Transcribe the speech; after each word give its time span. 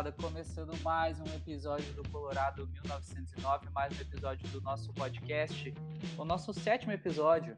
gurizada, 0.00 0.12
começando 0.12 0.72
mais 0.82 1.20
um 1.20 1.26
episódio 1.36 1.92
do 1.92 2.08
Colorado 2.08 2.66
1909, 2.66 3.68
mais 3.74 3.96
um 3.96 4.00
episódio 4.00 4.48
do 4.48 4.60
nosso 4.62 4.92
podcast, 4.94 5.74
o 6.16 6.24
nosso 6.24 6.54
sétimo 6.54 6.92
episódio. 6.92 7.54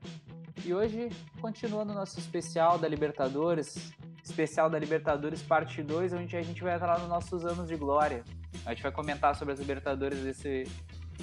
E 0.64 0.74
hoje, 0.74 1.08
continuando 1.40 1.94
nosso 1.94 2.18
especial 2.18 2.78
da 2.78 2.88
Libertadores, 2.88 3.92
especial 4.24 4.68
da 4.68 4.78
Libertadores 4.78 5.40
parte 5.40 5.82
2, 5.82 6.14
onde 6.14 6.36
a 6.36 6.42
gente 6.42 6.62
vai 6.62 6.74
entrar 6.74 6.98
nos 6.98 7.08
nossos 7.08 7.44
anos 7.44 7.68
de 7.68 7.76
glória. 7.76 8.24
A 8.66 8.74
gente 8.74 8.82
vai 8.82 8.92
comentar 8.92 9.36
sobre 9.36 9.54
as 9.54 9.60
Libertadores 9.60 10.18
desse 10.20 10.64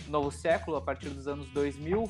novo 0.07 0.31
século, 0.31 0.77
a 0.77 0.81
partir 0.81 1.09
dos 1.09 1.27
anos 1.27 1.49
2000, 1.49 2.09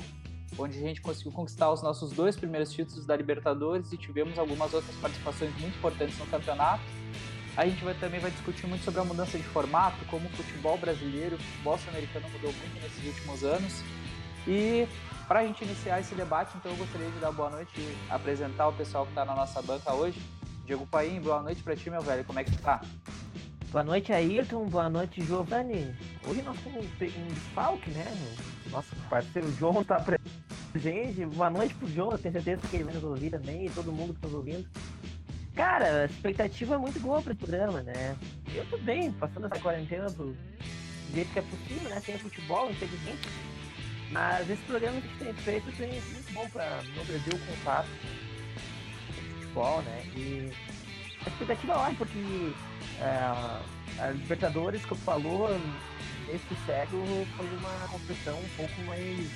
onde 0.57 0.77
a 0.77 0.81
gente 0.81 1.01
conseguiu 1.01 1.31
conquistar 1.31 1.71
os 1.71 1.81
nossos 1.81 2.11
dois 2.11 2.35
primeiros 2.35 2.71
títulos 2.71 3.07
da 3.07 3.15
Libertadores 3.15 3.91
e 3.91 3.97
tivemos 3.97 4.37
algumas 4.37 4.71
outras 4.73 4.95
participações 4.97 5.51
muito 5.59 5.77
importantes 5.77 6.17
no 6.19 6.27
campeonato. 6.27 6.83
A 7.57 7.65
gente 7.65 7.83
vai, 7.83 7.93
também 7.95 8.19
vai 8.19 8.31
discutir 8.31 8.67
muito 8.67 8.83
sobre 8.83 9.01
a 9.01 9.03
mudança 9.03 9.37
de 9.37 9.43
formato, 9.43 9.97
como 10.05 10.27
o 10.27 10.29
futebol 10.31 10.77
brasileiro, 10.77 11.35
o 11.35 11.39
futebol 11.39 11.77
sul-americano 11.77 12.29
mudou 12.29 12.53
muito 12.53 12.81
nesses 12.81 13.05
últimos 13.05 13.43
anos. 13.43 13.83
E 14.47 14.87
para 15.27 15.39
a 15.39 15.45
gente 15.45 15.63
iniciar 15.63 15.99
esse 15.99 16.15
debate, 16.15 16.55
então 16.57 16.71
eu 16.71 16.77
gostaria 16.77 17.09
de 17.09 17.19
dar 17.19 17.31
boa 17.31 17.49
noite 17.49 17.71
e 17.77 17.97
apresentar 18.09 18.67
o 18.67 18.73
pessoal 18.73 19.05
que 19.05 19.11
está 19.11 19.25
na 19.25 19.35
nossa 19.35 19.61
banca 19.61 19.93
hoje. 19.93 20.19
Diego 20.65 20.87
Paim, 20.87 21.19
boa 21.19 21.41
noite 21.41 21.61
para 21.63 21.75
ti, 21.75 21.89
meu 21.89 22.01
velho. 22.01 22.23
Como 22.23 22.39
é 22.39 22.43
que 22.43 22.51
tu 22.51 22.61
tá? 22.61 22.81
Boa 23.71 23.83
noite, 23.83 24.11
Ayrton. 24.11 24.65
Boa 24.65 24.89
noite, 24.89 25.21
Giovanni. 25.21 25.95
Hoje 26.27 26.41
nós 26.41 26.57
temos 26.61 26.83
um 26.83 27.27
desfalque, 27.27 27.91
né? 27.91 28.05
Nosso 28.71 28.95
parceiro 29.07 29.51
João 29.59 29.83
tá 29.83 30.03
presente. 30.71 31.25
Boa 31.25 31.51
noite 31.51 31.75
pro 31.75 31.87
João. 31.87 32.11
Eu 32.11 32.17
tenho 32.17 32.33
certeza 32.33 32.67
que 32.67 32.75
ele 32.75 32.85
vai 32.85 32.93
nos 32.95 33.03
ouvir 33.03 33.29
também 33.29 33.67
e 33.67 33.69
todo 33.69 33.91
mundo 33.91 34.15
que 34.15 34.21
tá 34.21 34.27
nos 34.27 34.37
ouvindo. 34.37 34.67
Cara, 35.55 36.03
a 36.03 36.05
expectativa 36.05 36.75
é 36.75 36.77
muito 36.77 36.99
boa 36.99 37.21
para 37.21 37.33
esse 37.33 37.39
programa, 37.39 37.81
né? 37.81 38.15
Eu 38.53 38.65
tô 38.69 38.77
bem, 38.77 39.11
passando 39.11 39.47
essa 39.47 39.59
quarentena 39.59 40.09
do 40.09 40.35
jeito 41.13 41.31
que 41.33 41.39
é 41.39 41.41
possível, 41.41 41.89
né? 41.89 42.01
Sem 42.05 42.17
futebol, 42.17 42.71
infelizmente. 42.71 43.27
Mas 44.11 44.49
esse 44.49 44.61
programa 44.63 45.01
que 45.01 45.07
a 45.07 45.09
gente 45.09 45.23
tem 45.23 45.33
feito 45.33 45.77
tem 45.77 45.91
sido 46.01 46.13
muito 46.13 46.33
bom 46.33 46.49
para 46.49 46.81
no 46.95 47.05
Brasil 47.05 47.33
o 47.33 47.39
contato 47.39 47.87
com 49.15 49.39
futebol, 49.39 49.81
né? 49.83 50.03
E 50.15 50.51
a 51.25 51.29
expectativa 51.29 51.73
é 51.73 51.75
ótima, 51.75 51.97
porque 51.97 52.53
é, 53.01 54.01
a 54.01 54.11
Libertadores, 54.11 54.85
como 54.85 55.01
falou, 55.01 55.49
esse 56.29 56.65
século 56.65 57.27
foi 57.35 57.47
uma 57.57 57.87
competição 57.89 58.39
um 58.39 58.49
pouco 58.55 58.81
mais 58.83 59.29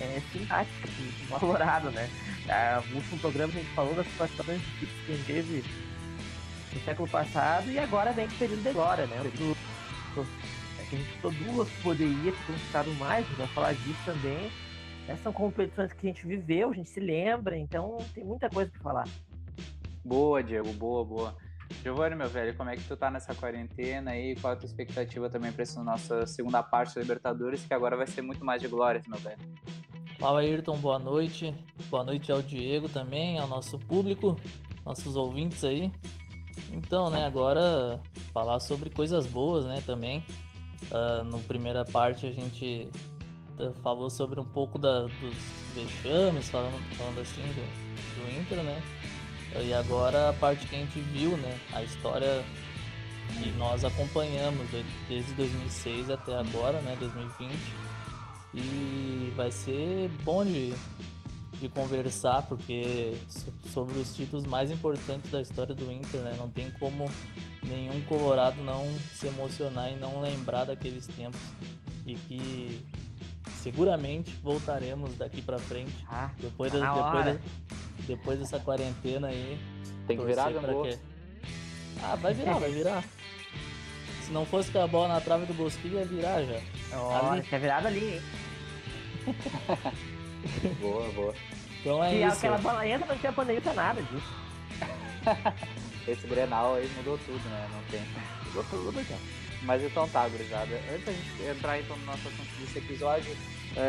é, 0.00 0.20
simpática 0.32 0.88
que 0.88 1.26
valorado, 1.28 1.90
né? 1.90 2.08
Ah, 2.48 2.82
no 2.88 2.96
último 2.96 3.18
programa 3.18 3.52
a 3.52 3.56
gente 3.56 3.70
falou 3.70 3.94
das 3.94 4.06
participações 4.08 4.62
que 4.78 5.12
a 5.12 5.16
gente 5.16 5.26
teve 5.26 5.64
no 6.72 6.80
século 6.80 7.08
passado 7.08 7.70
e 7.70 7.78
agora 7.78 8.12
vem 8.12 8.26
o 8.26 8.30
período 8.30 8.62
de 8.62 8.72
glória, 8.72 9.06
né? 9.06 9.20
O 9.20 9.30
período, 9.30 9.56
é 10.78 10.84
que 10.84 10.96
a 10.96 10.98
gente 10.98 11.44
duas, 11.44 11.68
poderia 11.82 12.32
ter 12.32 12.46
conquistado 12.46 12.92
mais, 12.94 13.26
vai 13.36 13.46
falar 13.48 13.72
disso 13.74 14.00
também. 14.04 14.50
Essas 15.08 15.22
são 15.22 15.32
competições 15.32 15.92
que 15.92 16.06
a 16.06 16.10
gente 16.10 16.26
viveu, 16.26 16.70
a 16.70 16.74
gente 16.74 16.90
se 16.90 17.00
lembra, 17.00 17.56
então 17.56 17.98
tem 18.12 18.24
muita 18.24 18.50
coisa 18.50 18.70
para 18.72 18.80
falar. 18.80 19.08
Boa, 20.04 20.42
Diego, 20.42 20.72
boa, 20.72 21.04
boa. 21.04 21.36
Giovanni, 21.82 22.16
meu 22.16 22.28
velho, 22.28 22.56
como 22.56 22.70
é 22.70 22.76
que 22.76 22.84
tu 22.84 22.96
tá 22.96 23.10
nessa 23.10 23.34
quarentena 23.34 24.12
aí? 24.12 24.34
Qual 24.36 24.52
a 24.52 24.56
tua 24.56 24.66
expectativa 24.66 25.30
também 25.30 25.52
para 25.52 25.62
essa 25.62 25.82
nossa 25.82 26.26
segunda 26.26 26.62
parte 26.62 26.94
da 26.94 27.00
Libertadores, 27.00 27.64
que 27.64 27.74
agora 27.74 27.96
vai 27.96 28.06
ser 28.06 28.22
muito 28.22 28.44
mais 28.44 28.60
de 28.60 28.68
glórias, 28.68 29.06
meu 29.06 29.18
velho? 29.18 29.38
Fala 30.18 30.40
Ayrton, 30.40 30.76
boa 30.78 30.98
noite. 30.98 31.54
Boa 31.90 32.02
noite 32.02 32.32
ao 32.32 32.40
Diego 32.40 32.88
também, 32.88 33.38
ao 33.38 33.46
nosso 33.46 33.78
público, 33.78 34.36
nossos 34.84 35.14
ouvintes 35.14 35.62
aí. 35.62 35.92
Então, 36.72 37.10
né, 37.10 37.26
agora 37.26 38.00
falar 38.32 38.58
sobre 38.60 38.90
coisas 38.90 39.26
boas, 39.26 39.66
né, 39.66 39.82
também. 39.84 40.24
Uh, 40.90 41.24
no 41.24 41.40
primeira 41.40 41.84
parte 41.84 42.26
a 42.26 42.32
gente 42.32 42.88
uh, 43.58 43.72
falou 43.82 44.08
sobre 44.08 44.40
um 44.40 44.44
pouco 44.44 44.78
da, 44.78 45.02
dos 45.02 45.36
vexames, 45.74 46.48
falando, 46.48 46.78
falando 46.96 47.20
assim 47.20 47.42
do, 47.42 48.24
do 48.24 48.40
Inter, 48.40 48.62
né. 48.62 48.82
E 49.62 49.72
agora 49.72 50.30
a 50.30 50.32
parte 50.32 50.66
que 50.66 50.74
a 50.74 50.78
gente 50.78 51.00
viu, 51.00 51.36
né, 51.36 51.58
a 51.72 51.82
história 51.82 52.44
que 53.34 53.50
nós 53.52 53.84
acompanhamos 53.84 54.66
desde 55.08 55.32
2006 55.34 56.10
até 56.10 56.36
agora, 56.36 56.80
né, 56.80 56.96
2020 57.00 57.52
e 58.56 59.32
vai 59.36 59.50
ser 59.50 60.08
bom 60.24 60.44
de, 60.44 60.74
de 61.60 61.68
conversar, 61.68 62.42
porque 62.42 63.14
sobre 63.72 63.98
os 63.98 64.16
títulos 64.16 64.46
mais 64.46 64.70
importantes 64.70 65.30
da 65.30 65.42
história 65.42 65.74
do 65.74 65.92
Inter, 65.92 66.22
né? 66.22 66.34
Não 66.38 66.48
tem 66.48 66.70
como 66.72 67.10
nenhum 67.62 68.00
colorado 68.02 68.62
não 68.62 68.86
se 69.14 69.26
emocionar 69.26 69.92
e 69.92 69.96
não 69.96 70.20
lembrar 70.20 70.64
daqueles 70.64 71.06
tempos. 71.06 71.40
E 72.06 72.14
que 72.14 72.86
seguramente 73.62 74.30
voltaremos 74.42 75.16
daqui 75.16 75.42
para 75.42 75.58
frente. 75.58 75.92
Ah, 76.08 76.30
depois, 76.38 76.72
da, 76.72 76.78
depois, 76.78 77.24
da, 77.24 77.40
depois 78.06 78.38
dessa 78.38 78.58
quarentena 78.58 79.28
aí. 79.28 79.58
Tem 80.06 80.16
que 80.16 80.24
virar, 80.24 80.52
que... 80.52 80.98
Ah, 82.02 82.16
vai 82.16 82.34
virar, 82.34 82.58
vai 82.58 82.70
virar. 82.70 83.04
Se 84.22 84.30
não 84.32 84.44
fosse 84.44 84.70
com 84.70 84.80
a 84.80 84.86
bola 84.86 85.08
na 85.08 85.20
trave 85.20 85.46
do 85.46 85.54
Bosquilha, 85.54 86.00
ia 86.00 86.04
virar 86.04 86.42
já. 86.44 86.60
Olha, 86.96 87.32
ali... 87.32 87.42
virado 87.42 87.86
ali, 87.86 88.14
hein? 88.14 88.22
boa, 90.80 91.08
boa. 91.12 91.34
Então 91.80 92.02
é 92.02 92.10
Se 92.10 92.22
isso. 92.22 92.36
aquela 92.38 92.58
bola 92.58 92.86
entra, 92.86 93.06
não 93.06 93.18
tinha 93.18 93.32
pandemia 93.32 93.72
nada 93.74 94.02
disso. 94.02 94.34
Esse 96.08 96.26
Grenal 96.26 96.74
aí 96.76 96.88
mudou 96.96 97.18
tudo, 97.18 97.48
né? 97.48 97.68
Não 97.72 97.82
tem. 97.90 98.00
Mudou 98.46 98.64
tudo, 98.64 99.00
então. 99.00 99.18
Mas 99.62 99.82
então 99.82 100.08
tá, 100.08 100.28
gurizada. 100.28 100.80
Antes 100.92 101.04
da 101.04 101.12
gente 101.12 101.42
entrar 101.42 101.80
então 101.80 101.96
no 101.96 102.06
nosso 102.06 102.28
assunto 102.28 102.60
desse 102.60 102.78
episódio, 102.78 103.32
é, 103.32 103.36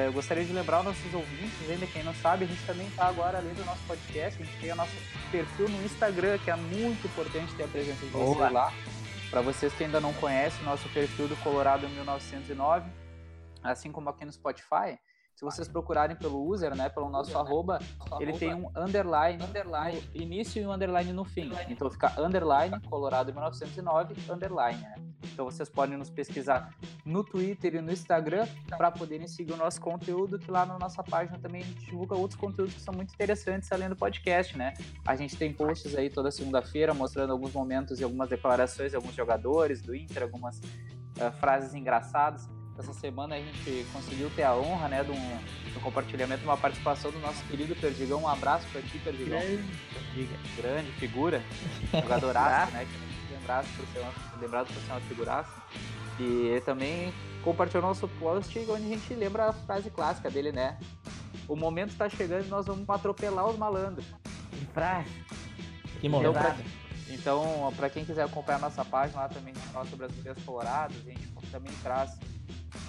eu 0.05 0.13
gostaria 0.13 0.43
de 0.43 0.51
lembrar 0.51 0.79
os 0.79 0.85
nossos 0.85 1.13
ouvintes, 1.13 1.69
ainda 1.69 1.87
quem 1.87 2.03
não 2.03 2.13
sabe, 2.15 2.45
a 2.45 2.47
gente 2.47 2.65
também 2.65 2.89
tá 2.91 3.07
agora 3.07 3.37
além 3.37 3.53
do 3.53 3.63
nosso 3.65 3.81
podcast, 3.87 4.41
a 4.41 4.45
gente 4.45 4.59
tem 4.59 4.71
o 4.71 4.75
nosso 4.75 4.95
perfil 5.31 5.69
no 5.69 5.83
Instagram, 5.85 6.37
que 6.39 6.51
é 6.51 6.55
muito 6.55 7.07
importante 7.07 7.53
ter 7.55 7.63
a 7.63 7.67
presença 7.67 8.05
de 8.05 8.11
vocês 8.11 8.51
lá. 8.51 8.73
Para 9.29 9.41
vocês 9.41 9.73
que 9.73 9.83
ainda 9.83 9.99
não 9.99 10.13
conhecem, 10.13 10.63
nosso 10.63 10.87
perfil 10.89 11.27
do 11.27 11.35
Colorado 11.37 11.87
1909 11.89 12.89
assim 13.63 13.91
como 13.91 14.09
aqui 14.09 14.25
no 14.25 14.31
Spotify, 14.31 14.97
se 15.37 15.45
vocês 15.45 15.67
procurarem 15.67 16.15
pelo 16.15 16.43
user, 16.43 16.75
né, 16.75 16.89
pelo 16.89 17.09
nosso 17.09 17.29
user, 17.29 17.41
arroba, 17.41 17.77
né? 17.77 18.17
ele 18.19 18.33
tem 18.33 18.55
um 18.55 18.71
underline, 18.75 19.43
underline 19.43 20.01
no 20.15 20.19
início 20.19 20.59
e 20.59 20.65
um 20.65 20.71
underline 20.71 21.13
no 21.13 21.23
fim. 21.23 21.51
Então 21.69 21.91
fica 21.91 22.11
underline 22.19 22.79
Colorado 22.89 23.31
1909 23.31 24.15
underline. 24.31 24.81
Né? 24.81 24.95
Então 25.31 25.45
vocês 25.45 25.69
podem 25.69 25.95
nos 25.95 26.09
pesquisar 26.09 26.73
no 27.05 27.23
Twitter 27.23 27.75
e 27.75 27.81
no 27.81 27.91
Instagram 27.91 28.47
para 28.67 28.89
poderem 28.89 29.27
seguir 29.27 29.53
o 29.53 29.57
nosso 29.57 29.79
conteúdo, 29.79 30.39
que 30.39 30.49
lá 30.49 30.65
na 30.65 30.79
nossa 30.79 31.03
página 31.03 31.37
também 31.37 31.61
a 31.61 31.65
gente 31.65 31.85
divulga 31.85 32.15
outros 32.15 32.39
conteúdos 32.39 32.73
que 32.73 32.81
são 32.81 32.95
muito 32.95 33.13
interessantes 33.13 33.71
além 33.71 33.89
do 33.89 33.95
podcast, 33.95 34.57
né? 34.57 34.73
A 35.05 35.15
gente 35.15 35.37
tem 35.37 35.53
posts 35.53 35.95
aí 35.95 36.09
toda 36.09 36.31
segunda-feira 36.31 36.95
mostrando 36.95 37.31
alguns 37.31 37.53
momentos 37.53 37.99
e 37.99 38.03
algumas 38.03 38.27
declarações 38.27 38.89
de 38.89 38.95
alguns 38.95 39.13
jogadores 39.13 39.83
do 39.83 39.95
Inter, 39.95 40.23
algumas 40.23 40.57
uh, 40.57 41.31
frases 41.39 41.75
engraçadas 41.75 42.49
essa 42.77 42.93
semana 42.93 43.35
a 43.35 43.39
gente 43.39 43.85
conseguiu 43.91 44.29
ter 44.29 44.43
a 44.43 44.55
honra, 44.55 44.87
né, 44.87 45.03
de 45.03 45.11
um, 45.11 45.37
de 45.71 45.77
um 45.77 45.81
compartilhamento, 45.81 46.43
uma 46.43 46.57
participação 46.57 47.11
do 47.11 47.19
nosso 47.19 47.43
querido 47.45 47.75
Perdigão. 47.75 48.21
Um 48.21 48.27
abraço 48.27 48.67
para 48.71 48.81
ti, 48.81 48.99
Perdigão. 48.99 49.39
Grande, 49.39 49.63
Grande 50.55 50.91
figura, 50.93 51.43
jogadoraço, 51.91 52.71
né, 52.73 52.85
que 52.85 53.07
por 53.47 53.87
ser 53.93 53.99
uma, 53.99 54.13
lembrado 54.41 54.67
por 54.67 54.81
ser 54.81 54.91
uma 54.91 54.99
figuraça. 55.01 55.51
E 56.19 56.61
também 56.65 57.13
compartilhou 57.43 57.83
nosso 57.83 58.07
post 58.07 58.57
onde 58.69 58.85
a 58.85 58.89
gente 58.89 59.13
lembra 59.13 59.49
a 59.49 59.53
frase 59.53 59.89
clássica 59.89 60.29
dele, 60.29 60.51
né? 60.51 60.77
O 61.47 61.55
momento 61.55 61.91
está 61.91 62.09
chegando 62.09 62.45
e 62.45 62.49
nós 62.49 62.65
vamos 62.65 62.89
atropelar 62.89 63.47
os 63.47 63.57
malandros. 63.57 64.05
Que 64.51 64.65
frase. 64.65 65.09
Que 66.01 66.09
momento. 66.09 66.37
Então, 67.09 67.71
para 67.77 67.89
quem 67.89 68.03
quiser 68.03 68.23
acompanhar 68.23 68.57
a 68.57 68.61
nossa 68.61 68.83
página 68.83 69.21
lá 69.21 69.29
também, 69.29 69.53
a 69.53 69.57
gente 69.57 69.67
fala 69.69 69.85
sobre 69.85 70.07
as 70.07 70.11
mulheres 70.11 70.43
coloradas, 70.43 70.97
a 70.97 71.09
gente 71.09 71.27
também 71.49 71.71
traz 71.81 72.17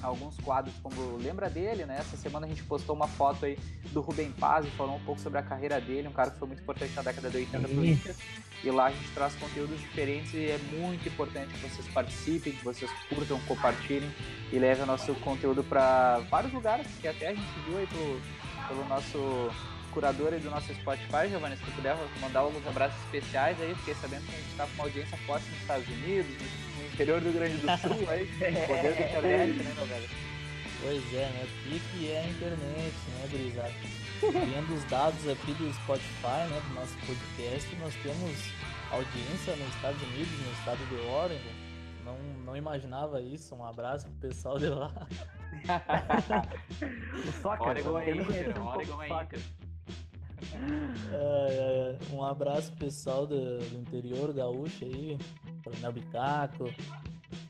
alguns 0.02 0.36
quadros 0.38 0.74
como 0.82 1.16
lembra 1.16 1.48
dele, 1.48 1.84
né? 1.84 1.96
Essa 1.98 2.16
semana 2.16 2.46
a 2.46 2.48
gente 2.48 2.62
postou 2.64 2.94
uma 2.94 3.08
foto 3.08 3.44
aí 3.44 3.58
do 3.92 4.00
Rubem 4.00 4.30
Paz 4.32 4.66
e 4.66 4.70
falou 4.70 4.96
um 4.96 5.04
pouco 5.04 5.20
sobre 5.20 5.38
a 5.38 5.42
carreira 5.42 5.80
dele, 5.80 6.08
um 6.08 6.12
cara 6.12 6.30
que 6.30 6.38
foi 6.38 6.48
muito 6.48 6.62
importante 6.62 6.92
na 6.94 7.02
década 7.02 7.30
de 7.30 7.36
80 7.36 7.68
pro 7.68 7.84
Inter. 7.84 8.14
E 8.62 8.70
lá 8.70 8.86
a 8.86 8.90
gente 8.90 9.10
traz 9.12 9.34
conteúdos 9.36 9.78
diferentes 9.78 10.34
e 10.34 10.46
é 10.46 10.58
muito 10.72 11.08
importante 11.08 11.52
que 11.54 11.68
vocês 11.68 11.86
participem, 11.88 12.52
que 12.52 12.64
vocês 12.64 12.90
curtam, 13.08 13.38
compartilhem 13.46 14.10
e 14.52 14.58
levem 14.58 14.82
o 14.82 14.86
nosso 14.86 15.14
conteúdo 15.16 15.62
para 15.62 16.18
vários 16.30 16.52
lugares, 16.52 16.86
que 17.00 17.06
até 17.06 17.28
a 17.28 17.34
gente 17.34 17.60
viu 17.66 17.78
aí 17.78 17.86
pelo, 17.86 18.20
pelo 18.68 18.88
nosso 18.88 19.50
curador 19.92 20.32
aí 20.32 20.40
do 20.40 20.50
nosso 20.50 20.72
Spotify, 20.74 21.28
Giovanni, 21.28 21.56
se 21.56 21.64
tu 21.64 21.70
puder 21.72 21.96
mandar 22.20 22.40
alguns 22.40 22.66
abraços 22.66 22.98
especiais 23.04 23.60
aí, 23.60 23.74
fiquei 23.76 23.94
sabendo 23.94 24.26
que 24.26 24.34
a 24.34 24.38
gente 24.38 24.50
está 24.50 24.66
com 24.66 24.74
uma 24.74 24.84
audiência 24.84 25.16
forte 25.18 25.48
nos 25.50 25.60
Estados 25.60 25.88
Unidos, 25.88 26.36
interior 26.98 27.20
do 27.20 27.30
Rio 27.30 27.38
Grande 27.38 27.58
do 27.58 27.68
Sul, 27.78 28.10
aí, 28.10 28.26
poder 28.66 28.94
da 28.94 29.06
internet, 29.06 29.62
né, 29.62 29.72
meu 29.76 29.86
velho? 29.86 30.08
Pois 30.82 31.14
é, 31.14 31.26
né? 31.26 31.44
O 31.44 31.46
que, 31.70 31.78
que 31.78 32.10
é 32.10 32.20
a 32.20 32.28
internet, 32.28 32.94
né, 33.14 33.28
Brisado? 33.30 33.72
Vendo 34.20 34.74
os 34.74 34.82
dados 34.84 35.28
aqui 35.28 35.54
do 35.54 35.72
Spotify, 35.74 36.48
né, 36.50 36.60
do 36.68 36.74
nosso 36.74 36.98
podcast, 37.06 37.76
nós 37.76 37.94
temos 38.02 38.50
audiência 38.90 39.54
nos 39.54 39.72
Estados 39.76 40.02
Unidos, 40.02 40.32
no 40.44 40.52
estado 40.54 40.84
de 40.88 40.96
Oregon. 41.06 41.54
Não, 42.04 42.18
não 42.44 42.56
imaginava 42.56 43.20
isso. 43.20 43.54
Um 43.54 43.64
abraço 43.64 44.06
pro 44.06 44.14
pessoal 44.28 44.58
de 44.58 44.68
lá. 44.68 44.92
o 47.28 47.32
soccer, 47.40 47.68
Oregon 47.68 47.92
o 47.92 47.98
é 47.98 48.10
Inter, 48.10 48.56
é 48.56 48.60
um 48.60 48.66
Oregon 48.66 49.00
é 49.02 49.08
soccer. 49.08 49.38
É, 51.12 51.12
é, 51.12 51.98
um 52.12 52.24
abraço 52.24 52.72
pro 52.72 52.86
pessoal 52.86 53.24
do, 53.26 53.58
do 53.58 53.78
interior 53.78 54.32
gaúcho 54.32 54.84
aí, 54.84 55.18
Coronel 55.68 55.92
Bicaco, 55.92 56.72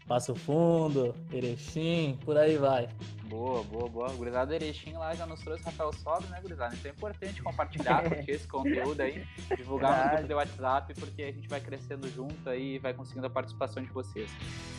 Passo 0.07 0.35
Fundo, 0.35 1.15
Erechim, 1.33 2.19
por 2.25 2.37
aí 2.37 2.57
vai. 2.57 2.89
Boa, 3.25 3.63
boa, 3.63 3.89
boa. 3.89 4.09
Gurizada 4.09 4.55
Erechim 4.55 4.95
lá 4.95 5.15
já 5.15 5.27
nos 5.27 5.41
trouxe 5.41 5.63
Rafael 5.63 5.93
Sobre, 5.93 6.29
né, 6.29 6.41
Gurizada? 6.41 6.75
Então 6.75 6.91
é 6.91 6.95
importante 6.95 7.43
compartilhar, 7.43 8.03
curtir 8.09 8.31
esse 8.31 8.49
conteúdo 8.49 9.01
aí, 9.01 9.25
divulgar 9.57 10.05
no 10.05 10.11
grupo 10.11 10.29
de 10.29 10.35
WhatsApp, 10.35 10.95
porque 10.95 11.23
a 11.23 11.33
gente 11.33 11.47
vai 11.47 11.61
crescendo 11.61 12.09
junto 12.11 12.49
aí 12.49 12.77
e 12.77 12.79
vai 12.79 12.93
conseguindo 12.95 13.27
a 13.27 13.31
participação 13.31 13.83
de 13.83 13.91
vocês. 13.91 14.31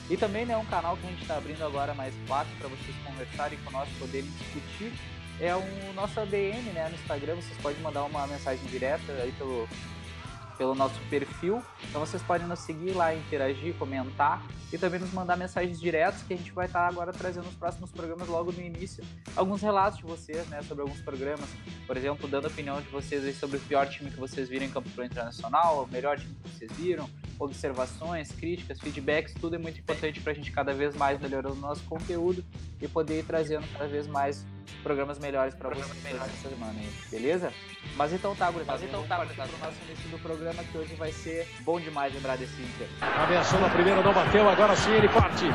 E 0.10 0.18
também, 0.18 0.46
né, 0.46 0.58
um 0.58 0.66
canal 0.66 0.98
que 0.98 1.06
a 1.06 1.10
gente 1.12 1.22
está 1.22 1.38
abrindo 1.38 1.64
agora 1.64 1.94
mais 1.94 2.14
fácil 2.28 2.54
para 2.58 2.68
vocês 2.68 2.96
conversarem 3.06 3.60
com 3.64 3.72
nós, 3.72 3.88
poderem 4.00 4.30
discutir, 4.32 4.92
é 5.40 5.56
o 5.56 5.94
nosso 5.94 6.20
ADM, 6.20 6.74
né, 6.74 6.90
no 6.90 6.96
Instagram. 6.96 7.36
Vocês 7.36 7.58
podem 7.62 7.80
mandar 7.82 8.04
uma 8.04 8.28
mensagem 8.28 8.66
direta 8.66 9.14
aí 9.14 9.32
pelo, 9.34 9.70
pelo 10.60 10.76
nosso 10.76 11.00
perfil. 11.10 11.64
Então 11.88 12.02
vocês 12.02 12.22
podem 12.22 12.46
nos 12.46 12.60
seguir 12.60 12.92
lá, 12.92 13.16
interagir, 13.16 13.74
comentar 13.76 14.46
e 14.72 14.78
também 14.78 15.00
nos 15.00 15.12
mandar 15.14 15.38
mensagens 15.38 15.80
diretas 15.80 16.22
que 16.22 16.34
a 16.34 16.38
gente 16.38 16.52
vai 16.52 16.68
estar 16.68 16.86
agora 16.86 17.14
trazendo 17.14 17.46
nos 17.46 17.56
próximos 17.56 17.90
programas 17.90 18.28
logo 18.28 18.52
no 18.52 18.62
início. 18.62 19.04
Alguns 19.36 19.62
relatos 19.62 20.00
de 20.00 20.06
vocês, 20.06 20.46
né, 20.50 20.62
sobre 20.62 20.84
alguns 20.84 21.00
programas. 21.00 21.50
Por 21.88 21.96
exemplo, 21.96 22.28
dando 22.28 22.46
a 22.46 22.50
opinião 22.50 22.80
de 22.82 22.90
vocês 22.90 23.36
sobre 23.38 23.58
o 23.58 23.62
pior 23.62 23.88
time 23.88 24.12
que 24.12 24.20
vocês 24.20 24.50
viram 24.50 24.66
em 24.66 24.70
Campo 24.70 24.90
Pro 24.90 25.04
Internacional, 25.04 25.86
o 25.86 25.88
melhor 25.88 26.20
time 26.20 26.36
que 26.36 26.50
vocês 26.50 26.72
viram, 26.74 27.10
observações, 27.40 28.32
críticas, 28.32 28.80
feedbacks, 28.80 29.34
tudo 29.34 29.56
é 29.56 29.58
muito 29.58 29.80
importante 29.80 30.20
para 30.20 30.34
a 30.34 30.36
gente 30.36 30.52
cada 30.52 30.74
vez 30.74 30.96
mais 30.96 31.20
melhorando 31.20 31.56
o 31.56 31.60
nosso 31.60 31.84
conteúdo 31.86 32.44
e 32.82 32.88
poder 32.88 33.20
ir 33.20 33.24
trazendo 33.24 33.66
cada 33.72 33.88
vez 33.88 34.06
mais 34.08 34.46
programas 34.84 35.18
melhores 35.18 35.56
para 35.56 35.70
vocês 35.70 36.16
essa 36.16 36.50
semana 36.50 36.74
aí, 36.80 36.90
beleza? 37.10 37.52
Mas 37.96 38.14
então 38.14 38.36
tá, 38.36 38.52
gurizada, 38.52 38.78
Mas 38.78 38.88
então 38.88 39.04
tá, 39.08 39.18
gurizada. 39.18 39.50
pro 39.50 39.66
nosso 39.66 39.78
início 39.88 40.10
do 40.10 40.20
programa 40.20 40.64
que 40.64 40.78
hoje 40.78 40.94
vai 40.96 41.12
ser 41.12 41.48
bom 41.62 41.80
demais 41.80 42.14
lembrar 42.14 42.38
desse 42.38 42.62
Inter. 42.62 42.88
Ameaçou 43.02 43.60
na 43.60 43.70
primeira, 43.70 44.02
não 44.02 44.14
bateu, 44.14 44.48
agora 44.48 44.76
sim 44.76 44.92
ele 44.92 45.10
parte. 45.10 45.46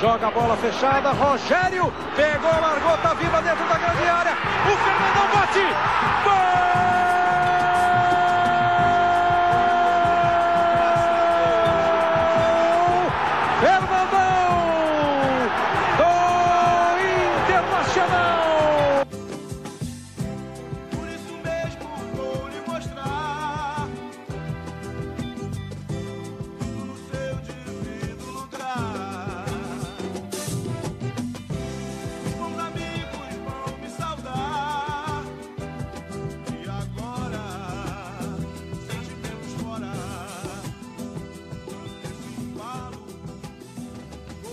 Joga 0.00 0.28
a 0.28 0.30
bola 0.30 0.56
fechada, 0.56 1.12
Rogério 1.12 1.92
pegou, 2.14 2.50
largou, 2.50 2.98
tá 2.98 3.14
viva 3.14 3.40
dentro 3.42 3.68
da 3.68 3.78
grande 3.78 4.02
área. 4.02 4.32
O 4.32 4.76
Fernandão 4.76 5.28
bate! 5.32 5.58
Gol! 6.24 6.97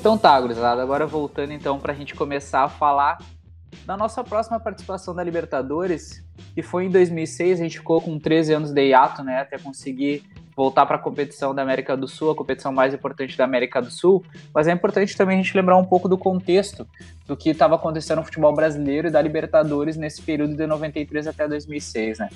Então 0.06 0.20
tá, 0.20 0.40
gurizada, 0.40 0.84
agora 0.84 1.08
voltando 1.08 1.52
então 1.52 1.80
pra 1.80 1.92
gente 1.92 2.14
começar 2.14 2.62
a 2.62 2.70
falar 2.70 3.18
da 3.88 3.98
nossa 3.98 4.24
próxima 4.24 4.60
participação 4.60 5.16
da 5.16 5.24
Libertadores, 5.24 6.24
que 6.54 6.62
foi 6.62 6.86
em 6.86 6.92
2006, 6.92 7.60
a 7.60 7.64
gente 7.64 7.80
ficou 7.80 8.00
com 8.00 8.20
13 8.20 8.54
anos 8.54 8.72
de 8.72 8.90
hiato, 8.90 9.24
né, 9.24 9.40
até 9.40 9.58
conseguir 9.58 10.22
voltar 10.56 10.86
para 10.86 10.98
a 10.98 11.00
competição 11.00 11.56
da 11.56 11.64
América 11.64 11.98
do 11.98 12.08
Sul, 12.08 12.30
a 12.30 12.36
competição 12.36 12.72
mais 12.72 12.94
importante 12.94 13.36
da 13.36 13.46
América 13.46 13.82
do 13.82 13.90
Sul, 13.90 14.24
mas 14.54 14.68
é 14.68 14.72
importante 14.72 15.18
também 15.18 15.40
a 15.40 15.42
gente 15.42 15.58
lembrar 15.58 15.76
um 15.76 15.86
pouco 15.86 16.08
do 16.08 16.20
contexto 16.20 16.88
do 17.26 17.36
que 17.36 17.50
estava 17.50 17.74
acontecendo 17.74 18.20
no 18.20 18.26
futebol 18.26 18.54
brasileiro 18.54 19.08
e 19.08 19.12
da 19.12 19.20
Libertadores 19.20 19.98
nesse 19.98 20.22
período 20.22 20.56
de 20.56 20.68
93 20.68 21.26
até 21.26 21.48
2006, 21.48 22.20
né. 22.20 22.30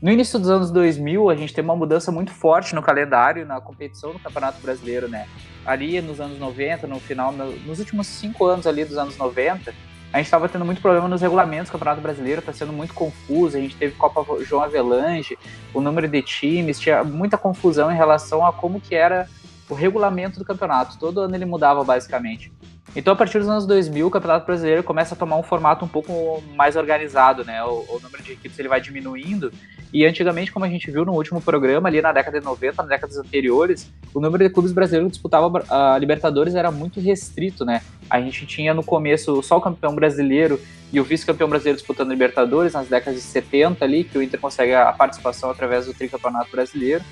No 0.00 0.10
início 0.10 0.38
dos 0.38 0.48
anos 0.50 0.70
2000, 0.70 1.28
a 1.30 1.34
gente 1.36 1.52
tem 1.52 1.62
uma 1.62 1.76
mudança 1.76 2.10
muito 2.10 2.32
forte 2.32 2.74
no 2.74 2.82
calendário 2.82 3.44
na 3.46 3.60
competição 3.60 4.12
do 4.12 4.18
Campeonato 4.18 4.60
Brasileiro, 4.60 5.08
né? 5.08 5.26
ali 5.66 6.00
nos 6.00 6.18
anos 6.20 6.38
90, 6.38 6.86
no 6.86 6.98
final, 6.98 7.32
no- 7.32 7.52
nos 7.66 7.78
últimos 7.78 8.06
cinco 8.06 8.46
anos 8.46 8.66
ali 8.66 8.82
dos 8.84 8.96
anos 8.96 9.16
90, 9.18 9.74
a 10.12 10.16
gente 10.16 10.26
estava 10.26 10.48
tendo 10.48 10.64
muito 10.64 10.80
problema 10.80 11.06
nos 11.06 11.20
regulamentos 11.20 11.68
do 11.68 11.72
Campeonato 11.72 12.00
Brasileiro, 12.00 12.40
está 12.40 12.52
sendo 12.52 12.72
muito 12.72 12.94
confuso, 12.94 13.56
a 13.56 13.60
gente 13.60 13.76
teve 13.76 13.94
Copa 13.94 14.24
João 14.42 14.62
Avelange, 14.64 15.38
o 15.74 15.80
número 15.80 16.08
de 16.08 16.22
times, 16.22 16.80
tinha 16.80 17.04
muita 17.04 17.36
confusão 17.36 17.92
em 17.92 17.94
relação 17.96 18.44
a 18.44 18.52
como 18.52 18.80
que 18.80 18.94
era 18.94 19.28
o 19.68 19.74
regulamento 19.74 20.38
do 20.38 20.44
campeonato, 20.44 20.98
todo 20.98 21.20
ano 21.20 21.36
ele 21.36 21.44
mudava 21.44 21.84
basicamente. 21.84 22.50
Então 22.94 23.12
a 23.12 23.16
partir 23.16 23.38
dos 23.38 23.48
anos 23.48 23.66
2000, 23.66 24.06
o 24.06 24.10
Campeonato 24.10 24.46
Brasileiro 24.46 24.82
começa 24.82 25.14
a 25.14 25.18
tomar 25.18 25.36
um 25.36 25.42
formato 25.42 25.84
um 25.84 25.88
pouco 25.88 26.42
mais 26.54 26.74
organizado, 26.76 27.44
né, 27.44 27.62
o, 27.62 27.84
o 27.88 28.00
número 28.02 28.22
de 28.22 28.32
equipes 28.32 28.58
ele 28.58 28.68
vai 28.68 28.80
diminuindo, 28.80 29.52
e 29.92 30.06
antigamente, 30.06 30.52
como 30.52 30.64
a 30.64 30.68
gente 30.68 30.88
viu 30.90 31.04
no 31.04 31.12
último 31.12 31.40
programa, 31.40 31.88
ali 31.88 32.00
na 32.00 32.12
década 32.12 32.38
de 32.38 32.44
90, 32.44 32.82
nas 32.82 32.88
décadas 32.88 33.16
anteriores, 33.16 33.90
o 34.14 34.20
número 34.20 34.44
de 34.44 34.50
clubes 34.50 34.70
brasileiros 34.70 35.08
que 35.08 35.12
disputavam 35.12 35.50
a 35.68 35.98
Libertadores 35.98 36.54
era 36.54 36.70
muito 36.70 37.00
restrito, 37.00 37.64
né? 37.64 37.82
A 38.08 38.20
gente 38.20 38.46
tinha 38.46 38.72
no 38.72 38.84
começo 38.84 39.42
só 39.42 39.58
o 39.58 39.60
campeão 39.60 39.94
brasileiro 39.94 40.60
e 40.92 41.00
o 41.00 41.04
vice-campeão 41.04 41.48
brasileiro 41.48 41.76
disputando 41.76 42.08
a 42.08 42.12
Libertadores, 42.12 42.72
nas 42.72 42.86
décadas 42.86 43.20
de 43.20 43.26
70 43.26 43.84
ali, 43.84 44.04
que 44.04 44.16
o 44.16 44.22
Inter 44.22 44.38
consegue 44.38 44.74
a 44.74 44.92
participação 44.92 45.50
através 45.50 45.86
do 45.86 45.94
tricampeonato 45.94 46.52
brasileiro. 46.52 47.04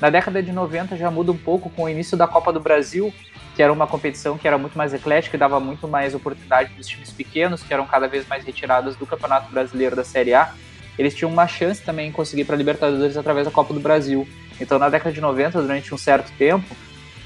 Na 0.00 0.08
década 0.08 0.42
de 0.42 0.50
90 0.50 0.96
já 0.96 1.10
muda 1.10 1.30
um 1.30 1.36
pouco 1.36 1.68
com 1.68 1.84
o 1.84 1.88
início 1.88 2.16
da 2.16 2.26
Copa 2.26 2.52
do 2.52 2.60
Brasil, 2.60 3.12
que 3.54 3.62
era 3.62 3.72
uma 3.72 3.86
competição 3.86 4.36
que 4.36 4.46
era 4.46 4.58
muito 4.58 4.76
mais 4.76 4.92
eclética 4.92 5.36
e 5.36 5.38
dava 5.38 5.60
muito 5.60 5.86
mais 5.86 6.14
oportunidade 6.14 6.70
para 6.70 6.80
os 6.80 6.86
times 6.86 7.10
pequenos, 7.10 7.62
que 7.62 7.72
eram 7.72 7.86
cada 7.86 8.08
vez 8.08 8.26
mais 8.26 8.44
retirados 8.44 8.96
do 8.96 9.06
Campeonato 9.06 9.50
Brasileiro 9.52 9.94
da 9.94 10.02
Série 10.02 10.34
A. 10.34 10.52
Eles 10.98 11.14
tinham 11.14 11.30
uma 11.30 11.46
chance 11.46 11.82
também 11.82 12.08
em 12.08 12.12
conseguir 12.12 12.44
para 12.44 12.56
a 12.56 12.58
Libertadores 12.58 13.16
através 13.16 13.46
da 13.46 13.52
Copa 13.52 13.72
do 13.72 13.80
Brasil. 13.80 14.26
Então, 14.60 14.78
na 14.78 14.88
década 14.88 15.12
de 15.12 15.20
90, 15.20 15.62
durante 15.62 15.94
um 15.94 15.98
certo 15.98 16.32
tempo, 16.36 16.76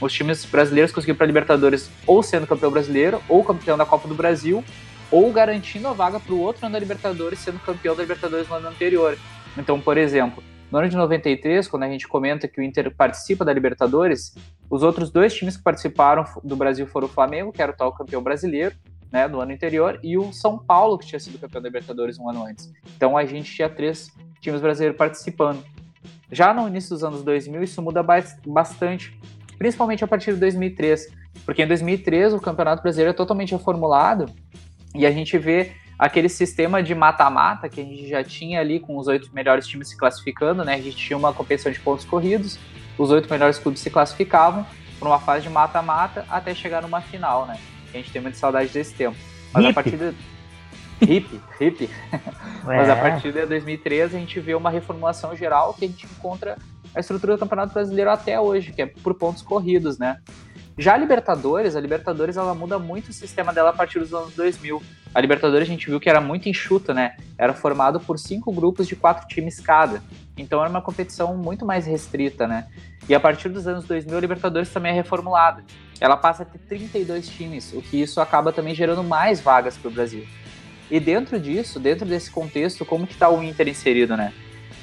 os 0.00 0.12
times 0.12 0.44
brasileiros 0.44 0.92
conseguiram 0.92 1.16
para 1.16 1.24
a 1.24 1.28
Libertadores 1.28 1.90
ou 2.06 2.22
sendo 2.22 2.46
campeão 2.46 2.70
brasileiro, 2.70 3.22
ou 3.28 3.42
campeão 3.42 3.76
da 3.76 3.84
Copa 3.84 4.06
do 4.06 4.14
Brasil, 4.14 4.62
ou 5.10 5.32
garantindo 5.32 5.88
a 5.88 5.92
vaga 5.92 6.20
para 6.20 6.34
o 6.34 6.40
outro 6.40 6.64
ano 6.66 6.74
da 6.74 6.78
Libertadores, 6.78 7.38
sendo 7.38 7.58
campeão 7.58 7.96
da 7.96 8.02
Libertadores 8.02 8.48
no 8.48 8.56
ano 8.56 8.68
anterior. 8.68 9.18
Então, 9.56 9.80
por 9.80 9.96
exemplo, 9.96 10.42
no 10.70 10.78
ano 10.78 10.88
de 10.88 10.96
93, 10.96 11.66
quando 11.66 11.84
a 11.84 11.88
gente 11.88 12.06
comenta 12.06 12.46
que 12.46 12.60
o 12.60 12.62
Inter 12.62 12.94
participa 12.94 13.44
da 13.44 13.52
Libertadores, 13.52 14.34
os 14.70 14.82
outros 14.82 15.10
dois 15.10 15.34
times 15.34 15.56
que 15.56 15.62
participaram 15.62 16.24
do 16.44 16.56
Brasil 16.56 16.86
foram 16.86 17.06
o 17.06 17.10
Flamengo, 17.10 17.52
que 17.52 17.62
era 17.62 17.72
o 17.72 17.74
tal 17.74 17.92
campeão 17.92 18.22
brasileiro, 18.22 18.74
né, 19.10 19.26
do 19.26 19.40
ano 19.40 19.52
anterior, 19.52 19.98
e 20.02 20.18
o 20.18 20.32
São 20.32 20.58
Paulo, 20.58 20.98
que 20.98 21.06
tinha 21.06 21.18
sido 21.18 21.38
campeão 21.38 21.62
da 21.62 21.68
Libertadores 21.68 22.18
um 22.18 22.28
ano 22.28 22.44
antes. 22.44 22.70
Então 22.96 23.16
a 23.16 23.24
gente 23.24 23.52
tinha 23.54 23.68
três 23.68 24.10
times 24.40 24.60
brasileiros 24.60 24.98
participando. 24.98 25.64
Já 26.30 26.52
no 26.52 26.68
início 26.68 26.90
dos 26.90 27.02
anos 27.02 27.22
2000, 27.22 27.62
isso 27.62 27.80
muda 27.80 28.02
bas- 28.02 28.38
bastante, 28.46 29.18
principalmente 29.56 30.04
a 30.04 30.06
partir 30.06 30.34
de 30.34 30.40
2003, 30.40 31.08
porque 31.46 31.62
em 31.62 31.66
2003 31.66 32.34
o 32.34 32.40
Campeonato 32.40 32.82
Brasileiro 32.82 33.10
é 33.10 33.14
totalmente 33.14 33.52
reformulado 33.52 34.26
e 34.94 35.06
a 35.06 35.10
gente 35.10 35.38
vê 35.38 35.72
aquele 35.98 36.28
sistema 36.28 36.82
de 36.82 36.94
mata-mata 36.94 37.68
que 37.68 37.80
a 37.80 37.84
gente 37.84 38.06
já 38.06 38.22
tinha 38.22 38.60
ali 38.60 38.78
com 38.78 38.96
os 38.96 39.08
oito 39.08 39.34
melhores 39.34 39.66
times 39.66 39.88
se 39.88 39.96
classificando, 39.96 40.64
né? 40.64 40.74
A 40.74 40.80
gente 40.80 40.96
tinha 40.96 41.16
uma 41.16 41.32
competição 41.32 41.72
de 41.72 41.80
pontos 41.80 42.04
corridos, 42.04 42.58
os 42.98 43.10
oito 43.10 43.30
melhores 43.30 43.58
clubes 43.58 43.80
se 43.80 43.90
classificavam 43.90 44.66
para 44.98 45.08
uma 45.08 45.20
fase 45.20 45.42
de 45.44 45.48
mata-mata 45.50 46.24
até 46.28 46.54
chegar 46.54 46.82
numa 46.82 47.00
final, 47.00 47.46
né? 47.46 47.58
A 47.92 47.96
gente 47.96 48.10
tem 48.10 48.20
muita 48.20 48.36
saudade 48.36 48.68
desse 48.70 48.92
tempo. 48.94 49.16
Mas 49.52 49.64
a 49.64 49.68
Hip. 49.68 49.74
partir 49.74 49.96
de... 49.96 50.14
Hip, 51.00 51.40
hip. 51.60 51.90
Mas 52.64 52.90
a 52.90 52.94
É. 52.94 53.00
partir 53.00 53.32
de 53.32 53.46
2013 53.46 54.16
a 54.16 54.18
gente 54.18 54.40
vê 54.40 54.54
uma 54.54 54.68
reformulação 54.68 55.34
geral 55.36 55.72
que 55.72 55.84
a 55.84 55.88
gente 55.88 56.04
encontra 56.06 56.58
a 56.94 57.00
estrutura 57.00 57.34
do 57.34 57.38
Campeonato 57.38 57.72
Brasileiro 57.72 58.10
até 58.10 58.40
hoje, 58.40 58.72
que 58.72 58.82
é 58.82 58.86
por 58.86 59.14
pontos 59.14 59.40
corridos, 59.42 59.96
né? 59.98 60.18
Já 60.76 60.94
a 60.94 60.96
Libertadores, 60.96 61.76
a 61.76 61.80
Libertadores 61.80 62.36
ela 62.36 62.54
muda 62.54 62.78
muito 62.78 63.10
o 63.10 63.12
sistema 63.12 63.52
dela 63.52 63.70
a 63.70 63.72
partir 63.72 63.98
dos 64.00 64.12
anos 64.12 64.34
2000, 64.34 64.82
a 65.14 65.20
Libertadores 65.20 65.66
a 65.66 65.70
gente 65.70 65.86
viu 65.86 65.98
que 65.98 66.08
era 66.08 66.20
muito 66.20 66.48
enxuta, 66.48 66.92
né? 66.92 67.16
Era 67.36 67.54
formado 67.54 67.98
por 67.98 68.18
cinco 68.18 68.52
grupos 68.52 68.86
de 68.86 68.94
quatro 68.94 69.26
times 69.26 69.58
cada. 69.60 70.02
Então 70.36 70.60
era 70.60 70.68
uma 70.68 70.82
competição 70.82 71.36
muito 71.36 71.64
mais 71.64 71.86
restrita, 71.86 72.46
né? 72.46 72.68
E 73.08 73.14
a 73.14 73.20
partir 73.20 73.48
dos 73.48 73.66
anos 73.66 73.84
2000, 73.84 74.16
a 74.16 74.20
Libertadores 74.20 74.68
também 74.70 74.92
é 74.92 74.94
reformulada. 74.94 75.64
Ela 76.00 76.16
passa 76.16 76.42
a 76.42 76.46
ter 76.46 76.58
32 76.58 77.28
times, 77.28 77.72
o 77.72 77.80
que 77.80 78.00
isso 78.00 78.20
acaba 78.20 78.52
também 78.52 78.74
gerando 78.74 79.02
mais 79.02 79.40
vagas 79.40 79.76
para 79.76 79.88
o 79.88 79.90
Brasil. 79.90 80.26
E 80.90 81.00
dentro 81.00 81.40
disso, 81.40 81.80
dentro 81.80 82.06
desse 82.06 82.30
contexto, 82.30 82.84
como 82.84 83.06
que 83.06 83.14
está 83.14 83.28
o 83.28 83.42
Inter 83.42 83.68
inserido, 83.68 84.16
né? 84.16 84.32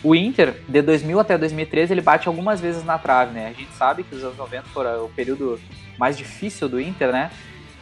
O 0.04 0.14
Inter, 0.14 0.62
de 0.68 0.82
2000 0.82 1.20
até 1.20 1.38
2013, 1.38 1.94
ele 1.94 2.02
bate 2.02 2.28
algumas 2.28 2.60
vezes 2.60 2.84
na 2.84 2.98
trave, 2.98 3.34
né? 3.34 3.48
A 3.48 3.54
gente 3.54 3.74
sabe 3.74 4.04
que 4.04 4.16
os 4.16 4.24
anos 4.24 4.38
90 4.38 4.64
foram 4.70 5.06
o 5.06 5.10
período 5.10 5.60
mais 5.98 6.18
difícil 6.18 6.68
do 6.68 6.80
Inter, 6.80 7.12
né? 7.12 7.32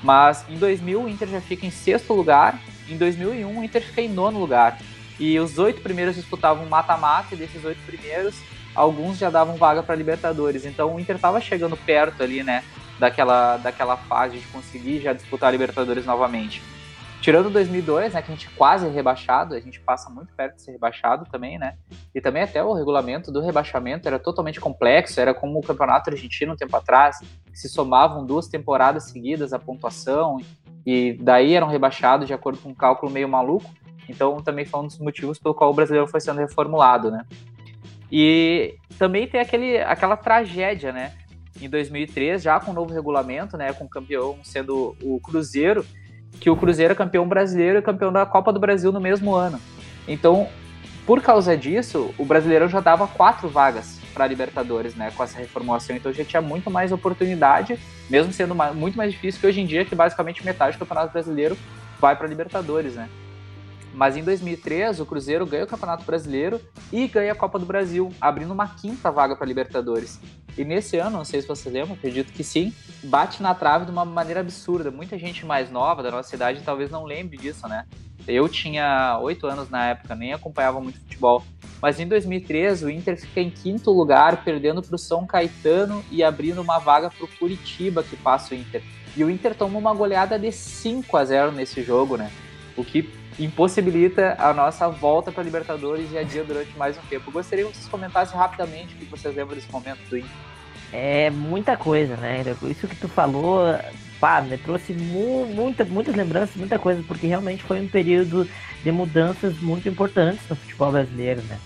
Mas 0.03 0.45
em 0.49 0.57
2000 0.57 1.01
o 1.01 1.09
Inter 1.09 1.29
já 1.29 1.41
fica 1.41 1.65
em 1.65 1.71
sexto 1.71 2.13
lugar, 2.13 2.59
em 2.89 2.97
2001 2.97 3.57
o 3.57 3.63
Inter 3.63 3.81
fica 3.81 4.01
em 4.01 4.09
nono 4.09 4.37
lugar. 4.37 4.77
E 5.19 5.39
os 5.39 5.57
oito 5.57 5.81
primeiros 5.81 6.15
disputavam 6.15 6.65
mata-mata, 6.65 7.33
e 7.33 7.37
desses 7.37 7.63
oito 7.63 7.79
primeiros, 7.85 8.35
alguns 8.75 9.17
já 9.17 9.29
davam 9.29 9.55
vaga 9.55 9.81
para 9.81 9.95
Libertadores. 9.95 10.65
Então 10.65 10.93
o 10.93 10.99
Inter 10.99 11.15
estava 11.15 11.39
chegando 11.39 11.77
perto 11.77 12.21
ali, 12.21 12.43
né, 12.43 12.63
daquela, 12.99 13.57
daquela 13.57 13.95
fase 13.95 14.37
de 14.37 14.45
conseguir 14.47 15.01
já 15.01 15.13
disputar 15.13 15.49
a 15.49 15.51
Libertadores 15.51 16.05
novamente. 16.05 16.61
Tirando 17.23 17.49
2002, 17.49 18.13
né, 18.13 18.21
que 18.21 18.29
a 18.29 18.35
gente 18.35 18.49
quase 18.49 18.85
é 18.85 18.89
rebaixado, 18.89 19.55
a 19.55 19.59
gente 19.61 19.79
passa 19.79 20.09
muito 20.09 20.33
perto 20.35 20.57
de 20.57 20.61
ser 20.61 20.73
rebaixado 20.73 21.23
também, 21.31 21.57
né? 21.57 21.77
E 22.13 22.19
também 22.19 22.43
até 22.43 22.61
o 22.61 22.73
regulamento 22.73 23.31
do 23.31 23.39
rebaixamento 23.39 24.05
era 24.05 24.19
totalmente 24.19 24.59
complexo, 24.59 25.21
era 25.21 25.33
como 25.33 25.57
o 25.57 25.61
Campeonato 25.61 26.09
Argentino 26.09 26.51
um 26.51 26.57
tempo 26.57 26.75
atrás, 26.75 27.19
se 27.53 27.69
somavam 27.69 28.25
duas 28.25 28.49
temporadas 28.49 29.05
seguidas 29.05 29.53
a 29.53 29.57
pontuação 29.57 30.35
e 30.85 31.13
daí 31.13 31.53
eram 31.53 31.67
rebaixados 31.67 32.27
de 32.27 32.33
acordo 32.33 32.59
com 32.59 32.71
um 32.71 32.75
cálculo 32.75 33.09
meio 33.09 33.29
maluco. 33.29 33.73
Então 34.09 34.41
também 34.41 34.65
foi 34.65 34.81
um 34.81 34.87
dos 34.87 34.99
motivos 34.99 35.39
pelo 35.39 35.55
qual 35.55 35.69
o 35.69 35.73
brasileiro 35.73 36.09
foi 36.09 36.19
sendo 36.19 36.39
reformulado, 36.39 37.09
né? 37.09 37.23
E 38.11 38.75
também 38.99 39.29
tem 39.29 39.39
aquele, 39.39 39.77
aquela 39.77 40.17
tragédia, 40.17 40.91
né? 40.91 41.13
Em 41.61 41.69
2003, 41.69 42.43
já 42.43 42.59
com 42.59 42.71
o 42.71 42.73
novo 42.73 42.93
regulamento, 42.93 43.55
né, 43.55 43.71
com 43.71 43.85
o 43.85 43.89
campeão 43.89 44.39
sendo 44.43 44.97
o 45.01 45.21
Cruzeiro, 45.21 45.85
que 46.39 46.49
o 46.49 46.55
Cruzeiro 46.55 46.93
é 46.93 46.95
campeão 46.95 47.27
brasileiro 47.27 47.79
e 47.79 47.81
campeão 47.81 48.11
da 48.11 48.25
Copa 48.25 48.51
do 48.51 48.59
Brasil 48.59 48.91
no 48.91 48.99
mesmo 48.99 49.33
ano. 49.33 49.59
Então, 50.07 50.47
por 51.05 51.21
causa 51.21 51.57
disso, 51.57 52.13
o 52.17 52.25
Brasileirão 52.25 52.67
já 52.67 52.79
dava 52.79 53.07
quatro 53.07 53.49
vagas 53.49 53.99
para 54.13 54.27
Libertadores, 54.27 54.95
né, 54.95 55.11
com 55.15 55.23
essa 55.23 55.39
reformulação. 55.39 55.95
Então 55.95 56.13
já 56.13 56.23
tinha 56.23 56.41
muito 56.41 56.69
mais 56.69 56.91
oportunidade, 56.91 57.77
mesmo 58.09 58.31
sendo 58.31 58.55
muito 58.75 58.97
mais 58.97 59.11
difícil 59.11 59.41
que 59.41 59.47
hoje 59.47 59.61
em 59.61 59.65
dia, 59.65 59.83
que 59.83 59.95
basicamente 59.95 60.45
metade 60.45 60.77
do 60.77 60.79
Campeonato 60.79 61.11
Brasileiro 61.11 61.57
vai 61.99 62.15
para 62.15 62.27
Libertadores, 62.27 62.95
né? 62.95 63.09
Mas 63.93 64.17
em 64.17 64.23
2003, 64.23 64.99
o 64.99 65.05
Cruzeiro 65.05 65.45
ganha 65.45 65.63
o 65.63 65.67
Campeonato 65.67 66.03
Brasileiro 66.03 66.59
e 66.91 67.07
ganha 67.07 67.31
a 67.31 67.35
Copa 67.35 67.59
do 67.59 67.65
Brasil, 67.65 68.11
abrindo 68.19 68.51
uma 68.51 68.67
quinta 68.67 69.11
vaga 69.11 69.35
para 69.35 69.45
Libertadores. 69.45 70.19
E 70.57 70.63
nesse 70.63 70.97
ano, 70.97 71.17
não 71.17 71.25
sei 71.25 71.41
se 71.41 71.47
vocês 71.47 71.73
lembram, 71.73 71.95
acredito 71.95 72.31
que 72.31 72.43
sim, 72.43 72.73
bate 73.03 73.41
na 73.41 73.55
trave 73.55 73.85
de 73.85 73.91
uma 73.91 74.05
maneira 74.05 74.39
absurda. 74.39 74.91
Muita 74.91 75.17
gente 75.17 75.45
mais 75.45 75.71
nova 75.71 76.03
da 76.03 76.11
nossa 76.11 76.29
cidade 76.29 76.61
talvez 76.63 76.91
não 76.91 77.05
lembre 77.05 77.37
disso, 77.37 77.67
né? 77.67 77.85
Eu 78.27 78.47
tinha 78.47 79.19
oito 79.21 79.47
anos 79.47 79.69
na 79.69 79.87
época, 79.87 80.15
nem 80.15 80.33
acompanhava 80.33 80.79
muito 80.79 80.99
futebol. 80.99 81.43
Mas 81.81 81.99
em 81.99 82.07
2013, 82.07 82.85
o 82.85 82.89
Inter 82.89 83.19
fica 83.19 83.41
em 83.41 83.49
quinto 83.49 83.91
lugar, 83.91 84.43
perdendo 84.43 84.81
para 84.81 84.95
o 84.95 84.99
São 84.99 85.27
Caetano 85.27 86.03
e 86.09 86.23
abrindo 86.23 86.61
uma 86.61 86.79
vaga 86.79 87.09
para 87.09 87.25
o 87.25 87.27
Curitiba, 87.27 88.03
que 88.03 88.15
passa 88.15 88.53
o 88.53 88.57
Inter. 88.57 88.81
E 89.17 89.23
o 89.23 89.29
Inter 89.29 89.53
toma 89.53 89.77
uma 89.77 89.93
goleada 89.93 90.39
de 90.39 90.51
5 90.51 91.17
a 91.17 91.25
0 91.25 91.51
nesse 91.51 91.83
jogo, 91.83 92.15
né? 92.15 92.31
O 92.77 92.85
que 92.85 93.03
impossibilita 93.39 94.35
a 94.39 94.53
nossa 94.53 94.87
volta 94.89 95.31
para 95.31 95.43
Libertadores 95.43 96.11
e 96.11 96.17
adia 96.17 96.43
durante 96.43 96.75
mais 96.77 96.97
um 96.97 97.01
tempo. 97.01 97.29
Eu 97.29 97.33
gostaria 97.33 97.65
que 97.65 97.75
vocês 97.75 97.87
comentassem 97.87 98.37
rapidamente 98.37 98.93
o 98.93 98.97
que 98.97 99.05
vocês 99.05 99.35
lembram 99.35 99.55
desse 99.55 99.71
momento 99.71 99.99
do 100.09 100.17
Inter. 100.17 100.29
É 100.91 101.29
muita 101.31 101.75
coisa, 101.75 102.15
né? 102.17 102.43
Isso 102.69 102.87
que 102.87 102.95
tu 102.95 103.07
falou, 103.07 103.75
pá, 104.19 104.43
trouxe 104.63 104.93
mu 104.93 105.45
muita, 105.47 105.83
muitas 105.83 106.15
lembranças, 106.15 106.55
muita 106.55 106.77
coisa, 106.77 107.03
porque 107.07 107.25
realmente 107.25 107.63
foi 107.63 107.81
um 107.81 107.87
período 107.87 108.47
de 108.83 108.91
mudanças 108.91 109.59
muito 109.59 109.89
importantes 109.89 110.47
no 110.47 110.55
futebol 110.55 110.91
brasileiro, 110.91 111.41
né? 111.43 111.57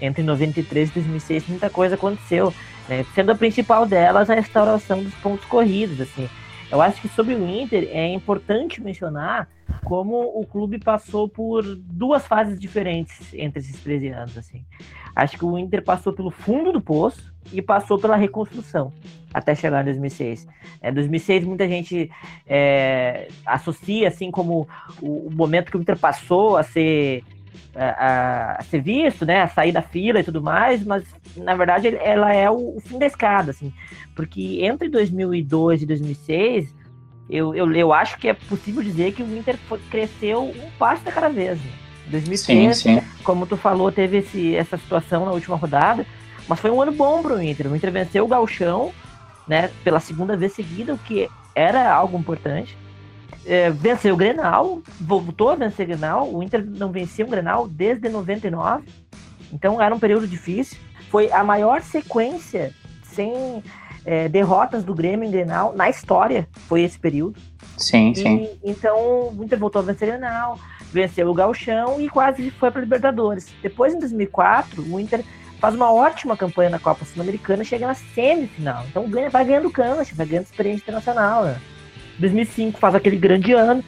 Entre 0.00 0.22
93 0.22 0.90
e 0.90 0.92
2006 0.92 1.48
muita 1.48 1.70
coisa 1.70 1.94
aconteceu, 1.94 2.52
né? 2.88 3.06
Sendo 3.14 3.32
a 3.32 3.34
principal 3.34 3.86
delas 3.86 4.28
a 4.28 4.34
restauração 4.34 5.02
dos 5.02 5.14
pontos 5.14 5.46
corridos, 5.46 6.00
assim. 6.00 6.28
Eu 6.70 6.80
acho 6.80 7.00
que 7.00 7.08
sobre 7.08 7.34
o 7.34 7.48
Inter 7.48 7.88
é 7.92 8.08
importante 8.08 8.82
mencionar 8.82 9.48
como 9.84 10.16
o 10.38 10.46
clube 10.46 10.78
passou 10.78 11.28
por 11.28 11.62
duas 11.76 12.26
fases 12.26 12.58
diferentes 12.58 13.32
entre 13.34 13.60
esses 13.60 13.80
13 13.80 14.08
anos, 14.08 14.38
assim. 14.38 14.64
Acho 15.14 15.38
que 15.38 15.44
o 15.44 15.58
Inter 15.58 15.82
passou 15.82 16.12
pelo 16.12 16.30
fundo 16.30 16.72
do 16.72 16.80
poço 16.80 17.32
e 17.52 17.62
passou 17.62 17.98
pela 17.98 18.16
reconstrução 18.16 18.92
até 19.32 19.54
chegar 19.54 19.82
em 19.82 19.84
2006. 19.86 20.46
É, 20.80 20.92
2006 20.92 21.44
muita 21.44 21.68
gente 21.68 22.10
é, 22.46 23.28
associa 23.44 24.08
assim 24.08 24.30
como 24.30 24.68
o, 25.02 25.26
o, 25.26 25.30
momento 25.32 25.70
que 25.70 25.76
o 25.76 25.80
Inter 25.80 25.98
passou 25.98 26.56
a 26.56 26.62
ser 26.62 27.24
a, 27.74 28.56
a, 28.58 28.62
ser 28.62 28.80
visto, 28.80 29.24
né, 29.24 29.42
a 29.42 29.48
sair 29.48 29.72
da 29.72 29.82
fila 29.82 30.20
e 30.20 30.24
tudo 30.24 30.42
mais, 30.42 30.84
mas 30.84 31.04
na 31.36 31.54
verdade 31.54 31.88
ela 31.96 32.32
é 32.32 32.50
o, 32.50 32.76
o 32.76 32.80
fim 32.80 32.98
da 32.98 33.06
escada, 33.06 33.50
assim, 33.50 33.72
porque 34.14 34.60
entre 34.62 34.88
2002 34.88 35.82
e 35.82 35.86
2006 35.86 36.74
eu, 37.28 37.54
eu, 37.54 37.72
eu 37.72 37.92
acho 37.92 38.18
que 38.18 38.28
é 38.28 38.34
possível 38.34 38.82
dizer 38.82 39.12
que 39.12 39.22
o 39.22 39.36
Inter 39.36 39.56
foi, 39.68 39.78
cresceu 39.90 40.44
um 40.44 40.70
passo 40.78 41.08
a 41.08 41.12
cada 41.12 41.28
vez. 41.28 41.58
Né? 41.58 41.70
2006, 42.08 42.76
sim, 42.76 43.00
sim. 43.00 43.06
como 43.22 43.46
tu 43.46 43.56
falou, 43.56 43.90
teve 43.90 44.18
esse, 44.18 44.54
essa 44.54 44.76
situação 44.76 45.24
na 45.24 45.32
última 45.32 45.56
rodada, 45.56 46.06
mas 46.46 46.60
foi 46.60 46.70
um 46.70 46.82
ano 46.82 46.92
bom 46.92 47.22
para 47.22 47.34
o 47.34 47.42
Inter. 47.42 47.70
O 47.70 47.74
Inter 47.74 47.90
venceu 47.90 48.24
o 48.24 48.28
Galchão, 48.28 48.92
né, 49.48 49.70
pela 49.82 50.00
segunda 50.00 50.36
vez 50.36 50.52
seguida, 50.52 50.92
o 50.92 50.98
que 50.98 51.28
era 51.54 51.90
algo 51.92 52.18
importante. 52.18 52.76
É, 53.46 53.70
venceu 53.70 54.14
o 54.14 54.16
Grenal, 54.16 54.82
voltou 55.00 55.50
a 55.50 55.54
vencer 55.54 55.84
o 55.84 55.88
Grenal. 55.88 56.32
O 56.32 56.42
Inter 56.42 56.64
não 56.64 56.90
vencia 56.90 57.24
o 57.24 57.28
Grenal 57.28 57.68
desde 57.68 58.08
99, 58.08 58.88
então 59.52 59.80
era 59.80 59.94
um 59.94 59.98
período 59.98 60.26
difícil. 60.26 60.78
Foi 61.10 61.30
a 61.30 61.44
maior 61.44 61.82
sequência 61.82 62.72
sem 63.02 63.62
é, 64.04 64.28
derrotas 64.28 64.84
do 64.84 64.94
Grêmio 64.94 65.26
em 65.26 65.30
Grenal 65.30 65.74
na 65.74 65.88
história, 65.88 66.48
foi 66.68 66.82
esse 66.82 66.98
período. 66.98 67.40
Sim, 67.76 68.10
e, 68.10 68.16
sim. 68.16 68.50
Então 68.62 69.28
o 69.28 69.44
Inter 69.44 69.58
voltou 69.58 69.80
a 69.80 69.84
vencer 69.84 70.08
o 70.08 70.12
Grenal, 70.12 70.58
venceu 70.92 71.28
o 71.28 71.34
Gauchão 71.34 72.00
e 72.00 72.08
quase 72.08 72.50
foi 72.52 72.70
para 72.70 72.80
Libertadores. 72.80 73.48
Depois, 73.62 73.94
em 73.94 73.98
2004, 73.98 74.82
o 74.82 75.00
Inter 75.00 75.24
faz 75.58 75.74
uma 75.74 75.92
ótima 75.92 76.36
campanha 76.36 76.70
na 76.70 76.78
Copa 76.78 77.04
Sul-Americana, 77.04 77.64
chega 77.64 77.86
na 77.86 77.94
semifinal. 77.94 78.84
Então 78.88 79.08
ganha, 79.08 79.30
vai 79.30 79.44
ganhando 79.44 79.70
cancha, 79.70 80.14
vai 80.14 80.26
ganhando 80.26 80.44
experiência 80.44 80.82
internacional. 80.82 81.44
Né? 81.44 81.60
2005 82.18 82.78
faz 82.78 82.94
aquele 82.94 83.16
grande 83.16 83.52
ano. 83.52 83.84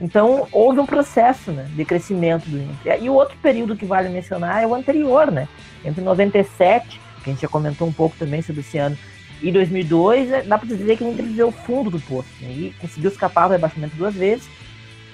Então 0.00 0.48
houve 0.50 0.80
um 0.80 0.86
processo 0.86 1.50
né, 1.50 1.68
de 1.74 1.84
crescimento 1.84 2.48
do 2.48 2.58
Inter. 2.58 3.02
E 3.02 3.10
o 3.10 3.14
outro 3.14 3.36
período 3.42 3.76
que 3.76 3.84
vale 3.84 4.08
mencionar 4.08 4.62
é 4.62 4.66
o 4.66 4.74
anterior, 4.74 5.30
né? 5.30 5.46
Entre 5.84 6.02
97, 6.02 7.00
que 7.22 7.30
a 7.30 7.32
gente 7.32 7.42
já 7.42 7.48
comentou 7.48 7.86
um 7.86 7.92
pouco 7.92 8.16
também 8.18 8.40
sobre 8.40 8.62
esse 8.62 8.78
ano, 8.78 8.96
e 9.42 9.50
2002, 9.50 10.32
é, 10.32 10.42
dá 10.42 10.58
para 10.58 10.68
dizer 10.68 10.96
que 10.96 11.04
o 11.04 11.10
Inter 11.10 11.24
viveu 11.24 11.48
o 11.48 11.52
fundo 11.52 11.90
do 11.90 12.00
poço. 12.00 12.28
Né? 12.40 12.48
E 12.50 12.74
conseguiu 12.78 13.10
escapar 13.10 13.48
do 13.48 13.52
rebaixamento 13.52 13.96
duas 13.96 14.14
vezes, 14.14 14.48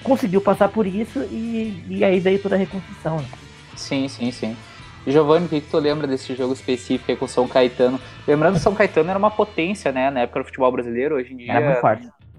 conseguiu 0.03 0.41
passar 0.41 0.69
por 0.69 0.85
isso 0.85 1.19
e, 1.31 1.83
e 1.89 2.03
aí 2.03 2.19
veio 2.19 2.39
toda 2.39 2.55
a 2.55 2.57
reconstrução. 2.57 3.17
Né? 3.17 3.27
Sim, 3.75 4.07
sim, 4.07 4.31
sim. 4.31 4.57
Giovanni, 5.05 5.45
o 5.45 5.49
que, 5.49 5.61
que 5.61 5.69
tu 5.69 5.77
lembra 5.77 6.05
desse 6.05 6.35
jogo 6.35 6.53
específico 6.53 7.09
aí 7.09 7.15
com 7.15 7.23
o 7.23 7.29
São 7.29 7.47
Caetano? 7.47 7.99
Lembrando 8.27 8.55
que 8.55 8.59
o 8.59 8.63
São 8.63 8.75
Caetano 8.75 9.09
era 9.09 9.17
uma 9.17 9.31
potência, 9.31 9.89
né, 9.91 10.09
na 10.09 10.21
época 10.21 10.41
do 10.41 10.45
futebol 10.45 10.69
brasileiro, 10.69 11.15
hoje 11.15 11.33
em 11.33 11.37
dia 11.37 11.53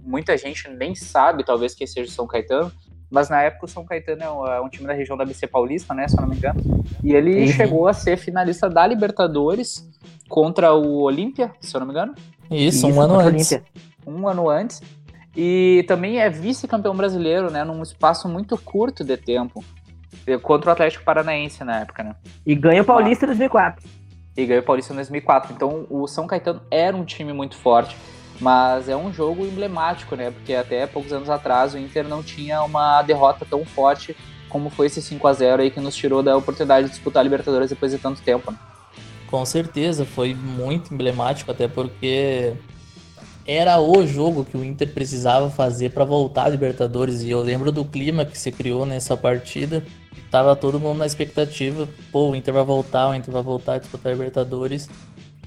muita 0.08 0.36
gente 0.36 0.68
nem 0.70 0.94
sabe, 0.94 1.44
talvez, 1.44 1.74
que 1.74 1.86
seja 1.86 2.08
o 2.08 2.12
São 2.12 2.26
Caetano, 2.26 2.72
mas 3.10 3.28
na 3.28 3.42
época 3.42 3.66
o 3.66 3.68
São 3.68 3.84
Caetano 3.84 4.22
é 4.22 4.30
um, 4.30 4.46
é 4.46 4.60
um 4.60 4.68
time 4.68 4.86
da 4.86 4.92
região 4.92 5.16
da 5.16 5.24
BC 5.24 5.46
Paulista, 5.46 5.94
né, 5.94 6.08
se 6.08 6.16
eu 6.16 6.22
não 6.22 6.28
me 6.28 6.36
engano, 6.36 6.60
e 7.02 7.12
ele 7.12 7.42
uhum. 7.42 7.48
chegou 7.48 7.88
a 7.88 7.92
ser 7.92 8.16
finalista 8.16 8.68
da 8.68 8.86
Libertadores 8.86 9.88
contra 10.28 10.74
o 10.74 11.02
Olímpia, 11.02 11.52
se 11.60 11.74
eu 11.74 11.80
não 11.80 11.86
me 11.86 11.92
engano. 11.92 12.14
Isso, 12.50 12.86
um 12.86 13.00
ano 13.00 13.18
antes. 13.18 13.60
Um 14.06 14.26
ano 14.26 14.48
antes. 14.48 14.82
E 15.36 15.84
também 15.86 16.18
é 16.18 16.28
vice-campeão 16.28 16.96
brasileiro, 16.96 17.50
né? 17.50 17.62
Num 17.62 17.82
espaço 17.82 18.28
muito 18.28 18.56
curto 18.58 19.04
de 19.04 19.16
tempo. 19.16 19.64
Contra 20.42 20.70
o 20.70 20.72
Atlético 20.72 21.04
Paranaense 21.04 21.62
na 21.64 21.80
época, 21.80 22.02
né? 22.02 22.14
E 22.44 22.54
ganha 22.54 22.82
o 22.82 22.84
Paulista 22.84 23.24
em 23.24 23.28
2004. 23.28 23.88
E 24.36 24.46
ganha 24.46 24.60
o 24.60 24.62
Paulista 24.62 24.92
em 24.92 24.96
2004. 24.96 25.52
Então 25.54 25.86
o 25.88 26.06
São 26.06 26.26
Caetano 26.26 26.60
era 26.70 26.96
um 26.96 27.04
time 27.04 27.32
muito 27.32 27.56
forte. 27.56 27.96
Mas 28.40 28.88
é 28.88 28.96
um 28.96 29.12
jogo 29.12 29.44
emblemático, 29.44 30.14
né? 30.14 30.30
Porque 30.30 30.54
até 30.54 30.86
poucos 30.86 31.12
anos 31.12 31.28
atrás 31.28 31.74
o 31.74 31.78
Inter 31.78 32.06
não 32.06 32.22
tinha 32.22 32.62
uma 32.62 33.02
derrota 33.02 33.44
tão 33.48 33.64
forte 33.64 34.16
como 34.48 34.70
foi 34.70 34.86
esse 34.86 35.02
5 35.02 35.26
a 35.26 35.32
0 35.32 35.62
aí 35.62 35.70
que 35.70 35.80
nos 35.80 35.94
tirou 35.94 36.22
da 36.22 36.36
oportunidade 36.36 36.86
de 36.86 36.92
disputar 36.92 37.20
a 37.20 37.24
Libertadores 37.24 37.70
depois 37.70 37.92
de 37.92 37.98
tanto 37.98 38.22
tempo, 38.22 38.50
né? 38.50 38.58
Com 39.26 39.44
certeza, 39.44 40.06
foi 40.06 40.34
muito 40.34 40.94
emblemático, 40.94 41.50
até 41.50 41.68
porque 41.68 42.54
era 43.46 43.78
o 43.78 44.06
jogo 44.06 44.44
que 44.44 44.56
o 44.56 44.64
Inter 44.64 44.92
precisava 44.92 45.50
fazer 45.50 45.90
para 45.90 46.04
voltar 46.04 46.44
à 46.44 46.48
Libertadores. 46.48 47.22
E 47.22 47.30
eu 47.30 47.40
lembro 47.40 47.70
do 47.70 47.84
clima 47.84 48.24
que 48.24 48.38
se 48.38 48.50
criou 48.50 48.86
nessa 48.86 49.16
partida. 49.16 49.84
Tava 50.30 50.56
todo 50.56 50.80
mundo 50.80 50.98
na 50.98 51.06
expectativa, 51.06 51.88
pô, 52.12 52.30
o 52.30 52.36
Inter 52.36 52.52
vai 52.52 52.64
voltar, 52.64 53.08
o 53.08 53.14
Inter 53.14 53.32
vai 53.32 53.42
voltar 53.42 53.74
a 53.74 53.78
disputar 53.78 54.12
a 54.12 54.14
Libertadores. 54.14 54.88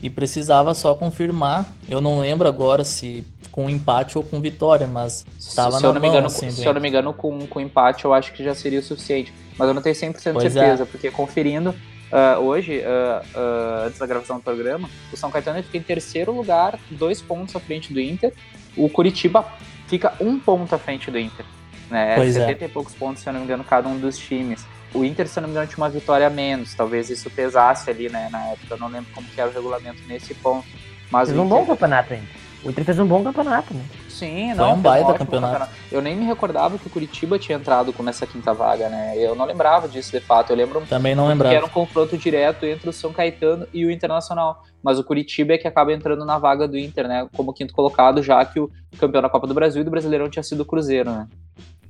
E 0.01 0.09
precisava 0.09 0.73
só 0.73 0.95
confirmar. 0.95 1.65
Eu 1.87 2.01
não 2.01 2.19
lembro 2.19 2.47
agora 2.47 2.83
se 2.83 3.25
com 3.51 3.69
empate 3.69 4.17
ou 4.17 4.23
com 4.23 4.39
vitória, 4.39 4.87
mas 4.87 5.25
tava 5.53 5.77
se 5.77 5.83
na 5.83 5.89
eu 5.89 5.93
mão, 5.93 6.05
engano, 6.05 6.27
assim, 6.27 6.49
se 6.49 6.65
eu 6.65 6.73
não 6.73 6.81
me 6.81 6.87
engano 6.87 7.13
com, 7.13 7.45
com 7.47 7.59
empate 7.59 8.05
eu 8.05 8.13
acho 8.13 8.31
que 8.31 8.43
já 8.43 8.55
seria 8.55 8.79
o 8.79 8.83
suficiente. 8.83 9.33
Mas 9.57 9.67
eu 9.67 9.73
não 9.73 9.81
tenho 9.81 9.95
100% 9.95 10.33
Pois 10.33 10.45
é. 10.45 10.49
certeza, 10.49 10.85
porque 10.85 11.11
conferindo 11.11 11.75
ah, 12.11 12.37
hoje, 12.39 12.83
ah, 12.83 13.21
ah, 13.33 13.83
antes 13.87 13.99
da 13.99 14.05
gravação 14.05 14.37
do 14.37 14.43
programa, 14.43 14.89
o 15.11 15.17
São 15.17 15.31
Caetano 15.31 15.63
fica 15.63 15.77
em 15.77 15.81
terceiro 15.81 16.31
lugar, 16.31 16.77
dois 16.89 17.21
pontos 17.21 17.55
à 17.55 17.59
frente 17.59 17.93
do 17.93 17.99
Inter. 17.99 18.33
O 18.75 18.89
Curitiba 18.89 19.45
fica 19.87 20.13
um 20.19 20.37
ponto 20.39 20.73
à 20.75 20.77
frente 20.77 21.09
do 21.09 21.17
Inter. 21.17 21.45
Né? 21.89 22.15
Pois 22.15 22.35
é. 22.35 22.47
70 22.47 22.65
e 22.65 22.67
poucos 22.69 22.93
pontos, 22.93 23.23
se 23.23 23.29
eu 23.29 23.33
não 23.33 23.39
me 23.39 23.45
engano, 23.45 23.63
cada 23.63 23.87
um 23.87 23.97
dos 23.97 24.17
times. 24.17 24.65
O 24.93 25.05
Inter, 25.05 25.27
se 25.27 25.39
não 25.39 25.47
me 25.47 25.53
engano, 25.53 25.67
tinha 25.67 25.77
uma 25.77 25.89
vitória 25.89 26.27
a 26.27 26.29
menos. 26.29 26.73
Talvez 26.75 27.09
isso 27.09 27.29
pesasse 27.29 27.89
ali, 27.89 28.09
né, 28.09 28.27
na 28.31 28.47
época. 28.47 28.73
Eu 28.73 28.77
não 28.77 28.87
lembro 28.87 29.09
como 29.13 29.27
que 29.27 29.39
era 29.39 29.49
o 29.49 29.53
regulamento 29.53 30.01
nesse 30.07 30.33
ponto. 30.33 30.67
Mas 31.09 31.29
Fez 31.29 31.39
o 31.39 31.43
um 31.43 31.47
bom 31.47 31.57
Inter- 31.57 31.67
campeonato 31.75 32.13
ainda. 32.13 32.41
O 32.63 32.69
Inter 32.69 32.85
fez 32.85 32.99
um 32.99 33.07
bom 33.07 33.23
campeonato, 33.23 33.73
né? 33.73 33.83
Sim, 34.07 34.49
Foi 34.49 34.55
não. 34.57 34.73
um 34.75 34.79
baita 34.79 35.07
ótimo 35.07 35.25
campeonato. 35.25 35.67
Eu 35.91 35.99
nem 35.99 36.15
me 36.15 36.25
recordava 36.25 36.77
que 36.77 36.85
o 36.85 36.89
Curitiba 36.91 37.39
tinha 37.39 37.57
entrado 37.57 37.91
com 37.91 38.07
essa 38.07 38.27
quinta 38.27 38.53
vaga, 38.53 38.87
né? 38.87 39.13
Eu 39.17 39.33
não 39.33 39.45
lembrava 39.45 39.87
disso 39.89 40.11
de 40.11 40.19
fato. 40.19 40.51
Eu 40.51 40.57
lembro 40.57 40.79
Também 40.87 41.15
não 41.15 41.23
que 41.23 41.29
lembrava. 41.29 41.55
era 41.55 41.65
um 41.65 41.69
confronto 41.69 42.15
direto 42.15 42.63
entre 42.67 42.87
o 42.87 42.93
São 42.93 43.11
Caetano 43.11 43.65
e 43.73 43.83
o 43.83 43.89
Internacional. 43.89 44.63
Mas 44.83 44.99
o 44.99 45.03
Curitiba 45.03 45.53
é 45.53 45.57
que 45.57 45.67
acaba 45.67 45.91
entrando 45.91 46.23
na 46.23 46.37
vaga 46.37 46.67
do 46.67 46.77
Inter, 46.77 47.07
né? 47.07 47.27
Como 47.35 47.51
quinto 47.51 47.73
colocado, 47.73 48.21
já 48.21 48.45
que 48.45 48.59
o 48.59 48.69
campeão 48.99 49.23
da 49.23 49.29
Copa 49.29 49.47
do 49.47 49.55
Brasil 49.55 49.81
e 49.81 49.85
do 49.85 49.89
Brasileirão 49.89 50.29
tinha 50.29 50.43
sido 50.43 50.61
o 50.61 50.65
Cruzeiro, 50.65 51.09
né? 51.09 51.27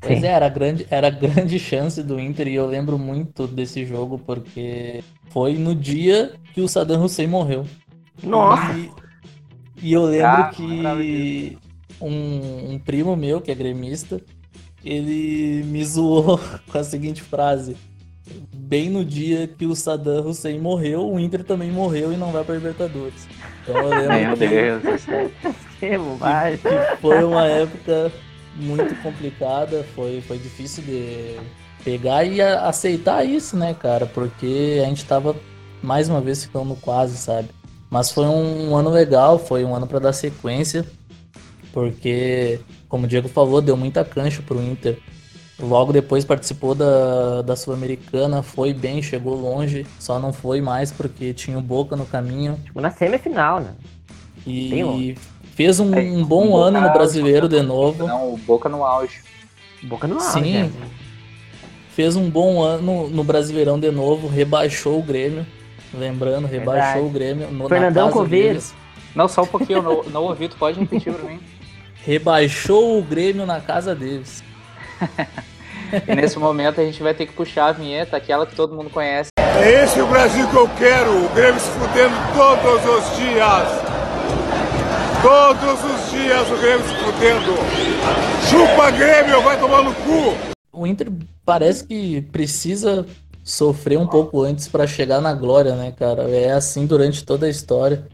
Pois 0.01 0.23
é, 0.23 0.27
era 0.27 0.49
grande, 0.49 0.85
era 0.89 1.09
grande 1.09 1.59
chance 1.59 2.01
do 2.01 2.19
Inter 2.19 2.47
e 2.47 2.55
eu 2.55 2.65
lembro 2.65 2.97
muito 2.97 3.45
desse 3.47 3.85
jogo 3.85 4.17
porque 4.19 5.03
foi 5.29 5.53
no 5.53 5.75
dia 5.75 6.33
que 6.53 6.61
o 6.61 6.67
Saddam 6.67 7.03
Hussein 7.03 7.27
morreu. 7.27 7.65
Nossa! 8.23 8.73
E, 8.77 8.91
e 9.83 9.93
eu 9.93 10.03
lembro 10.05 10.25
Ah, 10.27 10.51
que 10.53 11.57
um, 12.01 12.71
um 12.73 12.79
primo 12.79 13.15
meu, 13.15 13.39
que 13.39 13.51
é 13.51 13.55
gremista, 13.55 14.19
ele 14.83 15.63
me 15.65 15.83
zoou 15.85 16.39
com 16.71 16.77
a 16.77 16.83
seguinte 16.83 17.21
frase. 17.21 17.77
Bem 18.55 18.89
no 18.89 19.03
dia 19.03 19.47
que 19.47 19.65
o 19.65 19.75
Saddam 19.75 20.25
Hussein 20.27 20.57
morreu, 20.59 21.07
o 21.11 21.19
Inter 21.19 21.43
também 21.43 21.69
morreu 21.69 22.11
e 22.13 22.17
não 22.17 22.31
vai 22.31 22.43
para 22.43 22.55
Libertadores. 22.55 23.27
Então 23.63 23.77
eu 23.77 24.07
lembro 24.09 24.37
Meu 24.37 24.37
que- 24.37 24.47
Deus 24.47 24.81
do 24.83 24.97
céu. 24.99 25.31
Que 25.79 25.97
bobagem. 25.97 26.59
que 26.59 26.97
foi 27.01 27.23
uma 27.23 27.45
época 27.47 28.11
muito 28.55 28.95
complicada, 29.01 29.85
foi, 29.95 30.21
foi 30.21 30.37
difícil 30.37 30.83
de 30.83 31.37
pegar 31.83 32.23
e 32.23 32.41
aceitar 32.41 33.25
isso, 33.25 33.57
né, 33.57 33.73
cara? 33.73 34.05
Porque 34.05 34.81
a 34.83 34.87
gente 34.87 35.05
tava 35.05 35.35
mais 35.81 36.09
uma 36.09 36.21
vez 36.21 36.43
ficando 36.43 36.75
quase, 36.75 37.17
sabe? 37.17 37.49
Mas 37.89 38.11
foi 38.11 38.25
um 38.25 38.75
ano 38.75 38.89
legal, 38.89 39.37
foi 39.37 39.65
um 39.65 39.75
ano 39.75 39.85
para 39.85 39.99
dar 39.99 40.13
sequência, 40.13 40.85
porque, 41.73 42.59
como 42.87 43.05
o 43.05 43.07
Diego 43.07 43.27
falou, 43.27 43.61
deu 43.61 43.75
muita 43.75 44.03
cancha 44.05 44.41
pro 44.41 44.61
Inter. 44.61 44.97
Logo 45.59 45.93
depois 45.93 46.25
participou 46.25 46.73
da, 46.73 47.41
da 47.41 47.55
Sul-Americana, 47.55 48.41
foi 48.41 48.73
bem, 48.73 49.01
chegou 49.01 49.35
longe, 49.35 49.85
só 49.99 50.17
não 50.17 50.33
foi 50.33 50.59
mais 50.59 50.91
porque 50.91 51.33
tinha 51.33 51.57
o 51.57 51.61
Boca 51.61 51.95
no 51.95 52.05
caminho. 52.05 52.57
Tipo, 52.63 52.81
na 52.81 52.89
semifinal, 52.89 53.59
né? 53.59 53.75
E. 54.45 55.15
fez 55.55 55.79
um, 55.79 55.93
É, 55.93 56.01
um 56.01 56.23
bom 56.23 56.55
ano 56.55 56.79
no 56.81 56.91
brasileiro 56.91 57.47
de 57.47 57.61
novo. 57.61 58.05
Não, 58.07 58.33
o 58.33 58.37
Boca 58.37 58.67
no 58.69 58.83
auge. 58.85 59.21
Boca 59.83 60.07
no 60.07 60.15
auge, 60.15 60.31
Sim. 60.31 60.53
né? 60.63 60.71
Fez 61.89 62.15
um 62.15 62.29
bom 62.29 62.61
ano 62.61 63.09
no 63.09 63.23
Brasileirão 63.23 63.79
de 63.79 63.91
novo, 63.91 64.27
rebaixou 64.27 64.97
o 64.99 65.03
Grêmio. 65.03 65.45
Lembrando, 65.93 66.47
rebaixou 66.47 67.03
Verdade. 67.03 67.05
o 67.05 67.09
Grêmio 67.09 67.51
no, 67.51 67.67
Fernandão 67.67 68.05
na 68.05 68.11
casa 68.11 68.23
Coveiro. 68.23 68.47
deles. 68.47 68.73
Não, 69.13 69.27
só 69.27 69.41
um 69.43 69.47
pouquinho, 69.47 69.79
eu 69.79 69.83
não, 69.83 70.03
não 70.03 70.23
ouvi, 70.23 70.47
tu 70.47 70.55
pode 70.55 70.79
repetir 70.79 71.13
pra 71.13 71.29
mim? 71.29 71.39
Rebaixou 72.05 72.97
o 72.97 73.03
Grêmio 73.03 73.45
na 73.45 73.59
casa 73.59 73.93
deles. 73.93 74.43
E 76.07 76.15
nesse 76.15 76.39
momento 76.39 76.79
a 76.79 76.85
gente 76.85 77.03
vai 77.03 77.13
ter 77.13 77.25
que 77.25 77.33
puxar 77.33 77.65
a 77.65 77.71
vinheta, 77.73 78.15
aquela 78.15 78.45
que 78.45 78.55
todo 78.55 78.73
mundo 78.73 78.89
conhece. 78.89 79.29
É 79.37 79.83
esse 79.83 79.99
o 79.99 80.07
Brasil 80.07 80.47
que 80.47 80.55
eu 80.55 80.69
quero. 80.77 81.25
O 81.25 81.29
Grêmio 81.35 81.59
se 81.59 81.69
fudendo 81.71 82.15
todos 82.33 82.85
os 82.85 83.17
dias. 83.17 83.90
Todos 85.21 85.83
os 85.83 86.11
dias 86.11 86.49
o 86.49 86.57
Grêmio 86.59 86.83
se 86.87 86.95
fudendo. 86.95 87.51
Chupa 88.49 88.89
Grêmio, 88.89 89.39
vai 89.43 89.59
tomar 89.59 89.83
no 89.83 89.93
cu. 89.93 90.35
O 90.73 90.87
Inter 90.87 91.11
parece 91.45 91.85
que 91.85 92.23
precisa 92.23 93.05
sofrer 93.43 93.99
um 93.99 94.07
pouco 94.07 94.41
antes 94.41 94.67
para 94.67 94.87
chegar 94.87 95.21
na 95.21 95.31
glória, 95.33 95.75
né, 95.75 95.91
cara? 95.91 96.23
É 96.23 96.51
assim 96.51 96.87
durante 96.87 97.23
toda 97.23 97.45
a 97.45 97.49
história. 97.49 98.07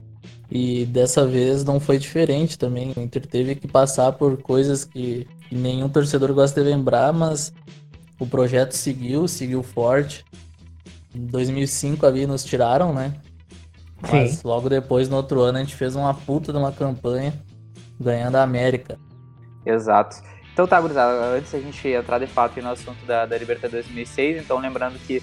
E 0.52 0.86
dessa 0.86 1.26
vez 1.26 1.64
não 1.64 1.80
foi 1.80 1.98
diferente 1.98 2.58
também. 2.58 2.92
O 2.98 3.00
Inter 3.00 3.26
teve 3.26 3.56
que 3.56 3.70
passar 3.70 4.12
por 4.12 4.42
coisas 4.42 4.84
que, 4.84 5.26
nenhum 5.50 5.88
torcedor 5.88 6.34
gosta 6.34 6.62
de 6.62 6.70
lembrar, 6.70 7.14
mas 7.14 7.54
o 8.20 8.28
projeto 8.28 8.74
seguiu, 8.74 9.30
seguiu 9.30 9.64
forte. 9.64 10.26
Em 11.16 11.26
2005 11.26 12.06
ali 12.06 12.28
nos 12.28 12.44
tiraram, 12.44 12.94
né? 12.94 13.14
Mas 14.02 14.32
Sim. 14.32 14.42
logo 14.44 14.70
depois, 14.70 15.10
no 15.10 15.16
outro 15.16 15.42
ano, 15.42 15.58
a 15.58 15.62
gente 15.62 15.76
fez 15.76 15.96
uma 15.96 16.14
puta 16.14 16.52
de 16.52 16.58
uma 16.58 16.72
campanha 16.72 17.34
ganhando 18.00 18.36
a 18.36 18.44
América. 18.44 18.98
Exato. 19.66 20.18
Então 20.54 20.68
tá, 20.68 20.80
gurizada, 20.80 21.36
antes 21.36 21.52
da 21.52 21.60
gente 21.60 21.88
entrar 21.88 22.20
de 22.20 22.28
fato 22.28 22.60
no 22.62 22.70
assunto 22.70 23.06
da, 23.06 23.26
da 23.26 23.38
Libertadores 23.38 23.86
2006, 23.86 24.44
então 24.44 24.60
lembrando 24.60 24.98
que 25.06 25.22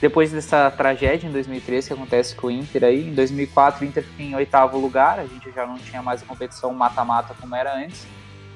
depois 0.00 0.30
dessa 0.30 0.70
tragédia 0.70 1.26
em 1.26 1.32
2003 1.32 1.88
que 1.88 1.92
acontece 1.92 2.34
com 2.34 2.48
o 2.48 2.50
Inter 2.50 2.84
aí, 2.84 3.08
em 3.08 3.14
2004 3.14 3.84
o 3.84 3.88
Inter 3.88 4.04
fica 4.04 4.22
em 4.22 4.34
oitavo 4.34 4.78
lugar, 4.78 5.18
a 5.18 5.26
gente 5.26 5.50
já 5.50 5.66
não 5.66 5.76
tinha 5.76 6.02
mais 6.02 6.22
a 6.22 6.26
competição 6.26 6.72
mata-mata 6.72 7.34
como 7.40 7.54
era 7.54 7.76
antes. 7.76 8.06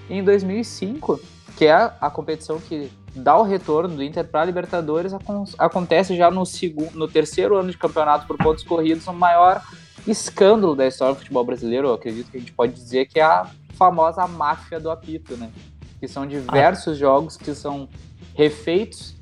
E 0.09 0.19
em 0.19 0.23
2005, 0.23 1.21
que 1.59 1.67
é 1.67 1.73
a, 2.01 2.09
competição 2.09 2.61
que 2.61 2.89
dá 3.17 3.37
o 3.37 3.43
retorno 3.43 3.97
do 3.97 4.01
Inter 4.01 4.25
para 4.25 4.43
a 4.43 4.45
Libertadores, 4.45 5.13
acon- 5.13 5.45
acontece 5.59 6.17
já 6.17 6.31
no, 6.31 6.47
segundo, 6.47 6.93
no 6.97 7.09
terceiro 7.09 7.57
ano 7.57 7.69
de 7.69 7.77
campeonato 7.77 8.29
por 8.29 8.39
pontos 8.39 8.63
corridos, 8.63 9.09
o 9.09 9.13
maior 9.13 9.61
escândalo 10.07 10.77
da 10.77 10.87
história 10.87 11.15
do 11.15 11.19
futebol 11.19 11.45
brasileiro, 11.45 11.89
eu 11.89 11.95
acredito 11.95 12.31
que 12.31 12.37
a 12.37 12.41
gente 12.41 12.53
pode 12.53 12.75
dizer 12.75 13.07
que 13.07 13.19
é 13.19 13.25
a 13.25 13.45
famosa 13.75 14.25
máfia 14.29 14.79
do 14.79 14.89
apito, 14.89 15.37
né? 15.37 15.51
Que 15.99 16.07
são 16.07 16.25
diversos 16.25 16.97
jogos 16.97 17.37
que 17.37 17.53
são 17.53 17.89
refeitos 18.37 19.17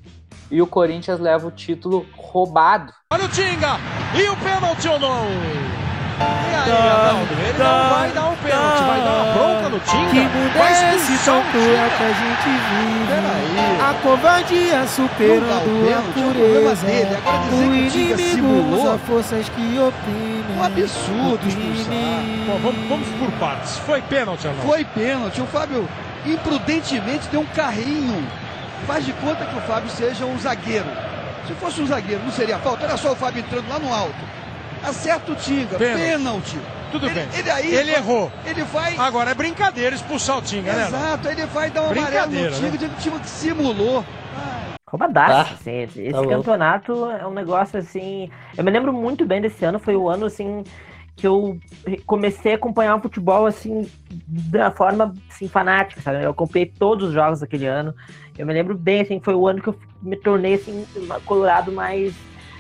e 0.50 0.60
o 0.60 0.66
Corinthians 0.66 1.18
leva 1.18 1.46
o 1.46 1.50
título 1.50 2.04
roubado. 2.18 2.92
Olha 3.10 3.24
o 3.24 3.28
Tinga! 3.30 3.78
E 4.14 4.28
o 4.28 4.36
pênalti 4.36 4.86
ou 4.88 4.98
não? 4.98 5.85
E 6.18 6.70
aí, 6.70 6.88
Arnaldo? 6.88 7.32
Ele 7.34 7.58
não 7.58 7.90
vai 7.90 8.10
dar 8.10 8.24
um 8.28 8.36
pênalti, 8.36 8.82
vai 8.84 9.00
dar 9.00 9.12
uma 9.12 9.32
bronca 9.34 9.68
no 9.68 9.78
Tinga. 9.80 10.28
Vai 10.58 10.72
expulsar 10.96 11.38
o 11.38 11.42
Tinga. 11.52 11.90
que 11.96 12.02
a 12.02 12.08
gente 12.08 12.48
vive. 12.48 13.06
Peraí. 13.08 13.90
A 13.90 13.94
covardia 14.02 14.86
superando 14.86 15.68
o 15.68 15.86
a 15.86 15.90
é 15.90 16.12
pureza. 16.12 16.86
dele. 16.86 17.16
Agora 17.24 17.46
dizer 17.48 17.54
O 17.54 17.90
que 17.90 17.98
inimigo 17.98 18.18
simulou 18.18 18.82
usa 18.82 18.98
forças 18.98 19.48
que 19.50 19.78
oprimem. 19.78 20.44
um 20.56 20.62
absurdo 20.64 21.46
expulsar. 21.46 21.92
Bom, 22.46 22.58
vamos, 22.62 22.88
vamos 22.88 23.08
por 23.18 23.30
partes. 23.38 23.76
Foi 23.78 24.00
pênalti, 24.02 24.46
Arnaldo? 24.48 24.68
Foi 24.68 24.84
pênalti. 24.84 25.40
O 25.40 25.46
Fábio 25.46 25.88
imprudentemente 26.24 27.28
deu 27.30 27.40
um 27.40 27.46
carrinho. 27.46 28.26
Faz 28.86 29.04
de 29.04 29.12
conta 29.14 29.44
que 29.44 29.56
o 29.56 29.60
Fábio 29.62 29.90
seja 29.90 30.24
um 30.24 30.38
zagueiro. 30.38 30.86
Se 31.46 31.52
fosse 31.54 31.80
um 31.80 31.86
zagueiro, 31.86 32.22
não 32.24 32.32
seria 32.32 32.58
falta. 32.58 32.86
Olha 32.86 32.96
só 32.96 33.12
o 33.12 33.16
Fábio 33.16 33.40
entrando 33.40 33.68
lá 33.68 33.78
no 33.78 33.92
alto. 33.92 34.14
Acerta 34.82 35.32
o 35.32 35.34
Tinga. 35.34 35.76
Pênalti. 35.78 36.02
Pênalti. 36.06 36.58
Tudo 36.92 37.06
ele, 37.06 37.14
bem. 37.14 37.28
Ele 37.36 37.50
aí. 37.50 37.74
Ele 37.74 37.90
errou. 37.92 38.30
Ele 38.44 38.62
vai. 38.64 38.96
Agora 38.96 39.30
é 39.30 39.34
brincadeira 39.34 39.94
expulsar 39.94 40.38
o 40.38 40.42
Tinga, 40.42 40.72
né? 40.72 40.86
Exato, 40.86 41.28
ele 41.28 41.44
vai 41.46 41.70
dar 41.70 41.82
um 41.82 41.90
amarelo 41.90 42.04
no 42.04 42.10
Brincadeira, 42.32 42.50
Tinga, 42.52 42.88
né? 42.88 42.94
o 42.96 43.00
Tinga 43.02 43.18
que 43.20 43.28
simulou. 43.28 44.04
Roubadaço, 44.88 45.50
Ah, 45.52 45.54
assim. 45.60 45.80
Esse, 45.82 46.10
tá 46.10 46.18
louco. 46.20 46.30
campeonato 46.36 47.10
é 47.10 47.26
um 47.26 47.32
negócio 47.32 47.78
assim. 47.78 48.30
Eu 48.56 48.62
me 48.62 48.70
lembro 48.70 48.92
muito 48.92 49.26
bem 49.26 49.40
desse 49.40 49.64
ano, 49.64 49.78
foi 49.80 49.96
o 49.96 50.08
ano 50.08 50.26
assim 50.26 50.62
que 51.16 51.26
eu 51.26 51.58
comecei 52.04 52.52
a 52.52 52.56
acompanhar 52.56 52.94
o 52.94 53.00
futebol 53.00 53.46
assim 53.46 53.90
da 54.28 54.70
forma 54.70 55.14
assim, 55.30 55.48
fanática, 55.48 56.00
sabe? 56.02 56.22
Eu 56.22 56.30
acompanhei 56.30 56.66
todos 56.66 57.08
os 57.08 57.14
jogos 57.14 57.40
daquele 57.40 57.66
ano. 57.66 57.94
Eu 58.38 58.46
me 58.46 58.52
lembro 58.52 58.76
bem 58.76 59.00
assim, 59.00 59.18
foi 59.18 59.34
o 59.34 59.48
ano 59.48 59.60
que 59.62 59.68
eu 59.68 59.76
me 60.02 60.14
tornei 60.16 60.54
assim 60.54 60.86
uma- 60.94 61.18
colorado 61.20 61.72
mais 61.72 62.14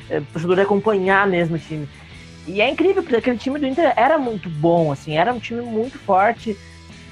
é, 0.08 0.20
torcedor 0.32 0.56
de 0.56 0.62
acompanhar 0.62 1.26
mesmo 1.26 1.56
o 1.56 1.58
time. 1.58 1.86
E 2.46 2.60
é 2.60 2.70
incrível 2.70 3.02
porque 3.02 3.16
aquele 3.16 3.38
time 3.38 3.58
do 3.58 3.66
Inter 3.66 3.92
era 3.96 4.18
muito 4.18 4.48
bom, 4.48 4.92
assim, 4.92 5.16
era 5.16 5.32
um 5.32 5.38
time 5.38 5.62
muito 5.62 5.98
forte. 5.98 6.56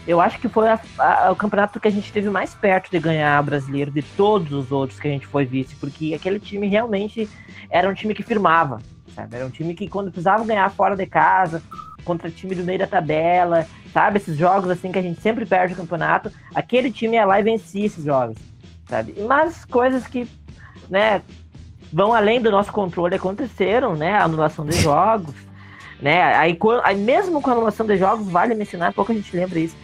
Eu 0.06 0.20
acho 0.20 0.38
que 0.38 0.48
foi 0.48 0.68
a- 0.68 0.78
a- 0.98 1.32
o 1.32 1.36
campeonato 1.36 1.80
que 1.80 1.88
a 1.88 1.90
gente 1.90 2.04
esteve 2.04 2.28
mais 2.30 2.54
perto 2.54 2.90
de 2.90 2.98
ganhar 3.00 3.42
brasileiro 3.42 3.90
de 3.90 4.02
todos 4.02 4.52
os 4.52 4.70
outros 4.70 5.00
que 5.00 5.08
a 5.08 5.10
gente 5.10 5.26
foi 5.26 5.44
vice, 5.44 5.74
porque 5.76 6.14
aquele 6.14 6.38
time 6.38 6.68
realmente 6.68 7.28
era 7.70 7.88
um 7.88 7.94
time 7.94 8.14
que 8.14 8.22
firmava, 8.22 8.80
sabe? 9.14 9.36
Era 9.36 9.46
um 9.46 9.50
time 9.50 9.74
que 9.74 9.88
quando 9.88 10.10
precisava 10.10 10.44
ganhar 10.44 10.70
fora 10.70 10.94
de 10.94 11.06
casa, 11.06 11.62
contra 12.04 12.30
time 12.30 12.54
do 12.54 12.62
meio 12.62 12.78
da 12.78 12.86
tabela, 12.86 13.66
sabe? 13.92 14.18
Esses 14.18 14.36
jogos 14.36 14.70
assim 14.70 14.92
que 14.92 14.98
a 14.98 15.02
gente 15.02 15.20
sempre 15.22 15.46
perde 15.46 15.72
o 15.72 15.76
campeonato, 15.76 16.30
aquele 16.54 16.90
time 16.92 17.14
ia 17.16 17.24
lá 17.24 17.40
e 17.40 17.42
vencia 17.42 17.86
esses 17.86 18.04
jogos, 18.04 18.36
sabe? 18.88 19.14
Mas 19.26 19.64
coisas 19.64 20.06
que, 20.06 20.28
né, 20.90 21.22
vão 21.94 22.12
além 22.12 22.40
do 22.40 22.50
nosso 22.50 22.72
controle 22.72 23.14
aconteceram, 23.14 23.94
né? 23.94 24.14
A 24.14 24.24
anulação 24.24 24.66
de 24.66 24.76
jogos, 24.80 25.32
né? 26.02 26.24
Aí, 26.34 26.58
aí 26.82 26.96
mesmo 26.96 27.40
com 27.40 27.50
a 27.50 27.52
anulação 27.52 27.86
de 27.86 27.96
jogos, 27.96 28.28
vale 28.28 28.52
mencionar, 28.52 28.92
pouca 28.92 29.14
gente 29.14 29.34
lembra 29.34 29.60
isso. 29.60 29.76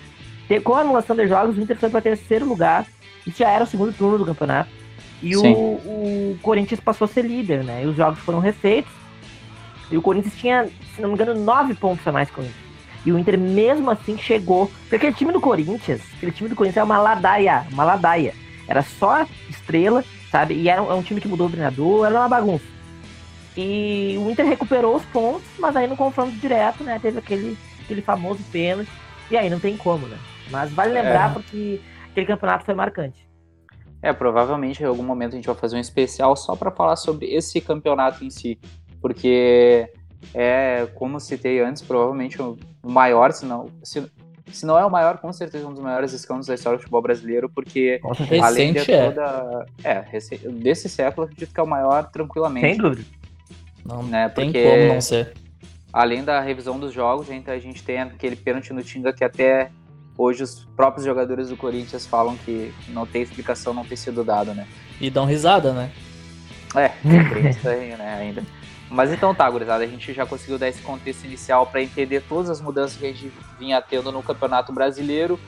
Com 0.64 0.74
a 0.74 0.80
anulação 0.80 1.14
de 1.14 1.28
jogos, 1.28 1.56
o 1.56 1.60
Inter 1.60 1.76
foi 1.76 1.88
para 1.88 2.00
terceiro 2.00 2.44
lugar. 2.44 2.84
Isso 3.24 3.38
já 3.38 3.50
era 3.50 3.62
o 3.62 3.66
segundo 3.66 3.96
turno 3.96 4.18
do 4.18 4.26
campeonato. 4.26 4.68
E 5.22 5.36
o, 5.36 5.44
o, 5.44 6.38
Corinthians 6.42 6.80
passou 6.80 7.04
a 7.04 7.08
ser 7.08 7.24
líder, 7.24 7.62
né? 7.62 7.84
E 7.84 7.86
os 7.86 7.94
jogos 7.94 8.18
foram 8.18 8.40
refeitos. 8.40 8.90
E 9.88 9.96
o 9.96 10.02
Corinthians 10.02 10.34
tinha, 10.36 10.68
se 10.96 11.00
não 11.00 11.10
me 11.10 11.14
engano, 11.14 11.36
nove 11.36 11.74
pontos 11.74 12.04
a 12.08 12.10
mais 12.10 12.28
que 12.28 12.40
o 12.40 12.42
Inter. 12.42 12.54
E 13.06 13.12
o 13.12 13.18
Inter 13.18 13.38
mesmo 13.38 13.88
assim 13.88 14.18
chegou. 14.18 14.68
Porque 14.82 14.96
aquele 14.96 15.12
time 15.14 15.32
do 15.32 15.40
Corinthians, 15.40 16.00
aquele 16.16 16.32
time 16.32 16.48
do 16.48 16.56
Corinthians 16.56 16.82
é 16.82 16.84
uma 16.84 16.98
ladaia, 16.98 17.64
uma 17.70 17.84
ladaia. 17.84 18.34
Era 18.66 18.82
só 18.82 19.24
estrela, 19.48 20.04
sabe? 20.30 20.54
E 20.54 20.68
era 20.68 20.82
um, 20.82 20.90
é 20.90 20.94
um 20.94 21.02
time 21.02 21.20
que 21.20 21.28
mudou 21.28 21.46
o 21.46 21.50
treinador, 21.50 22.06
era 22.06 22.14
uma 22.14 22.28
bagunça. 22.28 22.64
E 23.56 24.16
o 24.18 24.30
Inter 24.30 24.46
recuperou 24.46 24.96
os 24.96 25.04
pontos, 25.06 25.46
mas 25.58 25.76
aí 25.76 25.86
no 25.86 25.96
confronto 25.96 26.32
direto, 26.32 26.84
né, 26.84 26.98
teve 27.00 27.18
aquele, 27.18 27.58
aquele 27.82 28.00
famoso 28.00 28.42
pênalti. 28.50 28.90
E 29.30 29.36
aí 29.36 29.50
não 29.50 29.60
tem 29.60 29.76
como, 29.76 30.06
né? 30.06 30.18
Mas 30.50 30.72
vale 30.72 30.92
lembrar 30.92 31.30
é. 31.30 31.32
porque 31.32 31.80
aquele 32.10 32.26
campeonato 32.26 32.64
foi 32.64 32.74
marcante. 32.74 33.28
É, 34.02 34.12
provavelmente 34.12 34.82
em 34.82 34.86
algum 34.86 35.02
momento 35.02 35.32
a 35.32 35.36
gente 35.36 35.46
vai 35.46 35.54
fazer 35.54 35.76
um 35.76 35.80
especial 35.80 36.34
só 36.34 36.56
para 36.56 36.70
falar 36.70 36.96
sobre 36.96 37.26
esse 37.34 37.60
campeonato 37.60 38.24
em 38.24 38.30
si, 38.30 38.58
porque 39.00 39.92
é, 40.34 40.86
como 40.94 41.20
citei 41.20 41.60
antes, 41.60 41.82
provavelmente 41.82 42.40
o 42.40 42.56
maior, 42.82 43.32
se 43.32 43.44
não, 43.44 43.66
se, 43.82 44.10
se 44.52 44.66
não 44.66 44.78
é 44.78 44.84
o 44.84 44.90
maior, 44.90 45.18
com 45.18 45.32
certeza 45.32 45.66
um 45.66 45.72
dos 45.72 45.82
maiores 45.82 46.12
escândalos 46.12 46.46
da 46.46 46.54
história 46.54 46.78
do 46.78 46.82
futebol 46.82 47.02
brasileiro, 47.02 47.48
porque 47.48 48.00
Recente 48.02 48.40
além 48.40 48.72
de 48.72 48.84
toda. 48.84 49.66
É, 49.82 50.04
é 50.12 50.48
desse 50.50 50.88
século, 50.88 51.26
acredito 51.26 51.52
que 51.52 51.60
é 51.60 51.62
o 51.62 51.66
maior 51.66 52.10
tranquilamente. 52.10 52.66
Sem 52.66 52.76
dúvida. 52.76 53.04
Não 53.84 54.02
né, 54.02 54.28
tem 54.28 54.52
como 54.52 54.94
não 54.94 55.00
ser. 55.00 55.32
Além 55.92 56.22
da 56.22 56.40
revisão 56.40 56.78
dos 56.78 56.92
jogos, 56.92 57.28
a 57.30 57.58
gente 57.58 57.82
tem 57.82 58.00
aquele 58.00 58.36
pênalti 58.36 58.72
no 58.72 58.82
Tinga 58.82 59.12
que 59.12 59.24
até 59.24 59.70
hoje 60.16 60.42
os 60.42 60.66
próprios 60.76 61.04
jogadores 61.04 61.48
do 61.48 61.56
Corinthians 61.56 62.06
falam 62.06 62.36
que 62.36 62.72
não 62.88 63.06
tem 63.06 63.22
explicação 63.22 63.74
não 63.74 63.84
ter 63.84 63.96
sido 63.96 64.22
dado, 64.22 64.54
né? 64.54 64.66
E 65.00 65.10
dão 65.10 65.24
risada, 65.24 65.72
né? 65.72 65.90
É, 66.76 66.88
tem 67.02 67.50
isso 67.50 67.68
aí, 67.68 67.96
né, 67.96 68.18
ainda. 68.20 68.42
Mas 68.90 69.12
então 69.12 69.32
tá, 69.32 69.48
gurizada, 69.48 69.84
a 69.84 69.86
gente 69.86 70.12
já 70.12 70.26
conseguiu 70.26 70.58
dar 70.58 70.68
esse 70.68 70.82
contexto 70.82 71.24
inicial 71.24 71.64
para 71.64 71.80
entender 71.80 72.22
todas 72.28 72.50
as 72.50 72.60
mudanças 72.60 72.98
que 72.98 73.06
a 73.06 73.08
gente 73.08 73.32
vinha 73.58 73.80
tendo 73.80 74.10
no 74.10 74.20
Campeonato 74.20 74.72
Brasileiro, 74.72 75.38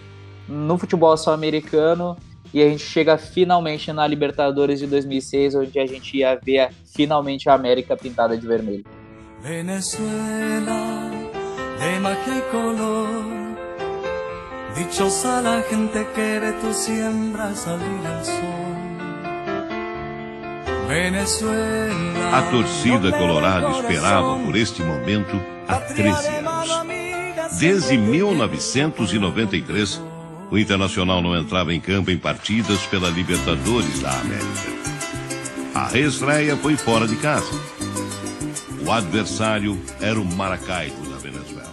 no 0.48 0.78
futebol 0.78 1.16
sul-americano, 1.16 2.16
e 2.54 2.62
a 2.62 2.68
gente 2.68 2.84
chega 2.84 3.18
finalmente 3.18 3.92
na 3.92 4.06
Libertadores 4.06 4.78
de 4.78 4.86
2006, 4.86 5.56
onde 5.56 5.78
a 5.80 5.86
gente 5.86 6.18
ia 6.18 6.36
ver 6.36 6.70
finalmente 6.94 7.48
a 7.48 7.54
América 7.54 7.96
pintada 7.96 8.36
de 8.36 8.46
vermelho. 8.46 8.84
Venezuela, 9.40 11.10
de 11.78 12.40
color, 12.52 13.24
dichosa 14.76 15.40
la 15.40 15.60
gente 15.62 16.04
que 16.14 16.40
de 16.40 16.52
tu 16.60 16.72
siembra 16.72 17.52
salir 17.54 18.06
al 18.06 18.24
sol. 18.24 18.51
A 22.32 22.42
torcida 22.50 23.10
colorada 23.12 23.70
esperava 23.70 24.38
por 24.44 24.54
este 24.54 24.82
momento 24.82 25.40
há 25.66 25.76
13 25.76 26.28
anos. 26.28 26.68
Desde 27.58 27.96
1993, 27.96 30.02
o 30.50 30.58
Internacional 30.58 31.22
não 31.22 31.34
entrava 31.34 31.72
em 31.72 31.80
campo 31.80 32.10
em 32.10 32.18
partidas 32.18 32.84
pela 32.88 33.08
Libertadores 33.08 34.00
da 34.00 34.12
América. 34.20 34.70
A 35.74 35.86
reestreia 35.86 36.58
foi 36.58 36.76
fora 36.76 37.08
de 37.08 37.16
casa. 37.16 37.50
O 38.86 38.92
adversário 38.92 39.80
era 39.98 40.20
o 40.20 40.24
Maracaibo 40.26 41.08
da 41.08 41.16
Venezuela. 41.16 41.72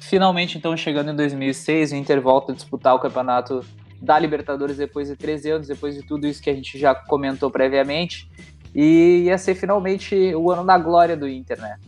Finalmente, 0.00 0.58
então, 0.58 0.76
chegando 0.76 1.12
em 1.12 1.16
2006, 1.16 1.92
o 1.92 1.96
Inter 1.96 2.20
volta 2.20 2.52
a 2.52 2.54
disputar 2.54 2.94
o 2.94 2.98
campeonato 2.98 3.64
da 4.02 4.18
Libertadores 4.18 4.76
depois 4.76 5.08
de 5.08 5.16
13 5.16 5.50
anos, 5.50 5.68
depois 5.68 5.94
de 5.94 6.02
tudo 6.02 6.26
isso 6.26 6.42
que 6.42 6.50
a 6.50 6.54
gente 6.54 6.76
já 6.76 6.92
comentou 6.92 7.50
previamente. 7.50 8.28
E 8.74 9.24
ia 9.26 9.38
ser 9.38 9.54
finalmente 9.54 10.34
o 10.34 10.50
ano 10.50 10.64
da 10.64 10.76
glória 10.76 11.16
do 11.16 11.28
Inter, 11.28 11.60
né? 11.60 11.78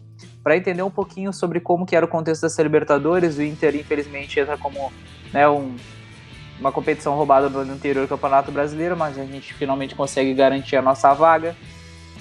Para 0.42 0.56
entender 0.56 0.82
um 0.82 0.90
pouquinho 0.90 1.32
sobre 1.32 1.58
como 1.58 1.84
que 1.84 1.96
era 1.96 2.06
o 2.06 2.08
contexto 2.08 2.42
dessa 2.42 2.62
Libertadores, 2.62 3.36
o 3.36 3.42
Inter 3.42 3.74
infelizmente 3.74 4.38
entra 4.38 4.56
como 4.56 4.92
né, 5.32 5.48
um, 5.48 5.74
uma 6.60 6.70
competição 6.70 7.16
roubada 7.16 7.48
do 7.48 7.58
anterior 7.58 8.06
Campeonato 8.06 8.52
Brasileiro, 8.52 8.96
mas 8.96 9.18
a 9.18 9.24
gente 9.24 9.52
finalmente 9.54 9.94
consegue 9.94 10.34
garantir 10.34 10.76
a 10.76 10.82
nossa 10.82 11.12
vaga. 11.14 11.56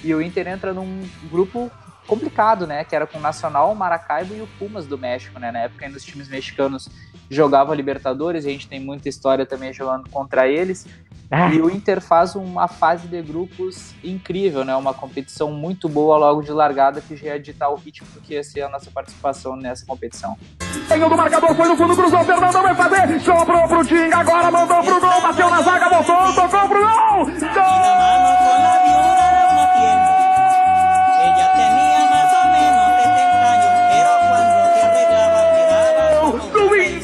E 0.02 0.12
o 0.14 0.20
Inter 0.20 0.48
entra 0.48 0.72
num 0.72 1.02
grupo 1.30 1.70
complicado, 2.06 2.66
né? 2.66 2.84
Que 2.84 2.94
era 2.94 3.06
com 3.06 3.18
o 3.18 3.20
Nacional, 3.20 3.72
o 3.72 3.76
Maracaibo 3.76 4.34
e 4.34 4.40
o 4.40 4.48
Pumas 4.58 4.86
do 4.86 4.98
México, 4.98 5.38
né? 5.38 5.50
Na 5.50 5.60
época 5.60 5.84
ainda 5.84 5.96
os 5.96 6.04
times 6.04 6.28
mexicanos 6.28 6.88
jogavam 7.30 7.74
Libertadores, 7.74 8.46
a 8.46 8.50
gente 8.50 8.68
tem 8.68 8.80
muita 8.80 9.08
história 9.08 9.46
também 9.46 9.72
jogando 9.72 10.08
contra 10.10 10.46
eles. 10.46 10.86
Ah. 11.30 11.52
E 11.52 11.60
o 11.60 11.70
Inter 11.70 12.00
faz 12.00 12.34
uma 12.36 12.68
fase 12.68 13.08
de 13.08 13.20
grupos 13.22 13.94
incrível, 14.04 14.64
né? 14.64 14.76
Uma 14.76 14.92
competição 14.92 15.50
muito 15.50 15.88
boa 15.88 16.16
logo 16.18 16.42
de 16.42 16.52
largada 16.52 17.00
que 17.00 17.16
já 17.16 17.28
ia 17.28 17.40
ditar 17.40 17.70
o 17.70 17.76
ritmo 17.76 18.06
do 18.14 18.20
que 18.20 18.34
ia 18.34 18.44
ser 18.44 18.62
a 18.62 18.68
nossa 18.68 18.90
participação 18.90 19.56
nessa 19.56 19.86
competição. 19.86 20.36
Ganhou 20.88 21.08
do 21.08 21.16
marcador, 21.16 21.54
foi 21.56 21.68
no 21.68 21.76
fundo, 21.76 21.96
cruzou, 21.96 22.24
Fernando 22.24 22.52
vai 22.52 22.74
fazer, 22.74 23.20
sobrou 23.20 23.66
pro 23.66 23.84
Tinga, 23.84 24.18
agora 24.18 24.50
mandou 24.50 24.82
pro 24.82 25.00
gol, 25.00 25.20
bateu 25.22 25.50
na 25.50 25.62
zaga, 25.62 25.88
voltou, 25.88 26.34
tocou 26.34 26.68
pro 26.68 26.80
gol! 26.80 27.26
Gol! 27.54 28.24
Louis! 36.64 37.03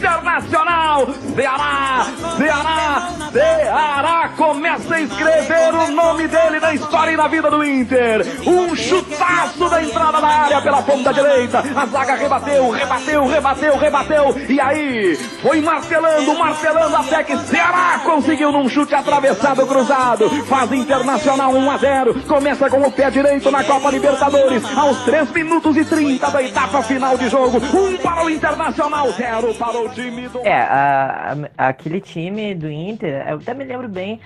Ceará, 1.35 2.07
Ceará, 2.37 3.09
Ceará 3.33 4.31
começa 4.37 4.95
a 4.95 5.01
escrever 5.01 5.75
o 5.75 5.91
nome 5.93 6.29
dele 6.29 6.61
na 6.61 6.75
história 6.75 7.13
e 7.13 7.17
na 7.17 7.29
vida 7.29 7.51
do 7.51 7.65
Inter. 7.65 8.27
Um 8.47 8.75
chutaço 8.75 9.69
da 9.69 9.83
entrada 9.83 10.21
da 10.21 10.27
área 10.27 10.61
pela 10.61 10.83
ponta 10.83 11.13
direita. 11.13 11.63
A 11.75 11.87
zaga 11.87 12.15
rebateu, 12.15 12.71
rebateu, 12.71 13.27
rebateu, 13.27 13.77
rebateu. 13.79 14.37
E 14.49 14.61
aí 14.61 15.17
foi 15.43 15.61
martelando, 15.61 16.39
martelando 16.39 16.97
até 16.97 17.23
que 17.23 17.37
Ceará 17.39 18.01
conseguiu 18.05 18.53
num 18.53 18.69
chute 18.69 18.95
atravessado 18.95 19.67
cruzado. 19.67 20.29
Faz 20.47 20.73
Internacional 20.73 21.53
1 21.53 21.71
a 21.71 21.77
0. 21.79 22.23
Começa 22.27 22.69
com 22.69 22.81
o 22.81 22.93
pé 22.93 23.11
direito 23.11 23.51
na 23.51 23.65
Copa 23.65 23.91
Libertadores. 23.91 24.65
Aos 24.77 24.99
3 25.05 25.31
minutos 25.31 25.77
e 25.77 25.85
30 25.85 26.31
da 26.31 26.43
etapa 26.43 26.83
final 26.83 27.17
de 27.17 27.29
jogo. 27.29 27.59
Um 27.75 27.97
para 27.99 28.25
o 28.25 28.31
Internacional, 28.31 29.13
zero 29.13 29.55
para 29.55 29.79
o 29.79 29.89
time 29.91 30.10
do. 30.11 30.39
É, 30.41 30.53
a, 30.53 31.37
a, 31.57 31.69
aquele 31.69 32.01
time 32.01 32.55
do 32.55 32.71
Inter, 32.71 33.27
eu 33.29 33.37
até 33.37 33.55
me 33.55 33.65
lembro 33.65 33.89
bem, 33.89 34.21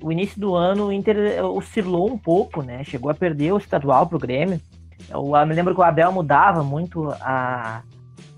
o 0.00 0.10
início 0.10 0.40
do 0.40 0.54
ano 0.54 0.86
o 0.86 0.92
Inter 0.92 1.44
oscilou 1.44 2.10
um 2.12 2.18
pouco, 2.18 2.62
né? 2.62 2.82
Chegou 2.84 3.10
a 3.10 3.14
perder 3.14 3.52
o 3.52 3.58
estadual 3.58 4.06
pro 4.06 4.18
Grêmio. 4.18 4.60
Eu, 5.08 5.34
eu 5.34 5.46
me 5.46 5.54
lembro 5.54 5.74
que 5.74 5.80
o 5.80 5.84
Abel 5.84 6.12
mudava 6.12 6.62
muito 6.62 7.10
a 7.20 7.82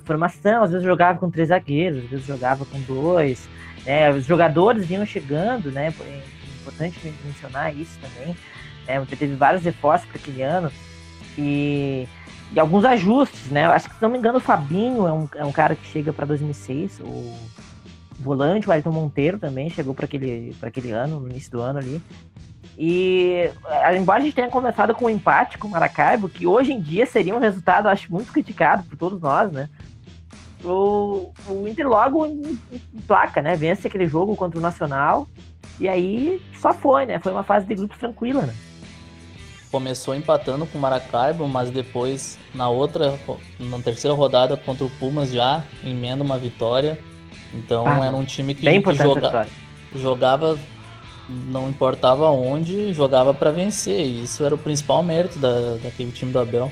formação, 0.04 0.62
às 0.62 0.70
vezes 0.70 0.84
jogava 0.84 1.18
com 1.18 1.30
três 1.30 1.48
zagueiros, 1.48 2.04
às 2.04 2.10
vezes 2.10 2.26
jogava 2.26 2.64
com 2.64 2.80
dois. 2.80 3.48
Né? 3.84 4.10
Os 4.10 4.24
jogadores 4.24 4.86
vinham 4.86 5.06
chegando, 5.06 5.70
né? 5.70 5.92
É 6.00 6.22
importante 6.60 6.98
mencionar 7.24 7.74
isso 7.74 7.98
também. 8.00 8.36
Né? 8.86 9.00
O 9.00 9.02
Inter 9.02 9.18
teve 9.18 9.34
vários 9.34 9.64
reforços 9.64 10.06
para 10.08 10.18
aquele 10.18 10.42
ano. 10.42 10.70
E 11.36 12.06
e 12.54 12.60
alguns 12.60 12.84
ajustes, 12.84 13.50
né? 13.50 13.66
Acho 13.66 13.88
que, 13.88 13.96
se 13.96 14.02
não 14.02 14.08
me 14.08 14.16
engano, 14.16 14.38
o 14.38 14.40
Fabinho 14.40 15.06
é 15.06 15.12
um, 15.12 15.28
é 15.34 15.44
um 15.44 15.50
cara 15.50 15.74
que 15.74 15.86
chega 15.86 16.12
para 16.12 16.24
2006. 16.24 17.00
O 17.00 17.34
volante, 18.20 18.68
o 18.68 18.72
Ayrton 18.72 18.92
Monteiro 18.92 19.38
também 19.38 19.68
chegou 19.68 19.92
para 19.92 20.04
aquele, 20.04 20.54
aquele 20.62 20.92
ano, 20.92 21.18
no 21.18 21.28
início 21.28 21.50
do 21.50 21.60
ano 21.60 21.80
ali. 21.80 22.00
E 22.78 23.50
embora 23.96 24.20
a 24.20 24.24
gente 24.24 24.34
tenha 24.34 24.48
começado 24.48 24.94
com 24.94 25.06
um 25.06 25.10
empate 25.10 25.58
com 25.58 25.66
o 25.66 25.70
Maracaibo, 25.70 26.28
que 26.28 26.46
hoje 26.46 26.72
em 26.72 26.80
dia 26.80 27.06
seria 27.06 27.34
um 27.34 27.40
resultado, 27.40 27.88
acho, 27.88 28.10
muito 28.10 28.32
criticado 28.32 28.84
por 28.84 28.96
todos 28.96 29.20
nós, 29.20 29.50
né? 29.50 29.68
O, 30.64 31.32
o 31.48 31.68
Inter 31.68 31.88
logo 31.88 32.26
placa, 33.06 33.42
né? 33.42 33.56
Vence 33.56 33.86
aquele 33.86 34.06
jogo 34.06 34.36
contra 34.36 34.58
o 34.58 34.62
Nacional. 34.62 35.28
E 35.78 35.88
aí 35.88 36.40
só 36.60 36.72
foi, 36.72 37.04
né? 37.04 37.18
Foi 37.18 37.32
uma 37.32 37.42
fase 37.42 37.66
de 37.66 37.74
grupo 37.74 37.98
tranquila, 37.98 38.42
né? 38.42 38.54
Começou 39.74 40.14
empatando 40.14 40.66
com 40.66 40.78
o 40.78 40.80
Maracaibo, 40.80 41.48
mas 41.48 41.68
depois 41.68 42.38
na 42.54 42.68
outra, 42.68 43.18
na 43.58 43.80
terceira 43.80 44.14
rodada 44.14 44.56
contra 44.56 44.84
o 44.84 44.90
Pumas 45.00 45.32
já 45.32 45.64
emenda 45.84 46.22
uma 46.22 46.38
vitória. 46.38 46.96
Então 47.52 47.84
ah, 47.84 48.06
era 48.06 48.14
um 48.14 48.24
time 48.24 48.54
que, 48.54 48.64
que 48.64 48.94
joga, 48.94 49.48
jogava, 49.92 50.56
não 51.28 51.68
importava 51.68 52.30
onde, 52.30 52.92
jogava 52.92 53.34
para 53.34 53.50
vencer. 53.50 53.98
E 53.98 54.22
isso 54.22 54.44
era 54.44 54.54
o 54.54 54.58
principal 54.58 55.02
mérito 55.02 55.40
da, 55.40 55.76
daquele 55.82 56.12
time 56.12 56.30
do 56.30 56.38
Abel. 56.38 56.70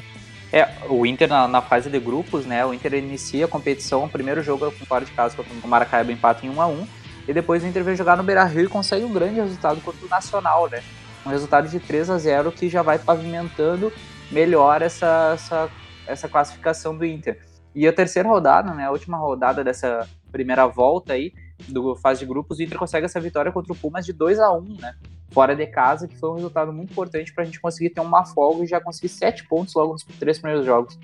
É, 0.53 0.69
o 0.89 1.05
Inter 1.05 1.29
na, 1.29 1.49
na, 1.49 1.61
fase 1.61 1.91
de 1.91 1.99
grupos, 1.99 2.47
né? 2.47 2.65
O 2.65 2.73
Inter 2.73 2.95
inicia 2.95 3.47
a 3.47 3.49
competição, 3.49 4.05
o 4.05 4.09
primeiro 4.09 4.45
jogo 4.45 4.71
fora 4.87 5.05
de 5.05 5.11
casa 5.11 5.35
contra 5.35 5.53
o 5.53 5.69
Maracaibo 5.69 6.13
empata 6.13 6.47
em 6.47 6.51
1 6.51 6.63
a 6.63 6.67
1 6.69 6.87
e 7.27 7.33
depois 7.33 7.65
o 7.65 7.67
Inter 7.67 7.83
vem 7.83 7.97
jogar 7.97 8.17
no 8.17 8.23
Beira-Rio 8.23 8.67
e 8.67 8.69
consegue 8.69 9.05
um 9.05 9.13
grande 9.13 9.41
resultado 9.41 9.81
contra 9.81 10.07
o 10.07 10.09
Nacional, 10.09 10.69
né? 10.71 10.81
Um 11.25 11.31
resultado 11.31 11.69
de 11.69 11.79
3 11.79 12.11
a 12.11 12.19
0 12.19 12.53
que 12.53 12.69
já 12.69 12.83
vai 12.83 12.99
pavimentando 12.99 13.93
melhor 14.31 14.83
essa, 14.83 15.33
essa, 15.35 15.71
essa 16.07 16.29
classificação 16.29 16.97
do 16.97 17.05
Inter. 17.05 17.39
E 17.75 17.87
a 17.87 17.93
terceira 17.93 18.29
rodada, 18.29 18.75
né, 18.75 18.87
a 18.87 18.91
última 18.91 19.17
rodada 19.17 19.63
dessa 19.63 20.09
primeira 20.31 20.67
volta 20.67 21.13
aí 21.13 21.33
do 21.69 21.95
fase 21.97 22.21
de 22.21 22.27
grupos, 22.27 22.59
o 22.59 22.63
Inter 22.63 22.79
consegue 22.79 23.07
essa 23.07 23.21
vitória 23.21 23.53
contra 23.53 23.73
o 23.73 23.77
Pumas 23.77 24.05
de 24.05 24.13
2 24.13 24.41
a 24.41 24.53
1 24.53 24.77
né? 24.81 24.95
fora 25.33 25.57
de 25.57 25.67
casa, 25.67 26.07
que 26.07 26.17
foi 26.17 26.31
um 26.31 26.35
resultado 26.35 26.73
muito 26.73 26.91
importante 26.91 27.33
para 27.33 27.43
a 27.43 27.47
gente 27.47 27.61
conseguir 27.61 27.91
ter 27.91 28.01
uma 28.01 28.25
folga 28.25 28.65
e 28.65 28.67
já 28.67 28.81
conseguir 28.81 29.09
sete 29.09 29.47
pontos 29.49 29.75
logo 29.75 29.93
nos 29.93 30.05
três 30.19 30.39
primeiros 30.39 30.67
jogos. 30.67 30.99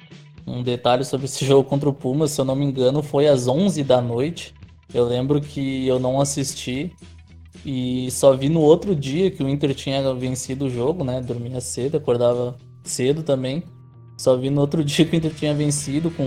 Um 0.47 0.63
detalhe 0.63 1.05
sobre 1.05 1.27
esse 1.27 1.45
jogo 1.45 1.69
contra 1.69 1.89
o 1.89 1.93
Pumas, 1.93 2.31
se 2.31 2.41
eu 2.41 2.45
não 2.45 2.57
me 2.57 2.65
engano, 2.65 3.03
foi 3.03 3.27
às 3.27 3.47
11 3.47 3.83
da 3.85 4.01
noite. 4.01 4.55
Eu 4.93 5.05
lembro 5.05 5.41
que 5.41 5.87
eu 5.87 5.99
não 5.99 6.21
assisti 6.21 6.95
e 7.65 8.11
só 8.11 8.35
vi 8.35 8.49
no 8.49 8.61
outro 8.61 8.95
dia 8.95 9.31
que 9.31 9.43
o 9.43 9.49
Inter 9.49 9.75
tinha 9.75 10.15
vencido 10.15 10.67
o 10.67 10.71
jogo, 10.71 11.05
né? 11.05 11.21
Dormia 11.21 11.61
cedo, 11.61 11.97
acordava 11.97 12.57
cedo 12.85 13.23
também. 13.23 13.63
Só 14.17 14.37
vi 14.37 14.51
no 14.51 14.61
outro 14.61 14.83
dia 14.85 15.05
que 15.05 15.15
o 15.15 15.17
Inter 15.17 15.35
tinha 15.35 15.55
vencido 15.55 16.11
com 16.11 16.25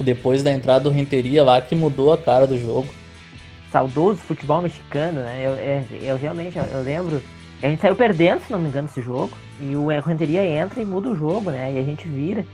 depois 0.00 0.42
da 0.42 0.52
entrada 0.52 0.84
do 0.84 0.90
Renteria 0.90 1.42
lá 1.42 1.60
que 1.60 1.74
mudou 1.74 2.12
a 2.12 2.18
cara 2.18 2.46
do 2.46 2.56
jogo 2.56 2.88
saudoso 3.70 4.18
futebol 4.18 4.62
mexicano, 4.62 5.20
né? 5.20 5.40
Eu, 5.44 5.52
eu, 5.52 6.02
eu 6.02 6.16
realmente 6.16 6.58
eu 6.58 6.82
lembro. 6.82 7.22
A 7.62 7.68
gente 7.68 7.80
saiu 7.80 7.96
perdendo, 7.96 8.40
se 8.40 8.52
não 8.52 8.58
me 8.58 8.68
engano, 8.68 8.88
esse 8.88 9.02
jogo. 9.02 9.36
E 9.60 9.74
o 9.74 9.88
Renteria 10.00 10.44
entra 10.44 10.80
e 10.80 10.84
muda 10.84 11.08
o 11.08 11.16
jogo, 11.16 11.50
né? 11.50 11.72
E 11.72 11.78
a 11.78 11.82
gente 11.82 12.06
vira. 12.06 12.44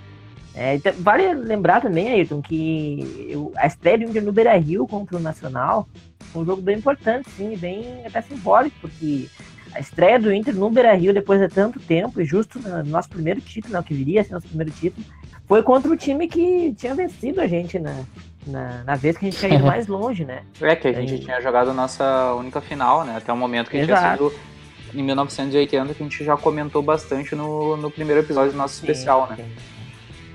É, 0.56 0.76
então, 0.76 0.92
vale 0.98 1.34
lembrar 1.34 1.80
também, 1.80 2.10
Ayrton, 2.10 2.40
que 2.40 3.26
eu, 3.28 3.52
a 3.56 3.66
estreia 3.66 3.98
do 3.98 4.04
Inter 4.04 4.22
no 4.22 4.32
Beira 4.32 4.56
Rio 4.56 4.86
contra 4.86 5.16
o 5.16 5.20
Nacional 5.20 5.88
foi 6.32 6.42
um 6.42 6.46
jogo 6.46 6.62
bem 6.62 6.78
importante, 6.78 7.28
sim, 7.30 7.56
bem 7.56 8.02
até 8.06 8.20
simbólico, 8.22 8.76
porque 8.80 9.28
a 9.72 9.80
estreia 9.80 10.18
do 10.18 10.32
Inter 10.32 10.54
no 10.54 10.70
Beira 10.70 10.94
Rio 10.94 11.12
depois 11.12 11.40
de 11.40 11.48
tanto 11.48 11.80
tempo, 11.80 12.20
e 12.20 12.24
justo 12.24 12.60
no 12.60 12.84
nosso 12.84 13.08
primeiro 13.08 13.40
título, 13.40 13.74
né, 13.74 13.82
que 13.84 13.94
viria 13.94 14.20
a 14.20 14.24
ser 14.24 14.34
nosso 14.34 14.46
primeiro 14.46 14.70
título, 14.72 15.04
foi 15.46 15.62
contra 15.62 15.90
o 15.90 15.96
time 15.96 16.28
que 16.28 16.72
tinha 16.76 16.94
vencido 16.94 17.40
a 17.40 17.46
gente 17.46 17.78
na, 17.78 18.04
na, 18.46 18.84
na 18.84 18.96
vez 18.96 19.16
que 19.16 19.26
a 19.26 19.30
gente 19.30 19.38
tinha 19.38 19.54
ido 19.54 19.64
mais 19.66 19.86
longe, 19.86 20.24
né? 20.24 20.42
É, 20.60 20.76
que 20.76 20.88
a 20.88 20.92
gente 20.92 21.20
tinha 21.20 21.40
jogado 21.40 21.70
a 21.70 21.74
nossa 21.74 22.34
única 22.34 22.60
final, 22.60 23.04
né? 23.04 23.16
Até 23.16 23.32
o 23.32 23.36
momento 23.36 23.70
que 23.70 23.76
a 23.76 23.80
gente 23.80 23.90
Exato. 23.90 24.16
tinha 24.16 24.30
sido 24.30 24.98
em 24.98 25.02
1980, 25.02 25.94
que 25.94 26.02
a 26.02 26.06
gente 26.06 26.24
já 26.24 26.36
comentou 26.36 26.80
bastante 26.82 27.34
no, 27.34 27.76
no 27.76 27.90
primeiro 27.90 28.22
episódio 28.22 28.52
do 28.52 28.58
nosso 28.58 28.74
sim, 28.74 28.80
especial, 28.80 29.28
né? 29.28 29.36
Sim. 29.36 29.73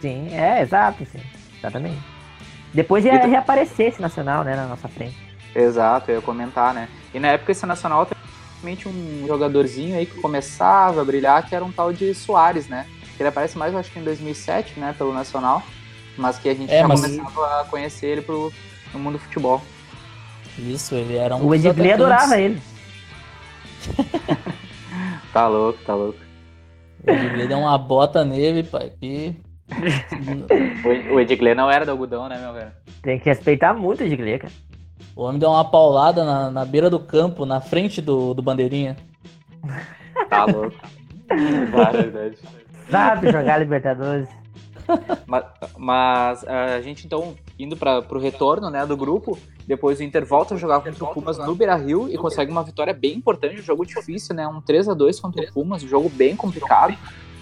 Sim, 0.01 0.33
é, 0.33 0.61
exato, 0.61 1.05
sim. 1.05 1.21
Exatamente. 1.57 1.99
Depois 2.73 3.03
ia 3.03 3.13
e, 3.13 3.27
reaparecer 3.27 3.87
esse 3.87 4.01
Nacional, 4.01 4.43
né, 4.43 4.55
na 4.55 4.67
nossa 4.67 4.87
frente. 4.87 5.17
Exato, 5.55 6.11
eu 6.11 6.15
ia 6.15 6.21
comentar, 6.21 6.73
né? 6.73 6.87
E 7.13 7.19
na 7.19 7.29
época 7.29 7.51
esse 7.51 7.65
Nacional 7.65 8.07
realmente 8.61 8.87
um 8.87 9.25
jogadorzinho 9.27 9.97
aí 9.97 10.05
que 10.05 10.21
começava 10.21 11.01
a 11.01 11.05
brilhar, 11.05 11.47
que 11.47 11.55
era 11.55 11.65
um 11.65 11.71
tal 11.71 11.91
de 11.91 12.13
Soares, 12.13 12.67
né? 12.67 12.85
Ele 13.19 13.27
aparece 13.27 13.57
mais, 13.57 13.75
acho 13.75 13.91
que 13.91 13.99
em 13.99 14.03
2007, 14.03 14.79
né, 14.79 14.95
pelo 14.97 15.13
Nacional 15.13 15.63
mas 16.19 16.37
que 16.37 16.49
a 16.49 16.53
gente 16.53 16.71
é, 16.71 16.81
já 16.81 16.87
mas... 16.87 17.01
começava 17.01 17.61
a 17.61 17.65
conhecer 17.65 18.07
ele 18.07 18.21
pro, 18.21 18.51
no 18.93 18.99
mundo 18.99 19.13
do 19.13 19.19
futebol. 19.19 19.61
Isso, 20.57 20.93
ele 20.93 21.15
era 21.15 21.35
um. 21.35 21.47
O 21.47 21.55
Edgley 21.55 21.93
adorava 21.93 22.37
ele. 22.39 22.61
tá 25.31 25.47
louco, 25.47 25.79
tá 25.85 25.95
louco. 25.95 26.19
O 27.07 27.09
Edgley 27.09 27.47
deu 27.47 27.59
uma 27.59 27.77
bota 27.77 28.25
nele, 28.25 28.63
pai, 28.63 28.91
que. 28.99 29.35
o 31.13 31.19
Edgley 31.19 31.55
não 31.55 31.69
era 31.69 31.85
do 31.85 31.91
algodão, 31.91 32.27
né, 32.27 32.39
meu 32.39 32.53
velho? 32.53 32.71
Tem 33.01 33.19
que 33.19 33.29
respeitar 33.29 33.73
muito 33.73 34.01
o 34.01 34.05
Edgley, 34.05 34.39
cara. 34.39 34.53
O 35.15 35.23
homem 35.23 35.39
deu 35.39 35.49
uma 35.49 35.69
paulada 35.69 36.23
na, 36.23 36.51
na 36.51 36.65
beira 36.65 36.89
do 36.89 36.99
campo, 36.99 37.45
na 37.45 37.61
frente 37.61 38.01
do, 38.01 38.33
do 38.33 38.41
bandeirinha. 38.41 38.95
Tá 40.29 40.45
louco. 40.45 40.75
Verdade. 41.29 42.37
Sabe 42.89 43.31
jogar 43.31 43.59
Libertadores 43.59 44.27
mas, 45.27 45.45
mas, 45.77 46.43
a 46.47 46.81
gente 46.81 47.05
então 47.05 47.35
indo 47.57 47.75
para 47.77 48.03
o 48.09 48.19
retorno 48.19 48.69
né, 48.69 48.85
do 48.85 48.95
grupo, 48.95 49.37
depois 49.67 49.99
o 49.99 50.03
Inter 50.03 50.25
volta 50.25 50.55
a 50.55 50.57
jogar 50.57 50.81
contra 50.81 51.03
o 51.03 51.13
Pumas 51.13 51.37
no 51.37 51.55
Beira 51.55 51.75
Rio 51.75 52.09
e 52.09 52.17
consegue 52.17 52.51
uma 52.51 52.63
vitória 52.63 52.93
bem 52.93 53.15
importante, 53.15 53.59
um 53.59 53.63
jogo 53.63 53.85
difícil, 53.85 54.35
né? 54.35 54.47
Um 54.47 54.61
3 54.61 54.89
a 54.89 54.93
2 54.93 55.19
contra 55.19 55.43
o 55.43 55.53
Pumas, 55.53 55.83
um 55.83 55.87
jogo 55.87 56.09
bem 56.09 56.35
complicado, 56.35 56.97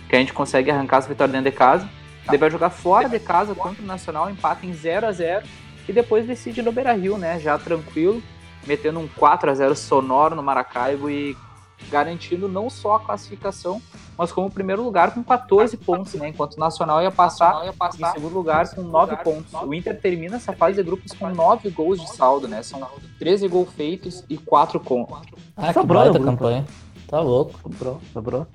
que 0.09 0.15
a 0.15 0.19
gente 0.19 0.33
consegue 0.33 0.69
arrancar 0.69 0.97
essa 0.97 1.07
vitória 1.07 1.31
dentro 1.31 1.49
de 1.49 1.57
casa. 1.57 1.87
Daí 2.27 2.37
vai 2.37 2.51
jogar 2.51 2.69
fora 2.69 3.07
de 3.07 3.19
casa 3.19 3.55
contra 3.55 3.81
o 3.81 3.85
Nacional, 3.85 4.29
empata 4.29 4.65
em 4.65 4.73
0 4.73 5.07
a 5.07 5.11
0 5.11 5.45
e 5.87 5.93
depois 5.93 6.27
decide 6.27 6.61
no 6.61 6.71
Beira 6.71 6.93
Rio, 6.93 7.17
né? 7.17 7.39
Já 7.39 7.57
tranquilo, 7.57 8.21
metendo 8.65 8.99
um 8.99 9.07
4 9.07 9.49
a 9.49 9.55
0 9.55 9.75
sonoro 9.75 10.35
no 10.35 10.43
Maracaibo 10.43 11.09
e 11.09 11.35
garantindo 11.89 12.49
não 12.49 12.69
só 12.69 12.95
a 12.95 12.99
classificação, 12.99 13.81
mas 14.17 14.31
como 14.31 14.49
primeiro 14.49 14.83
lugar 14.83 15.13
com 15.13 15.23
14 15.23 15.77
pontos, 15.77 16.15
né? 16.15 16.29
Enquanto 16.29 16.55
o 16.55 16.59
Nacional 16.59 17.01
ia 17.01 17.11
passar, 17.11 17.63
ia 17.65 17.71
passar 17.71 18.09
em 18.09 18.13
segundo 18.13 18.33
lugar 18.33 18.67
com 18.73 18.81
9 18.81 19.15
pontos. 19.17 19.53
O 19.53 19.73
Inter 19.73 19.99
termina 19.99 20.35
essa 20.35 20.51
fase 20.51 20.75
de 20.75 20.83
grupos 20.83 21.13
com 21.13 21.29
9 21.29 21.69
gols 21.69 22.01
de 22.01 22.09
saldo, 22.09 22.47
né? 22.47 22.61
São 22.63 22.85
13 23.19 23.47
gols 23.47 23.69
feitos 23.71 24.25
e 24.27 24.37
4 24.37 24.79
com. 24.79 25.07
Ah, 25.55 25.73
que 25.73 25.83
baita 25.83 26.19
campanha. 26.19 26.65
Tá 27.07 27.21
louco. 27.21 27.57
Sobrou, 27.61 28.01
sobrou. 28.11 28.47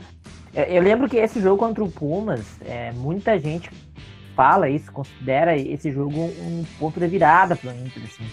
É, 0.55 0.77
eu 0.77 0.83
lembro 0.83 1.09
que 1.09 1.17
esse 1.17 1.41
jogo 1.41 1.59
contra 1.59 1.83
o 1.83 1.91
Pumas, 1.91 2.45
é, 2.65 2.93
muita 2.93 3.39
gente 3.39 3.71
fala 4.35 4.69
isso, 4.69 4.91
considera 4.93 5.57
esse 5.57 5.91
jogo 5.91 6.21
um 6.21 6.65
ponto 6.79 6.99
de 6.99 7.07
virada 7.07 7.57
para 7.57 7.71
o 7.71 7.75
Inter, 7.75 8.03
assim. 8.05 8.25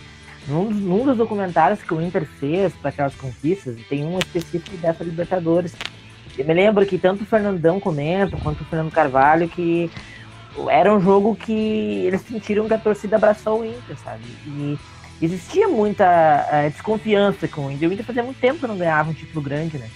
Num, 0.48 0.70
num 0.70 1.06
dos 1.06 1.18
documentários 1.18 1.82
que 1.82 1.94
o 1.94 2.02
Inter 2.02 2.26
fez 2.26 2.74
para 2.74 2.90
aquelas 2.90 3.16
conquistas, 3.16 3.78
tem 3.88 4.04
um 4.04 4.18
específico 4.18 4.76
dessa 4.78 5.04
Libertadores. 5.04 5.76
Eu 6.38 6.46
me 6.46 6.54
lembro 6.54 6.86
que 6.86 6.98
tanto 6.98 7.24
o 7.24 7.26
Fernandão 7.26 7.80
comenta 7.80 8.38
quanto 8.38 8.62
o 8.62 8.66
Fernando 8.66 8.92
Carvalho 8.92 9.48
que 9.48 9.92
era 10.70 10.94
um 10.94 11.00
jogo 11.00 11.36
que 11.36 12.06
eles 12.06 12.22
sentiram 12.22 12.68
que 12.68 12.74
a 12.74 12.78
torcida 12.78 13.18
abraçou 13.18 13.62
o 13.62 13.66
Inter, 13.66 13.98
sabe? 13.98 14.24
E 14.46 14.78
existia 15.22 15.68
muita 15.68 16.06
uh, 16.06 16.70
desconfiança 16.70 17.48
com 17.48 17.68
o 17.68 17.72
Inter. 17.72 17.90
O 17.90 17.94
Inter 17.94 18.06
fazia 18.06 18.24
muito 18.24 18.40
tempo 18.40 18.60
que 18.60 18.68
não 18.68 18.78
ganhava 18.78 19.10
um 19.12 19.14
título 19.14 19.42
grande, 19.42 19.78
né? 19.78 19.90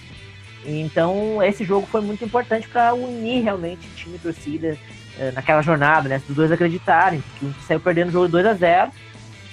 Então, 0.66 1.42
esse 1.42 1.64
jogo 1.64 1.86
foi 1.86 2.00
muito 2.00 2.24
importante 2.24 2.68
para 2.68 2.94
unir 2.94 3.42
realmente 3.42 3.88
time 3.96 4.16
e 4.16 4.18
torcida 4.18 4.78
uh, 5.18 5.34
naquela 5.34 5.62
jornada, 5.62 6.08
né? 6.08 6.22
Os 6.28 6.34
dois 6.34 6.50
acreditarem, 6.50 7.22
que 7.38 7.46
Inter 7.46 7.62
saiu 7.62 7.80
perdendo 7.80 8.08
o 8.08 8.12
jogo 8.12 8.28
2 8.28 8.46
a 8.46 8.54
0 8.54 8.90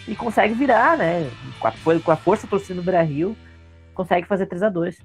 e 0.08 0.16
consegue 0.16 0.54
virar, 0.54 0.98
né? 0.98 1.30
Com 1.60 2.12
a, 2.12 2.16
força 2.16 2.48
torcida 2.48 2.76
do 2.76 2.84
Brasil, 2.84 3.36
consegue 3.94 4.28
fazer 4.28 4.46
3 4.46 4.64
a 4.64 4.70
2 4.70 4.98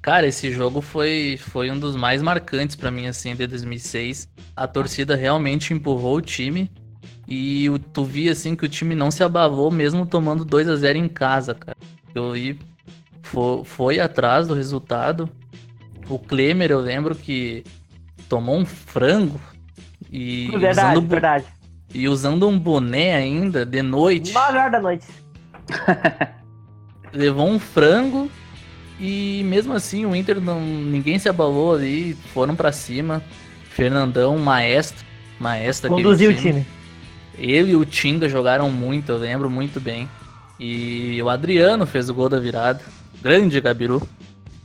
Cara, 0.00 0.26
esse 0.26 0.50
jogo 0.52 0.80
foi, 0.80 1.36
foi 1.38 1.70
um 1.70 1.78
dos 1.78 1.96
mais 1.96 2.22
marcantes 2.22 2.76
para 2.76 2.90
mim, 2.90 3.06
assim, 3.06 3.34
de 3.34 3.46
2006. 3.46 4.28
A 4.54 4.66
torcida 4.66 5.16
realmente 5.16 5.74
empurrou 5.74 6.16
o 6.16 6.22
time 6.22 6.70
e 7.26 7.68
tu 7.92 8.04
via, 8.04 8.32
assim, 8.32 8.54
que 8.54 8.64
o 8.64 8.68
time 8.68 8.94
não 8.94 9.10
se 9.10 9.22
abavou 9.22 9.70
mesmo 9.70 10.06
tomando 10.06 10.44
2 10.44 10.68
a 10.68 10.76
0 10.76 10.98
em 10.98 11.08
casa, 11.08 11.54
cara. 11.54 11.76
Eu 12.14 12.36
ia, 12.36 12.56
foi, 13.22 13.64
foi 13.64 14.00
atrás 14.00 14.46
do 14.46 14.54
resultado. 14.54 15.28
O 16.08 16.18
Klemer, 16.18 16.70
eu 16.70 16.80
lembro 16.80 17.14
que 17.14 17.64
tomou 18.28 18.56
um 18.56 18.64
frango 18.64 19.40
e... 20.10 20.48
Verdade, 20.58 20.98
usando, 20.98 21.08
verdade. 21.08 21.44
E 21.92 22.08
usando 22.08 22.48
um 22.48 22.58
boné 22.58 23.14
ainda, 23.14 23.64
de 23.64 23.82
noite. 23.82 24.32
9 24.32 24.58
horas 24.58 24.72
da 24.72 24.80
noite. 24.80 25.06
levou 27.12 27.48
um 27.48 27.58
frango 27.58 28.30
e 29.00 29.42
mesmo 29.44 29.72
assim 29.72 30.04
o 30.04 30.14
Inter 30.14 30.40
não 30.40 30.60
ninguém 30.60 31.18
se 31.18 31.28
abalou 31.28 31.74
ali, 31.74 32.14
foram 32.32 32.56
para 32.56 32.72
cima. 32.72 33.22
Fernandão, 33.70 34.36
maestro, 34.38 35.04
maestro 35.38 35.88
Conduziu 35.88 36.30
o 36.30 36.34
time. 36.34 36.66
Ele 37.36 37.72
e 37.72 37.76
o 37.76 37.84
Tinga 37.84 38.28
jogaram 38.28 38.70
muito, 38.70 39.12
eu 39.12 39.18
lembro 39.18 39.48
muito 39.48 39.78
bem. 39.78 40.08
E 40.58 41.22
o 41.22 41.28
Adriano 41.28 41.86
fez 41.86 42.10
o 42.10 42.14
gol 42.14 42.28
da 42.28 42.40
virada. 42.40 42.80
Grande 43.22 43.60
Gabiru. 43.60 44.02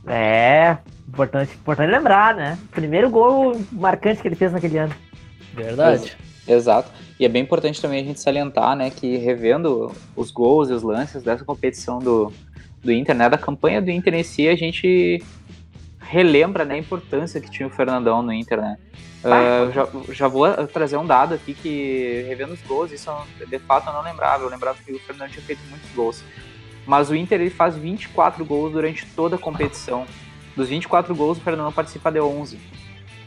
É, 0.06 0.78
importante, 1.14 1.54
importante 1.54 1.90
lembrar, 1.90 2.34
né? 2.34 2.58
Primeiro 2.70 3.08
gol 3.08 3.58
marcante 3.72 4.20
que 4.20 4.28
ele 4.28 4.34
fez 4.34 4.52
naquele 4.52 4.78
ano. 4.78 4.94
Verdade. 5.54 6.16
Exato. 6.46 6.90
E 7.18 7.24
é 7.24 7.28
bem 7.28 7.42
importante 7.42 7.80
também 7.80 8.02
a 8.02 8.04
gente 8.04 8.20
salientar, 8.20 8.76
né, 8.76 8.90
que 8.90 9.16
revendo 9.16 9.92
os 10.16 10.30
gols 10.30 10.68
e 10.68 10.72
os 10.72 10.82
lances 10.82 11.22
dessa 11.22 11.44
competição 11.44 12.00
do, 12.00 12.32
do 12.82 12.92
Inter, 12.92 13.14
né, 13.14 13.28
da 13.28 13.38
campanha 13.38 13.80
do 13.80 13.90
Inter 13.90 14.14
em 14.14 14.22
si, 14.22 14.48
a 14.48 14.56
gente 14.56 15.22
relembra 16.00 16.64
né, 16.64 16.74
a 16.74 16.78
importância 16.78 17.40
que 17.40 17.50
tinha 17.50 17.66
o 17.66 17.70
Fernandão 17.70 18.20
no 18.20 18.32
Inter, 18.32 18.60
né? 18.60 18.76
Uh, 19.24 19.72
já, 19.72 19.88
já 20.12 20.28
vou 20.28 20.46
trazer 20.66 20.98
um 20.98 21.06
dado 21.06 21.32
aqui 21.32 21.54
que, 21.54 22.26
revendo 22.28 22.52
os 22.52 22.60
gols, 22.62 22.92
isso 22.92 23.10
de 23.48 23.58
fato 23.60 23.88
eu 23.88 23.94
não 23.94 24.02
lembrava. 24.02 24.44
Eu 24.44 24.50
lembrava 24.50 24.76
que 24.84 24.92
o 24.92 24.98
Fernandão 24.98 25.28
tinha 25.28 25.42
feito 25.42 25.62
muitos 25.70 25.90
gols. 25.92 26.22
Mas 26.86 27.08
o 27.08 27.14
Inter 27.14 27.40
ele 27.40 27.48
faz 27.48 27.74
24 27.74 28.44
gols 28.44 28.72
durante 28.72 29.06
toda 29.16 29.36
a 29.36 29.38
competição. 29.38 30.04
Dos 30.56 30.68
24 30.68 31.14
gols, 31.14 31.38
o 31.38 31.40
Fernandão 31.40 31.72
participa 31.72 32.10
de 32.10 32.20
11. 32.20 32.58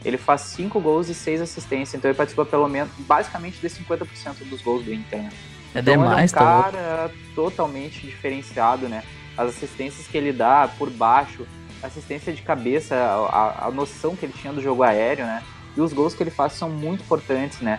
ele 0.04 0.16
faz 0.16 0.42
5 0.42 0.80
gols 0.80 1.08
e 1.08 1.14
6 1.14 1.42
assistências, 1.42 1.94
então 1.94 2.10
ele 2.10 2.16
participa 2.16 2.44
pelo 2.44 2.68
menos, 2.68 2.90
basicamente, 3.00 3.60
de 3.60 3.68
50% 3.68 4.48
dos 4.48 4.62
gols 4.62 4.84
do 4.84 4.92
Inter. 4.92 5.22
Né? 5.22 5.30
É 5.74 5.80
então 5.80 5.92
demais, 5.94 6.12
ele 6.12 6.20
é 6.20 6.24
um 6.24 6.28
tá 6.28 6.62
cara 6.62 7.10
totalmente 7.34 8.06
diferenciado, 8.06 8.88
né? 8.88 9.02
As 9.36 9.50
assistências 9.50 10.06
que 10.06 10.16
ele 10.16 10.32
dá 10.32 10.68
por 10.78 10.90
baixo, 10.90 11.46
assistência 11.82 12.32
de 12.32 12.42
cabeça, 12.42 12.94
a, 12.96 13.66
a 13.66 13.70
noção 13.70 14.16
que 14.16 14.24
ele 14.24 14.32
tinha 14.32 14.52
do 14.52 14.62
jogo 14.62 14.82
aéreo, 14.82 15.26
né? 15.26 15.42
E 15.76 15.80
os 15.80 15.92
gols 15.92 16.14
que 16.14 16.22
ele 16.22 16.30
faz 16.30 16.54
são 16.54 16.70
muito 16.70 17.02
importantes, 17.02 17.60
né? 17.60 17.78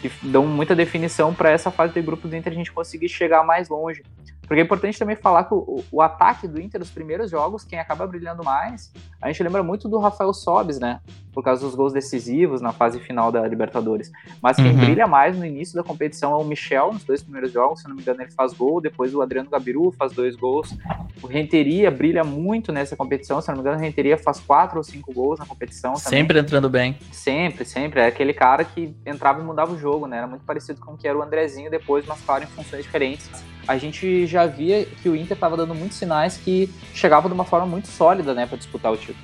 Que 0.00 0.10
dão 0.22 0.46
muita 0.46 0.74
definição 0.74 1.34
para 1.34 1.50
essa 1.50 1.70
fase 1.70 1.92
de 1.92 2.00
grupo 2.00 2.28
do 2.28 2.36
Inter 2.36 2.52
a 2.52 2.56
gente 2.56 2.72
conseguir 2.72 3.08
chegar 3.08 3.42
mais 3.44 3.68
longe. 3.68 4.02
Porque 4.46 4.60
é 4.60 4.64
importante 4.64 4.98
também 4.98 5.16
falar 5.16 5.44
que 5.44 5.54
o, 5.54 5.82
o, 5.90 6.02
ataque 6.02 6.46
do 6.46 6.60
Inter, 6.60 6.80
os 6.80 6.90
primeiros 6.90 7.30
jogos, 7.30 7.64
quem 7.64 7.78
acaba 7.78 8.06
brilhando 8.06 8.44
mais, 8.44 8.92
a 9.20 9.28
gente 9.28 9.42
lembra 9.42 9.62
muito 9.62 9.88
do 9.88 9.98
Rafael 9.98 10.32
Sobes, 10.32 10.78
né? 10.78 11.00
Por 11.32 11.42
causa 11.42 11.64
dos 11.64 11.74
gols 11.74 11.92
decisivos 11.92 12.60
na 12.60 12.72
fase 12.72 13.00
final 13.00 13.32
da 13.32 13.46
Libertadores. 13.46 14.12
Mas 14.42 14.56
quem 14.56 14.70
Uhum. 14.70 14.80
brilha 14.84 15.06
mais 15.06 15.36
no 15.36 15.44
início 15.44 15.74
da 15.74 15.82
competição 15.82 16.32
é 16.32 16.36
o 16.36 16.44
Michel, 16.44 16.92
nos 16.92 17.04
dois 17.04 17.22
primeiros 17.22 17.52
jogos, 17.52 17.80
se 17.80 17.88
não 17.88 17.96
me 17.96 18.02
engano, 18.02 18.22
ele 18.22 18.30
faz 18.30 18.52
gol. 18.52 18.80
Depois 18.80 19.14
o 19.14 19.22
Adriano 19.22 19.50
Gabiru 19.50 19.90
faz 19.92 20.12
dois 20.12 20.36
gols. 20.36 20.76
O 21.22 21.26
Renteria 21.26 21.90
brilha 21.90 22.22
muito 22.22 22.70
nessa 22.72 22.94
competição, 22.96 23.40
se 23.40 23.48
não 23.48 23.56
me 23.56 23.60
engano, 23.62 23.78
o 23.78 23.80
Renteria 23.80 24.16
faz 24.16 24.40
quatro 24.40 24.78
ou 24.78 24.84
cinco 24.84 25.12
gols 25.12 25.38
na 25.38 25.46
competição 25.46 25.94
também. 25.94 26.20
Sempre 26.20 26.38
entrando 26.38 26.68
bem. 26.68 26.96
Sempre, 27.10 27.64
sempre. 27.64 28.00
É 28.00 28.06
aquele 28.06 28.34
cara 28.34 28.64
que 28.64 28.94
entrava 29.06 29.40
e 29.40 29.44
mudava 29.44 29.72
o 29.72 29.78
jogo, 29.78 30.06
né? 30.06 30.18
Era 30.18 30.26
muito 30.26 30.44
parecido 30.44 30.80
com 30.80 30.92
o 30.92 30.96
que 30.96 31.08
era 31.08 31.16
o 31.18 31.22
Andrezinho 31.22 31.70
depois, 31.70 32.04
mas 32.06 32.20
claro, 32.20 32.44
em 32.44 32.46
funções 32.46 32.84
diferentes. 32.84 33.30
A 33.66 33.78
gente 33.78 34.26
já 34.26 34.46
via 34.46 34.84
que 34.84 35.08
o 35.08 35.16
Inter 35.16 35.36
estava 35.36 35.56
dando 35.56 35.74
muitos 35.74 35.98
sinais 35.98 36.36
que 36.36 36.68
chegava 36.92 37.28
de 37.28 37.34
uma 37.34 37.44
forma 37.44 37.66
muito 37.66 37.88
sólida, 37.88 38.34
né, 38.34 38.46
para 38.46 38.58
disputar 38.58 38.92
o 38.92 38.96
título. 38.96 39.18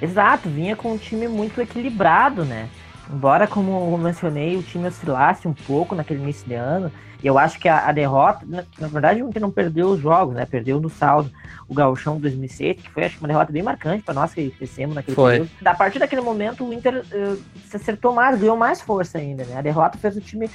Exato, 0.00 0.48
vinha 0.48 0.74
com 0.74 0.92
um 0.92 0.98
time 0.98 1.28
muito 1.28 1.60
equilibrado, 1.60 2.44
né? 2.44 2.68
Embora, 3.12 3.46
como 3.46 3.92
eu 3.92 3.98
mencionei, 3.98 4.56
o 4.56 4.62
time 4.62 4.88
oscilasse 4.88 5.46
um 5.46 5.52
pouco 5.52 5.94
naquele 5.94 6.22
início 6.22 6.46
de 6.46 6.54
ano, 6.54 6.90
e 7.22 7.26
eu 7.26 7.38
acho 7.38 7.58
que 7.58 7.68
a, 7.68 7.86
a 7.86 7.92
derrota, 7.92 8.44
na, 8.44 8.64
na 8.78 8.88
verdade, 8.88 9.22
o 9.22 9.28
Inter 9.28 9.40
não 9.40 9.50
perdeu 9.50 9.88
os 9.90 10.00
jogos, 10.00 10.34
né? 10.34 10.44
Perdeu 10.44 10.80
no 10.80 10.90
saldo 10.90 11.30
o 11.68 11.74
Gauchão 11.74 12.18
2006, 12.18 12.82
que 12.82 12.90
foi, 12.90 13.04
acho 13.04 13.16
que, 13.16 13.22
uma 13.22 13.28
derrota 13.28 13.52
bem 13.52 13.62
marcante 13.62 14.02
para 14.02 14.14
nós 14.14 14.34
que 14.34 14.50
crescemos 14.50 14.96
naquele 14.96 15.14
Foi. 15.14 15.32
período. 15.32 15.50
A 15.64 15.74
partir 15.74 16.00
daquele 16.00 16.20
momento, 16.20 16.64
o 16.64 16.72
Inter 16.72 17.04
eh, 17.12 17.36
se 17.64 17.76
acertou 17.76 18.12
mais, 18.12 18.40
ganhou 18.40 18.56
mais 18.56 18.80
força 18.80 19.18
ainda, 19.18 19.44
né? 19.44 19.56
A 19.56 19.62
derrota 19.62 19.96
fez 19.98 20.16
o 20.16 20.20
time 20.20 20.50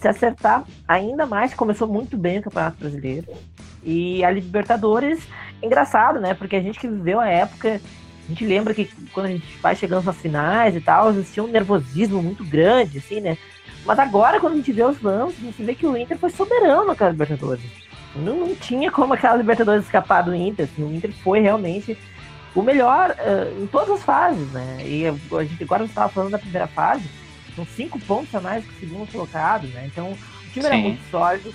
se 0.00 0.08
acertar 0.08 0.64
ainda 0.88 1.26
mais, 1.26 1.52
começou 1.52 1.86
muito 1.86 2.16
bem 2.16 2.38
o 2.38 2.42
Campeonato 2.42 2.78
Brasileiro. 2.78 3.26
E 3.82 4.24
a 4.24 4.30
Libertadores, 4.30 5.20
engraçado, 5.62 6.18
né? 6.18 6.32
Porque 6.32 6.56
a 6.56 6.60
gente 6.60 6.78
que 6.78 6.88
viveu 6.88 7.20
a 7.20 7.28
época, 7.28 7.80
a 8.24 8.28
gente 8.28 8.46
lembra 8.46 8.72
que 8.72 8.86
quando 9.12 9.26
a 9.26 9.30
gente 9.30 9.58
vai 9.58 9.76
chegando 9.76 10.04
nas 10.04 10.16
finais 10.16 10.74
e 10.74 10.80
tal, 10.80 11.10
existia 11.10 11.44
um 11.44 11.48
nervosismo 11.48 12.22
muito 12.22 12.42
grande, 12.44 12.98
assim, 12.98 13.20
né? 13.20 13.36
Mas 13.84 13.98
agora, 13.98 14.40
quando 14.40 14.54
a 14.54 14.56
gente 14.56 14.72
vê 14.72 14.84
os 14.84 15.00
lances, 15.02 15.38
a 15.38 15.46
gente 15.46 15.62
vê 15.62 15.74
que 15.74 15.86
o 15.86 15.96
Inter 15.96 16.18
foi 16.18 16.30
soberano 16.30 16.86
naquela 16.86 17.10
Libertadores. 17.10 17.64
Não, 18.16 18.36
não 18.36 18.54
tinha 18.54 18.90
como 18.90 19.12
aquela 19.12 19.36
Libertadores 19.36 19.84
escapar 19.84 20.22
do 20.22 20.34
Inter. 20.34 20.66
Assim, 20.66 20.82
o 20.82 20.92
Inter 20.94 21.12
foi 21.22 21.40
realmente 21.40 21.96
o 22.54 22.62
melhor 22.62 23.14
eh, 23.18 23.52
em 23.60 23.66
todas 23.66 23.90
as 23.90 24.02
fases, 24.02 24.50
né? 24.52 24.78
E 24.84 25.06
a 25.06 25.44
gente 25.44 25.62
agora 25.62 25.84
estava 25.84 26.08
falando 26.08 26.32
da 26.32 26.38
primeira 26.38 26.66
fase, 26.66 27.04
são 27.54 27.66
cinco 27.66 27.98
pontos 28.00 28.34
a 28.34 28.40
mais 28.40 28.64
que 28.64 28.70
o 28.72 28.80
segundo 28.80 29.10
colocado, 29.10 29.66
né? 29.68 29.86
Então 29.86 30.12
o 30.12 30.50
time 30.52 30.66
era 30.66 30.76
Sim. 30.76 30.82
muito 30.82 31.10
sólido. 31.10 31.52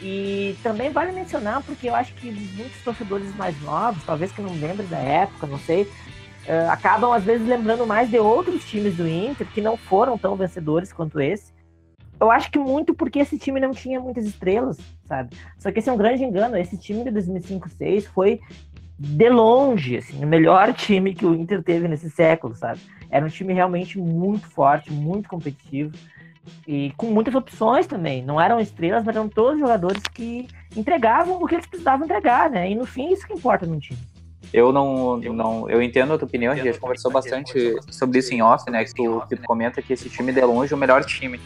E 0.00 0.56
também 0.62 0.90
vale 0.90 1.10
mencionar, 1.10 1.62
porque 1.64 1.88
eu 1.88 1.94
acho 1.94 2.14
que 2.14 2.30
muitos 2.30 2.80
torcedores 2.84 3.34
mais 3.34 3.60
novos, 3.62 4.04
talvez 4.04 4.30
que 4.30 4.40
não 4.40 4.52
lembrem 4.52 4.86
da 4.86 4.98
época, 4.98 5.46
não 5.46 5.58
sei, 5.58 5.90
eh, 6.46 6.68
acabam 6.68 7.12
às 7.12 7.24
vezes 7.24 7.46
lembrando 7.46 7.84
mais 7.84 8.08
de 8.08 8.18
outros 8.18 8.64
times 8.64 8.96
do 8.96 9.08
Inter 9.08 9.46
que 9.48 9.60
não 9.60 9.76
foram 9.76 10.16
tão 10.16 10.36
vencedores 10.36 10.92
quanto 10.92 11.20
esse. 11.20 11.52
Eu 12.20 12.30
acho 12.30 12.50
que 12.50 12.58
muito 12.58 12.94
porque 12.94 13.18
esse 13.18 13.38
time 13.38 13.60
não 13.60 13.72
tinha 13.72 14.00
muitas 14.00 14.24
estrelas, 14.24 14.78
sabe? 15.04 15.36
Só 15.58 15.70
que 15.70 15.78
esse 15.80 15.88
é 15.88 15.92
um 15.92 15.96
grande 15.96 16.24
engano. 16.24 16.56
Esse 16.56 16.76
time 16.76 17.04
de 17.04 17.10
2005-6 17.10 18.06
foi 18.06 18.40
de 18.98 19.28
longe, 19.28 19.96
assim, 19.96 20.24
o 20.24 20.26
melhor 20.26 20.72
time 20.74 21.14
que 21.14 21.24
o 21.24 21.34
Inter 21.34 21.62
teve 21.62 21.86
nesse 21.86 22.10
século, 22.10 22.54
sabe? 22.56 22.80
Era 23.10 23.24
um 23.24 23.28
time 23.28 23.52
realmente 23.52 23.98
muito 23.98 24.46
forte, 24.48 24.92
muito 24.92 25.28
competitivo 25.28 25.92
e 26.66 26.92
com 26.96 27.06
muitas 27.06 27.34
opções 27.34 27.86
também. 27.86 28.22
Não 28.22 28.40
eram 28.40 28.60
estrelas, 28.60 29.04
mas 29.04 29.14
eram 29.14 29.28
todos 29.28 29.58
jogadores 29.58 30.02
que 30.14 30.48
entregavam 30.76 31.42
o 31.42 31.46
que 31.46 31.54
eles 31.54 31.66
precisavam 31.66 32.04
entregar, 32.04 32.50
né? 32.50 32.70
E 32.70 32.74
no 32.74 32.86
fim, 32.86 33.12
isso 33.12 33.26
que 33.26 33.32
importa 33.32 33.66
num 33.66 33.78
time. 33.78 33.98
Eu 34.52 34.72
não, 34.72 35.18
não, 35.18 35.68
eu 35.68 35.82
entendo 35.82 36.14
a 36.14 36.18
tua 36.18 36.26
opinião, 36.26 36.52
a 36.52 36.56
gente 36.56 36.78
conversou 36.78 37.10
bastante 37.10 37.76
sobre 37.90 38.18
isso 38.18 38.32
em 38.32 38.40
off, 38.40 38.70
né? 38.70 38.84
Que 38.84 38.94
tu, 38.94 39.22
que 39.28 39.36
tu 39.36 39.42
comenta 39.42 39.82
que 39.82 39.92
esse 39.92 40.08
time 40.08 40.32
de 40.32 40.40
longe 40.40 40.72
é 40.72 40.76
o 40.76 40.78
melhor 40.78 41.04
time. 41.04 41.38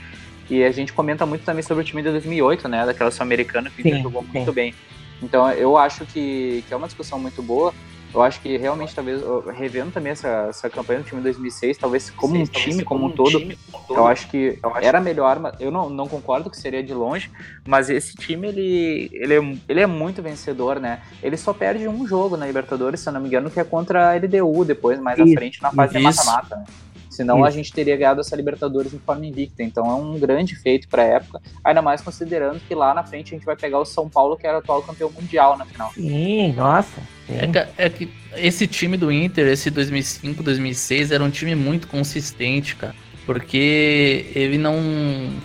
E 0.48 0.62
a 0.62 0.70
gente 0.70 0.92
comenta 0.92 1.24
muito 1.24 1.44
também 1.44 1.62
sobre 1.62 1.82
o 1.82 1.86
time 1.86 2.02
de 2.02 2.10
2008, 2.10 2.68
né? 2.68 2.86
Daquela 2.86 3.10
sul-americana 3.10 3.70
que 3.70 3.82
Sim, 3.82 4.02
jogou 4.02 4.22
sim. 4.22 4.28
muito 4.34 4.52
bem. 4.52 4.74
Então 5.20 5.50
eu 5.52 5.76
acho 5.76 6.04
que, 6.06 6.64
que 6.66 6.74
é 6.74 6.76
uma 6.76 6.86
discussão 6.86 7.18
muito 7.18 7.42
boa. 7.42 7.72
Eu 8.14 8.20
acho 8.22 8.40
que 8.40 8.56
realmente, 8.58 8.94
talvez, 8.94 9.22
eu- 9.22 9.40
revendo 9.48 9.90
também 9.90 10.12
essa, 10.12 10.46
essa 10.48 10.68
campanha 10.68 11.00
do 11.00 11.04
time 11.06 11.20
de 11.20 11.24
2006, 11.24 11.78
talvez 11.78 12.10
como 12.10 12.34
um 12.38 12.44
time, 12.44 12.84
como 12.84 13.06
um 13.06 13.10
todo, 13.10 13.40
eu 13.88 14.06
acho 14.06 14.28
que 14.28 14.58
era 14.82 15.00
melhor, 15.00 15.38
mas 15.40 15.54
eu 15.58 15.70
não, 15.70 15.88
não 15.88 16.06
concordo 16.06 16.50
que 16.50 16.56
seria 16.58 16.82
de 16.82 16.92
longe, 16.92 17.30
mas 17.66 17.88
esse 17.88 18.14
time, 18.14 18.48
ele, 18.48 19.08
ele, 19.12 19.34
é, 19.34 19.56
ele 19.68 19.80
é 19.80 19.86
muito 19.86 20.22
vencedor, 20.22 20.78
né? 20.78 21.00
Ele 21.22 21.36
só 21.36 21.54
perde 21.54 21.88
um 21.88 22.06
jogo 22.06 22.36
na 22.36 22.46
Libertadores, 22.46 23.00
se 23.00 23.08
eu 23.08 23.12
não 23.14 23.20
me 23.20 23.28
engano, 23.28 23.50
que 23.50 23.58
é 23.58 23.64
contra 23.64 24.10
a 24.10 24.16
LDU, 24.16 24.64
depois, 24.64 25.00
mais 25.00 25.18
à 25.18 25.24
Isso, 25.24 25.34
frente, 25.34 25.62
na 25.62 25.70
fase 25.70 25.94
de 25.94 26.00
isso. 26.00 26.24
mata-mata, 26.24 26.56
né? 26.56 26.64
Senão 27.12 27.44
a 27.44 27.48
Isso. 27.48 27.58
gente 27.58 27.72
teria 27.72 27.94
ganhado 27.94 28.22
essa 28.22 28.34
Libertadores 28.34 28.90
de 28.90 28.98
forma 28.98 29.26
invicta. 29.26 29.62
Então 29.62 29.86
é 29.86 29.94
um 29.94 30.18
grande 30.18 30.56
feito 30.56 30.88
pra 30.88 31.02
época, 31.02 31.42
ainda 31.62 31.82
mais 31.82 32.00
considerando 32.00 32.58
que 32.66 32.74
lá 32.74 32.94
na 32.94 33.04
frente 33.04 33.34
a 33.34 33.36
gente 33.36 33.44
vai 33.44 33.54
pegar 33.54 33.78
o 33.78 33.84
São 33.84 34.08
Paulo, 34.08 34.34
que 34.34 34.46
era 34.46 34.56
o 34.56 34.60
atual 34.60 34.82
campeão 34.82 35.10
mundial 35.10 35.58
na 35.58 35.66
final. 35.66 35.92
Sim, 35.92 36.54
nossa. 36.54 37.00
sim. 37.26 37.36
É 37.36 37.46
que, 37.46 37.58
é 37.76 37.90
que 37.90 38.10
esse 38.36 38.66
time 38.66 38.96
do 38.96 39.12
Inter, 39.12 39.46
esse 39.46 39.70
2005, 39.70 40.42
2006, 40.42 41.12
era 41.12 41.22
um 41.22 41.28
time 41.28 41.54
muito 41.54 41.86
consistente, 41.86 42.76
cara. 42.76 42.94
Porque 43.26 44.32
ele 44.34 44.56
não. 44.56 44.74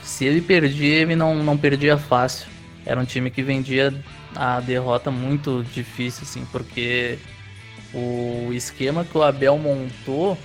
Se 0.03 0.23
ele 0.23 0.41
perdia, 0.41 1.01
ele 1.01 1.17
não, 1.17 1.35
não 1.43 1.57
perdia 1.57 1.97
fácil. 1.97 2.47
Era 2.85 2.99
um 2.99 3.05
time 3.05 3.29
que 3.29 3.43
vendia 3.43 3.93
a 4.33 4.61
derrota 4.61 5.11
muito 5.11 5.65
difícil, 5.73 6.23
assim, 6.23 6.45
porque 6.49 7.19
o 7.93 8.53
esquema 8.53 9.03
que 9.03 9.17
o 9.17 9.21
Abel 9.21 9.57
montou 9.57 10.37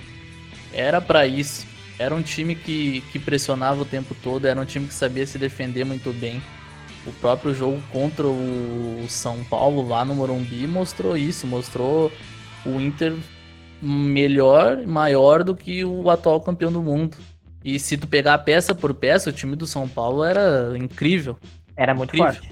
era 0.73 0.99
pra 1.01 1.25
isso. 1.25 1.65
Era 1.99 2.13
um 2.13 2.21
time 2.21 2.55
que, 2.55 3.01
que 3.11 3.19
pressionava 3.19 3.81
o 3.81 3.85
tempo 3.85 4.15
todo, 4.15 4.45
era 4.45 4.59
um 4.59 4.65
time 4.65 4.87
que 4.87 4.93
sabia 4.93 5.25
se 5.25 5.37
defender 5.37 5.85
muito 5.85 6.11
bem. 6.13 6.41
O 7.05 7.11
próprio 7.13 7.53
jogo 7.53 7.81
contra 7.91 8.25
o 8.25 9.05
São 9.09 9.43
Paulo 9.43 9.87
lá 9.87 10.03
no 10.05 10.15
Morumbi 10.15 10.65
mostrou 10.67 11.15
isso, 11.17 11.45
mostrou 11.45 12.11
o 12.65 12.79
Inter 12.79 13.13
melhor, 13.81 14.85
maior 14.87 15.43
do 15.43 15.55
que 15.55 15.83
o 15.83 16.09
atual 16.09 16.39
campeão 16.41 16.71
do 16.71 16.81
mundo. 16.81 17.17
E 17.63 17.77
se 17.79 17.97
tu 17.97 18.07
pegar 18.07 18.37
peça 18.39 18.73
por 18.73 18.93
peça, 18.93 19.29
o 19.29 19.33
time 19.33 19.55
do 19.55 19.67
São 19.67 19.87
Paulo 19.87 20.23
era 20.23 20.77
incrível. 20.77 21.37
Era 21.75 21.93
muito 21.93 22.15
Incrível. 22.15 22.33
forte. 22.41 22.49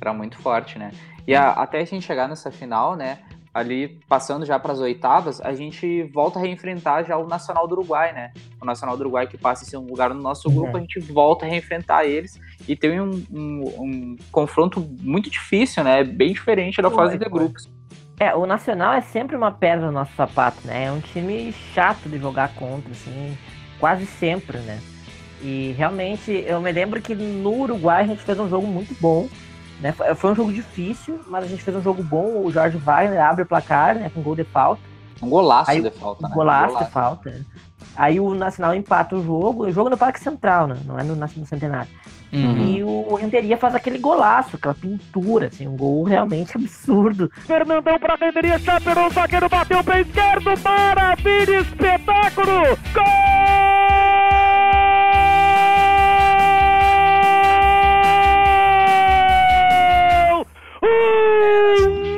Era 0.00 0.12
muito 0.12 0.38
forte, 0.38 0.78
né? 0.78 0.90
E 1.26 1.34
a- 1.34 1.50
até 1.52 1.80
a 1.80 1.84
gente 1.84 2.04
chegar 2.06 2.28
nessa 2.28 2.50
final, 2.50 2.96
né? 2.96 3.18
Ali 3.56 3.98
passando 4.06 4.44
já 4.44 4.58
para 4.58 4.74
as 4.74 4.80
oitavas, 4.80 5.40
a 5.40 5.54
gente 5.54 6.02
volta 6.12 6.38
a 6.38 6.42
reenfrentar 6.42 7.06
já 7.06 7.16
o 7.16 7.26
Nacional 7.26 7.66
do 7.66 7.72
Uruguai, 7.72 8.12
né? 8.12 8.30
O 8.60 8.66
Nacional 8.66 8.98
do 8.98 9.00
Uruguai 9.00 9.26
que 9.26 9.38
passa 9.38 9.64
a 9.64 9.66
ser 9.66 9.78
um 9.78 9.86
lugar 9.86 10.12
no 10.12 10.20
nosso 10.20 10.50
grupo, 10.50 10.72
Uhum. 10.72 10.76
a 10.76 10.80
gente 10.80 11.00
volta 11.00 11.46
a 11.46 11.48
reenfrentar 11.48 12.04
eles 12.04 12.38
e 12.68 12.76
tem 12.76 13.00
um, 13.00 13.24
um- 13.32 13.64
um 13.78 14.16
confronto 14.30 14.78
muito 15.00 15.30
difícil, 15.30 15.82
né? 15.82 16.04
Bem 16.04 16.34
diferente 16.34 16.82
da 16.82 16.90
fase 16.90 17.16
de 17.16 17.24
grupos. 17.30 17.66
É, 18.20 18.34
o 18.34 18.44
Nacional 18.44 18.92
é 18.92 19.00
sempre 19.00 19.34
uma 19.34 19.50
pedra 19.50 19.86
no 19.86 19.92
nosso 19.92 20.12
sapato, 20.14 20.58
né? 20.66 20.84
É 20.84 20.92
um 20.92 21.00
time 21.00 21.50
chato 21.72 22.10
de 22.10 22.18
jogar 22.18 22.54
contra, 22.56 22.90
assim, 22.90 23.38
quase 23.80 24.04
sempre, 24.04 24.58
né? 24.58 24.78
E 25.40 25.74
realmente, 25.78 26.30
eu 26.46 26.60
me 26.60 26.70
lembro 26.72 27.00
que 27.00 27.14
no 27.14 27.54
Uruguai 27.62 28.02
a 28.04 28.06
gente 28.06 28.20
fez 28.22 28.38
um 28.38 28.48
jogo 28.50 28.66
muito 28.66 28.94
bom, 29.00 29.28
né? 29.80 29.92
Foi- 29.92 30.30
um 30.32 30.34
jogo 30.34 30.52
difícil, 30.52 31.20
mas 31.28 31.44
a 31.44 31.46
gente 31.46 31.62
fez 31.62 31.76
um 31.76 31.82
jogo 31.82 32.02
bom. 32.02 32.42
O 32.44 32.50
Jorge 32.50 32.76
Wagner 32.76 33.20
abre 33.22 33.42
o 33.42 33.46
placar, 33.46 33.94
né? 33.94 34.10
Com 34.14 34.22
gol 34.22 34.36
de 34.36 34.44
falta. 34.44 34.80
Um 35.22 35.28
golaço 35.30 35.70
Aí, 35.70 35.80
de 35.80 35.90
falta, 35.90 36.26
Um 36.26 36.28
né? 36.28 36.34
golaço 36.34 36.78
de 36.84 36.90
falta. 36.90 37.46
Aí 37.96 38.20
o 38.20 38.34
Nacional 38.34 38.74
empata 38.74 39.16
o 39.16 39.24
jogo, 39.24 39.64
o 39.64 39.72
jogo 39.72 39.88
no 39.88 39.96
Parque 39.96 40.20
Central, 40.20 40.66
né? 40.66 40.76
Não 40.84 40.98
é 40.98 41.02
no, 41.02 41.14
no 41.16 41.46
Centenário. 41.46 41.88
Uhum. 42.32 42.58
E 42.66 42.84
o 42.84 43.14
Renteria 43.14 43.56
faz 43.56 43.74
aquele 43.74 43.98
golaço, 43.98 44.56
aquela 44.56 44.74
pintura, 44.74 45.46
assim, 45.46 45.66
um 45.66 45.76
gol 45.76 46.04
realmente 46.04 46.54
absurdo. 46.56 47.30
Fernandão 47.46 47.98
pra 47.98 48.16
Renteria, 48.16 48.58
chaperou 48.58 49.06
o 49.06 49.10
zagueiro, 49.10 49.48
bateu 49.48 49.78
o 49.78 49.84
pé 49.84 50.00
esquerdo, 50.02 50.50
maravilha, 50.62 51.60
espetáculo! 51.60 52.76
Gol! 52.92 53.95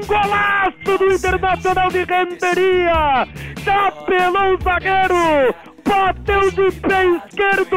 Golaço 0.08 0.98
do 0.98 1.12
Internacional 1.12 1.90
de 1.90 2.04
Renteria! 2.04 3.28
Chapelou 3.62 4.54
o 4.54 4.62
zagueiro! 4.62 5.54
bateu 5.88 6.50
de 6.50 6.70
pé 6.80 7.06
esquerdo 7.06 7.76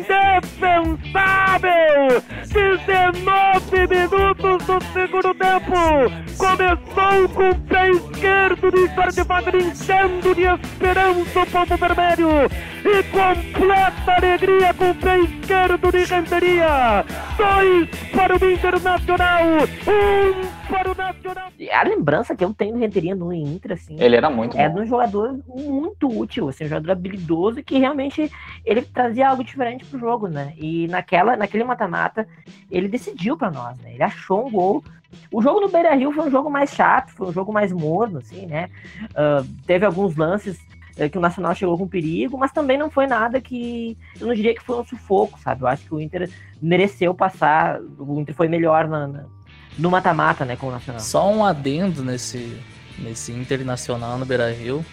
indefensável. 0.00 0.62
19 2.52 3.86
minutos 3.86 4.66
do 4.66 4.78
segundo 4.92 5.34
tempo. 5.34 6.10
Começou 6.38 7.28
com 7.34 7.50
o 7.50 7.54
pé 7.68 7.90
esquerdo 7.90 8.70
de 8.70 8.86
Jorge 8.94 9.22
Wagner, 9.22 9.56
enchendo 9.56 10.34
de 10.34 10.44
esperança 10.44 11.40
o 11.40 11.46
povo 11.46 11.76
vermelho. 11.76 12.50
E 12.84 13.02
completa 13.04 14.12
alegria 14.16 14.74
com 14.74 14.90
o 14.90 14.94
pé 14.94 15.18
esquerdo 15.20 15.92
de 15.92 16.04
Renteria. 16.04 17.04
Dois 17.36 17.88
para 18.12 18.34
o 18.34 18.50
Internacional, 18.50 19.44
um. 19.86 20.41
A 21.72 21.82
lembrança 21.84 22.34
que 22.34 22.44
eu 22.44 22.52
tenho 22.52 22.74
do 22.74 22.78
Renteria 22.80 23.14
no 23.14 23.32
Inter, 23.32 23.72
assim. 23.72 23.96
Ele 23.98 24.16
era 24.16 24.28
muito 24.30 24.56
É 24.56 24.68
bom. 24.68 24.76
de 24.76 24.80
um 24.82 24.86
jogador 24.86 25.38
muito 25.46 26.08
útil, 26.08 26.48
assim, 26.48 26.64
um 26.64 26.68
jogador 26.68 26.92
habilidoso 26.92 27.62
que 27.62 27.78
realmente 27.78 28.30
ele 28.64 28.82
trazia 28.82 29.28
algo 29.28 29.44
diferente 29.44 29.84
pro 29.84 29.98
jogo, 29.98 30.28
né? 30.28 30.54
E 30.56 30.88
naquela, 30.88 31.36
naquele 31.36 31.64
mata-mata, 31.64 32.26
ele 32.70 32.88
decidiu 32.88 33.36
pra 33.36 33.50
nós, 33.50 33.76
né? 33.78 33.94
Ele 33.94 34.02
achou 34.02 34.46
um 34.46 34.50
gol. 34.50 34.82
O 35.30 35.42
jogo 35.42 35.60
no 35.60 35.68
Beira 35.68 35.94
Rio 35.94 36.10
foi 36.12 36.26
um 36.26 36.30
jogo 36.30 36.50
mais 36.50 36.70
chato, 36.70 37.10
foi 37.12 37.28
um 37.28 37.32
jogo 37.32 37.52
mais 37.52 37.70
morno, 37.72 38.18
assim, 38.18 38.46
né? 38.46 38.68
Ah, 39.14 39.44
teve 39.66 39.84
alguns 39.84 40.16
lances 40.16 40.58
eh, 40.96 41.08
que 41.08 41.18
o 41.18 41.20
Nacional 41.20 41.54
chegou 41.54 41.76
com 41.76 41.86
perigo, 41.86 42.38
mas 42.38 42.50
também 42.52 42.78
não 42.78 42.90
foi 42.90 43.06
nada 43.06 43.40
que. 43.40 43.96
Eu 44.20 44.26
não 44.26 44.34
diria 44.34 44.54
que 44.54 44.62
foi 44.62 44.78
um 44.80 44.84
sufoco, 44.84 45.38
sabe? 45.38 45.62
Eu 45.62 45.66
acho 45.68 45.84
que 45.84 45.94
o 45.94 46.00
Inter 46.00 46.30
mereceu 46.60 47.14
passar. 47.14 47.78
O 47.98 48.18
Inter 48.20 48.34
foi 48.34 48.48
melhor 48.48 48.88
na- 48.88 49.06
na- 49.06 49.24
no 49.78 49.90
mata-mata, 49.90 50.44
né, 50.44 50.56
com 50.56 50.68
o 50.68 50.70
Nacional. 50.70 51.00
Só 51.00 51.30
um 51.30 51.44
adendo 51.44 52.02
nesse, 52.04 52.56
nesse 52.98 53.32
Internacional 53.32 54.18
no 54.18 54.26
Beira 54.26 54.52
Rio, 54.52 54.84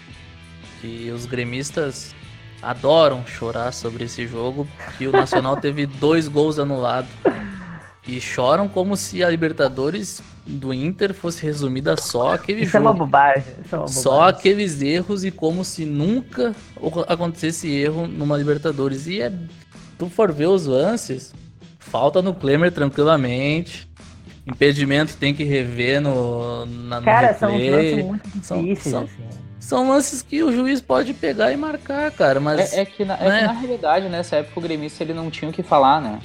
que 0.81 1.11
os 1.11 1.25
gremistas 1.25 2.15
adoram 2.61 3.25
chorar 3.25 3.71
sobre 3.73 4.05
esse 4.05 4.27
jogo, 4.27 4.67
que 4.97 5.07
o 5.07 5.11
Nacional 5.11 5.57
teve 5.61 5.85
dois 5.85 6.27
gols 6.27 6.59
anulados. 6.59 7.09
E 8.07 8.19
choram 8.19 8.67
como 8.67 8.97
se 8.97 9.23
a 9.23 9.29
Libertadores 9.29 10.21
do 10.45 10.73
Inter 10.73 11.13
fosse 11.13 11.43
resumida 11.45 11.95
só 11.95 12.33
aquele 12.33 12.63
Isso 12.63 12.75
é 12.75 12.79
uma 12.79 12.89
jogo. 12.91 13.05
bobagem. 13.05 13.53
Isso 13.63 13.75
é 13.75 13.77
uma 13.77 13.87
Só 13.87 14.11
bobagem. 14.11 14.39
aqueles 14.39 14.81
erros 14.81 15.23
e 15.23 15.29
como 15.29 15.63
se 15.63 15.85
nunca 15.85 16.55
acontecesse 17.07 17.69
erro 17.69 18.07
numa 18.07 18.35
Libertadores. 18.35 19.05
E 19.05 19.21
é, 19.21 19.31
tu 19.97 20.09
for 20.09 20.31
ver 20.31 20.47
os 20.47 20.65
lances, 20.65 21.35
falta 21.77 22.21
no 22.21 22.33
Klemer 22.33 22.71
tranquilamente. 22.71 23.87
Impedimento 24.49 25.15
tem 25.17 25.33
que 25.33 25.43
rever 25.43 26.01
no, 26.01 26.65
na, 26.65 26.99
no 26.99 27.05
Cara, 27.05 27.33
são 27.33 27.51
replay. 27.51 27.71
lances 27.71 28.05
muito 28.05 28.29
São- 28.45 28.61
difíceis, 28.63 28.93
são- 28.93 29.03
assim. 29.03 29.39
São 29.59 29.89
lances 29.89 30.21
que 30.23 30.41
o 30.41 30.51
juiz 30.51 30.81
pode 30.81 31.13
pegar 31.13 31.51
e 31.51 31.57
marcar, 31.57 32.09
cara, 32.11 32.39
mas 32.39 32.73
É, 32.73 32.81
é 32.81 32.85
que 32.85 33.05
na, 33.05 33.15
é 33.17 33.29
né? 33.29 33.39
que 33.41 33.45
na 33.45 33.51
realidade, 33.53 34.09
nessa 34.09 34.37
época, 34.37 34.59
o 34.59 34.63
gremista 34.63 35.03
ele 35.03 35.13
não 35.13 35.29
tinha 35.29 35.49
o 35.49 35.53
que 35.53 35.61
falar, 35.61 36.01
né? 36.01 36.19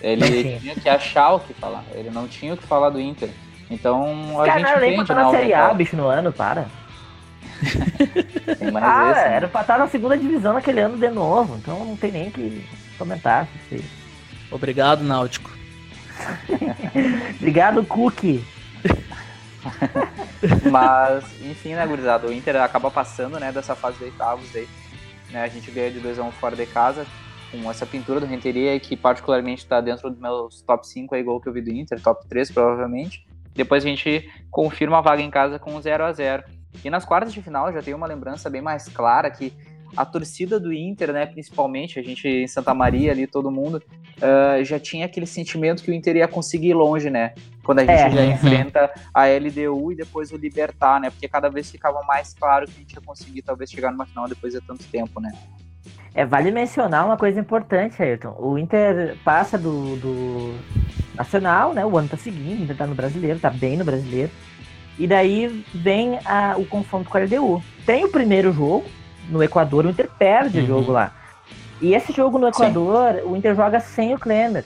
Ele 0.00 0.20
Não 0.20 0.58
tinha. 0.60 0.74
que 0.76 0.88
achar 0.88 1.32
o 1.32 1.40
que 1.40 1.54
falar. 1.54 1.82
Ele 1.94 2.10
não 2.10 2.28
tinha 2.28 2.52
o 2.54 2.56
que 2.56 2.64
falar 2.66 2.90
do 2.90 3.00
Inter. 3.00 3.30
Então 3.70 4.40
a 4.40 4.44
Cara, 4.44 4.58
gente 4.60 4.70
não, 4.72 4.80
nem 4.80 5.04
pra 5.04 5.14
né? 5.16 5.22
o 5.22 5.24
na 5.24 5.30
Série 5.38 5.54
A, 5.54 5.72
bicho, 5.74 5.96
no 5.96 6.06
ano, 6.06 6.30
para. 6.32 6.66
Tem 8.58 8.70
mais 8.70 8.84
Ah, 8.84 9.10
esse, 9.12 9.28
né? 9.28 9.36
era 9.36 9.48
pra 9.48 9.62
estar 9.62 9.78
na 9.78 9.88
segunda 9.88 10.16
divisão 10.16 10.52
naquele 10.52 10.80
ano 10.80 10.98
de 10.98 11.08
novo, 11.08 11.56
então 11.56 11.84
não 11.84 11.96
tem 11.96 12.12
nem 12.12 12.30
que 12.30 12.64
comentar. 12.98 13.48
obrigado, 14.50 15.02
Náutico. 15.02 15.50
Obrigado, 17.38 17.84
Cookie. 17.84 18.44
Mas, 20.70 21.24
enfim, 21.42 21.74
né, 21.74 21.86
gurizada? 21.86 22.26
O 22.26 22.32
Inter 22.32 22.56
acaba 22.56 22.90
passando, 22.90 23.38
né, 23.38 23.50
dessa 23.50 23.74
fase 23.74 23.98
de 23.98 24.04
oitavos 24.04 24.54
aí. 24.54 24.68
Né, 25.30 25.42
a 25.42 25.48
gente 25.48 25.70
ganha 25.70 25.90
de 25.90 26.00
2x1 26.00 26.30
fora 26.32 26.54
de 26.54 26.66
casa, 26.66 27.06
com 27.50 27.70
essa 27.70 27.86
pintura 27.86 28.20
do 28.20 28.26
Renteria, 28.26 28.78
que 28.78 28.96
particularmente 28.96 29.66
tá 29.66 29.80
dentro 29.80 30.10
dos 30.10 30.18
meus 30.18 30.62
top 30.62 30.86
5 30.86 31.14
aí, 31.14 31.22
gol 31.22 31.40
que 31.40 31.48
eu 31.48 31.52
vi 31.52 31.62
do 31.62 31.72
Inter, 31.72 32.00
top 32.00 32.26
3 32.28 32.50
provavelmente. 32.50 33.26
Depois 33.54 33.84
a 33.84 33.88
gente 33.88 34.28
confirma 34.50 34.98
a 34.98 35.00
vaga 35.00 35.22
em 35.22 35.30
casa 35.30 35.58
com 35.58 35.80
0 35.80 36.04
a 36.04 36.12
0 36.12 36.42
E 36.84 36.90
nas 36.90 37.04
quartas 37.04 37.32
de 37.32 37.40
final 37.40 37.72
já 37.72 37.80
tem 37.80 37.94
uma 37.94 38.06
lembrança 38.06 38.50
bem 38.50 38.60
mais 38.60 38.88
clara 38.88 39.30
que 39.30 39.52
a 39.96 40.04
torcida 40.04 40.58
do 40.58 40.72
Inter, 40.72 41.12
né, 41.12 41.26
principalmente, 41.26 41.98
a 41.98 42.02
gente 42.02 42.26
em 42.26 42.48
Santa 42.48 42.74
Maria 42.74 43.12
ali, 43.12 43.26
todo 43.26 43.50
mundo, 43.50 43.80
ah, 44.20 44.62
já 44.62 44.78
tinha 44.78 45.06
aquele 45.06 45.26
sentimento 45.26 45.82
que 45.82 45.90
o 45.90 45.94
Inter 45.94 46.16
ia 46.16 46.28
conseguir 46.28 46.68
ir 46.68 46.74
longe, 46.74 47.10
né? 47.10 47.32
Quando 47.62 47.78
a 47.80 47.82
gente 47.82 47.92
É. 47.92 48.10
já 48.10 48.20
Uhum. 48.20 48.30
enfrenta 48.32 48.90
a 49.12 49.26
LDU 49.28 49.92
e 49.92 49.96
depois 49.96 50.30
o 50.32 50.36
Libertar, 50.36 51.00
né? 51.00 51.10
Porque 51.10 51.26
cada 51.28 51.48
vez 51.48 51.70
ficava 51.70 52.02
mais 52.06 52.34
claro 52.34 52.66
que 52.66 52.72
a 52.76 52.78
gente 52.80 52.92
ia 52.94 53.00
conseguir 53.00 53.42
talvez 53.42 53.70
chegar 53.70 53.90
numa 53.90 54.04
final 54.06 54.28
depois 54.28 54.52
de 54.52 54.60
tanto 54.60 54.84
tempo, 54.84 55.20
né? 55.20 55.32
É, 56.14 56.24
vale 56.24 56.50
mencionar 56.50 57.04
uma 57.04 57.16
coisa 57.16 57.40
importante, 57.40 58.00
Ayrton. 58.00 58.36
O 58.38 58.56
Inter 58.58 59.16
passa 59.24 59.58
do, 59.58 59.96
do 59.96 60.54
Nacional, 61.16 61.72
né? 61.74 61.84
O 61.84 61.96
ano 61.96 62.08
tá 62.08 62.16
seguindo, 62.16 62.60
ainda 62.60 62.74
tá 62.74 62.86
no 62.86 62.94
brasileiro, 62.94 63.38
tá 63.40 63.50
bem 63.50 63.76
no 63.76 63.84
brasileiro. 63.84 64.30
E 64.98 65.06
daí 65.08 65.64
vem 65.74 66.18
a- 66.24 66.54
o 66.56 66.64
confronto 66.66 67.10
com 67.10 67.16
a 67.18 67.20
LDU. 67.20 67.62
Tem 67.84 68.04
o 68.04 68.08
primeiro 68.08 68.52
jogo 68.52 68.84
no 69.28 69.42
Equador, 69.42 69.86
o 69.86 69.90
Inter 69.90 70.08
perde 70.18 70.58
o 70.58 70.60
Uhum. 70.60 70.66
jogo 70.66 70.92
lá. 70.92 71.12
E 71.84 71.94
esse 71.94 72.14
jogo 72.14 72.38
no 72.38 72.48
Equador, 72.48 73.20
o 73.26 73.36
Inter 73.36 73.54
joga 73.54 73.78
sem 73.78 74.14
o 74.14 74.18
Klemer. 74.18 74.64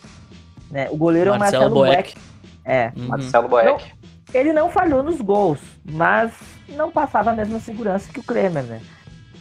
Né? 0.71 0.89
O 0.89 0.97
goleiro 0.97 1.31
é 1.31 1.37
o 1.37 1.39
Marcelo 1.39 1.65
Marcelo 1.65 1.87
Boeck. 1.87 2.15
Boeck. 2.15 2.19
É. 2.65 2.93
Uhum. 2.97 3.09
Marcelo 3.09 3.49
Boeck. 3.49 3.85
Ele 4.33 4.53
não 4.53 4.71
falhou 4.71 5.03
nos 5.03 5.21
gols, 5.21 5.59
mas 5.91 6.33
não 6.77 6.93
passava 6.93 7.31
a 7.33 7.35
mesma 7.35 7.59
segurança 7.59 8.09
que 8.13 8.21
o 8.21 8.23
Klemer, 8.23 8.63
né? 8.63 8.81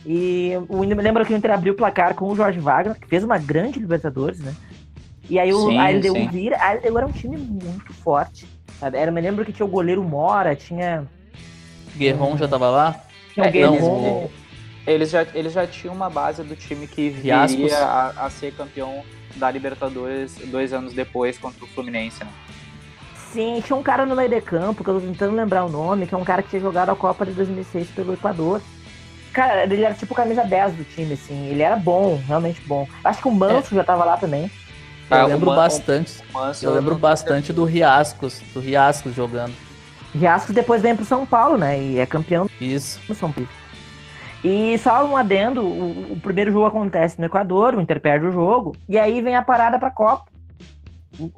E 0.04 0.54
o 0.70 0.84
Inter, 0.84 0.98
lembra 0.98 1.24
que 1.24 1.34
o 1.34 1.38
Inter 1.38 1.52
abriu 1.52 1.74
o 1.74 1.76
placar 1.78 2.16
com 2.16 2.26
o 2.32 2.36
Jorge 2.36 2.60
Wagner, 2.60 3.00
que 3.00 3.08
fez 3.08 3.24
uma 3.24 3.38
grande 3.38 3.80
Libertadores, 3.80 4.40
né? 4.40 4.56
E 5.30 5.38
aí 5.38 5.54
o, 5.54 5.68
Sim, 5.68 5.78
a 5.78 5.90
LDU 5.92 6.14
sim. 6.14 6.28
vira. 6.30 6.58
A 6.58 6.74
LDU 6.74 6.98
era 6.98 7.06
um 7.06 7.12
time 7.12 7.38
muito 7.38 7.94
forte. 7.94 8.48
Sabe? 8.80 8.98
Era, 8.98 9.12
eu 9.12 9.14
me 9.14 9.22
lembro 9.22 9.46
que 9.46 9.54
tinha 9.54 9.66
o 9.66 9.70
goleiro 9.70 10.04
Mora, 10.04 10.56
tinha, 10.56 11.06
Guerron 11.96 12.38
já 12.38 12.48
tava 12.48 12.70
lá? 12.70 12.96
tinha 13.34 13.46
o 13.46 13.50
É, 13.50 13.52
Guerron. 13.52 14.30
Eles- 14.88 15.10
já, 15.10 15.26
eles 15.34 15.54
já 15.54 15.68
tinham 15.68 15.94
uma 15.94 16.10
base 16.10 16.42
do 16.44 16.56
time 16.56 16.88
que 16.88 17.10
viria 17.10 17.46
a, 17.84 18.26
a 18.26 18.30
ser 18.30 18.54
campeão 18.54 19.04
da 19.36 19.52
Libertadores 19.52 20.36
dois 20.46 20.74
anos 20.74 20.94
depois 20.94 21.38
contra 21.38 21.64
o 21.64 21.68
Fluminense, 21.68 22.24
né? 22.24 22.30
Sim, 23.32 23.62
tinha 23.64 23.76
um 23.76 23.84
cara 23.84 24.06
no 24.06 24.16
meio 24.16 24.30
de 24.30 24.42
campo, 24.42 24.84
que 24.84 24.90
eu 24.90 24.96
tô 24.96 25.02
tentando 25.02 25.36
lembrar 25.36 25.66
o 25.66 25.70
nome, 25.70 26.08
que 26.08 26.16
é 26.16 26.18
um 26.18 26.24
cara 26.24 26.42
que 26.42 26.50
tinha 26.50 26.62
jogado 26.62 26.90
a 26.90 26.96
Copa 26.96 27.26
de 27.26 27.34
2006 27.34 27.90
pelo 27.90 28.14
Equador. 28.14 28.62
Cara, 29.34 29.64
ele 29.66 29.84
era 29.84 29.94
tipo 29.94 30.16
camisa 30.16 30.44
10 30.44 30.74
do 30.74 30.84
time, 30.84 31.14
assim. 31.14 31.46
Ele 31.48 31.62
era 31.62 31.76
bom, 31.76 32.20
realmente 32.26 32.62
bom. 32.66 32.88
Acho 33.04 33.22
que 33.22 33.28
o 33.28 33.32
Manso 33.32 33.76
já 33.76 33.84
tava 33.84 34.04
lá 34.06 34.18
também. 34.18 34.50
Ah, 35.12 35.20
Eu 35.20 35.28
lembro 35.28 35.46
Man- 35.48 35.56
bastante. 35.56 36.14
o 36.30 36.34
Manso 36.34 36.66
Eu 36.66 36.74
lembro 36.74 36.92
não- 36.94 37.00
bastante 37.00 37.54
do 37.54 37.64
Riascos, 37.64 38.42
do 38.54 38.60
Riascos 38.60 39.14
jogando. 39.14 39.54
Riascos 40.16 40.56
depois 40.56 40.82
vem 40.82 40.96
pro 40.96 41.06
São 41.06 41.26
Paulo, 41.26 41.58
né? 41.58 41.80
E 41.80 42.00
é 42.00 42.06
campeão 42.06 42.50
Isso. 42.60 43.00
do 43.08 43.14
São 43.14 43.32
Paulo. 43.32 43.48
E 44.44 44.78
só 44.78 45.06
um 45.06 45.18
adendo, 45.18 45.64
o, 45.64 46.14
o 46.14 46.20
primeiro 46.20 46.52
jogo 46.52 46.66
acontece 46.68 47.20
no 47.20 47.26
Equador, 47.26 47.76
o 47.76 47.82
Inter 47.82 48.00
perde 48.00 48.28
o 48.28 48.32
jogo, 48.32 48.76
e 48.88 48.98
aí 48.98 49.22
vem 49.22 49.36
a 49.36 49.42
parada 49.42 49.80
pra 49.80 49.90
Copa. 49.90 50.26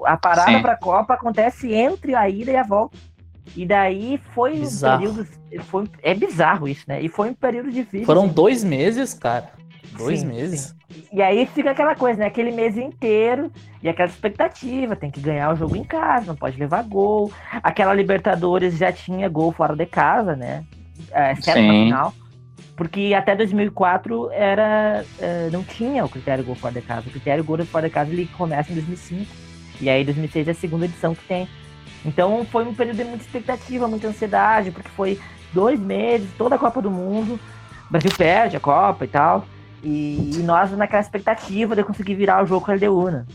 A 0.05 0.17
parada 0.17 0.51
Sim. 0.51 0.61
pra 0.61 0.75
Copa 0.75 1.13
acontece 1.13 1.73
entre 1.73 2.13
a 2.13 2.29
ida 2.29 2.51
e 2.51 2.55
a 2.57 2.63
volta. 2.63 2.97
E 3.55 3.65
daí 3.65 4.19
foi 4.33 4.59
Bizarro. 4.59 4.95
um 4.95 5.13
período. 5.13 5.27
Foi, 5.63 5.83
é 6.03 6.13
bizarro 6.13 6.67
isso, 6.67 6.83
né? 6.87 7.01
E 7.01 7.09
foi 7.09 7.29
um 7.31 7.33
período 7.33 7.71
difícil. 7.71 8.05
Foram 8.05 8.25
assim. 8.25 8.33
dois 8.33 8.63
meses, 8.63 9.13
cara. 9.13 9.49
Dois 9.97 10.19
Sim, 10.19 10.27
meses. 10.27 10.75
E 11.11 11.21
aí 11.21 11.45
fica 11.47 11.71
aquela 11.71 11.95
coisa, 11.95 12.19
né? 12.19 12.27
Aquele 12.27 12.51
mês 12.51 12.77
inteiro 12.77 13.51
e 13.81 13.89
aquela 13.89 14.09
expectativa, 14.09 14.95
tem 14.95 15.09
que 15.09 15.19
ganhar 15.19 15.51
o 15.51 15.55
jogo 15.55 15.75
em 15.75 15.83
casa, 15.83 16.27
não 16.27 16.35
pode 16.35 16.59
levar 16.59 16.83
gol. 16.83 17.31
Aquela 17.63 17.93
Libertadores 17.93 18.77
já 18.77 18.91
tinha 18.91 19.27
gol 19.29 19.51
fora 19.51 19.75
de 19.75 19.85
casa, 19.85 20.35
né? 20.35 20.63
É, 21.11 21.33
na 21.33 21.41
Sim. 21.41 21.85
final. 21.85 22.13
Porque 22.79 23.13
até 23.13 23.35
2004 23.35 24.31
era, 24.31 25.03
é, 25.19 25.49
não 25.51 25.65
tinha 25.65 26.05
o 26.05 26.07
critério 26.07 26.45
gol 26.45 26.55
fora 26.55 26.75
de 26.75 26.81
casa. 26.81 27.09
O 27.09 27.11
critério 27.11 27.43
gol 27.43 27.57
fora 27.65 27.89
de 27.89 27.93
casa 27.93 28.09
ele 28.09 28.25
começa 28.37 28.71
em 28.71 28.75
2005. 28.75 29.29
E 29.81 29.89
aí 29.89 30.05
2006 30.05 30.47
é 30.47 30.51
a 30.51 30.53
segunda 30.53 30.85
edição 30.85 31.13
que 31.13 31.21
tem. 31.25 31.45
Então 32.05 32.45
foi 32.45 32.63
um 32.63 32.73
período 32.73 32.95
de 32.95 33.03
muita 33.03 33.25
expectativa, 33.25 33.85
muita 33.85 34.07
ansiedade, 34.07 34.71
porque 34.71 34.87
foi 34.87 35.19
dois 35.51 35.77
meses, 35.77 36.29
toda 36.37 36.55
a 36.55 36.57
Copa 36.57 36.81
do 36.81 36.89
Mundo. 36.89 37.37
O 37.89 37.91
Brasil 37.91 38.11
perde 38.17 38.55
a 38.55 38.61
Copa 38.61 39.03
e 39.03 39.09
tal. 39.09 39.45
E, 39.83 40.31
e 40.35 40.37
nós 40.37 40.71
naquela 40.71 41.01
expectativa 41.01 41.75
de 41.75 41.83
conseguir 41.83 42.15
virar 42.15 42.41
o 42.41 42.47
jogo 42.47 42.65
com 42.65 42.71
a 42.71 42.75
LDU, 42.75 43.11
né? 43.11 43.25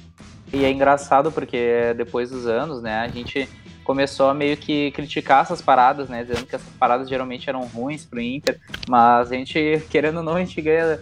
E 0.55 0.65
é 0.65 0.71
engraçado 0.71 1.31
porque 1.31 1.93
depois 1.99 2.31
dos 2.31 2.47
anos, 2.47 2.81
né, 2.81 3.01
a 3.01 3.09
gente 3.09 3.47
começou 3.85 4.29
a 4.29 4.35
meio 4.35 4.57
que 4.57 4.91
criticar 4.93 5.43
essas 5.43 5.61
paradas, 5.61 6.09
né, 6.09 6.25
dizendo 6.25 6.47
que 6.47 6.57
essas 6.57 6.73
paradas 6.79 7.09
geralmente 7.09 7.49
eram 7.49 7.67
ruins 7.67 8.05
pro 8.05 8.21
Inter, 8.21 8.59
mas 8.89 9.31
a 9.31 9.37
gente, 9.37 9.85
querendo 9.91 10.17
ou 10.17 10.23
não, 10.23 10.35
a 10.35 10.41
gente 10.41 10.61
ganha, 10.61 10.99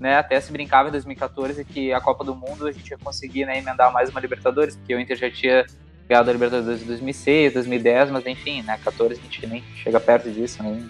né, 0.00 0.16
até 0.16 0.40
se 0.40 0.50
brincava 0.50 0.88
em 0.88 0.92
2014 0.92 1.64
que 1.64 1.92
a 1.92 2.00
Copa 2.00 2.24
do 2.24 2.34
Mundo 2.34 2.66
a 2.66 2.72
gente 2.72 2.90
ia 2.90 2.98
conseguir, 2.98 3.44
né, 3.44 3.58
emendar 3.58 3.92
mais 3.92 4.08
uma 4.10 4.18
Libertadores, 4.18 4.74
porque 4.74 4.94
o 4.94 4.98
Inter 5.00 5.16
já 5.16 5.30
tinha 5.30 5.66
ganhado 6.08 6.30
a 6.30 6.32
Libertadores 6.32 6.82
em 6.82 6.86
2006, 6.86 7.52
2010, 7.52 8.10
mas 8.10 8.26
enfim, 8.26 8.62
né, 8.62 8.80
14 8.82 9.20
a 9.20 9.22
gente 9.22 9.46
nem 9.46 9.62
chega 9.76 10.00
perto 10.00 10.30
disso, 10.30 10.62
né. 10.62 10.82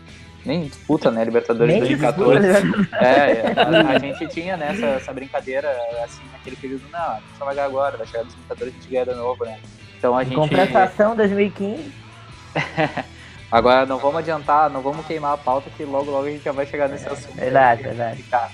nem 0.44 0.66
disputa, 0.66 1.10
né? 1.10 1.24
Libertadores 1.24 1.72
Nem 1.72 1.80
2014. 1.80 2.40
disputa, 2.40 2.96
É, 2.96 3.30
é, 3.30 3.54
a, 3.56 3.90
a 3.90 3.98
gente 3.98 4.26
tinha 4.28 4.56
né, 4.56 4.70
essa, 4.70 4.86
essa 4.86 5.12
brincadeira, 5.12 5.68
assim, 6.04 6.22
naquele 6.32 6.56
período, 6.56 6.84
não, 6.90 6.98
a 6.98 7.20
gente 7.20 7.38
só 7.38 7.44
vai 7.44 7.54
ganhar 7.54 7.66
agora, 7.66 7.96
vai 7.96 8.06
chegar 8.06 8.24
nos 8.24 8.34
Libertadores 8.34 8.74
e 8.74 8.76
a 8.76 8.80
gente 8.80 8.90
ganha 8.90 9.06
de 9.06 9.14
novo, 9.14 9.44
né? 9.44 9.60
Então 10.02 10.18
a 10.18 10.24
gente. 10.24 10.34
Compensação 10.34 11.14
2015. 11.16 11.92
Agora 13.52 13.86
não 13.86 13.98
vamos 13.98 14.16
adiantar, 14.18 14.68
não 14.68 14.80
vamos 14.80 15.06
queimar 15.06 15.34
a 15.34 15.36
pauta 15.36 15.70
que 15.70 15.84
logo 15.84 16.10
logo 16.10 16.26
a 16.26 16.30
gente 16.30 16.42
já 16.42 16.50
vai 16.50 16.66
chegar 16.66 16.88
nesse 16.88 17.06
assunto. 17.06 17.36
Verdade, 17.36 17.84
verdade. 17.84 18.22
Tá. 18.24 18.50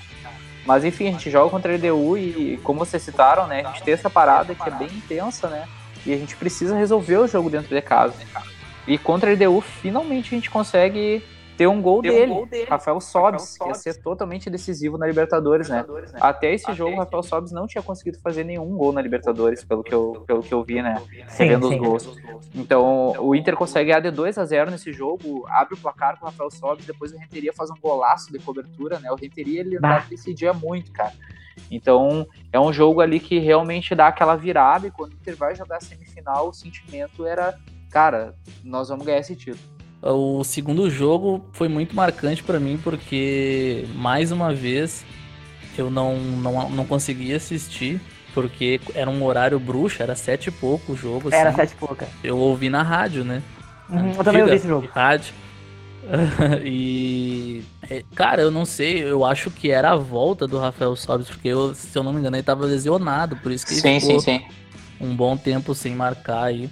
Mas 0.66 0.84
enfim, 0.84 1.08
a 1.08 1.12
gente 1.12 1.30
joga 1.30 1.48
contra 1.48 1.72
a 1.72 1.76
LDU 1.76 2.18
e, 2.18 2.60
como 2.62 2.80
vocês 2.80 3.02
citaram, 3.02 3.46
né, 3.46 3.62
a 3.64 3.68
gente 3.68 3.82
tem 3.82 3.94
essa 3.94 4.10
parada 4.10 4.54
que 4.54 4.68
é 4.68 4.72
bem 4.72 4.88
intensa, 4.88 5.48
né? 5.48 5.66
E 6.04 6.12
a 6.12 6.16
gente 6.18 6.36
precisa 6.36 6.76
resolver 6.76 7.16
o 7.16 7.26
jogo 7.26 7.48
dentro 7.48 7.74
de 7.74 7.80
casa. 7.80 8.14
E 8.86 8.98
contra 8.98 9.30
a 9.30 9.32
LDU, 9.32 9.62
finalmente 9.62 10.34
a 10.34 10.36
gente 10.36 10.50
consegue 10.50 11.24
ter 11.58 11.66
um 11.66 11.82
gol, 11.82 12.00
Ter 12.00 12.10
um 12.10 12.14
dele, 12.14 12.32
gol 12.32 12.46
dele. 12.46 12.70
Rafael 12.70 13.00
Sobis, 13.00 13.58
que 13.58 13.66
ia 13.66 13.74
ser 13.74 14.00
totalmente 14.00 14.48
decisivo 14.48 14.96
na 14.96 15.08
Libertadores, 15.08 15.68
né? 15.68 15.84
Até 16.20 16.54
esse 16.54 16.72
jogo, 16.72 16.94
o 16.94 16.98
Rafael 17.00 17.22
Sobis 17.24 17.50
não 17.50 17.66
tinha 17.66 17.82
conseguido 17.82 18.20
fazer 18.20 18.44
nenhum 18.44 18.76
gol 18.76 18.92
na 18.92 19.02
Libertadores, 19.02 19.64
pelo 19.64 19.82
que 19.82 19.92
eu, 19.92 20.22
pelo 20.24 20.40
que 20.40 20.54
eu 20.54 20.62
vi, 20.62 20.80
né? 20.80 21.02
Sim, 21.26 21.48
Vendo 21.48 21.68
os 21.68 21.76
gols. 21.76 22.16
Então, 22.54 23.12
o 23.18 23.34
Inter 23.34 23.56
consegue 23.56 23.92
AD 23.92 24.08
2 24.12 24.38
a 24.38 24.44
0 24.44 24.70
nesse 24.70 24.92
jogo, 24.92 25.44
abre 25.48 25.74
o 25.74 25.76
placar 25.76 26.16
com 26.16 26.26
o 26.26 26.28
Rafael 26.28 26.50
Sobis, 26.52 26.86
depois 26.86 27.12
o 27.12 27.18
Renteria 27.18 27.52
faz 27.52 27.70
um 27.70 27.76
golaço 27.82 28.30
de 28.32 28.38
cobertura, 28.38 29.00
né? 29.00 29.10
O 29.10 29.16
Renteria, 29.16 29.58
ele 29.60 29.80
Bah. 29.80 30.04
decidia 30.08 30.52
muito, 30.52 30.92
cara. 30.92 31.12
Então, 31.68 32.24
é 32.52 32.60
um 32.60 32.72
jogo 32.72 33.00
ali 33.00 33.18
que 33.18 33.40
realmente 33.40 33.96
dá 33.96 34.06
aquela 34.06 34.36
virada, 34.36 34.86
e 34.86 34.92
quando 34.92 35.10
o 35.10 35.14
Inter 35.16 35.34
vai 35.36 35.56
jogar 35.56 35.78
a 35.78 35.80
semifinal, 35.80 36.50
o 36.50 36.52
sentimento 36.52 37.26
era, 37.26 37.58
cara, 37.90 38.36
nós 38.62 38.90
vamos 38.90 39.04
ganhar 39.04 39.18
esse 39.18 39.34
título. 39.34 39.77
O 40.00 40.44
segundo 40.44 40.88
jogo 40.88 41.44
foi 41.52 41.68
muito 41.68 41.94
marcante 41.94 42.42
pra 42.42 42.60
mim 42.60 42.78
porque, 42.82 43.84
mais 43.96 44.30
uma 44.30 44.54
vez, 44.54 45.04
eu 45.76 45.90
não, 45.90 46.16
não, 46.16 46.70
não 46.70 46.86
consegui 46.86 47.34
assistir 47.34 48.00
porque 48.32 48.80
era 48.94 49.10
um 49.10 49.24
horário 49.24 49.58
bruxo, 49.58 50.00
era 50.02 50.14
sete 50.14 50.48
e 50.48 50.52
pouco 50.52 50.92
o 50.92 50.96
jogo. 50.96 51.28
Era 51.32 51.48
assim. 51.48 51.56
sete 51.56 51.72
e 51.72 51.76
pouca. 51.76 52.08
Eu 52.22 52.38
ouvi 52.38 52.68
na 52.70 52.82
rádio, 52.82 53.24
né? 53.24 53.42
Uhum, 53.88 54.12
eu 54.12 54.24
também 54.24 54.42
ouvi 54.42 54.54
esse 54.54 54.68
jogo. 54.68 54.88
Rádio. 54.94 55.34
e. 56.64 57.64
é, 57.90 58.04
Cara, 58.14 58.42
eu 58.42 58.50
não 58.50 58.64
sei, 58.64 59.02
eu 59.02 59.24
acho 59.24 59.50
que 59.50 59.70
era 59.70 59.90
a 59.90 59.96
volta 59.96 60.46
do 60.46 60.58
Rafael 60.58 60.94
Sobis, 60.94 61.28
porque 61.28 61.48
eu, 61.48 61.74
se 61.74 61.96
eu 61.98 62.02
não 62.02 62.12
me 62.12 62.20
engano, 62.20 62.36
ele 62.36 62.42
tava 62.42 62.64
lesionado, 62.64 63.36
por 63.36 63.50
isso 63.50 63.66
que 63.66 63.74
ele 63.74 63.80
Sim, 63.80 64.00
ficou 64.00 64.20
sim, 64.20 64.38
sim. 64.38 64.46
um 65.00 65.14
bom 65.14 65.36
tempo 65.36 65.74
sem 65.74 65.94
marcar 65.94 66.44
aí. 66.44 66.70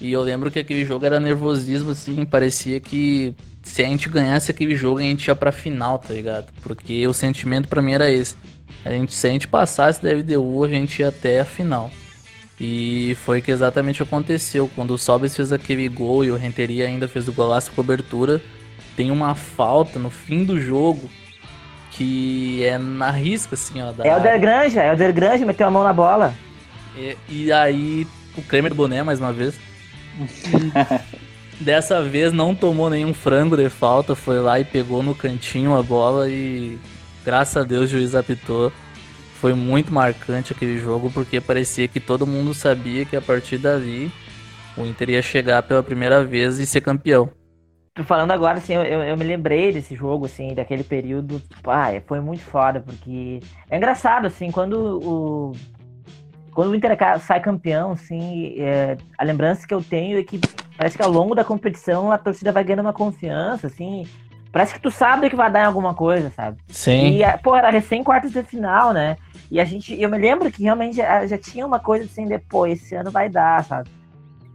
E 0.00 0.12
eu 0.12 0.22
lembro 0.22 0.50
que 0.50 0.58
aquele 0.58 0.84
jogo 0.84 1.04
era 1.04 1.18
nervosismo, 1.18 1.90
assim, 1.90 2.24
parecia 2.24 2.78
que 2.78 3.34
se 3.62 3.82
a 3.82 3.86
gente 3.86 4.08
ganhasse 4.08 4.50
aquele 4.50 4.76
jogo, 4.76 4.98
a 4.98 5.02
gente 5.02 5.26
ia 5.26 5.34
pra 5.34 5.52
final, 5.52 5.98
tá 5.98 6.14
ligado? 6.14 6.46
Porque 6.62 7.06
o 7.06 7.12
sentimento 7.12 7.68
pra 7.68 7.82
mim 7.82 7.92
era 7.92 8.10
esse. 8.10 8.36
A 8.84 8.90
gente, 8.90 9.12
se 9.12 9.26
a 9.26 9.30
gente 9.30 9.48
passasse 9.48 10.02
da 10.02 10.10
LDU, 10.12 10.64
a 10.64 10.68
gente 10.68 11.00
ia 11.00 11.08
até 11.08 11.40
a 11.40 11.44
final. 11.44 11.90
E 12.60 13.16
foi 13.24 13.40
que 13.40 13.50
exatamente 13.50 14.02
aconteceu. 14.02 14.70
Quando 14.74 14.92
o 14.92 14.98
Sobis 14.98 15.36
fez 15.36 15.52
aquele 15.52 15.88
gol 15.88 16.24
e 16.24 16.30
o 16.30 16.36
Renteria 16.36 16.86
ainda 16.86 17.06
fez 17.06 17.28
o 17.28 17.32
golaço 17.32 17.70
de 17.70 17.76
cobertura, 17.76 18.40
tem 18.96 19.10
uma 19.10 19.34
falta 19.34 19.98
no 19.98 20.10
fim 20.10 20.44
do 20.44 20.60
jogo 20.60 21.08
que 21.92 22.64
é 22.64 22.78
na 22.78 23.10
risca, 23.10 23.54
assim, 23.54 23.82
ó. 23.82 23.92
Da 23.92 24.04
É 24.04 24.16
o 24.16 24.20
Der 24.20 24.40
Granja, 24.40 24.82
é 24.82 24.92
o 24.92 24.96
Der 24.96 25.12
Granja, 25.12 25.44
meteu 25.44 25.66
a 25.66 25.70
mão 25.70 25.82
na 25.82 25.92
bola. 25.92 26.34
e, 26.96 27.16
e 27.28 27.52
aí, 27.52 28.06
o 28.36 28.42
Kramer 28.42 28.70
do 28.70 28.76
Boné, 28.76 29.02
mais 29.02 29.20
uma 29.20 29.32
vez. 29.32 29.58
Dessa 31.60 32.02
vez 32.02 32.32
não 32.32 32.54
tomou 32.54 32.88
nenhum 32.88 33.12
frango 33.12 33.56
de 33.56 33.68
falta, 33.68 34.14
foi 34.14 34.38
lá 34.38 34.60
e 34.60 34.64
pegou 34.64 35.02
no 35.02 35.14
cantinho 35.14 35.76
a 35.76 35.82
bola 35.82 36.28
e 36.30 36.78
graças 37.24 37.56
a 37.56 37.64
Deus 37.64 37.84
o 37.84 37.86
juiz 37.88 38.14
apitou. 38.14 38.72
Foi 39.40 39.54
muito 39.54 39.92
marcante 39.92 40.52
aquele 40.52 40.78
jogo 40.78 41.10
porque 41.10 41.40
parecia 41.40 41.88
que 41.88 42.00
todo 42.00 42.26
mundo 42.26 42.54
sabia 42.54 43.04
que 43.04 43.16
a 43.16 43.20
partir 43.20 43.58
dali 43.58 44.10
o 44.76 44.86
Inter 44.86 45.10
ia 45.10 45.22
chegar 45.22 45.62
pela 45.62 45.82
primeira 45.82 46.24
vez 46.24 46.58
e 46.58 46.66
ser 46.66 46.80
campeão. 46.80 47.30
Falando 48.04 48.30
agora, 48.30 48.58
assim, 48.58 48.74
eu, 48.74 48.82
eu, 48.82 49.02
eu 49.02 49.16
me 49.16 49.24
lembrei 49.24 49.72
desse 49.72 49.94
jogo, 49.96 50.26
assim, 50.26 50.54
daquele 50.54 50.84
período. 50.84 51.42
Pai, 51.62 52.00
foi 52.06 52.20
muito 52.20 52.42
foda, 52.42 52.80
porque. 52.80 53.40
É 53.68 53.76
engraçado, 53.76 54.26
assim, 54.26 54.50
quando 54.52 55.00
o. 55.02 55.52
Quando 56.58 56.72
o 56.72 56.74
Inter 56.74 56.98
sai 57.20 57.38
campeão, 57.38 57.92
assim, 57.92 58.56
é, 58.58 58.96
a 59.16 59.22
lembrança 59.22 59.64
que 59.64 59.72
eu 59.72 59.80
tenho 59.80 60.18
é 60.18 60.24
que 60.24 60.40
parece 60.76 60.96
que 60.96 61.04
ao 61.04 61.08
longo 61.08 61.32
da 61.32 61.44
competição 61.44 62.10
a 62.10 62.18
torcida 62.18 62.50
vai 62.50 62.64
ganhando 62.64 62.80
uma 62.80 62.92
confiança, 62.92 63.68
assim. 63.68 64.08
Parece 64.50 64.74
que 64.74 64.80
tu 64.80 64.90
sabe 64.90 65.30
que 65.30 65.36
vai 65.36 65.52
dar 65.52 65.60
em 65.60 65.66
alguma 65.66 65.94
coisa, 65.94 66.32
sabe? 66.34 66.58
Sim. 66.66 67.22
E, 67.22 67.38
pô, 67.44 67.54
era 67.54 67.70
recém 67.70 68.02
quartos 68.02 68.32
de 68.32 68.42
final, 68.42 68.92
né? 68.92 69.18
E 69.48 69.60
a 69.60 69.64
gente, 69.64 69.94
eu 70.02 70.10
me 70.10 70.18
lembro 70.18 70.50
que 70.50 70.64
realmente 70.64 70.96
já, 70.96 71.24
já 71.28 71.38
tinha 71.38 71.64
uma 71.64 71.78
coisa 71.78 72.06
assim, 72.06 72.26
depois, 72.26 72.82
esse 72.82 72.96
ano 72.96 73.12
vai 73.12 73.28
dar, 73.28 73.62
sabe? 73.62 73.88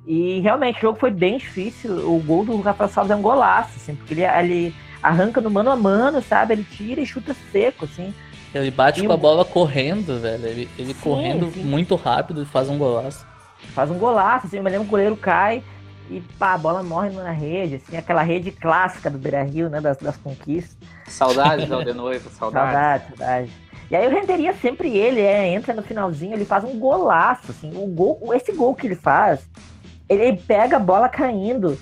E 0.05 0.41
realmente 0.41 0.79
o 0.79 0.81
jogo 0.81 0.99
foi 0.99 1.09
bem 1.09 1.37
difícil. 1.37 2.13
O 2.13 2.19
gol 2.19 2.43
do 2.43 2.59
Rafael 2.59 2.89
Salles 2.89 3.11
é 3.11 3.15
um 3.15 3.21
golaço, 3.21 3.77
assim, 3.77 3.95
porque 3.95 4.13
ele, 4.13 4.25
ele 4.25 4.75
arranca 5.01 5.39
no 5.39 5.49
mano 5.49 5.71
a 5.71 5.77
mano, 5.77 6.21
sabe? 6.21 6.51
Ele 6.51 6.65
tira 6.65 6.99
e 6.99 7.05
chuta 7.05 7.33
seco, 7.49 7.85
assim. 7.85 8.13
Ele 8.53 8.69
bate 8.71 9.01
E 9.01 9.05
com 9.07 9.11
a 9.11 9.15
o- 9.15 9.19
bola 9.19 9.43
correndo, 9.45 10.19
velho. 10.19 10.45
Ele, 10.45 10.69
ele 10.77 10.93
Sim, 10.93 10.99
correndo 11.01 11.51
sim. 11.51 11.63
muito 11.63 11.95
rápido 11.95 12.43
e 12.43 12.45
faz 12.45 12.69
um 12.69 12.77
golaço. 12.77 13.25
Faz 13.73 13.89
um 13.89 13.97
golaço, 13.97 14.47
assim, 14.47 14.57
eu 14.57 14.63
me 14.63 14.69
lembro 14.69 14.85
que 14.85 14.89
o 14.89 14.91
goleiro 14.91 15.15
cai 15.17 15.63
e 16.09 16.21
pá, 16.37 16.53
a 16.53 16.57
bola 16.57 16.83
morre 16.83 17.09
na 17.11 17.31
rede, 17.31 17.75
assim, 17.75 17.95
aquela 17.97 18.21
rede 18.21 18.51
clássica 18.51 19.09
do 19.09 19.17
Beira 19.17 19.41
Rio, 19.43 19.69
né? 19.69 19.79
Das, 19.81 19.97
das 19.97 20.17
conquistas. 20.17 20.77
Saudades, 21.07 21.65
de 21.85 21.93
Noivo, 21.93 22.29
saudades. 22.29 22.71
Saudade, 22.73 23.03
saudade. 23.17 23.51
E 23.89 23.95
aí 23.95 24.07
o 24.07 24.11
Renteria 24.11 24.53
sempre 24.53 24.95
ele 24.97 25.21
é, 25.21 25.47
entra 25.47 25.73
no 25.73 25.81
finalzinho, 25.81 26.33
ele 26.33 26.45
faz 26.45 26.63
um 26.63 26.77
golaço, 26.77 27.51
assim. 27.51 27.71
O 27.75 27.87
gol, 27.87 28.19
esse 28.33 28.51
gol 28.51 28.75
que 28.75 28.87
ele 28.87 28.95
faz, 28.95 29.39
ele 30.09 30.37
pega 30.37 30.77
a 30.77 30.79
bola 30.79 31.07
caindo. 31.09 31.77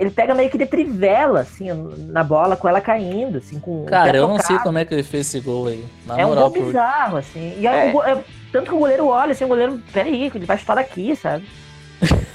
Ele 0.00 0.10
pega 0.10 0.34
meio 0.34 0.48
que 0.48 0.56
de 0.56 0.64
trivela, 0.64 1.40
assim, 1.40 1.66
na 2.08 2.24
bola, 2.24 2.56
com 2.56 2.66
ela 2.66 2.80
caindo, 2.80 3.36
assim, 3.36 3.60
com 3.60 3.82
o 3.82 3.84
Cara, 3.86 4.16
eu 4.16 4.26
não 4.26 4.38
sei 4.38 4.58
como 4.60 4.78
é 4.78 4.84
que 4.86 4.94
ele 4.94 5.02
fez 5.02 5.26
esse 5.26 5.40
gol 5.40 5.66
aí. 5.66 5.84
Na 6.06 6.18
É 6.18 6.24
um 6.24 6.30
moral, 6.30 6.44
gol 6.44 6.52
por- 6.54 6.66
bizarro, 6.68 7.18
assim. 7.18 7.54
E 7.60 7.66
aí, 7.66 7.88
É. 7.88 7.90
o 7.90 7.92
go- 7.92 8.02
é- 8.02 8.24
tanto 8.50 8.70
que 8.70 8.74
o 8.74 8.78
goleiro 8.78 9.06
olha, 9.08 9.32
assim, 9.32 9.44
o 9.44 9.48
goleiro, 9.48 9.78
peraí, 9.92 10.32
ele 10.34 10.46
vai 10.46 10.56
chutar 10.56 10.76
daqui, 10.76 11.14
sabe? 11.14 11.46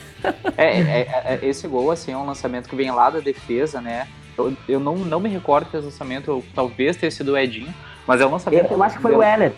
É, 0.57 0.80
é, 0.80 1.01
é, 1.01 1.39
é, 1.41 1.45
esse 1.45 1.68
gol, 1.68 1.91
assim, 1.91 2.11
é 2.11 2.18
um 2.18 2.26
lançamento 2.26 2.68
que 2.70 2.76
vem 2.76 2.89
lá 2.91 3.09
da 3.09 3.20
defesa, 3.20 3.80
né? 3.82 4.07
Eu, 4.38 4.53
eu 4.68 4.80
não, 4.80 4.95
não 4.95 5.20
me 5.20 5.30
recordo 5.30 5.66
desse 5.72 5.86
lançamento, 5.86 6.30
eu- 6.32 6.43
talvez 6.53 6.95
tenha 6.97 7.11
sido 7.11 7.34
o 7.34 7.38
Edinho, 7.38 7.74
mas 8.07 8.22
é 8.22 8.24
um 8.26 8.28
Eu, 8.28 8.32
lançamento. 8.34 8.72
eu 8.72 8.84
acho 8.84 8.95
que 8.95 9.01
foi 9.01 9.11
de- 9.11 9.18
o 9.18 9.20
Weller. 9.22 9.53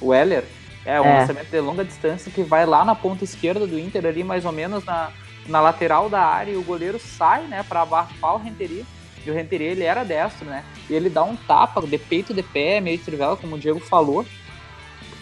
O 0.00 0.12
Heller. 0.14 0.44
É, 0.84 1.00
um 1.00 1.04
É. 1.04 1.18
lançamento 1.20 1.48
de 1.50 1.60
longa 1.60 1.84
distância 1.84 2.30
que 2.30 2.42
vai 2.42 2.66
lá 2.66 2.84
na 2.84 2.94
ponta 2.94 3.24
esquerda 3.24 3.66
do 3.66 3.78
Inter, 3.78 4.04
ali 4.04 4.22
mais 4.24 4.44
ou 4.44 4.52
menos 4.52 4.84
na, 4.84 5.10
na 5.46 5.60
lateral 5.60 6.08
da 6.08 6.20
área, 6.24 6.52
e 6.52 6.56
o 6.56 6.62
goleiro 6.62 6.98
sai, 6.98 7.46
né, 7.46 7.62
pra 7.62 7.82
abafar 7.82 8.34
o 8.34 8.38
Renteria. 8.38 8.84
E 9.24 9.30
o 9.30 9.34
Renteria, 9.34 9.68
ele 9.70 9.84
era 9.84 10.04
destro, 10.04 10.44
né? 10.46 10.64
E 10.90 10.94
ele 10.94 11.08
dá 11.08 11.22
um 11.22 11.36
tapa 11.36 11.80
de 11.86 11.96
peito 11.96 12.34
de 12.34 12.42
pé, 12.42 12.80
meio 12.80 12.98
de 12.98 13.04
trivela, 13.04 13.36
como 13.36 13.54
o 13.54 13.58
Diego 13.58 13.78
falou. 13.78 14.26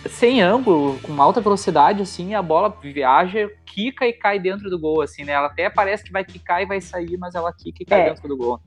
Sem 0.08 0.40
ângulo, 0.40 0.98
com 1.02 1.20
alta 1.20 1.42
velocidade, 1.42 2.00
assim, 2.00 2.34
a 2.34 2.40
bola 2.40 2.74
viaja, 2.82 3.50
quica 3.66 4.06
e 4.06 4.12
cai 4.14 4.38
dentro 4.38 4.70
do 4.70 4.78
gol, 4.78 5.02
assim, 5.02 5.24
né? 5.24 5.32
Ela 5.32 5.48
até 5.48 5.68
parece 5.68 6.02
que 6.02 6.12
vai 6.12 6.24
quicar 6.24 6.62
e 6.62 6.66
vai 6.66 6.80
sair, 6.80 7.18
mas 7.18 7.34
ela 7.34 7.52
quica 7.52 7.82
e 7.82 7.86
cai 7.86 8.00
É. 8.00 8.08
dentro 8.08 8.26
do 8.26 8.36
gol. 8.36 8.58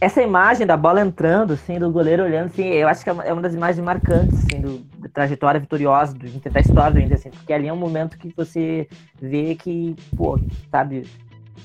Essa 0.00 0.22
imagem 0.22 0.66
da 0.66 0.76
bola 0.76 1.00
entrando, 1.00 1.54
assim, 1.54 1.78
do 1.78 1.90
goleiro 1.90 2.24
olhando, 2.24 2.46
assim, 2.46 2.64
eu 2.64 2.88
acho 2.88 3.02
que 3.02 3.10
é 3.10 3.12
uma, 3.12 3.24
é 3.24 3.34
das 3.34 3.54
imagens 3.54 3.84
marcantes, 3.84 4.38
assim, 4.38 4.60
do, 4.60 4.78
da 4.98 5.08
trajetória 5.08 5.60
vitoriosa 5.60 6.14
do 6.14 6.50
da 6.50 6.60
história 6.60 6.92
do 6.92 7.00
Inter, 7.00 7.16
assim, 7.16 7.30
porque 7.30 7.52
ali 7.52 7.68
é 7.68 7.72
um 7.72 7.76
momento 7.76 8.18
que 8.18 8.32
você 8.36 8.88
vê 9.20 9.54
que, 9.54 9.96
pô, 10.16 10.38
sabe, 10.70 11.06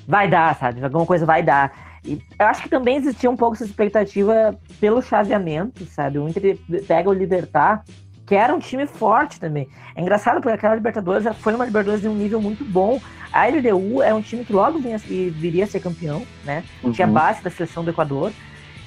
vai 0.08 0.30
dar, 0.30 0.56
sabe, 0.56 0.84
alguma 0.84 1.06
coisa 1.06 1.26
vai 1.26 1.44
dar. 1.44 2.00
E 2.06 2.22
eu 2.40 2.46
acho 2.46 2.64
que 2.64 2.70
também 2.70 2.98
existia 2.98 3.30
um 3.30 3.36
pouco 3.36 3.56
essa 3.56 3.66
expectativa 3.66 4.58
pelo 4.80 5.02
chaveamento, 5.02 5.86
sabe, 5.86 6.20
o 6.20 6.28
Inter 6.28 6.58
pega 6.88 7.10
o 7.10 7.14
Libertar, 7.14 7.84
que 8.28 8.36
era 8.36 8.54
um 8.54 8.60
time 8.60 8.86
forte 8.86 9.40
também. 9.40 9.70
É 9.96 10.02
engraçado 10.02 10.42
porque 10.42 10.50
aquela 10.54 10.76
Libertadores 10.76 11.26
foi 11.38 11.56
uma 11.56 11.66
Libertadores 11.66 12.02
de 12.02 12.10
um 12.10 12.14
nível 12.14 12.42
muito 12.42 12.64
bom. 12.66 13.02
A 13.32 13.48
LDU 13.48 14.04
é 14.04 14.14
um 14.14 14.22
time 14.22 14.44
que 14.44 14.52
logo 14.52 14.78
vinha, 14.80 14.98
viria 14.98 15.64
a 15.64 15.68
ser 15.68 15.80
campeão, 15.80 16.24
né? 16.44 16.64
Tinha 16.94 17.08
Uhum. 17.08 17.14
base 17.14 17.42
da 17.42 17.50
seleção 17.50 17.84
do 17.86 17.90
Equador. 17.92 18.34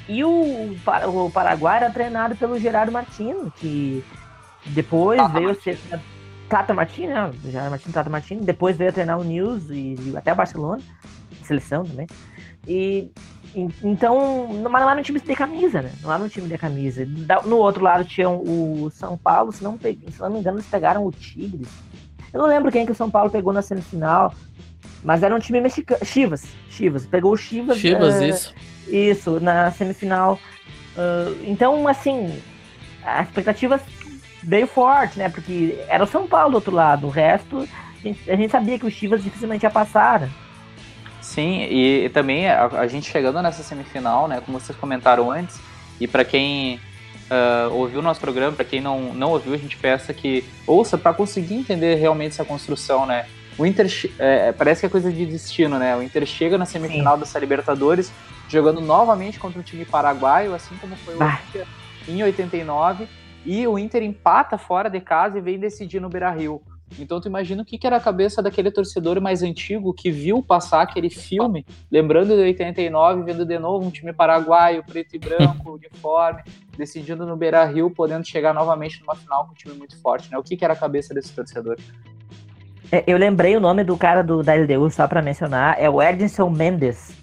E 0.06 0.22
o, 0.22 0.76
o 1.06 1.30
Paraguai 1.32 1.78
era 1.78 1.90
treinado 1.90 2.36
pelo 2.36 2.58
Gerardo 2.58 2.92
Martino, 2.92 3.50
que 3.56 4.04
depois 4.66 5.18
Tata 5.18 5.32
veio 5.32 5.50
a 5.50 5.54
ser. 5.54 5.78
Tata 6.48 6.74
Martino, 6.74 7.08
né? 7.14 7.30
Gerardo 7.46 7.70
Martino, 7.70 7.94
Tata 7.94 8.10
Martino. 8.10 8.40
Depois 8.42 8.76
veio 8.76 8.90
a 8.90 8.92
treinar 8.92 9.18
o 9.18 9.24
News 9.24 9.70
e, 9.70 9.94
e 9.98 10.14
até 10.16 10.32
o 10.32 10.36
Barcelona, 10.36 10.82
seleção 11.44 11.84
também. 11.84 12.06
E- 12.68 13.10
então, 13.54 14.48
mas 14.70 14.82
era 14.82 15.00
um 15.00 15.02
time 15.02 15.20
de 15.20 15.34
camisa, 15.34 15.82
né? 15.82 15.90
Não 16.02 16.12
era 16.12 16.22
um 16.22 16.28
time 16.28 16.48
de 16.48 16.56
camisa. 16.56 17.06
No 17.44 17.56
outro 17.56 17.82
lado 17.82 18.04
tinha 18.04 18.28
o 18.28 18.90
São 18.92 19.16
Paulo, 19.16 19.52
se 19.52 19.62
não, 19.62 19.78
se 19.78 20.20
não 20.20 20.30
me 20.30 20.38
engano, 20.38 20.58
eles 20.58 20.68
pegaram 20.68 21.04
o 21.04 21.10
Tigres. 21.10 21.68
Eu 22.32 22.40
não 22.40 22.46
lembro 22.46 22.70
quem 22.70 22.86
que 22.86 22.92
o 22.92 22.94
São 22.94 23.10
Paulo 23.10 23.30
pegou 23.30 23.52
na 23.52 23.60
semifinal, 23.60 24.32
mas 25.02 25.22
era 25.22 25.34
um 25.34 25.38
time 25.38 25.60
mexicano. 25.60 26.04
Chivas, 26.04 26.44
Chivas. 26.68 27.06
Pegou 27.06 27.32
o 27.32 27.36
Chivas. 27.36 27.78
Chivas, 27.78 28.20
eh, 28.20 28.28
isso. 28.28 28.54
Isso, 28.86 29.40
na 29.40 29.70
semifinal. 29.72 30.38
Uh, 30.96 31.36
então, 31.44 31.88
assim, 31.88 32.40
a 33.02 33.22
expectativa 33.22 33.80
veio 34.42 34.66
forte, 34.66 35.18
né? 35.18 35.28
Porque 35.28 35.78
era 35.88 36.04
o 36.04 36.06
São 36.06 36.26
Paulo 36.26 36.50
do 36.50 36.54
outro 36.56 36.74
lado. 36.74 37.06
O 37.06 37.10
resto, 37.10 37.68
a 37.98 38.02
gente, 38.02 38.30
a 38.30 38.36
gente 38.36 38.50
sabia 38.50 38.78
que 38.78 38.86
o 38.86 38.90
Chivas 38.90 39.22
dificilmente 39.24 39.64
ia 39.64 39.70
passar. 39.70 40.20
Né? 40.20 40.30
Sim, 41.20 41.62
e, 41.62 42.04
e 42.06 42.08
também 42.08 42.48
a, 42.48 42.66
a, 42.66 42.86
gente 42.86 43.10
chegando 43.10 43.40
nessa 43.42 43.62
semifinal, 43.62 44.26
né? 44.26 44.42
Como 44.44 44.58
vocês 44.58 44.76
comentaram 44.78 45.30
antes, 45.30 45.60
e 46.00 46.06
para 46.06 46.24
quem 46.24 46.80
uh, 47.30 47.72
ouviu 47.72 48.00
o 48.00 48.02
nosso 48.02 48.20
programa, 48.20 48.56
para 48.56 48.64
quem 48.64 48.80
não, 48.80 49.12
não 49.12 49.30
ouviu, 49.30 49.54
a 49.54 49.58
gente 49.58 49.76
peça 49.76 50.12
que 50.14 50.44
ouça 50.66 50.96
para 50.96 51.12
conseguir 51.12 51.54
entender 51.54 51.96
realmente 51.96 52.32
essa 52.32 52.44
construção, 52.44 53.06
né? 53.06 53.26
O 53.58 53.66
Inter 53.66 53.86
é, 54.18 54.52
parece 54.52 54.80
que 54.80 54.86
é 54.86 54.88
coisa 54.88 55.12
de 55.12 55.26
destino, 55.26 55.78
né? 55.78 55.94
O 55.94 56.02
Inter 56.02 56.24
chega 56.24 56.56
na 56.56 56.64
semifinal 56.64 57.14
Sim. 57.14 57.20
dessa 57.20 57.38
Libertadores 57.38 58.10
jogando 58.48 58.80
novamente 58.80 59.38
contra 59.38 59.60
um 59.60 59.62
time 59.62 59.84
paraguaio, 59.84 60.54
assim 60.54 60.74
como 60.76 60.96
foi 60.96 61.14
o 61.14 61.22
Inter 61.22 61.66
em 62.08 62.22
89, 62.22 63.06
e 63.44 63.66
o 63.66 63.78
Inter 63.78 64.02
empata 64.02 64.58
fora 64.58 64.88
de 64.88 65.00
casa 65.00 65.38
e 65.38 65.40
vem 65.40 65.58
decidir 65.58 66.00
no 66.00 66.08
Beira-Rio. 66.08 66.60
Então 66.98 67.20
tu 67.20 67.28
imagina 67.28 67.62
o 67.62 67.64
que, 67.64 67.78
que 67.78 67.86
era 67.86 67.96
a 67.96 68.00
cabeça 68.00 68.42
daquele 68.42 68.70
torcedor 68.70 69.20
mais 69.20 69.42
antigo 69.42 69.94
que 69.94 70.10
viu 70.10 70.42
passar 70.42 70.82
aquele 70.82 71.08
filme, 71.08 71.64
lembrando 71.90 72.34
de 72.34 72.42
89, 72.42 73.22
vendo 73.22 73.44
de 73.44 73.58
novo 73.58 73.86
um 73.86 73.90
time 73.90 74.12
paraguaio, 74.12 74.84
preto 74.84 75.14
e 75.14 75.18
branco, 75.18 75.72
uniforme, 75.74 76.42
decidindo 76.76 77.24
no 77.26 77.36
Beira-Rio, 77.36 77.90
podendo 77.90 78.26
chegar 78.26 78.52
novamente 78.52 79.00
numa 79.00 79.14
final 79.14 79.46
com 79.46 79.52
um 79.52 79.54
time 79.54 79.74
muito 79.74 80.00
forte, 80.00 80.30
né? 80.30 80.38
O 80.38 80.42
que, 80.42 80.56
que 80.56 80.64
era 80.64 80.74
a 80.74 80.76
cabeça 80.76 81.14
desse 81.14 81.32
torcedor? 81.32 81.76
É, 82.92 83.04
eu 83.06 83.16
lembrei 83.16 83.56
o 83.56 83.60
nome 83.60 83.84
do 83.84 83.96
cara 83.96 84.22
do, 84.22 84.42
da 84.42 84.54
LDU, 84.54 84.90
só 84.90 85.06
para 85.06 85.22
mencionar, 85.22 85.76
é 85.78 85.88
o 85.88 86.02
Edson 86.02 86.50
Mendes. 86.50 87.16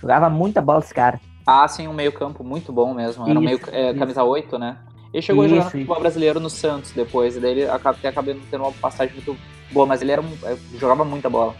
Jogava 0.00 0.30
muita 0.30 0.60
bola 0.60 0.78
esse 0.78 0.94
cara. 0.94 1.20
Ah, 1.44 1.66
sim, 1.66 1.88
um 1.88 1.92
meio 1.92 2.12
campo 2.12 2.44
muito 2.44 2.72
bom 2.72 2.94
mesmo. 2.94 3.28
Era 3.28 3.38
um 3.38 3.42
meio, 3.42 3.58
é, 3.72 3.94
camisa 3.94 4.22
8, 4.22 4.58
né? 4.58 4.76
Ele 5.12 5.22
chegou 5.22 5.44
isso, 5.44 5.54
a 5.54 5.56
jogar 5.56 5.64
no 5.64 5.70
futebol 5.70 6.00
brasileiro 6.00 6.40
no 6.40 6.50
Santos 6.50 6.92
depois, 6.92 7.36
e 7.36 7.40
daí 7.40 7.52
ele 7.52 7.68
acabou, 7.68 8.08
acabou 8.08 8.36
tendo 8.50 8.64
uma 8.64 8.72
passagem 8.72 9.14
muito 9.14 9.36
boa, 9.72 9.86
mas 9.86 10.02
ele 10.02 10.12
era, 10.12 10.22
é, 10.44 10.56
jogava 10.78 11.04
muita 11.04 11.28
bola. 11.30 11.54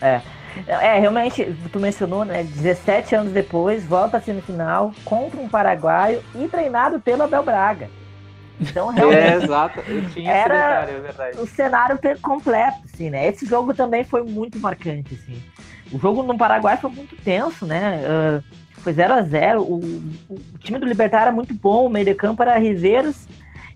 É. 0.00 0.20
É, 0.66 0.98
realmente, 0.98 1.56
tu 1.72 1.78
mencionou, 1.78 2.24
né? 2.24 2.42
17 2.42 3.14
anos 3.14 3.32
depois, 3.32 3.84
volta 3.84 4.16
à 4.16 4.20
semifinal 4.20 4.92
contra 5.04 5.40
um 5.40 5.48
paraguaio 5.48 6.22
e 6.34 6.48
treinado 6.48 7.00
pelo 7.00 7.22
Abel 7.22 7.44
Braga. 7.44 7.88
Então, 8.60 8.90
é, 8.92 8.94
realmente. 8.96 9.24
É, 9.24 9.44
exato. 9.44 9.82
Tinha 10.12 10.32
era 10.32 10.90
é 10.90 11.00
verdade. 11.00 11.38
o 11.38 11.46
cenário 11.46 11.98
completo, 12.20 12.78
assim, 12.92 13.10
né? 13.10 13.28
Esse 13.28 13.46
jogo 13.46 13.72
também 13.72 14.04
foi 14.04 14.22
muito 14.22 14.58
marcante, 14.58 15.14
assim. 15.14 15.40
O 15.92 15.98
jogo 15.98 16.22
no 16.22 16.36
Paraguai 16.36 16.76
foi 16.76 16.90
muito 16.90 17.16
tenso, 17.22 17.64
né? 17.64 18.00
Uh, 18.04 18.44
foi 18.80 18.92
0 18.92 19.14
a 19.14 19.22
0 19.22 19.62
o, 19.62 19.76
o, 20.28 20.58
time 20.58 20.78
do 20.78 20.86
Libertar 20.86 21.22
era 21.22 21.32
muito 21.32 21.54
bom, 21.54 21.86
o 21.86 21.90
meio 21.90 22.04
de 22.04 22.14
campo 22.14 22.42
era 22.42 22.58
Riveiros 22.58 23.26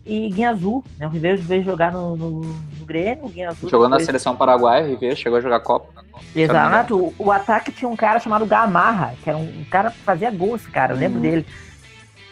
e 0.05 0.28
Guinha 0.30 0.50
Azul. 0.50 0.84
Né? 0.98 1.07
O 1.07 1.11
Riveiros 1.11 1.44
veio 1.44 1.62
jogar 1.62 1.92
no, 1.92 2.16
no, 2.16 2.30
no 2.40 2.86
Grêmio, 2.86 3.26
o 3.26 3.28
Guinha 3.28 3.50
Azul. 3.50 3.68
Jogou 3.68 3.86
depois... 3.86 4.02
na 4.02 4.07
seleção 4.07 4.36
paraguaia, 4.36 4.86
Riveiros 4.86 5.18
chegou 5.18 5.38
a 5.38 5.42
jogar 5.42 5.61
Copa. 5.61 6.05
Exato. 6.34 6.96
O, 6.96 7.14
o, 7.18 7.32
ataque 7.32 7.72
tinha 7.72 7.88
um 7.88 7.96
cara 7.96 8.18
chamado 8.18 8.46
Gamarra, 8.46 9.14
que 9.22 9.28
era 9.28 9.38
um, 9.38 9.61
um 9.61 9.64
cara 9.70 9.90
que 9.90 9.98
fazia 9.98 10.30
gol, 10.30 10.57
esse 10.57 10.68
cara, 10.68 10.94
eu 10.94 10.98
lembro 10.98 11.16
uhum. 11.16 11.22
dele. 11.22 11.46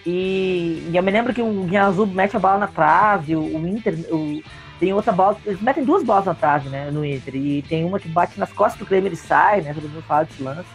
E, 0.04 0.88
e, 0.90 0.96
eu 0.96 1.02
me 1.02 1.10
lembro 1.10 1.32
que 1.32 1.40
o 1.40 1.64
Guinha 1.64 1.84
Azul 1.84 2.06
mete 2.06 2.36
a 2.36 2.40
bola 2.40 2.58
na 2.58 2.66
trave, 2.66 3.36
o, 3.36 3.40
o 3.40 3.68
Inter. 3.68 3.94
O, 4.10 4.42
tem 4.80 4.92
outra 4.92 5.12
bola, 5.12 5.36
eles 5.46 5.60
metem 5.60 5.84
duas 5.84 6.02
bolas 6.02 6.24
na 6.24 6.34
trave, 6.34 6.68
né, 6.68 6.90
no 6.90 7.04
Inter. 7.04 7.36
E 7.36 7.62
tem 7.62 7.84
uma 7.84 8.00
que 8.00 8.08
bate 8.08 8.38
nas 8.38 8.52
costas 8.52 8.80
do 8.80 8.86
Kleber 8.86 9.12
e 9.12 9.16
sai, 9.16 9.60
né? 9.60 9.72
Todo 9.72 9.88
mundo 9.88 10.02
fala 10.02 10.24
desse 10.24 10.42
lance. 10.42 10.66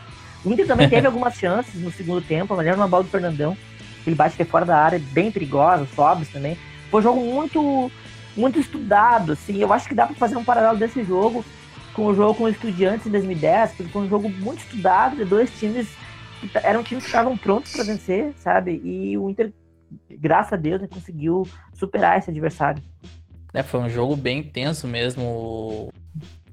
O 0.48 0.54
Inter 0.54 0.66
também 0.66 0.88
teve 0.88 1.06
algumas 1.06 1.36
chances 1.36 1.76
no 1.82 1.92
segundo 1.92 2.22
tempo, 2.22 2.56
mas 2.56 2.66
era 2.66 2.78
uma 2.78 2.88
bola 2.88 3.04
do 3.04 3.10
Fernandão. 3.10 3.58
Ele 4.06 4.16
bate 4.16 4.42
é 4.42 4.46
fora 4.46 4.64
da 4.64 4.78
área, 4.78 5.02
bem 5.12 5.30
perigosa, 5.30 5.86
sobe 5.94 6.26
também. 6.28 6.58
Foi 6.90 7.02
um 7.02 7.04
jogo 7.04 7.20
muito, 7.20 7.92
muito 8.36 8.58
estudado, 8.58 9.34
assim. 9.34 9.58
Eu 9.58 9.74
acho 9.74 9.90
que 9.90 9.94
dá 9.94 10.06
para 10.06 10.16
fazer 10.16 10.38
um 10.38 10.46
paralelo 10.46 10.78
desse 10.78 11.04
jogo 11.04 11.44
com 11.94 12.06
o 12.06 12.16
jogo 12.16 12.36
com 12.36 12.44
o 12.46 12.48
Estudiantes 12.48 13.06
em 13.06 13.10
2010, 13.10 13.72
porque 13.72 13.92
foi 13.92 14.04
um 14.04 14.08
jogo 14.08 14.30
muito 14.30 14.60
estudado 14.60 15.18
de 15.18 15.26
dois 15.26 15.52
times 15.60 15.90
que 16.40 16.50
eram 16.60 16.82
times 16.82 17.04
que 17.04 17.10
estavam 17.10 17.36
prontos 17.36 17.74
para 17.74 17.84
vencer, 17.84 18.34
sabe? 18.38 18.80
E 18.86 19.18
o 19.18 19.30
Inter, 19.30 19.52
graças 20.10 20.54
a 20.54 20.56
Deus, 20.56 20.80
né, 20.80 20.88
conseguiu 20.90 21.46
superar 21.74 22.20
esse 22.20 22.30
adversário. 22.30 22.82
É, 23.54 23.64
foi 23.64 23.82
um 23.82 23.90
jogo 23.90 24.16
bem 24.16 24.40
intenso 24.40 24.88
mesmo, 24.88 25.92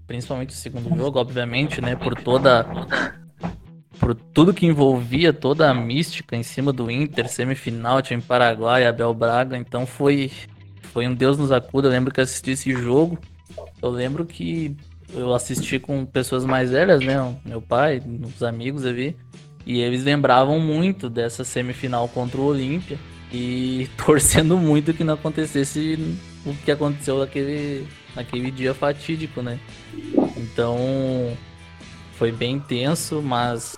principalmente 0.04 0.50
o 0.50 0.54
segundo 0.54 0.96
jogo, 0.96 1.20
obviamente, 1.20 1.80
né? 1.80 1.94
Por 1.94 2.20
toda 2.20 2.66
por 3.98 4.14
tudo 4.14 4.54
que 4.54 4.66
envolvia 4.66 5.32
toda 5.32 5.70
a 5.70 5.74
mística 5.74 6.36
em 6.36 6.42
cima 6.42 6.72
do 6.72 6.90
Inter, 6.90 7.28
semifinal, 7.28 8.02
time 8.02 8.22
Paraguai, 8.22 8.86
Abel 8.86 9.14
Braga, 9.14 9.56
então 9.56 9.86
foi 9.86 10.30
foi 10.94 11.08
um 11.08 11.14
Deus 11.14 11.36
nos 11.36 11.50
acuda. 11.50 11.88
Eu 11.88 11.92
lembro 11.92 12.14
que 12.14 12.20
assisti 12.20 12.52
esse 12.52 12.72
jogo. 12.72 13.18
Eu 13.82 13.90
lembro 13.90 14.24
que 14.24 14.76
eu 15.12 15.34
assisti 15.34 15.80
com 15.80 16.06
pessoas 16.06 16.44
mais 16.44 16.70
velhas, 16.70 17.04
né? 17.04 17.36
Meu 17.44 17.60
pai, 17.60 18.00
os 18.24 18.44
amigos 18.44 18.86
ali. 18.86 19.16
E 19.66 19.80
eles 19.80 20.04
lembravam 20.04 20.60
muito 20.60 21.10
dessa 21.10 21.42
semifinal 21.42 22.08
contra 22.08 22.40
o 22.40 22.44
Olímpia. 22.44 22.96
E 23.32 23.88
torcendo 24.06 24.56
muito 24.56 24.94
que 24.94 25.02
não 25.02 25.14
acontecesse 25.14 25.98
o 26.46 26.54
que 26.64 26.70
aconteceu 26.70 27.18
naquele, 27.18 27.88
naquele 28.14 28.52
dia 28.52 28.72
fatídico, 28.72 29.42
né? 29.42 29.58
Então, 30.36 30.76
foi 32.16 32.32
bem 32.32 32.58
tenso, 32.58 33.20
mas 33.22 33.76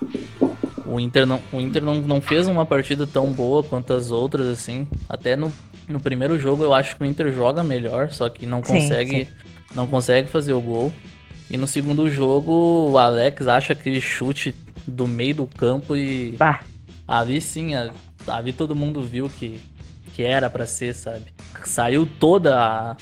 o 0.84 1.01
Inter 1.01 1.26
não, 1.26 1.41
o 1.53 1.61
Inter 1.61 1.82
não, 1.82 1.97
não 1.97 2.20
fez 2.20 2.47
uma 2.47 2.64
partida 2.64 3.07
tão 3.07 3.32
boa 3.32 3.62
quanto 3.62 3.93
as 3.93 4.11
outras, 4.11 4.47
assim. 4.47 4.87
Até 5.09 5.37
no, 5.37 5.53
no 5.89 6.01
primeiro 6.01 6.39
jogo 6.39 6.62
eu 6.62 6.72
acho 6.72 6.97
que 6.97 7.03
o 7.03 7.07
Inter 7.07 7.32
joga 7.32 7.62
melhor, 7.64 8.11
só 8.11 8.28
que 8.28 8.47
não 8.47 8.62
consegue, 8.62 9.11
sim, 9.11 9.24
sim. 9.24 9.74
não 9.74 9.87
consegue 9.87 10.28
fazer 10.28 10.53
o 10.53 10.61
gol. 10.61 10.93
E 11.51 11.57
no 11.57 11.66
segundo 11.66 12.11
jogo 12.11 12.91
o 12.91 12.99
Alex 12.99 13.47
acha 13.47 13.72
aquele 13.72 14.01
chute 14.01 14.55
do 14.87 15.07
meio 15.07 15.34
do 15.34 15.47
campo 15.47 15.97
e 15.97 16.32
bah. 16.32 16.61
ali 17.07 17.41
sim, 17.41 17.72
ali 18.26 18.53
todo 18.53 18.74
mundo 18.74 19.03
viu 19.03 19.28
que, 19.28 19.61
que 20.14 20.22
era 20.22 20.51
para 20.51 20.66
ser, 20.66 20.95
sabe? 20.95 21.24
Saiu 21.64 22.07
toda 22.07 22.57
a, 22.59 22.97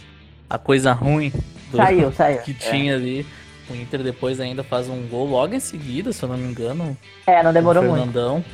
a 0.49 0.59
coisa 0.59 0.93
ruim 0.93 1.33
do, 1.71 1.77
saiu, 1.77 2.13
saiu. 2.17 2.39
que 2.43 2.55
tinha 2.55 2.93
é. 2.93 2.97
ali. 2.97 3.27
O 3.69 3.75
Inter 3.75 4.03
depois 4.03 4.41
ainda 4.41 4.63
faz 4.63 4.89
um 4.89 5.07
gol 5.07 5.27
logo 5.27 5.55
em 5.55 5.61
seguida, 5.61 6.13
se 6.13 6.23
eu 6.23 6.29
não 6.29 6.37
me 6.37 6.49
engano. 6.51 6.97
É, 7.27 7.43
não 7.43 7.53
demorou 7.53 7.83
Fernandão. 7.83 8.35
muito. 8.35 8.47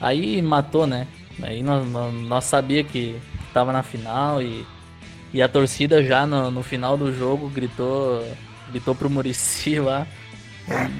Aí 0.00 0.42
matou, 0.42 0.86
né? 0.86 1.06
Aí 1.42 1.62
nós, 1.62 1.86
nós 1.86 2.44
sabia 2.44 2.84
que 2.84 3.18
tava 3.52 3.72
na 3.72 3.82
final 3.82 4.42
e, 4.42 4.66
e 5.32 5.40
a 5.40 5.48
torcida 5.48 6.02
já 6.02 6.26
no, 6.26 6.50
no 6.50 6.62
final 6.62 6.96
do 6.96 7.12
jogo 7.12 7.48
gritou, 7.48 8.26
gritou 8.70 8.94
pro 8.94 9.08
Murici 9.08 9.80
lá. 9.80 10.06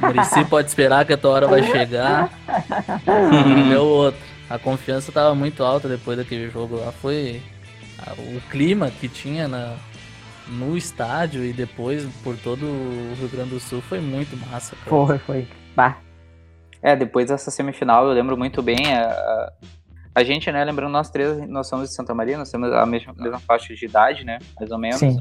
Murici 0.00 0.44
pode 0.48 0.68
esperar 0.68 1.04
que 1.04 1.12
a 1.12 1.16
tua 1.16 1.32
hora 1.32 1.46
vai 1.46 1.62
chegar. 1.62 2.30
e 3.06 3.68
deu 3.68 3.84
outro. 3.84 4.20
A 4.48 4.58
confiança 4.58 5.12
tava 5.12 5.34
muito 5.34 5.62
alta 5.62 5.88
depois 5.88 6.16
daquele 6.16 6.48
jogo 6.50 6.76
lá. 6.76 6.92
Foi 6.92 7.42
o 8.18 8.40
clima 8.50 8.90
que 8.90 9.08
tinha 9.08 9.48
na, 9.48 9.74
no 10.48 10.76
estádio 10.76 11.44
e 11.44 11.52
depois 11.52 12.06
por 12.22 12.36
todo 12.36 12.64
o 12.64 13.14
Rio 13.18 13.28
Grande 13.28 13.50
do 13.50 13.60
Sul 13.60 13.80
foi 13.80 14.00
muito 14.00 14.36
massa. 14.48 14.76
Cara. 14.76 14.88
Foi, 14.88 15.18
foi. 15.18 15.48
Bah. 15.74 15.98
É, 16.82 16.94
depois 16.94 17.28
dessa 17.28 17.50
semifinal 17.50 18.06
eu 18.06 18.12
lembro 18.12 18.36
muito 18.36 18.62
bem. 18.62 18.94
A, 18.94 19.52
a 20.14 20.24
gente, 20.24 20.50
né, 20.50 20.64
lembrando 20.64 20.92
nós 20.92 21.10
três, 21.10 21.46
nós 21.48 21.68
somos 21.68 21.90
de 21.90 21.94
Santa 21.94 22.14
Maria, 22.14 22.38
nós 22.38 22.50
temos 22.50 22.72
a 22.72 22.86
mesma, 22.86 23.12
mesma 23.16 23.38
faixa 23.40 23.74
de 23.74 23.84
idade, 23.84 24.24
né, 24.24 24.38
mais 24.58 24.70
ou 24.70 24.78
menos. 24.78 24.98
Sim. 24.98 25.18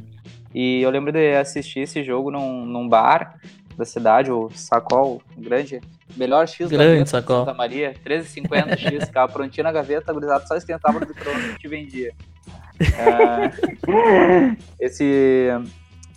E 0.54 0.82
eu 0.82 0.90
lembro 0.90 1.12
de 1.12 1.36
assistir 1.36 1.82
esse 1.82 2.02
jogo 2.02 2.32
num, 2.32 2.66
num 2.66 2.88
bar 2.88 3.38
da 3.78 3.84
cidade, 3.84 4.32
o 4.32 4.50
Sacol, 4.52 5.22
o 5.36 5.42
grande, 5.42 5.82
melhor 6.16 6.48
X 6.48 6.70
grande 6.70 6.86
da 6.86 6.94
vida, 6.94 7.06
Sacol. 7.06 7.40
Santa 7.40 7.54
Maria, 7.54 7.94
13,50 8.06 8.78
X, 8.78 9.06
ficava 9.06 9.32
prontinho 9.32 9.66
na 9.66 9.72
gaveta, 9.72 10.14
gurizado 10.14 10.48
só 10.48 10.56
esquentava 10.56 10.98
no 10.98 11.06
micro-ondas 11.06 11.56
e 11.56 11.58
te 11.58 11.68
vendia. 11.68 12.14
É, 12.80 14.58
esse, 14.80 15.50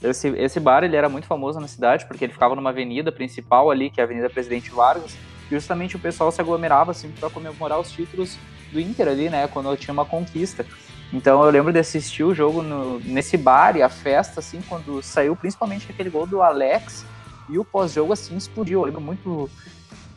esse, 0.03 0.29
esse 0.29 0.61
bar 0.61 0.83
ele 0.83 0.97
era 0.97 1.09
muito 1.09 1.27
famoso 1.27 1.61
na 1.61 1.69
cidade 1.69 2.07
porque 2.07 2.25
ele 2.25 2.33
ficava 2.33 2.55
numa 2.55 2.71
avenida 2.71 3.13
principal 3.13 3.71
ali, 3.71 3.91
que 3.91 4.01
é 4.01 4.05
a 4.05 4.07
Avenida 4.07 4.29
Presidente 4.29 4.71
Vargas, 4.71 5.17
e 5.51 5.55
justamente 5.55 5.97
o 5.97 5.99
pessoal 5.99 6.31
se 6.33 6.41
aglomerava 6.41 6.91
assim 6.91 7.11
para 7.11 7.31
comemorar 7.31 7.79
os 7.79 7.91
títulos 7.91 8.37
do 8.73 8.81
Inter 8.81 9.09
ali, 9.09 9.31
né, 9.31 9.49
quando 9.49 9.77
tinha 9.77 9.93
uma 9.93 10.05
conquista. 10.05 10.65
Então 11.13 11.43
eu 11.43 11.51
lembro 11.51 11.73
de 11.73 11.79
assistir 11.79 12.23
o 12.23 12.35
jogo 12.35 12.63
no, 12.63 13.01
nesse 13.01 13.37
bar 13.37 13.77
e 13.77 13.83
a 13.83 13.89
festa, 13.89 14.41
assim, 14.41 14.61
quando 14.69 15.03
saiu 15.03 15.35
principalmente 15.35 15.91
aquele 15.91 16.11
gol 16.11 16.27
do 16.27 16.43
Alex 16.43 17.05
e 17.49 17.59
o 17.59 17.65
pós-jogo, 17.65 18.13
assim, 18.13 18.37
explodiu. 18.37 18.81
Eu 18.81 18.87
lembro 18.87 19.01
muito 19.01 19.49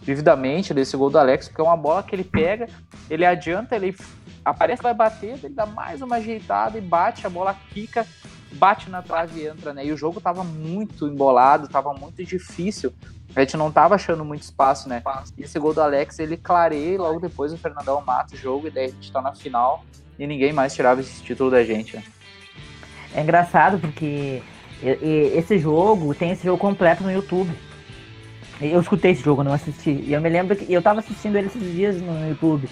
vividamente 0.01 0.73
desse 0.73 0.97
gol 0.97 1.09
do 1.09 1.17
Alex, 1.17 1.47
porque 1.47 1.61
é 1.61 1.63
uma 1.63 1.77
bola 1.77 2.03
que 2.03 2.13
ele 2.13 2.23
pega, 2.23 2.67
ele 3.09 3.25
adianta, 3.25 3.75
ele 3.75 3.95
aparece, 4.43 4.81
vai 4.81 4.93
bater, 4.93 5.39
ele 5.43 5.53
dá 5.53 5.65
mais 5.65 6.01
uma 6.01 6.17
ajeitada 6.17 6.77
e 6.77 6.81
bate, 6.81 7.25
a 7.25 7.29
bola 7.29 7.55
quica 7.71 8.05
bate 8.53 8.89
na 8.89 9.01
trave 9.01 9.41
e 9.41 9.47
entra, 9.47 9.73
né? 9.73 9.85
E 9.85 9.91
o 9.91 9.97
jogo 9.97 10.19
tava 10.19 10.43
muito 10.43 11.07
embolado, 11.07 11.67
tava 11.67 11.93
muito 11.93 12.23
difícil. 12.23 12.93
A 13.35 13.39
gente 13.39 13.55
não 13.55 13.71
tava 13.71 13.95
achando 13.95 14.25
muito 14.25 14.43
espaço, 14.43 14.89
né? 14.89 15.01
E 15.37 15.43
esse 15.43 15.57
gol 15.57 15.73
do 15.73 15.81
Alex, 15.81 16.19
ele 16.19 16.35
clareia 16.35 16.95
e 16.95 16.97
logo 16.97 17.19
depois 17.19 17.53
o 17.53 17.57
Fernandão 17.57 18.01
mata 18.01 18.35
o 18.35 18.37
jogo 18.37 18.67
e 18.67 18.71
daí 18.71 18.85
a 18.85 18.89
gente 18.89 19.11
tá 19.11 19.21
na 19.21 19.33
final 19.33 19.85
e 20.19 20.27
ninguém 20.27 20.51
mais 20.51 20.73
tirava 20.73 20.99
esse 20.99 21.23
título 21.23 21.49
da 21.49 21.63
gente, 21.63 21.95
né? 21.95 22.03
É 23.13 23.21
engraçado 23.21 23.79
porque 23.79 24.41
esse 24.81 25.57
jogo 25.57 26.13
tem 26.13 26.31
esse 26.31 26.43
jogo 26.43 26.57
completo 26.57 27.03
no 27.03 27.11
YouTube. 27.11 27.51
Eu 28.59 28.79
escutei 28.79 29.11
esse 29.11 29.23
jogo, 29.23 29.43
não 29.43 29.53
assisti. 29.53 29.91
E 29.91 30.13
eu 30.13 30.21
me 30.21 30.29
lembro 30.29 30.55
que 30.55 30.71
eu 30.71 30.81
tava 30.81 30.99
assistindo 30.99 31.35
ele 31.35 31.47
esses 31.47 31.63
dias 31.73 32.01
no 32.01 32.27
YouTube. 32.27 32.69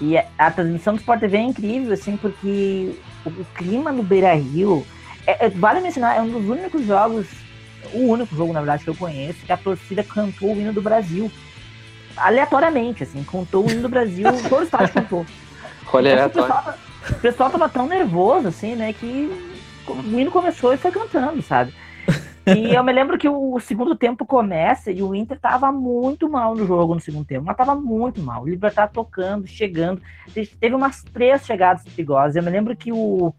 E 0.00 0.16
a 0.38 0.50
transmissão 0.50 0.94
do 0.94 1.00
Sport 1.00 1.20
TV 1.20 1.36
é 1.36 1.42
incrível, 1.42 1.92
assim, 1.92 2.16
porque 2.16 2.94
o, 3.24 3.28
o 3.28 3.44
clima 3.54 3.92
no 3.92 4.02
Beira 4.02 4.34
Rio. 4.34 4.86
É, 5.26 5.46
é, 5.46 5.48
vale 5.50 5.80
mencionar, 5.80 6.16
é 6.16 6.20
um 6.22 6.30
dos 6.30 6.48
únicos 6.48 6.86
jogos, 6.86 7.26
o 7.92 8.06
único 8.06 8.34
jogo, 8.34 8.52
na 8.52 8.60
verdade, 8.60 8.82
que 8.82 8.90
eu 8.90 8.94
conheço, 8.94 9.44
que 9.44 9.52
a 9.52 9.56
torcida 9.56 10.02
cantou 10.02 10.54
o 10.54 10.56
hino 10.58 10.72
do 10.72 10.80
Brasil. 10.80 11.30
Aleatoriamente, 12.16 13.02
assim, 13.02 13.22
cantou 13.22 13.66
o 13.66 13.70
hino 13.70 13.82
do 13.82 13.88
Brasil, 13.88 14.26
todo 14.48 14.60
o 14.60 14.64
estádio 14.64 14.94
cantou. 14.94 15.26
Olha, 15.92 16.26
então, 16.26 16.44
o, 16.44 16.46
pessoal, 16.46 16.74
o 17.10 17.14
pessoal 17.20 17.50
tava 17.50 17.68
tão 17.68 17.86
nervoso, 17.86 18.48
assim, 18.48 18.74
né, 18.74 18.92
que 18.92 19.30
o 19.86 20.18
hino 20.18 20.30
começou 20.30 20.72
e 20.72 20.78
foi 20.78 20.90
cantando, 20.90 21.42
sabe? 21.42 21.74
E 22.46 22.74
eu 22.74 22.82
me 22.82 22.92
lembro 22.92 23.18
que 23.18 23.28
o 23.28 23.60
segundo 23.60 23.94
tempo 23.94 24.24
começa 24.24 24.90
e 24.90 25.02
o 25.02 25.14
Inter 25.14 25.38
tava 25.38 25.70
muito 25.70 26.28
mal 26.28 26.54
no 26.54 26.66
jogo 26.66 26.94
no 26.94 27.00
segundo 27.00 27.24
tempo, 27.24 27.44
mas 27.46 27.56
tava 27.56 27.74
muito 27.74 28.20
mal. 28.20 28.42
O 28.42 28.48
Libertar 28.48 28.88
tocando, 28.88 29.46
chegando. 29.46 30.00
Teve 30.58 30.74
umas 30.74 31.02
três 31.02 31.44
chegadas 31.44 31.84
perigosas. 31.84 32.36
Eu 32.36 32.42
me 32.42 32.50
lembro 32.50 32.74
que 32.74 32.92
o, 32.92 33.34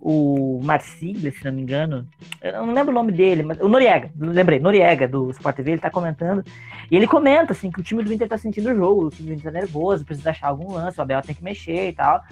o 0.00 0.60
Marcílio, 0.62 1.32
se 1.32 1.44
não 1.44 1.52
me 1.52 1.62
engano, 1.62 2.06
eu 2.42 2.66
não 2.66 2.74
lembro 2.74 2.90
o 2.90 2.94
nome 2.94 3.12
dele, 3.12 3.42
mas 3.42 3.60
o 3.60 3.68
Noriega, 3.68 4.10
lembrei, 4.18 4.58
Noriega 4.58 5.06
do 5.06 5.30
Sport 5.30 5.56
TV, 5.56 5.72
ele 5.72 5.80
tá 5.80 5.90
comentando. 5.90 6.44
E 6.90 6.96
ele 6.96 7.06
comenta 7.06 7.52
assim 7.52 7.70
que 7.70 7.80
o 7.80 7.84
time 7.84 8.02
do 8.02 8.12
Inter 8.12 8.28
tá 8.28 8.36
sentindo 8.36 8.70
o 8.70 8.74
jogo, 8.74 9.06
o 9.06 9.10
time 9.10 9.28
do 9.28 9.34
Inter 9.34 9.52
tá 9.52 9.58
nervoso, 9.60 10.04
precisa 10.04 10.30
achar 10.30 10.48
algum 10.48 10.72
lance, 10.72 10.98
o 10.98 11.02
Abel 11.02 11.22
tem 11.22 11.34
que 11.34 11.44
mexer 11.44 11.90
e 11.90 11.92
tal. 11.92 12.22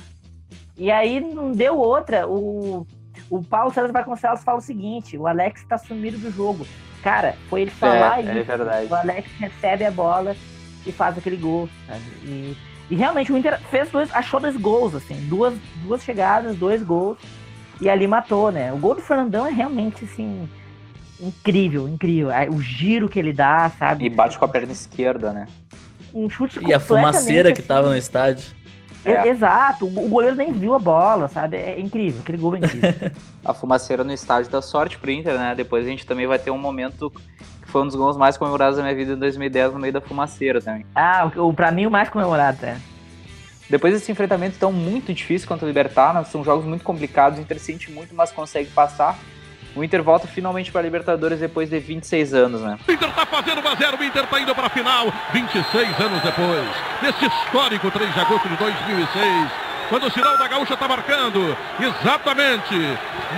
E 0.77 0.91
aí 0.91 1.21
não 1.21 1.53
deu 1.53 1.77
outra. 1.77 2.27
O 2.27 2.87
o 3.31 3.43
Paulo 3.43 3.73
César 3.73 3.93
Vasconcelos 3.93 4.43
fala 4.43 4.59
o 4.59 4.63
seguinte: 4.63 5.17
o 5.17 5.27
Alex 5.27 5.65
tá 5.65 5.79
sumido 5.79 6.19
do 6.19 6.31
jogo. 6.31 6.67
Cara, 7.03 7.37
foi 7.49 7.63
ele 7.63 7.71
falar 7.71 8.19
é, 8.19 8.41
isso. 8.41 8.51
É 8.51 8.87
o 8.91 8.95
Alex 8.95 9.31
recebe 9.39 9.85
a 9.85 9.91
bola 9.91 10.37
e 10.87 10.93
faz 10.93 11.17
aquele 11.17 11.37
gol. 11.37 11.69
E, 12.25 12.57
e, 12.91 12.97
realmente 12.97 13.33
o 13.33 13.37
Inter 13.37 13.59
fez 13.71 13.91
dois, 13.91 14.13
achou 14.15 14.41
dois 14.41 14.57
gols, 14.57 14.95
assim, 14.95 15.15
duas, 15.29 15.55
duas 15.83 16.03
chegadas, 16.03 16.57
dois 16.57 16.83
gols. 16.83 17.19
E 17.81 17.89
ali 17.89 18.09
matou, 18.09 18.51
né? 18.51 18.73
O 18.73 18.77
gol 18.77 18.97
do 18.97 19.01
Fernandão 19.01 19.47
é 19.47 19.51
realmente 19.51 20.05
assim. 20.05 20.49
Incrível, 21.21 21.89
incrível. 21.89 22.31
O 22.51 22.61
giro 22.61 23.09
que 23.09 23.19
ele 23.19 23.33
dá, 23.33 23.71
sabe? 23.79 24.05
E 24.05 24.11
bate 24.11 24.39
com 24.39 24.45
a 24.45 24.49
perna 24.49 24.73
esquerda, 24.73 25.33
né? 25.33 25.47
Um 26.13 26.29
chute 26.29 26.59
E 26.67 26.73
a 26.73 26.81
fumaceira 26.81 27.53
que 27.53 27.63
tava 27.63 27.83
no 27.83 27.89
assim, 27.91 27.99
estádio. 27.99 28.45
É. 29.05 29.29
Exato, 29.29 29.87
o 29.87 30.09
goleiro 30.09 30.37
nem 30.37 30.53
viu 30.53 30.75
a 30.75 30.79
bola, 30.79 31.29
sabe? 31.29 31.57
É 31.57 31.79
incrível, 31.81 32.21
aquele 32.21 32.39
gol 32.39 32.57
é 32.57 32.59
incrível. 32.59 33.11
a 33.45 33.55
fumaceira 33.55 34.05
no 34.05 34.13
estádio 34.13 34.51
da 34.51 34.61
sorte 34.61 34.99
pro 34.99 35.11
Inter, 35.11 35.39
né? 35.39 35.55
Depois 35.55 35.87
a 35.87 35.89
gente 35.89 36.05
também 36.05 36.27
vai 36.27 36.39
ter 36.39 36.51
um 36.51 36.59
momento 36.59 37.11
que 37.63 37.69
foi 37.71 37.83
um 37.83 37.87
dos 37.87 37.95
gols 37.95 38.17
mais 38.17 38.37
comemorados 38.37 38.77
da 38.77 38.83
minha 38.83 38.95
vida 38.95 39.13
em 39.13 39.19
2010 39.19 39.73
no 39.73 39.79
meio 39.79 39.93
da 39.93 40.01
fumaceira 40.01 40.61
também. 40.61 40.85
Ah, 40.95 41.31
o, 41.37 41.49
o, 41.49 41.55
pra 41.55 41.71
mim 41.71 41.87
o 41.87 41.91
mais 41.91 42.09
comemorado, 42.09 42.65
é. 42.67 42.77
Depois 43.71 43.93
desse 43.93 44.11
enfrentamento 44.11 44.59
tão 44.59 44.73
muito 44.73 45.13
difícil 45.13 45.47
contra 45.47 45.67
o 45.67 45.69
Libertar, 45.69 46.15
né? 46.15 46.25
são 46.25 46.43
jogos 46.43 46.65
muito 46.65 46.83
complicados, 46.83 47.39
o 47.39 47.43
Inter 47.43 47.61
sente 47.61 47.91
muito, 47.91 48.15
mas 48.15 48.33
consegue 48.33 48.71
passar. 48.71 49.19
O 49.77 49.85
Inter 49.85 50.03
volta 50.03 50.27
finalmente 50.27 50.73
para 50.73 50.81
a 50.81 50.85
Libertadores 50.85 51.39
depois 51.39 51.71
de 51.71 51.79
26 51.79 52.35
anos, 52.35 52.61
né? 52.61 52.79
O 52.87 52.93
Inter 52.93 53.11
tá 53.13 53.27
fazendo 53.27 53.61
1 53.61 53.69
a 53.69 53.75
0 53.75 53.97
o 54.01 54.05
Inter 54.05 54.27
tá 54.27 54.41
indo 54.41 54.55
para 54.55 54.67
a 54.67 54.71
final 54.71 55.13
26 55.33 56.01
anos 56.01 56.23
depois. 56.23 56.69
Nesse 57.03 57.27
histórico 57.27 57.91
3 57.91 58.13
de 58.13 58.21
agosto 58.21 58.49
de 58.49 58.57
2006 58.57 59.68
quando 59.89 60.07
o 60.07 60.11
sinal 60.11 60.37
da 60.37 60.47
Gaúcha 60.47 60.75
está 60.75 60.87
marcando. 60.87 61.57
Exatamente. 61.81 62.75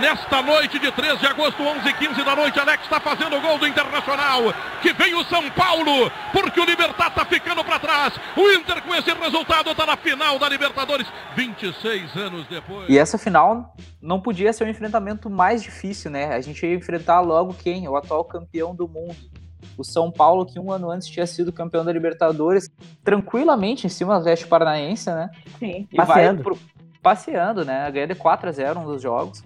Nesta 0.01 0.43
noite 0.43 0.79
de 0.79 0.91
13 0.91 1.19
de 1.19 1.27
agosto, 1.27 1.63
11 1.63 1.81
h 1.81 1.93
15 1.93 2.25
da 2.25 2.37
noite, 2.37 2.59
Alex 2.59 2.83
está 2.85 3.01
fazendo 3.01 3.37
o 3.37 3.41
gol 3.41 3.59
do 3.59 3.67
Internacional. 3.67 4.43
Que 4.83 4.93
vem 4.93 5.15
o 5.15 5.25
São 5.25 5.49
Paulo, 5.51 6.11
porque 6.33 6.61
o 6.61 6.65
Libertar 6.65 7.09
está 7.09 7.25
ficando 7.25 7.65
para 7.65 7.79
trás. 7.79 8.15
O 8.37 8.51
Inter 8.51 8.83
com 8.83 8.95
esse 8.95 9.13
resultado 9.13 9.71
está 9.71 9.87
na 9.87 9.97
final 9.97 10.39
da 10.39 10.49
Libertadores, 10.49 11.07
26 11.37 12.17
anos 12.17 12.47
depois. 12.49 12.89
E 12.89 12.99
essa 12.99 13.19
final 13.19 13.75
não 14.01 14.21
podia 14.21 14.53
ser 14.53 14.65
o 14.65 14.69
enfrentamento 14.69 15.31
mais 15.31 15.63
difícil, 15.63 16.11
né? 16.11 16.35
A 16.35 16.41
gente 16.41 16.65
ia 16.67 16.75
enfrentar 16.75 17.21
logo 17.21 17.55
quem? 17.55 17.87
O 17.89 17.97
atual 17.97 18.25
campeão 18.25 18.75
do 18.75 18.89
mundo 18.89 19.40
o 19.77 19.85
São 19.85 20.11
Paulo, 20.11 20.47
que 20.47 20.59
um 20.59 20.71
ano 20.71 20.91
antes 20.91 21.09
tinha 21.09 21.27
sido 21.27 21.53
campeão 21.53 21.85
da 21.85 21.93
Libertadores, 21.93 22.71
tranquilamente 23.03 23.87
em 23.87 23.91
cima 23.91 24.19
do 24.19 24.25
Veste 24.25 24.47
Paranaense, 24.47 25.11
né? 25.11 25.31
Sim, 25.59 25.89
e 25.93 25.97
passeando. 25.97 26.43
Pro, 26.43 26.59
passeando, 27.03 27.65
né? 27.65 27.91
Ganha 27.91 28.07
de 28.07 28.15
4 28.15 28.49
a 28.49 28.53
0 28.53 28.81
um 28.81 28.85
dos 28.85 29.03
jogos. 29.03 29.43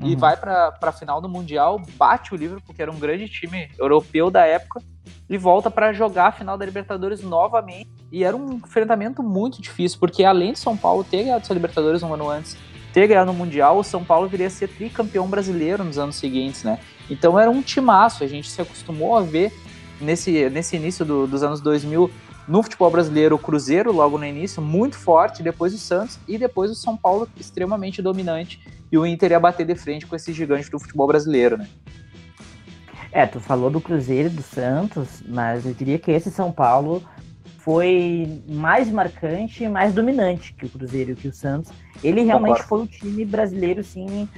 Uhum. 0.00 0.08
E 0.08 0.16
vai 0.16 0.36
para 0.36 0.76
a 0.80 0.92
final 0.92 1.20
do 1.20 1.28
Mundial, 1.28 1.80
bate 1.96 2.34
o 2.34 2.36
Liverpool, 2.36 2.74
que 2.74 2.82
era 2.82 2.90
um 2.90 2.98
grande 2.98 3.28
time 3.28 3.68
europeu 3.78 4.30
da 4.30 4.44
época, 4.44 4.82
e 5.28 5.38
volta 5.38 5.70
para 5.70 5.92
jogar 5.92 6.28
a 6.28 6.32
final 6.32 6.58
da 6.58 6.64
Libertadores 6.64 7.22
novamente. 7.22 7.88
E 8.10 8.24
era 8.24 8.36
um 8.36 8.54
enfrentamento 8.54 9.22
muito 9.22 9.60
difícil, 9.60 9.98
porque 9.98 10.24
além 10.24 10.52
de 10.52 10.58
São 10.58 10.76
Paulo 10.76 11.04
ter 11.04 11.24
ganhado 11.24 11.44
a 11.48 11.54
Libertadores 11.54 12.02
um 12.02 12.12
ano 12.12 12.28
antes, 12.28 12.56
ter 12.92 13.06
ganhado 13.06 13.32
no 13.32 13.38
Mundial, 13.38 13.78
o 13.78 13.84
São 13.84 14.04
Paulo 14.04 14.28
viria 14.28 14.46
a 14.46 14.50
ser 14.50 14.68
tricampeão 14.68 15.26
brasileiro 15.26 15.82
nos 15.82 15.98
anos 15.98 16.16
seguintes, 16.16 16.62
né? 16.62 16.78
Então 17.10 17.38
era 17.38 17.50
um 17.50 17.62
timaço, 17.62 18.24
a 18.24 18.26
gente 18.26 18.50
se 18.50 18.60
acostumou 18.60 19.16
a 19.16 19.22
ver 19.22 19.52
nesse, 20.00 20.48
nesse 20.50 20.76
início 20.76 21.04
do, 21.04 21.26
dos 21.26 21.42
anos 21.42 21.60
2000 21.60 22.10
no 22.46 22.62
futebol 22.62 22.90
brasileiro 22.90 23.36
o 23.36 23.38
Cruzeiro 23.38 23.90
logo 23.92 24.18
no 24.18 24.24
início, 24.24 24.60
muito 24.60 24.96
forte, 24.96 25.42
depois 25.42 25.72
o 25.74 25.78
Santos 25.78 26.18
e 26.28 26.36
depois 26.36 26.70
o 26.70 26.74
São 26.74 26.96
Paulo 26.96 27.28
extremamente 27.38 28.02
dominante 28.02 28.60
e 28.92 28.98
o 28.98 29.06
Inter 29.06 29.32
ia 29.32 29.40
bater 29.40 29.66
de 29.66 29.74
frente 29.74 30.06
com 30.06 30.14
esse 30.14 30.32
gigante 30.32 30.70
do 30.70 30.78
futebol 30.78 31.06
brasileiro, 31.06 31.56
né? 31.56 31.68
É, 33.10 33.26
tu 33.26 33.38
falou 33.38 33.70
do 33.70 33.80
Cruzeiro 33.80 34.28
e 34.28 34.32
do 34.32 34.42
Santos, 34.42 35.22
mas 35.26 35.64
eu 35.64 35.72
diria 35.72 35.98
que 35.98 36.10
esse 36.10 36.30
São 36.30 36.50
Paulo 36.50 37.02
foi 37.58 38.42
mais 38.46 38.90
marcante 38.90 39.64
e 39.64 39.68
mais 39.68 39.94
dominante 39.94 40.52
que 40.52 40.66
o 40.66 40.68
Cruzeiro 40.68 41.12
e 41.12 41.14
que 41.14 41.28
o 41.28 41.32
Santos. 41.32 41.72
Ele 42.02 42.22
realmente 42.22 42.62
Concordo. 42.62 42.68
foi 42.68 42.82
o 42.82 42.86
time 42.86 43.24
brasileiro, 43.24 43.80
assim, 43.80 44.28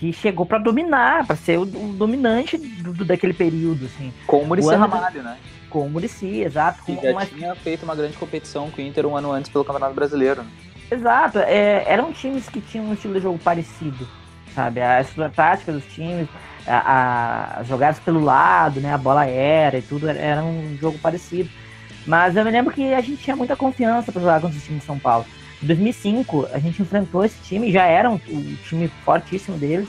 que 0.00 0.14
chegou 0.14 0.46
para 0.46 0.56
dominar, 0.56 1.26
para 1.26 1.36
ser 1.36 1.58
o, 1.58 1.62
o 1.62 1.92
dominante 1.92 2.56
do, 2.56 2.94
do, 2.94 3.04
daquele 3.04 3.34
período, 3.34 3.84
assim. 3.84 4.10
Com 4.26 4.38
o 4.38 4.46
Muricy 4.46 4.74
Ramalho, 4.74 5.22
né? 5.22 5.36
Com 5.68 5.86
o 5.86 5.90
Muricy, 5.90 6.40
exato. 6.40 6.82
Que 6.84 6.94
já 6.94 7.10
uma... 7.10 7.26
tinha 7.26 7.54
feito 7.54 7.82
uma 7.82 7.94
grande 7.94 8.16
competição 8.16 8.70
com 8.70 8.80
o 8.80 8.84
Inter 8.84 9.04
um 9.04 9.14
ano 9.14 9.30
antes 9.30 9.50
pelo 9.50 9.62
Campeonato 9.62 9.92
Brasileiro. 9.92 10.42
Né? 10.42 10.50
Exato, 10.90 11.38
é, 11.40 11.84
eram 11.86 12.14
times 12.14 12.48
que 12.48 12.62
tinham 12.62 12.86
um 12.86 12.94
estilo 12.94 13.12
de 13.12 13.20
jogo 13.20 13.38
parecido, 13.38 14.08
sabe? 14.54 14.80
A 14.80 15.02
estrutura 15.02 15.28
tática 15.28 15.70
dos 15.70 15.84
times, 15.84 16.26
a, 16.66 17.58
a, 17.58 17.62
jogadas 17.64 18.00
pelo 18.00 18.20
lado, 18.20 18.80
né? 18.80 18.94
A 18.94 18.98
bola 18.98 19.20
aérea 19.20 19.78
e 19.78 19.82
tudo, 19.82 20.08
era 20.08 20.42
um 20.42 20.78
jogo 20.80 20.98
parecido. 20.98 21.50
Mas 22.06 22.34
eu 22.36 22.44
me 22.44 22.50
lembro 22.50 22.72
que 22.72 22.94
a 22.94 23.02
gente 23.02 23.22
tinha 23.22 23.36
muita 23.36 23.54
confiança 23.54 24.10
para 24.10 24.22
jogar 24.22 24.40
contra 24.40 24.56
esse 24.56 24.64
time 24.64 24.78
de 24.78 24.84
São 24.86 24.98
Paulo. 24.98 25.26
Em 25.62 25.66
2005, 25.66 26.48
a 26.52 26.58
gente 26.58 26.80
enfrentou 26.80 27.24
esse 27.24 27.40
time, 27.42 27.70
já 27.70 27.84
era 27.84 28.08
um, 28.10 28.14
um 28.28 28.56
time 28.64 28.88
fortíssimo 29.04 29.58
deles. 29.58 29.88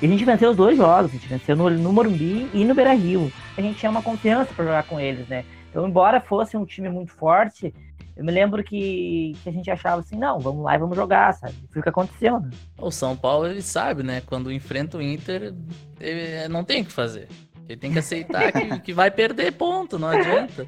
E 0.00 0.06
a 0.06 0.08
gente 0.08 0.24
venceu 0.24 0.50
os 0.50 0.56
dois 0.56 0.76
jogos, 0.76 1.10
a 1.10 1.14
gente 1.14 1.26
venceu 1.26 1.56
no, 1.56 1.70
no 1.70 1.92
Morumbi 1.92 2.48
e 2.52 2.64
no 2.64 2.74
Beira 2.74 2.92
Rio. 2.92 3.32
A 3.56 3.62
gente 3.62 3.78
tinha 3.78 3.90
uma 3.90 4.02
confiança 4.02 4.52
para 4.54 4.64
jogar 4.64 4.82
com 4.84 5.00
eles, 5.00 5.26
né? 5.26 5.44
Então, 5.70 5.88
embora 5.88 6.20
fosse 6.20 6.56
um 6.56 6.64
time 6.64 6.88
muito 6.88 7.12
forte, 7.12 7.74
eu 8.16 8.24
me 8.24 8.30
lembro 8.32 8.62
que, 8.62 9.36
que 9.42 9.48
a 9.48 9.52
gente 9.52 9.70
achava 9.70 10.00
assim, 10.00 10.16
não, 10.16 10.38
vamos 10.38 10.64
lá 10.64 10.74
e 10.74 10.78
vamos 10.78 10.96
jogar, 10.96 11.34
sabe? 11.34 11.54
Foi 11.70 11.80
o 11.80 11.82
que 11.82 11.88
aconteceu, 11.88 12.40
né? 12.40 12.50
O 12.78 12.90
São 12.90 13.16
Paulo, 13.16 13.46
ele 13.46 13.60
sabe, 13.60 14.02
né? 14.02 14.22
Quando 14.24 14.52
enfrenta 14.52 14.96
o 14.96 15.02
Inter, 15.02 15.52
ele 16.00 16.48
não 16.48 16.64
tem 16.64 16.82
o 16.82 16.84
que 16.84 16.92
fazer. 16.92 17.28
Ele 17.68 17.78
tem 17.78 17.92
que 17.92 17.98
aceitar 17.98 18.52
que, 18.52 18.80
que 18.80 18.92
vai 18.92 19.10
perder 19.10 19.52
ponto, 19.52 19.98
não 19.98 20.08
adianta. 20.08 20.64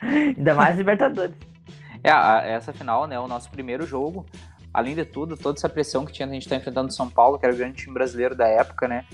Ainda 0.00 0.54
mais 0.54 0.76
Libertadores. 0.76 1.34
É, 2.02 2.52
essa 2.52 2.72
final, 2.72 3.06
né, 3.06 3.18
o 3.18 3.28
nosso 3.28 3.50
primeiro 3.50 3.86
jogo. 3.86 4.26
Além 4.72 4.94
de 4.94 5.04
tudo, 5.04 5.36
toda 5.36 5.58
essa 5.58 5.68
pressão 5.68 6.04
que 6.04 6.12
tinha 6.12 6.28
a 6.28 6.32
gente 6.32 6.42
estar 6.42 6.54
tá 6.54 6.60
enfrentando 6.60 6.88
o 6.88 6.92
São 6.92 7.10
Paulo, 7.10 7.38
que 7.38 7.44
era 7.44 7.54
o 7.54 7.58
grande 7.58 7.78
time 7.78 7.92
brasileiro 7.92 8.36
da 8.36 8.46
época, 8.46 8.86
né? 8.86 9.04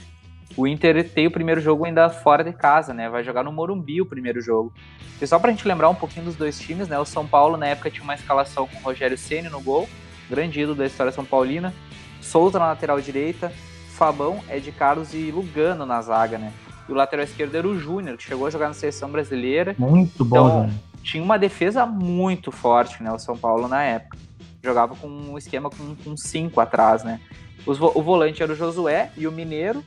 O 0.54 0.66
Inter 0.66 1.08
tem 1.10 1.26
o 1.26 1.30
primeiro 1.30 1.60
jogo 1.60 1.84
ainda 1.84 2.08
fora 2.08 2.44
de 2.44 2.52
casa, 2.52 2.92
né? 2.92 3.08
Vai 3.08 3.24
jogar 3.24 3.42
no 3.42 3.52
Morumbi 3.52 4.00
o 4.00 4.06
primeiro 4.06 4.40
jogo. 4.40 4.72
E 5.20 5.26
só 5.26 5.38
pra 5.38 5.50
gente 5.50 5.66
lembrar 5.66 5.88
um 5.88 5.94
pouquinho 5.94 6.26
dos 6.26 6.36
dois 6.36 6.58
times, 6.58 6.88
né? 6.88 6.98
O 6.98 7.04
São 7.04 7.26
Paulo 7.26 7.56
na 7.56 7.66
época 7.66 7.90
tinha 7.90 8.04
uma 8.04 8.14
escalação 8.14 8.66
com 8.66 8.78
o 8.78 8.82
Rogério 8.82 9.16
Ceni 9.16 9.48
no 9.48 9.60
gol, 9.60 9.88
grande 10.28 10.60
ídolo 10.60 10.76
da 10.76 10.86
história 10.86 11.10
São 11.10 11.24
Paulina. 11.24 11.72
Souza 12.20 12.58
na 12.58 12.66
lateral 12.66 13.00
direita, 13.00 13.52
Fabão, 13.90 14.40
Ed 14.50 14.70
Carlos 14.72 15.14
e 15.14 15.30
Lugano 15.30 15.86
na 15.86 16.02
zaga, 16.02 16.38
né? 16.38 16.52
E 16.88 16.92
o 16.92 16.94
lateral 16.94 17.24
esquerdo 17.24 17.54
era 17.54 17.66
o 17.66 17.78
Júnior, 17.78 18.16
que 18.16 18.22
chegou 18.22 18.46
a 18.46 18.50
jogar 18.50 18.68
na 18.68 18.74
seleção 18.74 19.10
brasileira. 19.10 19.74
Muito 19.78 20.24
bom, 20.24 20.66
então, 20.66 20.70
tinha 21.06 21.22
uma 21.22 21.38
defesa 21.38 21.86
muito 21.86 22.50
forte, 22.50 23.00
né, 23.02 23.12
o 23.12 23.18
São 23.18 23.36
Paulo 23.38 23.68
na 23.68 23.82
época. 23.82 24.18
jogava 24.62 24.96
com 24.96 25.06
um 25.06 25.38
esquema 25.38 25.70
com, 25.70 25.94
com 25.94 26.16
cinco 26.16 26.60
atrás, 26.60 27.04
né? 27.04 27.20
Os, 27.64 27.80
o 27.80 28.02
volante 28.02 28.42
era 28.42 28.52
o 28.52 28.56
Josué 28.56 29.10
e 29.16 29.26
o 29.26 29.30
Mineiro, 29.32 29.84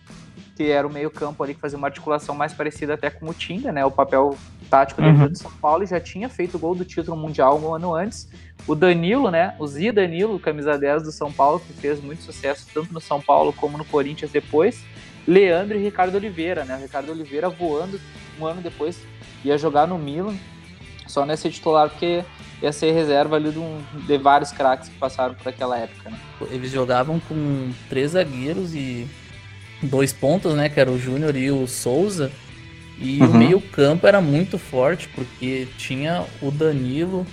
que 0.55 0.63
era 0.70 0.88
o 0.88 0.91
meio-campo 0.91 1.43
ali 1.43 1.53
que 1.53 1.59
fazia 1.59 1.78
uma 1.78 1.88
articulação 1.88 2.34
mais 2.36 2.53
parecida 2.53 2.93
até 2.93 3.09
com 3.09 3.30
o 3.30 3.34
Tinga, 3.34 3.72
né? 3.72 3.84
O 3.86 3.91
papel 3.91 4.38
tático 4.70 5.01
dele 5.01 5.17
Uhum. 5.17 5.28
do 5.28 5.38
São 5.38 5.51
Paulo 5.51 5.84
e 5.84 5.88
já 5.88 5.99
tinha 5.99 6.30
feito 6.30 6.55
o 6.55 6.59
gol 6.59 6.76
do 6.76 6.86
título 6.86 7.17
mundial 7.17 7.59
um 7.59 7.74
ano 7.74 7.93
antes. 7.93 8.30
O 8.67 8.74
Danilo, 8.76 9.30
né? 9.30 9.55
O 9.59 9.67
Zi 9.67 9.91
Danilo, 9.91 10.39
camisa 10.39 10.78
10 10.78 11.03
do 11.03 11.11
São 11.11 11.32
Paulo, 11.32 11.59
que 11.59 11.74
fez 11.74 12.01
muito 12.01 12.24
sucesso 12.24 12.65
tanto 12.74 12.93
no 12.93 13.01
São 13.01 13.22
Paulo 13.22 13.51
como 13.51 13.78
no 13.78 13.84
Corinthians 13.86 14.32
depois. 14.32 14.82
Leandro 15.28 15.78
e 15.78 15.84
Ricardo 15.84 16.15
Oliveira, 16.15 16.63
né? 16.65 16.76
O 16.78 16.82
Ricardo 16.82 17.11
Oliveira 17.11 17.49
voando 17.49 17.99
um 18.39 18.45
ano 18.45 18.61
depois, 18.61 18.97
ia 19.43 19.57
jogar 19.57 19.86
no 19.88 19.97
Milan, 19.97 20.36
só 21.10 21.22
não 21.26 21.32
ia 21.34 21.38
ser 21.38 21.49
titular 21.51 21.89
porque 21.89 22.24
ia 22.62 22.72
ser 22.72 22.91
reserva 22.91 23.36
ali 23.36 23.51
de, 23.51 23.60
um- 23.60 23.82
de 24.07 24.18
vários 24.18 24.51
craques 24.51 24.89
que 24.89 24.95
passaram 24.97 25.34
por 25.34 25.47
aquela 25.49 25.78
época, 25.78 26.10
né? 26.10 26.18
Eles 26.51 26.72
jogavam 26.72 27.20
com 27.20 27.72
três 27.89 28.12
zagueiros 28.12 28.74
e 28.76 29.07
dois 29.82 30.12
pontos, 30.14 30.53
né? 30.53 30.70
Que 30.70 30.80
era 30.80 30.91
o 30.91 30.99
Júnior 30.99 31.36
e 31.36 31.49
o 31.51 31.66
Souza. 31.68 32.32
E 33.01 33.22
o 33.22 33.26
Uhum. 33.26 33.38
meio-campo 33.38 34.05
era 34.05 34.20
muito 34.20 34.57
forte, 34.57 35.07
porque 35.16 35.68
tinha 35.78 36.26
o 36.41 36.51
Danilo, 36.51 37.26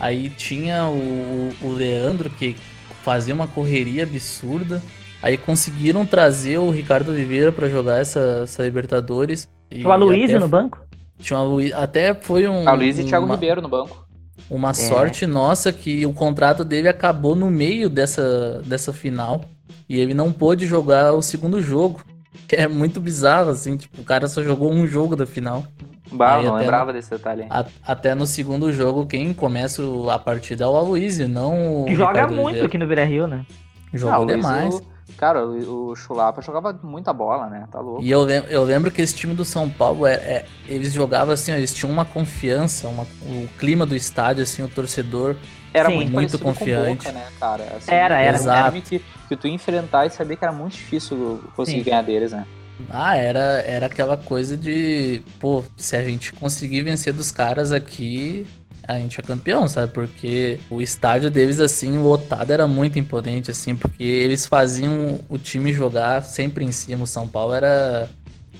aí 0.00 0.30
tinha 0.30 0.86
o, 0.86 1.52
o 1.60 1.70
Leandro, 1.72 2.30
que 2.30 2.56
fazia 3.04 3.34
uma 3.34 3.46
correria 3.46 4.04
absurda. 4.04 4.82
Aí 5.22 5.36
conseguiram 5.36 6.06
trazer 6.06 6.56
o 6.58 6.70
Ricardo 6.70 7.10
Oliveira 7.12 7.52
para 7.52 7.68
jogar 7.68 8.00
essa, 8.00 8.40
essa 8.44 8.62
Libertadores. 8.62 9.46
O 9.84 9.92
Aloysio 9.92 10.24
até- 10.36 10.38
no 10.38 10.48
banco? 10.48 10.80
Tinha 11.22 11.38
o 11.38 11.42
Aloysio- 11.42 11.76
até 11.78 12.12
foi 12.14 12.46
um. 12.48 12.68
A 12.68 12.72
Luiz 12.72 12.98
e 12.98 13.04
Thiago 13.04 13.24
uma- 13.24 13.34
Ribeiro 13.34 13.62
no 13.62 13.68
banco. 13.68 14.04
uma 14.50 14.70
É. 14.70 14.74
sorte 14.74 15.26
nossa 15.26 15.72
que 15.72 16.04
o 16.04 16.12
contrato 16.12 16.64
dele 16.64 16.88
acabou 16.88 17.34
no 17.34 17.50
meio 17.50 17.88
dessa, 17.88 18.60
dessa 18.66 18.92
final 18.92 19.42
e 19.88 19.98
ele 19.98 20.12
não 20.14 20.30
pôde 20.32 20.66
jogar 20.66 21.12
o 21.14 21.22
segundo 21.22 21.62
jogo. 21.62 22.02
Que 22.48 22.56
é 22.56 22.68
muito 22.68 23.00
bizarro, 23.00 23.50
assim, 23.50 23.76
tipo, 23.78 24.00
o 24.02 24.04
cara 24.04 24.26
só 24.28 24.42
jogou 24.42 24.70
um 24.70 24.86
jogo 24.86 25.14
da 25.16 25.24
final. 25.24 25.64
Bah, 26.10 26.36
Aí 26.36 26.44
não 26.44 26.54
até 26.54 26.64
lembrava 26.64 26.92
desse 26.92 27.08
detalhe. 27.10 27.46
A- 27.48 27.64
até 27.86 28.14
no 28.14 28.26
segundo 28.26 28.70
jogo, 28.72 29.06
quem 29.06 29.32
começa 29.32 29.82
a 30.10 30.18
partida 30.18 30.64
é 30.64 30.66
o 30.66 30.76
Aloysio, 30.76 31.28
não 31.28 31.82
o 31.82 31.84
Que 31.86 31.94
joga 31.94 32.12
Ricardo 32.12 32.30
muito 32.34 32.44
Oliveira. 32.46 32.66
aqui 32.66 32.76
no 32.78 32.86
Beira 32.86 33.04
Rio, 33.04 33.26
né? 33.26 33.46
Jogou 33.94 34.14
Ah, 34.14 34.18
Luiz, 34.18 34.36
demais. 34.36 34.74
o- 34.74 34.82
cara, 35.16 35.46
o, 35.46 35.88
o 35.90 35.96
Chulapa 35.96 36.40
jogava 36.42 36.78
muita 36.82 37.12
bola, 37.12 37.48
né? 37.48 37.66
Tá 37.70 37.80
louco. 37.80 38.02
E 38.02 38.10
eu 38.10 38.22
lembro, 38.22 38.50
eu 38.50 38.64
lembro 38.64 38.90
que 38.90 39.00
esse 39.02 39.14
time 39.14 39.34
do 39.34 39.44
São 39.44 39.68
Paulo, 39.68 40.06
é, 40.06 40.14
é- 40.14 40.44
eles 40.66 40.92
jogavam 40.92 41.34
assim, 41.34 41.52
ó, 41.52 41.56
eles 41.56 41.72
tinham 41.74 41.92
uma 41.92 42.04
confiança, 42.04 42.88
uma- 42.88 43.06
o 43.22 43.48
clima 43.58 43.84
do 43.86 43.94
estádio, 43.96 44.42
assim, 44.42 44.62
o 44.62 44.68
torcedor 44.68 45.36
Era 45.74 45.88
Sim. 45.88 45.94
muito, 45.96 46.12
Muito 46.12 46.38
parecido 46.38 46.44
com 46.44 46.52
confiante. 46.52 47.04
Boca, 47.04 47.12
né, 47.12 47.26
cara? 47.40 47.64
Assim, 47.76 47.90
Era, 47.92 48.20
era. 48.20 48.36
um 48.36 48.40
Exato. 48.40 48.68
time 48.68 48.82
que, 48.82 49.02
que 49.28 49.36
tu 49.36 49.46
ia 49.48 49.54
enfrentar 49.54 50.04
e 50.04 50.10
sabia 50.10 50.36
que 50.36 50.44
era 50.44 50.52
muito 50.52 50.72
difícil 50.74 51.40
conseguir 51.56 51.78
Sim. 51.78 51.84
ganhar 51.84 52.02
deles, 52.02 52.32
né? 52.32 52.44
Ah, 52.90 53.16
era, 53.16 53.40
era 53.64 53.86
aquela 53.86 54.16
coisa 54.16 54.54
de, 54.56 55.22
pô, 55.40 55.62
se 55.76 55.96
a 55.96 56.02
gente 56.02 56.32
conseguir 56.32 56.82
vencer 56.82 57.12
dos 57.12 57.30
caras 57.30 57.72
aqui, 57.72 58.46
a 58.86 58.98
gente 58.98 59.18
é 59.20 59.22
campeão, 59.22 59.68
sabe? 59.68 59.92
Porque 59.92 60.58
o 60.70 60.80
estádio 60.82 61.30
deles, 61.30 61.60
assim, 61.60 61.98
lotado 61.98 62.50
era 62.52 62.66
muito 62.66 62.98
imponente, 62.98 63.50
assim, 63.50 63.74
porque 63.76 64.02
eles 64.02 64.46
faziam 64.46 65.20
o 65.28 65.38
time 65.38 65.72
jogar 65.72 66.22
sempre 66.22 66.64
em 66.64 66.72
cima. 66.72 67.04
O 67.04 67.06
São 67.06 67.26
Paulo 67.28 67.54
era 67.54 68.08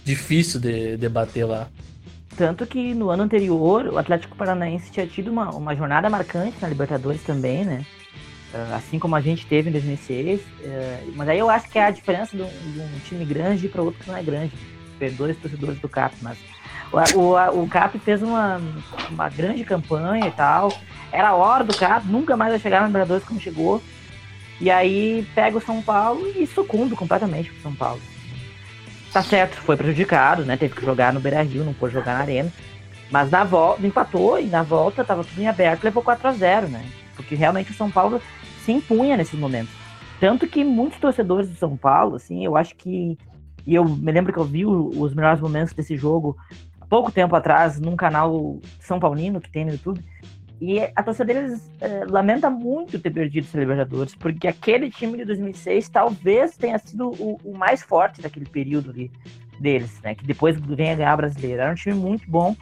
difícil 0.04 0.60
de, 0.60 0.96
de 0.96 1.08
bater 1.08 1.44
lá. 1.44 1.68
Tanto 2.36 2.66
que 2.66 2.94
no 2.94 3.10
ano 3.10 3.24
anterior, 3.24 3.86
o 3.88 3.98
Atlético 3.98 4.36
Paranaense 4.36 4.90
tinha 4.90 5.06
tido 5.06 5.30
uma, 5.30 5.50
uma 5.50 5.76
jornada 5.76 6.08
marcante 6.08 6.56
na 6.62 6.68
Libertadores 6.68 7.22
também, 7.22 7.64
né? 7.64 7.84
Ah, 8.54 8.76
Assim 8.76 8.98
como 8.98 9.14
a 9.16 9.20
gente 9.20 9.46
teve 9.46 9.68
em 9.68 9.72
2006. 9.72 10.40
eh, 10.62 11.04
Mas 11.14 11.28
aí 11.28 11.38
eu 11.38 11.50
acho 11.50 11.68
que 11.68 11.78
é 11.78 11.84
a 11.84 11.90
diferença 11.90 12.36
de 12.36 12.42
um, 12.42 12.46
de 12.72 12.80
um 12.80 12.98
time 13.06 13.24
grande 13.24 13.68
para 13.68 13.82
outro 13.82 14.02
que 14.02 14.08
não 14.10 14.16
é 14.16 14.22
grande. 14.22 14.52
Perdoe 14.98 15.32
os 15.32 15.36
torcedores 15.38 15.78
do 15.80 15.88
CAP, 15.88 16.14
mas 16.22 16.38
o, 16.92 17.18
o, 17.18 17.62
o 17.62 17.68
CAP 17.68 17.98
fez 17.98 18.22
uma, 18.22 18.60
uma 19.10 19.28
grande 19.28 19.64
campanha 19.64 20.26
e 20.26 20.30
tal. 20.30 20.72
Era 21.10 21.28
a 21.28 21.34
hora 21.34 21.64
do 21.64 21.76
CAP, 21.76 22.06
nunca 22.06 22.36
mais 22.36 22.50
vai 22.50 22.60
chegar 22.60 22.80
na 22.80 22.86
Libertadores 22.86 23.24
como 23.24 23.40
chegou. 23.40 23.82
E 24.60 24.70
aí 24.70 25.26
pega 25.34 25.58
o 25.58 25.60
São 25.60 25.82
Paulo 25.82 26.26
e 26.36 26.46
sucumbe 26.46 26.94
completamente 26.94 27.50
pro 27.50 27.62
São 27.62 27.74
Paulo. 27.74 28.00
Tá 29.12 29.22
certo, 29.22 29.56
foi 29.56 29.76
prejudicado, 29.76 30.44
né? 30.44 30.56
Teve 30.56 30.74
que 30.74 30.84
jogar 30.84 31.12
no 31.12 31.20
Beira 31.20 31.42
Rio, 31.42 31.64
não 31.64 31.74
pôde 31.74 31.94
jogar 31.94 32.14
na 32.14 32.20
Arena. 32.20 32.52
Mas 33.10 33.30
na 33.30 33.44
volta, 33.44 33.86
empatou 33.86 34.38
e 34.40 34.46
na 34.46 34.62
volta 34.62 35.04
tava 35.04 35.22
tudo 35.22 35.40
em 35.40 35.46
aberto, 35.46 35.84
levou 35.84 36.02
4 36.02 36.28
a 36.28 36.32
0 36.32 36.68
né? 36.68 36.82
Porque 37.14 37.34
realmente 37.34 37.70
o 37.70 37.74
São 37.74 37.90
Paulo 37.90 38.22
se 38.64 38.72
impunha 38.72 39.16
nesses 39.16 39.38
momentos. 39.38 39.74
Tanto 40.18 40.46
que 40.46 40.64
muitos 40.64 40.98
torcedores 40.98 41.50
do 41.50 41.56
São 41.56 41.76
Paulo, 41.76 42.16
assim, 42.16 42.44
eu 42.44 42.56
acho 42.56 42.74
que. 42.76 43.18
E 43.66 43.74
eu 43.74 43.84
me 43.84 44.10
lembro 44.10 44.32
que 44.32 44.38
eu 44.38 44.44
vi 44.44 44.64
os 44.64 45.14
melhores 45.14 45.40
momentos 45.40 45.74
desse 45.74 45.96
jogo 45.96 46.36
pouco 46.92 47.10
tempo 47.10 47.34
atrás, 47.34 47.80
num 47.80 47.96
canal 47.96 48.60
São 48.78 49.00
Paulino 49.00 49.40
que 49.40 49.50
tem 49.50 49.64
no 49.64 49.72
YouTube. 49.72 50.04
E 50.60 50.78
a 50.94 51.02
torcida 51.02 51.24
deles 51.24 51.72
eh, 51.80 52.04
lamenta 52.06 52.50
muito 52.50 52.98
ter 52.98 53.10
perdido 53.10 53.46
essa 53.46 53.58
Libertadores, 53.58 54.14
porque 54.14 54.46
aquele 54.46 54.90
time 54.90 55.16
de 55.16 55.24
2006 55.24 55.88
talvez 55.88 56.54
tenha 56.54 56.78
sido 56.78 57.08
o, 57.12 57.40
o 57.42 57.56
mais 57.56 57.82
forte 57.82 58.20
daquele 58.20 58.44
período 58.44 58.90
ali 58.90 59.10
deles, 59.58 59.98
né? 60.02 60.14
Que 60.14 60.26
depois 60.26 60.60
vem 60.60 60.90
a 60.90 60.94
ganhar 60.94 61.14
a 61.14 61.16
brasileira. 61.16 61.62
Era 61.62 61.72
um 61.72 61.76
time 61.76 61.94
muito 61.94 62.30
bom 62.30 62.54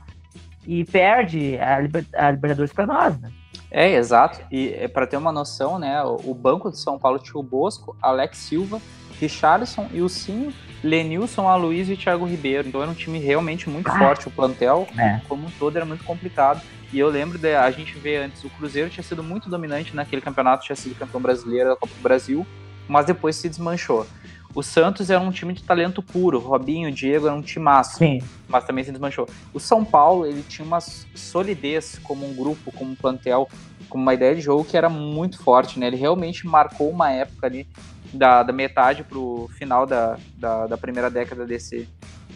e 0.64 0.84
perde 0.84 1.58
a, 1.58 1.80
Liber- 1.80 2.06
a 2.14 2.30
Libertadores 2.30 2.72
para 2.72 2.86
nós, 2.86 3.20
né? 3.20 3.32
É, 3.68 3.90
exato. 3.94 4.40
E 4.48 4.68
é, 4.74 4.86
para 4.86 5.08
ter 5.08 5.16
uma 5.16 5.32
noção, 5.32 5.76
né, 5.76 6.00
o, 6.04 6.30
o 6.30 6.34
banco 6.34 6.70
de 6.70 6.78
São 6.78 7.00
Paulo 7.00 7.18
tinha 7.18 7.38
o 7.40 7.42
Bosco, 7.42 7.96
Alex 8.00 8.38
Silva, 8.38 8.80
Richarlison, 9.18 9.88
Ilcinho, 9.92 10.52
Lenilson, 10.82 11.48
Aloysio 11.48 11.94
e 11.94 11.96
Thiago 11.96 12.24
Ribeiro. 12.24 12.68
Então 12.68 12.80
era 12.82 12.90
um 12.90 12.94
time 12.94 13.18
realmente 13.18 13.68
muito 13.68 13.88
Ah. 13.88 13.98
forte. 13.98 14.28
O 14.28 14.30
plantel, 14.30 14.86
É. 14.98 15.20
como 15.28 15.46
um 15.46 15.50
todo, 15.58 15.76
era 15.76 15.84
muito 15.84 16.04
complicado. 16.04 16.60
E 16.92 16.98
eu 16.98 17.08
lembro 17.08 17.38
de 17.38 17.54
a 17.54 17.70
gente 17.70 17.96
ver 17.98 18.16
antes, 18.22 18.42
o 18.44 18.50
Cruzeiro 18.50 18.90
tinha 18.90 19.04
sido 19.04 19.22
muito 19.22 19.48
dominante 19.48 19.94
naquele 19.94 20.20
campeonato, 20.22 20.64
tinha 20.64 20.74
sido 20.76 20.94
campeão 20.98 21.20
brasileiro 21.20 21.68
da 21.70 21.76
Copa 21.76 21.94
do 21.94 22.02
Brasil, 22.02 22.44
mas 22.88 23.06
depois 23.06 23.36
se 23.36 23.48
desmanchou. 23.48 24.06
O 24.52 24.64
Santos 24.64 25.08
era 25.10 25.20
um 25.20 25.30
time 25.30 25.52
de 25.52 25.62
talento 25.62 26.02
puro, 26.02 26.40
Robinho, 26.40 26.90
Diego 26.90 27.28
era 27.28 27.36
um 27.36 27.40
timaço 27.42 27.98
Sim. 27.98 28.20
mas 28.48 28.64
também 28.64 28.82
se 28.82 28.90
desmanchou. 28.90 29.28
O 29.54 29.60
São 29.60 29.84
Paulo, 29.84 30.26
ele 30.26 30.42
tinha 30.48 30.66
uma 30.66 30.80
solidez 30.80 32.00
como 32.02 32.28
um 32.28 32.34
grupo, 32.34 32.72
como 32.72 32.90
um 32.90 32.94
plantel, 32.96 33.48
como 33.88 34.02
uma 34.02 34.12
ideia 34.12 34.34
de 34.34 34.40
jogo 34.40 34.64
que 34.64 34.76
era 34.76 34.88
muito 34.88 35.38
forte, 35.40 35.78
né? 35.78 35.86
Ele 35.86 35.96
realmente 35.96 36.44
marcou 36.48 36.90
uma 36.90 37.12
época 37.12 37.46
ali 37.46 37.68
da, 38.12 38.42
da 38.42 38.52
metade 38.52 39.04
pro 39.04 39.48
final 39.56 39.86
da, 39.86 40.16
da, 40.36 40.66
da 40.66 40.76
primeira 40.76 41.10
década 41.10 41.46
desse 41.46 41.88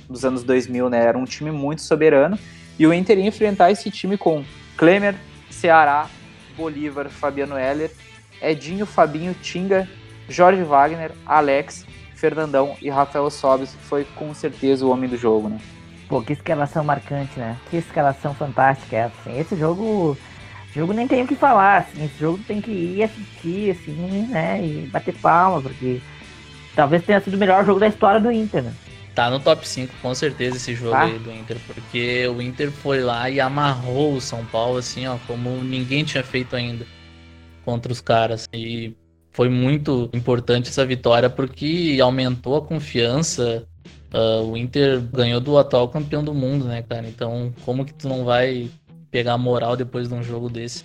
dos 0.08 0.24
anos 0.24 0.42
2000, 0.44 0.90
né? 0.90 1.04
Era 1.04 1.18
um 1.18 1.24
time 1.24 1.50
muito 1.50 1.82
soberano 1.82 2.38
e 2.78 2.86
o 2.86 2.92
Inter 2.92 3.18
ia 3.18 3.26
enfrentar 3.26 3.70
esse 3.70 3.90
time 3.90 4.16
com 4.16 4.44
Klemer, 4.76 5.14
Ceará, 5.50 6.08
Bolívar, 6.56 7.08
Fabiano 7.08 7.58
Heller, 7.58 7.90
Edinho, 8.40 8.86
Fabinho, 8.86 9.34
Tinga, 9.34 9.88
Jorge 10.28 10.62
Wagner, 10.62 11.12
Alex, 11.24 11.86
Fernandão 12.14 12.76
e 12.80 12.90
Rafael 12.90 13.30
Sobis, 13.30 13.70
que 13.70 13.84
foi 13.84 14.04
com 14.16 14.32
certeza 14.34 14.84
o 14.84 14.90
homem 14.90 15.08
do 15.08 15.16
jogo, 15.16 15.48
né? 15.48 15.58
Pô, 16.08 16.20
que 16.22 16.32
escalação 16.32 16.84
marcante, 16.84 17.38
né? 17.38 17.56
Que 17.70 17.76
escalação 17.76 18.34
fantástica 18.34 18.96
essa, 18.96 19.14
assim. 19.20 19.38
Esse 19.38 19.56
jogo, 19.56 20.16
jogo 20.74 20.92
nem 20.92 21.06
tem 21.06 21.22
o 21.22 21.26
que 21.26 21.34
falar, 21.36 21.78
assim. 21.78 22.04
Esse 22.04 22.18
jogo 22.18 22.38
tem 22.46 22.60
que 22.60 22.70
ir 22.70 23.02
assistir, 23.02 23.70
assim, 23.70 24.26
né? 24.30 24.64
E 24.64 24.86
bater 24.92 25.14
palma, 25.14 25.60
porque 25.60 26.00
talvez 26.74 27.04
tenha 27.04 27.20
sido 27.20 27.34
o 27.34 27.38
melhor 27.38 27.64
jogo 27.64 27.80
da 27.80 27.88
história 27.88 28.20
do 28.20 28.30
Inter, 28.30 28.62
né? 28.62 28.72
Tá 29.14 29.30
no 29.30 29.38
top 29.38 29.66
5, 29.66 29.94
com 30.02 30.12
certeza, 30.12 30.56
esse 30.56 30.74
jogo 30.74 30.90
Tá. 30.90 31.04
aí 31.04 31.18
do 31.20 31.30
Inter, 31.30 31.56
porque 31.66 32.26
o 32.26 32.42
Inter 32.42 32.70
foi 32.72 33.00
lá 33.00 33.30
e 33.30 33.40
amarrou 33.40 34.14
o 34.14 34.20
São 34.20 34.44
Paulo, 34.46 34.78
assim, 34.78 35.06
ó, 35.06 35.16
como 35.26 35.50
ninguém 35.62 36.02
tinha 36.02 36.24
feito 36.24 36.56
ainda 36.56 36.84
contra 37.64 37.92
os 37.92 38.00
caras. 38.00 38.48
E 38.52 38.92
foi 39.30 39.48
muito 39.48 40.10
importante 40.12 40.68
essa 40.68 40.84
vitória 40.84 41.30
porque 41.30 41.96
aumentou 42.02 42.56
a 42.56 42.62
confiança. 42.62 43.64
Ah, 44.12 44.40
o 44.42 44.56
Inter 44.56 45.00
ganhou 45.00 45.40
do 45.40 45.58
atual 45.58 45.88
campeão 45.88 46.22
do 46.24 46.34
mundo, 46.34 46.64
né, 46.64 46.82
cara? 46.82 47.06
Então, 47.06 47.52
como 47.64 47.84
que 47.84 47.94
tu 47.94 48.08
não 48.08 48.24
vai 48.24 48.68
pegar 49.14 49.38
moral 49.38 49.76
depois 49.76 50.08
de 50.08 50.14
um 50.14 50.24
jogo 50.24 50.50
desse? 50.50 50.82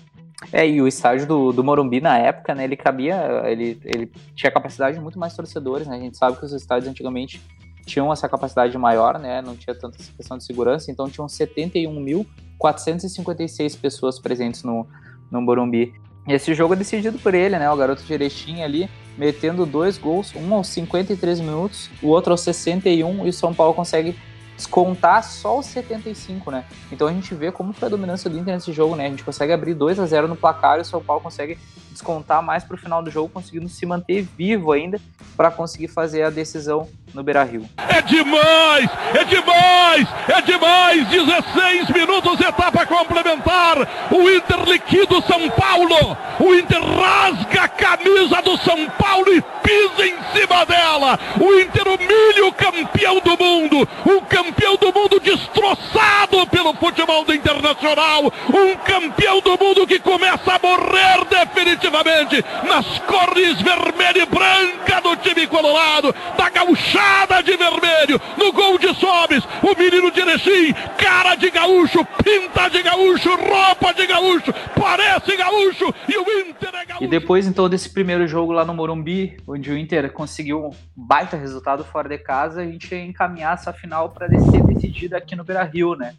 É, 0.54 0.70
e 0.70 0.80
o 0.80 0.88
estádio 0.88 1.26
do, 1.26 1.52
do 1.52 1.64
Morumbi 1.64 2.00
na 2.00 2.16
época, 2.16 2.54
né, 2.54 2.64
ele 2.64 2.78
cabia, 2.78 3.42
ele, 3.46 3.80
ele 3.84 4.12
tinha 4.36 4.52
capacidade 4.52 4.98
de 4.98 5.02
muito 5.02 5.18
mais 5.18 5.36
torcedores, 5.36 5.88
né, 5.88 5.96
a 5.96 6.00
gente 6.00 6.16
sabe 6.16 6.38
que 6.38 6.46
os 6.46 6.54
estádios 6.54 6.88
antigamente 6.88 7.42
tinham 7.88 8.14
essa 8.14 8.30
capacidade 8.30 8.78
maior, 8.78 9.18
né, 9.18 9.42
não 9.42 9.56
tinha 9.56 9.74
tanta 9.74 9.98
questão 10.16 10.38
de 10.38 10.44
segurança, 10.44 10.92
então 10.92 11.10
tinham 11.10 11.26
71.456 11.26 13.80
pessoas 13.80 14.20
presentes 14.20 14.62
no, 14.62 14.86
no 15.32 15.42
Morumbi. 15.42 15.92
E 16.28 16.34
esse 16.34 16.54
jogo 16.54 16.76
é 16.76 16.78
decidido 16.78 17.18
por 17.18 17.34
ele, 17.34 17.58
né, 17.58 17.68
o 17.72 17.76
garoto 17.76 18.04
Erechim 18.08 18.62
ali, 18.62 18.88
metendo 19.18 19.66
dois 19.66 19.98
gols, 19.98 20.36
um 20.36 20.54
aos 20.54 20.68
53 20.68 21.40
minutos, 21.40 21.90
o 22.00 22.10
outro 22.10 22.32
aos 22.32 22.42
61, 22.42 23.26
e 23.26 23.30
o 23.30 23.34
São 23.34 23.56
Paulo 23.56 23.74
consegue 23.74 24.16
descontar 24.60 25.24
só 25.24 25.58
os 25.58 25.68
75, 25.68 26.52
né? 26.52 26.66
Então 26.92 27.08
a 27.08 27.14
gente 27.14 27.34
vê 27.34 27.50
como 27.50 27.72
foi 27.72 27.88
a 27.88 27.90
dominância 27.90 28.30
do 28.30 28.38
Inter 28.38 28.54
nesse 28.54 28.74
jogo, 28.74 28.94
né? 28.94 29.06
A 29.06 29.10
gente 29.10 29.24
consegue 29.24 29.54
abrir 29.54 29.74
2 29.74 29.98
a 30.00 30.06
0 30.06 30.28
no 30.28 30.36
placar 30.36 30.78
e 30.78 30.82
o 30.82 30.86
São 30.86 31.02
Paulo 31.02 31.24
consegue 31.24 31.58
descontar 31.90 32.44
mais 32.44 32.66
pro 32.66 32.78
final 32.78 33.02
do 33.02 33.10
jogo, 33.10 33.30
conseguindo 33.30 33.70
se 33.70 33.86
manter 33.86 34.22
vivo 34.38 34.74
ainda 34.74 35.00
para 35.38 35.50
conseguir 35.50 35.88
fazer 35.88 36.24
a 36.24 36.30
decisão 36.30 36.90
no 37.14 37.24
Beira-Rio. 37.24 37.66
É 37.90 38.02
demais! 38.02 38.90
É 39.14 39.24
demais! 39.24 40.08
É 40.28 40.42
demais! 40.42 41.08
16 41.08 41.90
minutos, 41.90 42.40
etapa 42.40 42.86
complementar. 42.86 43.78
O 44.12 44.30
Inter 44.30 44.64
liquida 44.66 45.18
o 45.18 45.22
São 45.22 45.50
Paulo. 45.50 46.18
O 46.40 46.54
Inter 46.54 46.82
rasga 46.82 47.64
a 47.64 47.68
camisa 47.68 48.42
do 48.42 48.58
São 48.58 48.86
Paulo 48.92 49.34
e 49.34 49.42
pisa 49.64 50.08
em 50.08 50.16
cima 50.34 50.66
dela. 50.66 51.20
O 51.40 51.60
Inter 51.60 51.88
humilha 51.88 52.46
o 52.46 52.54
campeão 52.54 53.20
do 53.20 53.38
mundo. 53.38 53.88
Um 54.06 54.22
campeão 54.22 54.76
do 54.76 54.94
mundo 54.94 55.20
destroçado 55.20 56.46
pelo 56.48 56.74
futebol 56.76 57.26
do 57.26 57.34
Internacional. 57.34 58.32
Um 58.54 58.76
campeão 58.76 59.42
do 59.42 59.58
mundo 59.58 59.88
que 59.88 60.00
começa 60.00 60.54
a 60.54 60.60
morrer 60.60 61.26
definitivamente 61.30 62.44
nas 62.64 63.00
cores 63.00 63.62
vermelha 63.62 64.24
e 64.24 64.26
branca 64.26 65.02
do 65.02 65.16
time 65.18 65.48
colorado. 65.48 66.14
Da 66.38 66.50
gauchada 66.50 66.99
de 67.42 67.58
vermelho. 67.58 68.22
No 68.38 68.52
gol 68.52 68.78
de 68.78 68.94
Sobes. 68.96 69.44
O 69.64 69.78
menino 69.78 70.12
de 70.12 70.20
Erechim. 70.20 70.74
Cara 70.98 71.36
de 71.36 71.50
gaúcho. 71.50 72.06
Pinta 72.24 72.70
de 72.70 72.82
gaúcho. 72.82 73.30
Roupa 73.30 73.94
de 73.94 74.06
gaúcho. 74.06 74.54
Parece 74.76 75.36
gaúcho. 75.36 75.94
E 76.08 76.18
o 76.18 76.48
Inter 76.48 76.76
é 76.76 76.86
gaúcho. 76.86 77.04
E 77.04 77.08
depois, 77.08 77.48
então, 77.48 77.70
desse 77.70 77.90
primeiro 77.90 78.28
jogo 78.28 78.52
lá 78.52 78.66
no 78.66 78.74
Morumbi, 78.74 79.38
onde 79.48 79.72
o 79.72 79.78
Inter 79.78 80.12
conseguiu 80.12 80.66
um 80.66 80.72
baita 80.96 81.38
resultado 81.38 81.84
fora 81.84 82.10
de 82.10 82.18
casa, 82.18 82.62
a 82.62 82.66
gente 82.66 82.94
ia 82.94 83.04
encaminhar 83.04 83.54
essa 83.54 83.74
final 83.74 84.10
para 84.10 84.28
ser 84.28 84.64
decidida 84.64 85.18
aqui 85.18 85.36
no 85.36 85.44
Beira 85.44 85.64
Rio, 85.64 85.96
né? 85.96 86.14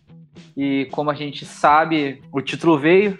E 0.56 0.88
como 0.90 1.10
a 1.10 1.14
gente 1.14 1.44
sabe, 1.44 2.22
o 2.32 2.40
título 2.40 2.78
veio, 2.78 3.18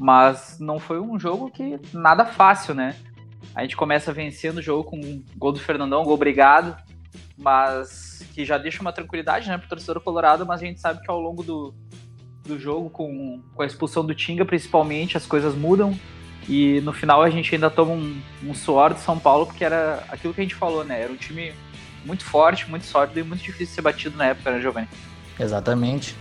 mas 0.00 0.58
não 0.58 0.78
foi 0.78 1.00
um 1.00 1.18
jogo 1.18 1.50
que 1.50 1.78
nada 1.92 2.24
fácil, 2.24 2.74
né? 2.74 2.94
A 3.54 3.62
gente 3.62 3.76
começa 3.76 4.12
vencendo 4.12 4.58
o 4.58 4.62
jogo 4.62 4.84
com 4.84 4.96
um 4.98 5.24
gol 5.36 5.52
do 5.52 5.60
Fernandão, 5.60 6.02
um 6.02 6.04
gol 6.04 6.14
obrigado, 6.14 6.76
mas 7.36 8.24
que 8.34 8.44
já 8.44 8.58
deixa 8.58 8.80
uma 8.80 8.92
tranquilidade, 8.92 9.48
né, 9.48 9.56
pro 9.56 9.68
torcedor 9.68 10.00
colorado, 10.00 10.44
mas 10.44 10.60
a 10.60 10.64
gente 10.64 10.80
sabe 10.80 11.00
que 11.00 11.10
ao 11.10 11.20
longo 11.20 11.42
do, 11.42 11.74
do 12.44 12.58
jogo, 12.58 12.90
com, 12.90 13.42
com 13.54 13.62
a 13.62 13.66
expulsão 13.66 14.04
do 14.04 14.14
Tinga, 14.14 14.44
principalmente, 14.44 15.16
as 15.16 15.26
coisas 15.26 15.54
mudam. 15.54 15.98
E 16.48 16.80
no 16.82 16.92
final 16.92 17.22
a 17.22 17.30
gente 17.30 17.54
ainda 17.54 17.68
toma 17.68 17.92
um, 17.92 18.20
um 18.44 18.54
suor 18.54 18.94
do 18.94 19.00
São 19.00 19.18
Paulo, 19.18 19.46
porque 19.46 19.64
era 19.64 20.04
aquilo 20.08 20.32
que 20.32 20.40
a 20.40 20.44
gente 20.44 20.54
falou, 20.54 20.84
né? 20.84 21.02
Era 21.02 21.12
um 21.12 21.16
time 21.16 21.52
muito 22.04 22.24
forte, 22.24 22.70
muito 22.70 22.86
sólido 22.86 23.18
e 23.18 23.22
muito 23.22 23.42
difícil 23.42 23.66
de 23.66 23.72
ser 23.72 23.82
batido 23.82 24.16
na 24.16 24.26
época, 24.26 24.52
né, 24.52 24.60
Giovanni? 24.60 24.88
Exatamente. 25.38 26.14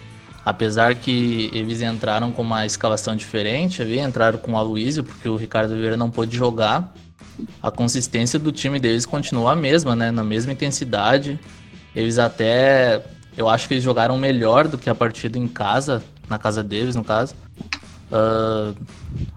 Apesar 0.43 0.95
que 0.95 1.49
eles 1.53 1.81
entraram 1.81 2.31
com 2.31 2.41
uma 2.41 2.65
escalação 2.65 3.15
diferente, 3.15 3.81
ali, 3.81 3.99
entraram 3.99 4.37
com 4.37 4.53
o 4.53 4.57
Aloysio, 4.57 5.03
porque 5.03 5.29
o 5.29 5.35
Ricardo 5.35 5.75
Vieira 5.75 5.97
não 5.97 6.09
pôde 6.09 6.35
jogar. 6.35 6.93
A 7.61 7.71
consistência 7.71 8.39
do 8.39 8.51
time 8.51 8.79
deles 8.79 9.05
continua 9.05 9.53
a 9.53 9.55
mesma, 9.55 9.95
né? 9.95 10.11
Na 10.11 10.23
mesma 10.23 10.53
intensidade. 10.53 11.39
Eles 11.95 12.17
até. 12.17 13.03
Eu 13.37 13.49
acho 13.49 13.67
que 13.67 13.73
eles 13.73 13.83
jogaram 13.83 14.17
melhor 14.17 14.67
do 14.67 14.77
que 14.77 14.89
a 14.89 14.95
partida 14.95 15.37
em 15.37 15.47
casa, 15.47 16.03
na 16.29 16.37
casa 16.37 16.63
deles, 16.63 16.95
no 16.95 17.03
caso. 17.03 17.35
Uh, 18.11 18.75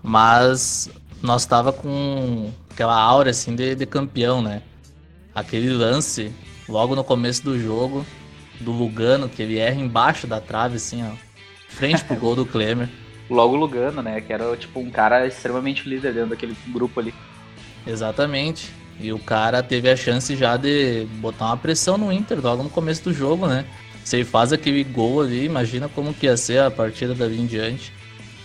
mas 0.03 0.91
nós 1.23 1.45
tava 1.47 1.73
com 1.73 2.51
aquela 2.71 2.97
aura 3.01 3.31
assim 3.31 3.55
de, 3.57 3.75
de 3.75 3.87
campeão, 3.87 4.41
né? 4.41 4.63
Aquele 5.35 5.71
lance 5.71 6.33
logo 6.69 6.95
no 6.95 7.03
começo 7.03 7.43
do 7.43 7.59
jogo 7.59 8.05
do 8.61 8.73
Lugano, 8.73 9.29
que 9.29 9.43
ele 9.43 9.59
erra 9.59 9.81
embaixo 9.81 10.27
da 10.27 10.41
trave, 10.41 10.77
assim, 10.77 11.05
ó. 11.05 11.13
Frente 11.69 12.05
pro 12.05 12.17
gol 12.17 12.35
do 12.35 12.47
Klemer. 12.47 12.89
Logo 13.31 13.55
Lugano, 13.55 14.03
né? 14.03 14.21
Que 14.21 14.33
era 14.33 14.57
tipo 14.57 14.81
um 14.81 14.91
cara 14.91 15.27
extremamente 15.27 15.89
líder 15.89 16.15
dentro 16.15 16.31
daquele 16.31 16.57
grupo 16.69 16.99
ali. 16.99 17.15
Exatamente. 17.87 18.73
E 19.01 19.13
o 19.13 19.19
cara 19.19 19.63
teve 19.63 19.89
a 19.89 19.97
chance 19.97 20.35
já 20.37 20.57
de 20.57 21.07
botar 21.21 21.47
uma 21.47 21.57
pressão 21.57 21.97
no 21.97 22.13
Inter 22.13 22.41
logo 22.43 22.63
no 22.63 22.71
começo 22.71 23.05
do 23.05 23.13
jogo, 23.13 23.47
né? 23.47 23.65
Se 24.05 24.17
ele 24.17 24.25
faz 24.25 24.53
aquele 24.53 24.83
gol 24.83 25.21
ali, 25.21 25.45
imagina 25.45 25.89
como 25.89 26.13
que 26.13 26.27
ia 26.27 26.37
ser 26.37 26.61
a 26.61 26.71
partida 26.71 27.15
dali 27.15 27.41
em 27.41 27.47
diante. 27.47 27.93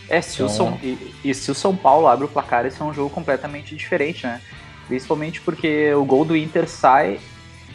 É, 0.10 0.22
se 0.22 0.36
Então- 0.36 0.46
o 0.46 0.50
São, 0.50 0.80
e, 0.84 0.98
e 1.24 1.34
se 1.34 1.50
o 1.50 1.56
São 1.56 1.76
Paulo 1.76 2.08
abre 2.08 2.26
o 2.26 2.28
placar, 2.28 2.66
esse 2.66 2.80
é 2.82 2.86
um 2.86 2.94
jogo 2.94 3.10
completamente 3.10 3.76
diferente, 3.76 4.26
né? 4.28 4.42
Principalmente 4.88 5.42
porque 5.42 5.94
o 5.94 6.04
gol 6.06 6.26
do 6.26 6.36
Inter 6.36 6.68
sai 6.70 7.20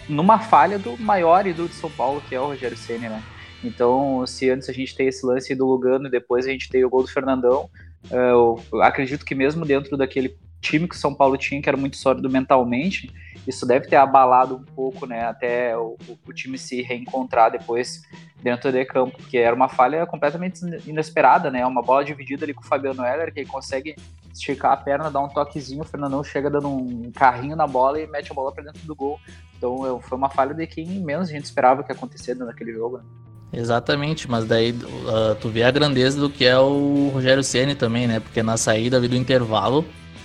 numa 0.09 0.39
falha 0.39 0.79
do 0.79 0.97
maior 0.99 1.47
ídolo 1.47 1.69
de 1.69 1.75
São 1.75 1.91
Paulo, 1.91 2.23
que 2.29 2.35
é 2.35 2.41
o 2.41 2.47
Rogério 2.47 2.77
Ceni, 2.77 3.09
né? 3.09 3.23
Então, 3.65 4.25
se 4.27 4.49
antes 4.51 4.69
a 4.69 4.73
gente 4.73 4.95
tem 4.95 5.09
esse 5.09 5.27
lance 5.27 5.53
do 5.55 5.67
Lugano 5.67 6.07
e 6.07 6.11
depois 6.11 6.47
a 6.47 6.51
gente 6.51 6.69
tem 6.69 6.85
o 6.85 6.91
gol 6.91 7.03
do 7.03 7.09
Fernandão, 7.09 7.69
eh, 8.11 8.31
eu 8.31 8.63
acredito 8.83 9.25
que 9.25 9.35
mesmo 9.35 9.65
dentro 9.65 9.97
daquele 9.97 10.37
time 10.61 10.89
que 10.89 10.95
o 10.95 10.99
São 10.99 11.15
Paulo 11.15 11.37
tinha, 11.37 11.61
que 11.63 11.69
era 11.69 11.77
muito 11.77 11.97
sólido 11.97 12.29
mentalmente, 12.29 13.13
isso 13.47 13.67
deve 13.67 13.87
ter 13.89 13.97
abalado 13.97 14.57
um 14.57 14.65
pouco, 14.75 15.07
né, 15.07 15.25
até 15.25 15.77
o, 15.77 15.97
o- 16.27 16.33
time 16.33 16.59
se 16.59 16.83
reencontrar 16.83 17.51
depois 17.51 18.03
dentro 18.43 18.71
de 18.71 18.85
campo, 18.85 19.17
porque 19.17 19.39
era 19.39 19.55
uma 19.57 19.69
falha 19.69 20.07
completamente 20.07 20.61
inesperada, 20.87 21.51
né, 21.51 21.65
uma 21.65 21.83
bola 21.83 22.05
dividida 22.05 22.45
ali 22.45 22.53
com 22.55 22.63
o 22.63 22.67
Fabiano 22.67 23.05
Heller, 23.05 23.33
que 23.33 23.41
ele 23.41 23.49
consegue 23.49 23.97
esticar 24.33 24.73
a 24.73 24.77
perna, 24.77 25.11
dar 25.11 25.21
um 25.21 25.29
toquezinho, 25.29 25.83
o 25.83 25.87
Fernandão 25.87 26.23
chega 26.23 26.51
dando 26.51 26.69
um 26.69 27.11
carrinho 27.13 27.57
na 27.57 27.67
bola 27.67 28.01
e 28.01 28.07
mete 28.07 28.31
a 28.31 28.35
bola 28.35 28.53
para 28.53 28.65
dentro 28.65 28.87
do 28.87 28.95
gol. 28.95 29.19
Então 29.57 30.01
foi 30.01 30.17
uma 30.17 30.29
falha 30.29 30.55
de 30.55 30.67
quem 30.67 30.87
menos 30.87 31.29
a 31.29 31.33
gente 31.33 31.45
esperava 31.45 31.83
que 31.83 31.91
acontecesse 31.91 32.39
naquele 32.39 32.73
jogo, 32.73 32.99
né? 32.99 33.05
Exatamente, 33.53 34.31
mas 34.31 34.45
daí 34.45 34.73
uh, 34.73 35.35
tu 35.41 35.49
vê 35.49 35.63
a 35.63 35.71
grandeza 35.71 36.21
do 36.21 36.29
que 36.29 36.45
é 36.45 36.59
o 36.59 37.09
Rogério 37.13 37.43
Ceni 37.43 37.75
também, 37.75 38.07
né? 38.07 38.21
Porque 38.21 38.43
na 38.43 38.57
saída 38.59 38.99
ali 38.99 39.09
do 39.09 39.17
intervalo, 39.17 39.85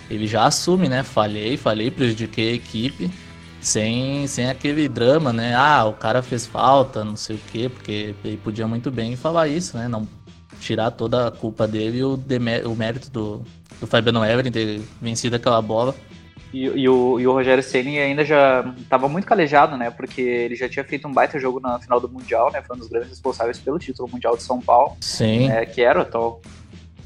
ele 0.09 0.27
já 0.27 0.45
assume, 0.45 0.89
né? 0.89 1.03
Falhei, 1.03 1.57
falhei, 1.57 1.89
prejudiquei 1.89 2.51
a 2.51 2.55
equipe, 2.55 3.09
sem, 3.59 4.27
sem 4.27 4.49
aquele 4.49 4.87
drama, 4.87 5.31
né? 5.31 5.53
Ah, 5.55 5.85
o 5.85 5.93
cara 5.93 6.21
fez 6.21 6.45
falta, 6.45 7.03
não 7.03 7.15
sei 7.15 7.35
o 7.35 7.41
quê, 7.51 7.69
porque 7.69 8.15
ele 8.23 8.37
podia 8.37 8.67
muito 8.67 8.91
bem 8.91 9.15
falar 9.15 9.47
isso, 9.47 9.77
né? 9.77 9.87
Não 9.87 10.07
tirar 10.59 10.91
toda 10.91 11.27
a 11.27 11.31
culpa 11.31 11.67
dele 11.67 11.99
e 11.99 12.03
o, 12.03 12.19
o 12.65 12.75
mérito 12.75 13.09
do, 13.09 13.41
do 13.79 13.87
Fabiano 13.87 14.23
Everton 14.23 14.51
ter 14.51 14.81
vencido 15.01 15.35
aquela 15.35 15.61
bola. 15.61 15.95
E, 16.53 16.65
e 16.65 16.87
o, 16.87 17.19
e 17.19 17.25
o 17.25 17.33
Rogério 17.33 17.63
Ceni 17.63 17.97
ainda 17.97 18.23
já 18.23 18.63
estava 18.79 19.09
muito 19.09 19.25
calejado, 19.25 19.75
né? 19.75 19.89
Porque 19.89 20.21
ele 20.21 20.55
já 20.55 20.69
tinha 20.69 20.85
feito 20.85 21.07
um 21.07 21.11
baita 21.11 21.39
jogo 21.39 21.59
na 21.59 21.79
final 21.79 21.99
do 21.99 22.07
Mundial, 22.07 22.51
né? 22.51 22.61
Foi 22.61 22.75
um 22.75 22.79
dos 22.79 22.87
grandes 22.87 23.09
responsáveis 23.09 23.57
pelo 23.57 23.79
título 23.79 24.07
mundial 24.07 24.37
de 24.37 24.43
São 24.43 24.61
Paulo, 24.61 24.95
Sim. 25.01 25.47
né, 25.47 25.65
que 25.65 25.81
era 25.81 25.97
o 25.97 26.03
atual 26.03 26.41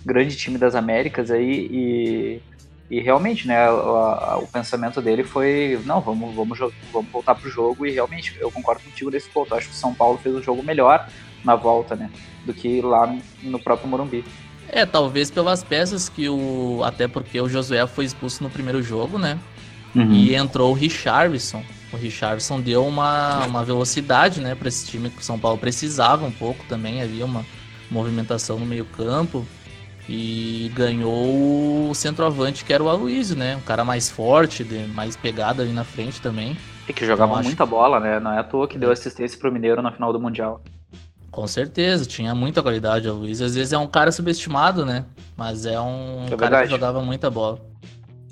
grande 0.05 0.35
time 0.35 0.57
das 0.57 0.75
Américas 0.75 1.31
aí 1.31 1.67
e, 1.71 2.41
e 2.89 2.99
realmente, 3.01 3.47
né? 3.47 3.69
O, 3.69 3.95
a- 3.95 4.37
o 4.37 4.47
pensamento 4.47 5.01
dele 5.01 5.23
foi 5.23 5.79
não, 5.85 5.99
vamos 6.01 6.33
vamos 6.35 6.57
vamos 6.91 7.11
voltar 7.11 7.35
pro 7.35 7.49
jogo 7.49 7.85
e 7.85 7.91
realmente 7.91 8.35
eu 8.39 8.51
concordo 8.51 8.81
contigo 8.83 9.09
nesse 9.11 9.29
ponto. 9.29 9.53
Acho 9.53 9.67
que 9.67 9.73
o 9.73 9.77
São 9.77 9.93
Paulo 9.93 10.17
fez 10.17 10.33
um 10.35 10.41
jogo 10.41 10.63
melhor 10.63 11.07
na 11.43 11.55
volta, 11.55 11.95
né? 11.95 12.09
Do 12.45 12.53
que 12.53 12.81
lá 12.81 13.13
no 13.43 13.59
próprio 13.59 13.87
Morumbi. 13.89 14.23
É, 14.69 14.85
talvez 14.85 15.31
pelas 15.31 15.63
peças 15.63 16.09
que 16.09 16.27
o. 16.29 16.81
Até 16.83 17.07
porque 17.07 17.39
o 17.39 17.47
Josué 17.47 17.85
foi 17.87 18.05
expulso 18.05 18.43
no 18.43 18.49
primeiro 18.49 18.81
jogo, 18.83 19.17
né? 19.17 19.39
E 20.13 20.35
entrou 20.35 20.71
o 20.71 20.73
Richarlison. 20.73 21.63
O 21.91 21.97
Richarlison 21.97 22.59
deu 22.59 22.85
uma, 22.85 23.45
uma 23.45 23.63
velocidade, 23.63 24.41
né, 24.41 24.53
para 24.53 24.67
esse 24.67 24.85
time 24.85 25.09
que 25.09 25.19
o 25.21 25.23
São 25.23 25.39
Paulo 25.39 25.57
precisava 25.57 26.25
um 26.25 26.31
pouco 26.31 26.63
também. 26.67 27.01
Havia 27.01 27.25
uma 27.25 27.45
movimentação 27.89 28.59
no 28.59 28.65
meio-campo. 28.65 29.47
E 30.09 30.71
ganhou 30.73 31.89
o 31.89 31.93
centroavante, 31.93 32.63
que 32.63 32.71
era 32.71 32.81
o 32.81 32.87
Aloysio, 32.89 33.35
né? 33.35 33.55
Um 33.55 33.61
cara 33.61 33.83
mais 33.83 34.09
forte, 34.09 34.63
de 34.63 34.79
mais 34.87 35.15
pegada 35.15 35.63
ali 35.63 35.73
na 35.73 35.83
frente 35.83 36.21
também. 36.21 36.57
E 36.87 36.93
que 36.93 37.05
jogava 37.05 37.31
Então, 37.31 37.39
acho 37.39 37.49
muita 37.49 37.65
bola, 37.65 37.99
né? 37.99 38.19
Não 38.19 38.31
é 38.31 38.39
à 38.39 38.43
toa 38.43 38.67
que 38.67 38.77
deu 38.77 38.89
assistência 38.91 39.37
pro 39.37 39.51
Mineiro 39.51 39.81
na 39.81 39.91
final 39.91 40.13
do 40.13 40.19
Mundial. 40.19 40.61
Com 41.29 41.45
certeza, 41.45 42.05
tinha 42.05 42.33
muita 42.33 42.63
qualidade 42.63 43.07
o 43.07 43.11
Aloysio. 43.11 43.45
Às 43.45 43.55
vezes 43.55 43.73
é 43.73 43.77
um 43.77 43.87
cara 43.87 44.11
subestimado, 44.11 44.85
né? 44.85 45.05
Mas 45.35 45.65
é 45.65 45.79
um 45.79 46.25
É 46.31 46.35
cara 46.37 46.63
que 46.63 46.69
jogava 46.69 47.01
muita 47.01 47.29
bola. 47.29 47.59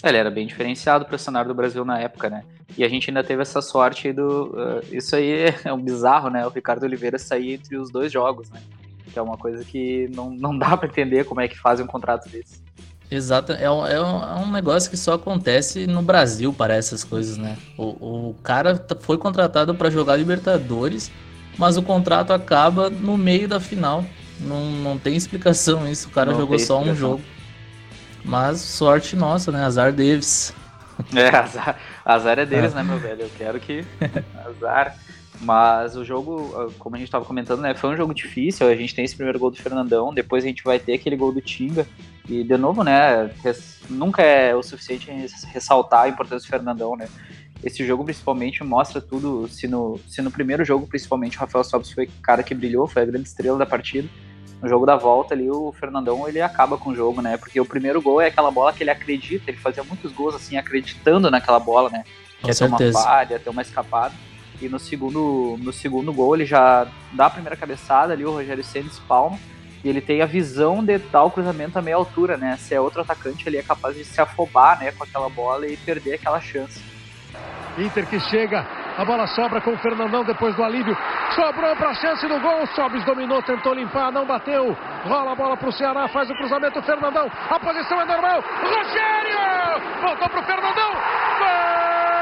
Ele 0.04 0.18
era 0.18 0.32
bem 0.32 0.48
diferenciado 0.48 1.06
para 1.06 1.16
o 1.16 1.20
cenário 1.20 1.50
do 1.50 1.56
Brasil 1.56 1.84
na 1.84 2.00
época, 2.00 2.30
né? 2.30 2.44
E 2.78 2.84
a 2.84 2.90
gente 2.90 3.10
ainda 3.10 3.24
teve 3.24 3.42
essa 3.42 3.62
sorte 3.62 4.08
aí 4.08 4.14
do. 4.14 4.54
eh, 4.58 4.98
isso 4.98 5.16
aí 5.16 5.54
é 5.64 5.74
um 5.74 5.82
bizarro, 5.82 6.30
né? 6.30 6.46
O 6.46 6.50
Ricardo 6.50 6.84
Oliveira 6.84 7.18
sair 7.18 7.54
entre 7.54 7.78
os 7.78 7.92
dois 7.92 8.12
jogos, 8.12 8.50
né? 8.50 8.60
Que 9.16 9.20
é 9.20 9.22
uma 9.22 9.38
coisa 9.38 9.64
que 9.64 10.10
não, 10.14 10.30
não 10.30 10.58
dá 10.58 10.76
para 10.76 10.90
entender 10.90 11.24
como 11.24 11.40
é 11.40 11.48
que 11.48 11.58
fazem 11.58 11.86
um 11.86 11.88
contrato 11.88 12.28
desse. 12.28 12.62
Exato, 13.10 13.54
é 13.54 13.72
um, 13.72 13.86
é 13.88 14.02
um- 14.02 14.24
é 14.24 14.36
um 14.36 14.52
negócio 14.52 14.90
que 14.90 14.98
só 14.98 15.14
acontece 15.14 15.88
no 15.88 16.02
Brasil 16.02 16.52
para 16.52 16.76
essas 16.76 17.02
coisas, 17.02 17.38
né? 17.38 17.56
O, 17.78 18.32
o 18.32 18.36
cara 18.44 18.86
foi 19.00 19.18
contratado 19.18 19.74
para 19.74 19.90
jogar 19.90 20.18
Libertadores, 20.18 21.10
mas 21.58 21.78
o 21.78 21.82
contrato 21.82 22.34
acaba 22.34 22.90
no 22.90 23.18
meio 23.18 23.48
da 23.48 23.58
final. 23.58 24.04
Não, 24.38 24.66
não 24.70 24.98
tem 24.98 25.16
explicação 25.16 25.88
isso, 25.90 26.10
o 26.10 26.12
cara 26.12 26.32
Não 26.34 26.40
jogou 26.42 26.60
só 26.60 26.82
um 26.82 26.94
jogo. 26.94 27.22
Mas 28.22 28.60
sorte 28.60 29.16
nossa, 29.16 29.50
né? 29.50 29.64
Azar 29.64 29.94
Davis. 29.94 30.54
É, 31.14 31.28
azar, 31.28 31.78
azar 32.06 32.40
é 32.40 32.46
deles, 32.46 32.74
né, 32.74 32.82
meu 32.82 32.98
velho? 32.98 33.24
Eu 33.24 33.30
quero 33.38 33.60
que. 33.60 33.86
azar. 34.46 34.98
Mas 35.46 35.96
o 35.96 36.04
jogo, 36.04 36.52
ah, 36.58 36.72
como 36.80 36.96
a 36.96 36.98
gente 36.98 37.08
estava 37.08 37.24
comentando, 37.24 37.62
né, 37.62 37.76
foi 37.76 37.92
um 37.92 37.96
jogo 37.96 38.16
difícil. 38.16 38.68
A 38.68 38.76
gente 38.76 38.96
tem 38.96 39.06
esse 39.06 39.16
primeiro 39.16 39.38
gol 39.38 39.52
do 39.52 39.58
Fernandão, 39.58 40.12
depois 40.12 40.44
a 40.44 40.48
gente 40.48 40.64
vai 40.64 40.80
ter 40.80 40.94
aquele 40.94 41.16
gol 41.16 41.32
do 41.32 41.40
Tinga. 41.40 41.88
E 42.28 42.44
de 42.44 42.58
novo, 42.58 42.84
né, 42.84 43.30
nunca 43.88 44.24
é 44.24 44.56
o 44.56 44.64
suficiente 44.64 45.12
ressaltar 45.54 46.06
a 46.06 46.10
importância 46.10 46.48
do 46.48 46.50
Fernandão, 46.50 46.96
né? 46.96 47.08
Esse 47.64 47.86
jogo 47.86 48.04
principalmente 48.04 48.64
mostra 48.64 49.00
tudo. 49.00 49.48
Se 49.48 49.68
no, 49.68 50.00
se 50.08 50.22
no 50.24 50.32
primeiro 50.32 50.66
jogo, 50.66 50.88
principalmente, 50.88 51.38
o 51.38 51.40
Rafael 51.40 51.64
Sobis 51.64 51.92
foi 51.92 52.06
o 52.06 52.22
cara 52.22 52.42
que 52.42 52.56
brilhou, 52.56 52.88
foi 52.88 53.04
a 53.04 53.06
grande 53.06 53.28
estrela 53.28 53.58
da 53.58 53.66
partida. 53.66 54.10
No 54.62 54.68
jogo 54.68 54.86
da 54.86 54.96
volta 54.96 55.36
ali, 55.36 55.50
o 55.50 55.72
Fernandão 55.74 56.28
ele 56.28 56.42
acaba 56.42 56.78
com 56.78 56.90
o 56.90 56.96
jogo, 56.96 57.22
né? 57.22 57.38
Porque 57.38 57.60
o 57.62 57.66
primeiro 57.66 58.02
gol 58.02 58.20
é 58.20 58.28
aquela 58.28 58.50
bola 58.50 58.74
que 58.74 58.82
ele 58.82 58.90
acredita, 58.90 59.50
ele 59.50 59.58
fazia 59.58 59.84
muitos 59.84 60.12
gols 60.12 60.34
assim, 60.34 60.58
acreditando 60.58 61.30
naquela 61.30 61.60
bola, 61.60 61.90
né? 61.90 62.04
Com 62.42 62.48
Quer 62.48 62.56
ter 62.56 62.66
uma 62.66 62.92
falha, 62.92 63.40
ter 63.40 63.50
uma 63.50 63.62
escapada. 63.62 64.14
E 64.62 64.70
no 64.70 64.80
segundo, 64.80 65.58
no 65.62 65.74
segundo 65.74 66.14
gol 66.14 66.36
ele 66.36 66.46
já 66.46 66.88
dá 67.12 67.26
a 67.26 67.30
primeira 67.30 67.56
cabeçada 67.56 68.14
ali, 68.14 68.26
o 68.26 68.32
Rogério 68.32 68.64
Senna 68.64 68.88
espalma. 68.88 69.38
E 69.84 69.90
ele 69.90 70.02
tem 70.02 70.22
a 70.22 70.26
visão 70.26 70.84
de 70.84 71.00
o 71.14 71.30
cruzamento 71.30 71.78
a 71.78 71.82
meia 71.82 71.96
altura, 71.96 72.38
né? 72.38 72.58
Se 72.58 72.74
é 72.74 72.82
outro 72.82 73.02
atacante, 73.02 73.48
ele 73.48 73.58
é 73.58 73.64
capaz 73.64 73.96
de 73.96 74.04
se 74.04 74.20
afobar, 74.20 74.80
né, 74.80 74.92
com 74.92 75.04
aquela 75.04 75.30
bola 75.30 75.68
e 75.68 75.78
perder 75.78 76.16
aquela 76.16 76.42
chance. 76.42 76.82
Inter 77.78 78.08
que 78.08 78.20
chega, 78.20 78.66
a 78.98 79.04
bola 79.04 79.28
sobra 79.28 79.60
com 79.60 79.72
o 79.72 79.78
Fernandão 79.78 80.24
depois 80.24 80.56
do 80.56 80.64
alívio. 80.64 80.98
Sobrou 81.36 81.76
para 81.76 81.90
a 81.90 81.94
chance 81.96 82.26
do 82.26 82.40
gol. 82.40 82.66
Sobis 82.68 83.04
dominou, 83.04 83.44
tentou 83.44 83.74
limpar, 83.74 84.12
não 84.12 84.26
bateu. 84.26 84.76
Rola 85.04 85.34
a 85.34 85.36
bola 85.36 85.58
para 85.58 85.68
o 85.68 85.74
Ceará, 85.74 86.08
faz 86.08 86.30
o 86.30 86.36
cruzamento. 86.36 86.82
Fernandão, 86.82 87.30
a 87.50 87.60
posição 87.60 88.02
é 88.02 88.06
normal. 88.06 88.42
Rogério! 88.42 89.82
Voltou 90.02 90.30
para 90.30 90.40
o 90.40 90.44
Fernandão. 90.46 90.92
Gol! 90.94 92.15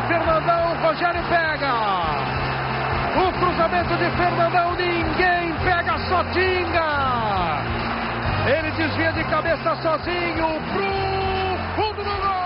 De 0.00 0.06
Fernandão, 0.06 0.80
Rogério 0.80 1.22
pega. 1.28 1.72
O 3.16 3.32
cruzamento 3.40 3.96
de 3.96 4.10
Fernandão, 4.16 4.76
ninguém 4.76 5.52
pega, 5.64 5.98
só 6.08 6.22
Tinga. 6.32 7.64
Ele 8.46 8.70
desvia 8.72 9.12
de 9.12 9.24
cabeça 9.24 9.76
sozinho 9.82 10.60
pro 10.72 10.88
fundo 11.74 12.04
do 12.04 12.16
gol. 12.20 12.38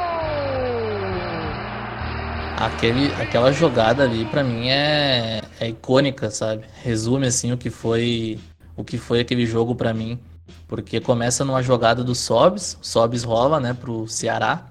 Aquele, 2.58 3.12
aquela 3.20 3.52
jogada 3.52 4.04
ali 4.04 4.24
para 4.24 4.42
mim 4.42 4.68
é, 4.70 5.42
é 5.60 5.68
icônica, 5.68 6.30
sabe? 6.30 6.64
Resume 6.82 7.26
assim 7.26 7.52
o 7.52 7.58
que 7.58 7.70
foi 7.70 8.38
o 8.77 8.85
que 8.85 8.99
foi 8.99 9.20
aquele 9.20 9.47
jogo 9.47 9.75
para 9.75 9.93
mim, 9.93 10.18
porque 10.66 11.01
começa 11.01 11.45
numa 11.45 11.62
jogada 11.62 12.03
do 12.03 12.14
Sobs, 12.14 12.79
Sobs 12.81 13.23
rola, 13.23 13.61
né, 13.61 13.75
pro 13.75 14.07
Ceará. 14.09 14.66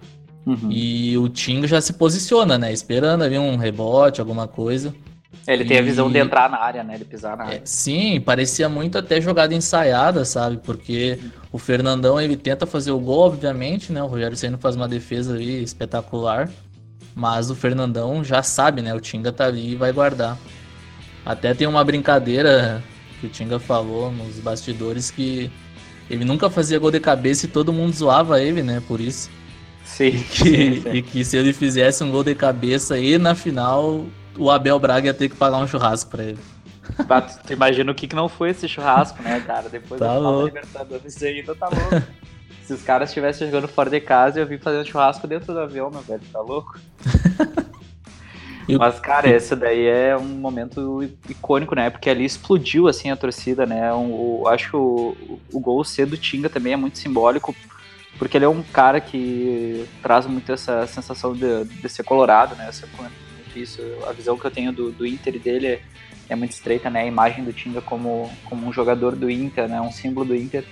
Uhum. 0.46 0.72
E 0.72 1.18
o 1.18 1.30
Tinga 1.30 1.68
já 1.68 1.80
se 1.80 1.94
posiciona, 1.94 2.58
né? 2.58 2.74
Esperando 2.74 3.24
ali 3.24 3.38
um 3.38 3.58
rebote, 3.58 4.20
alguma 4.20 4.48
coisa. 4.48 4.92
Ele 5.48 5.64
e... 5.64 5.68
tem 5.68 5.78
a 5.78 5.82
visão 5.82 6.12
de 6.12 6.18
entrar 6.18 6.50
na 6.50 6.60
área, 6.60 6.84
né? 6.84 6.98
De 6.98 7.06
pisar 7.06 7.38
na 7.38 7.44
é, 7.44 7.48
área. 7.48 7.58
É, 7.58 7.62
sim, 7.64 8.20
parecia 8.20 8.68
muito 8.68 8.98
até 8.98 9.22
jogada 9.22 9.54
ensaiada, 9.54 10.26
sabe? 10.26 10.58
Porque 10.58 11.20
o 11.52 11.58
Fernandão 11.58 12.20
ele 12.20 12.36
tenta 12.36 12.66
fazer 12.66 12.92
o 12.92 13.00
gol, 13.00 13.28
obviamente, 13.28 13.92
né? 13.92 14.02
O 14.02 14.08
Rogério 14.08 14.36
Senna 14.36 14.58
faz 14.58 14.76
uma 14.76 14.88
defesa 14.88 15.34
ali 15.34 15.64
espetacular. 15.64 16.50
Mas 17.14 17.52
o 17.52 17.56
Fernandão 17.56 18.24
já 18.24 18.42
sabe, 18.42 18.82
né? 18.82 18.94
O 18.94 19.00
Tinga 19.00 19.32
tá 19.32 19.46
ali 19.46 19.74
e 19.74 19.76
vai 19.76 19.92
guardar. 19.92 20.38
Até 21.26 21.54
tem 21.54 21.68
uma 21.68 21.84
brincadeira 21.84 22.82
que 23.22 23.28
o 23.28 23.30
Tinga 23.30 23.60
falou 23.60 24.12
nos 24.12 24.40
bastidores 24.40 25.12
que 25.12 25.52
ele 26.10 26.26
nunca 26.26 26.50
fazia 26.50 26.80
gol 26.80 26.92
de 26.92 27.00
cabeça 27.00 27.46
e 27.46 27.50
todo 27.50 27.72
mundo 27.72 27.94
zoava 27.94 28.42
ele, 28.42 28.64
né? 28.64 28.82
Por 28.88 29.00
isso. 29.00 29.30
Sim, 29.86 30.08
e 30.08 30.24
que, 30.24 30.44
sim, 30.44 30.82
sim. 30.82 30.90
e 30.92 31.02
que 31.02 31.24
se 31.24 31.38
ele 31.38 31.54
fizesse 31.54 32.04
um 32.04 32.12
gol 32.12 32.24
de 32.24 32.34
cabeça 32.34 32.98
e 32.98 33.18
na 33.18 33.36
final 33.36 34.06
o 34.38 34.50
Abel 34.50 34.80
Braga 34.80 35.08
ia 35.08 35.14
ter 35.14 35.30
que 35.30 35.36
pagar 35.36 35.58
um 35.58 35.68
churrasco 35.68 36.10
pra 36.10 36.24
ele. 36.24 36.40
Tu 37.46 37.54
imagina 37.54 37.92
o 37.92 37.96
que, 37.96 38.08
que 38.08 38.16
não 38.16 38.28
foi 38.28 38.50
esse 38.50 38.68
churrasco, 38.68 39.22
né, 39.22 39.40
cara? 39.42 39.70
Depois 39.70 40.00
tá 40.00 40.20
da 40.20 40.44
Libertadores, 40.44 41.16
isso 41.16 41.26
ainda 41.26 41.56
tá 41.56 41.70
louco. 41.70 42.08
se 42.66 42.74
os 42.74 42.82
caras 42.82 43.10
estivessem 43.10 43.48
jogando 43.48 43.68
fora 43.68 43.90
de 43.90 44.00
casa, 44.02 44.40
eu 44.40 44.48
vim 44.48 44.58
fazendo 44.58 44.86
churrasco 44.86 45.28
dentro 45.28 45.54
do 45.54 45.60
avião, 45.60 45.90
meu 45.92 46.02
velho, 46.02 46.22
tá 46.34 46.42
louco? 46.42 46.80
Mas, 48.78 49.00
cara, 49.00 49.30
esse 49.30 49.56
daí 49.56 49.86
é 49.86 50.16
um 50.18 50.24
momento 50.24 51.04
icônico, 51.30 51.76
né? 51.76 51.90
Porque 51.90 52.10
ali 52.10 52.26
explodiu, 52.26 52.88
assim, 52.88 53.10
a 53.10 53.16
torcida, 53.16 53.66
né? 53.66 53.94
Um, 53.94 54.12
o, 54.12 54.48
acho 54.48 54.70
que 54.70 54.76
o, 54.76 55.40
o 55.52 55.60
gol 55.60 55.84
C 55.84 56.06
do 56.06 56.18
Tinga 56.18 56.50
também 56.50 56.74
é 56.74 56.78
muito 56.78 56.98
simbólico 56.98 57.56
porque 58.22 58.38
ele 58.38 58.46
é 58.46 58.50
um 58.50 58.62
cara 58.62 59.02
que 59.02 59.84
traz 60.00 60.28
muito 60.28 60.52
essa 60.52 60.86
sensação 60.86 61.34
de, 61.34 61.64
de 61.66 61.90
ser 61.90 62.04
colorado, 62.04 62.56
né? 62.56 62.68
Essa, 62.70 62.88
isso, 63.56 63.82
a 64.08 64.12
visão 64.12 64.38
que 64.38 64.46
eu 64.46 64.52
tenho 64.52 64.72
do, 64.72 64.92
do 64.92 65.08
Inter 65.08 65.40
dele 65.40 65.68
é, 65.68 65.82
é, 66.30 66.36
muito 66.36 66.52
estreita, 66.52 66.88
né? 66.88 67.02
A 67.02 67.06
imagem 67.08 67.44
do 67.44 67.52
Tinga 67.52 67.82
como, 67.82 68.30
como 68.46 68.68
um 68.68 68.72
jogador 68.72 69.16
do 69.16 69.28
Inter, 69.28 69.68
né? 69.68 69.82
Um 69.82 69.92
símbolo 69.92 70.28
do 70.28 70.36
Inter. 70.36 70.64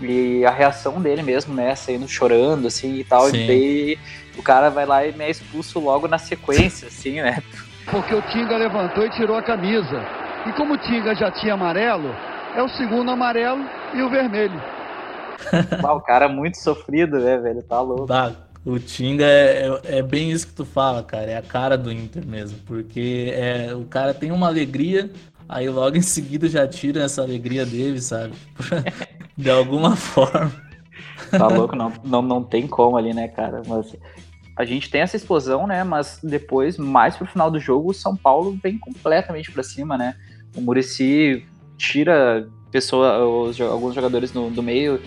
E 0.00 0.44
a 0.46 0.50
reação 0.50 0.98
dele 0.98 1.22
mesmo, 1.22 1.52
né? 1.52 1.74
Saindo 1.74 2.08
chorando, 2.08 2.66
assim, 2.66 2.94
e 2.94 3.04
tal. 3.04 3.28
Sim. 3.28 3.36
E 3.36 3.46
daí 3.46 3.98
o 4.38 4.42
cara 4.42 4.70
vai 4.70 4.86
lá 4.86 5.04
e 5.04 5.12
me 5.12 5.24
é 5.24 5.30
expulso 5.30 5.80
logo 5.80 6.06
na 6.06 6.16
sequência, 6.16 6.86
assim, 6.88 7.20
né? 7.20 7.42
Porque 7.90 8.14
o 8.14 8.22
Tinga 8.22 8.56
levantou 8.56 9.04
e 9.04 9.10
tirou 9.10 9.36
a 9.36 9.42
camisa. 9.42 10.00
E 10.46 10.52
como 10.52 10.74
o 10.74 10.78
Tinga 10.78 11.14
já 11.14 11.30
tinha 11.32 11.54
amarelo, 11.54 12.14
é 12.54 12.62
o 12.62 12.68
segundo 12.68 13.10
amarelo 13.10 13.64
e 13.92 14.02
o 14.02 14.08
vermelho. 14.08 14.62
Ah, 15.84 15.94
o 15.94 16.00
cara 16.00 16.26
é 16.26 16.28
muito 16.28 16.58
sofrido, 16.58 17.18
né, 17.20 17.38
velho? 17.38 17.62
Tá 17.62 17.80
louco. 17.80 18.06
Bah, 18.06 18.32
o 18.66 18.78
Tinga 18.78 19.24
é, 19.24 19.80
é, 19.84 19.98
é, 19.98 20.02
bem 20.02 20.30
isso 20.30 20.48
que 20.48 20.52
tu 20.52 20.64
fala, 20.64 21.02
cara. 21.02 21.30
É 21.30 21.36
a 21.36 21.42
cara 21.42 21.78
do 21.78 21.92
Inter 21.92 22.26
mesmo. 22.26 22.58
Porque 22.66 23.32
é, 23.34 23.72
o 23.72 23.84
cara 23.84 24.12
tem 24.12 24.32
uma 24.32 24.48
alegria, 24.48 25.10
aí 25.48 25.68
logo 25.68 25.96
em 25.96 26.02
seguida 26.02 26.48
já 26.48 26.66
tira 26.66 27.04
essa 27.04 27.22
alegria 27.22 27.64
dele, 27.64 28.00
sabe? 28.00 28.34
De 29.38 29.48
alguma 29.48 29.94
forma. 29.94 30.52
Tá 31.30 31.46
louco, 31.46 31.76
não, 31.76 31.92
não, 32.04 32.20
não 32.20 32.42
tem 32.42 32.66
como 32.66 32.96
ali, 32.96 33.14
né, 33.14 33.28
cara? 33.28 33.62
Mas 33.66 33.94
a 34.58 34.64
gente 34.64 34.90
tem 34.90 35.02
essa 35.02 35.16
explosão, 35.16 35.68
né? 35.68 35.84
Mas 35.84 36.18
depois, 36.20 36.76
mais 36.76 37.14
pro 37.14 37.24
final 37.24 37.48
do 37.48 37.60
jogo, 37.60 37.90
o 37.90 37.94
São 37.94 38.16
Paulo 38.16 38.58
vem 38.60 38.76
completamente 38.76 39.52
para 39.52 39.62
cima, 39.62 39.96
né? 39.96 40.16
O 40.56 40.60
Murici 40.60 41.46
tira 41.76 42.48
pessoa, 42.72 43.24
os, 43.24 43.58
alguns 43.60 43.94
jogadores 43.94 44.32
no, 44.32 44.50
do 44.50 44.60
meio 44.60 45.00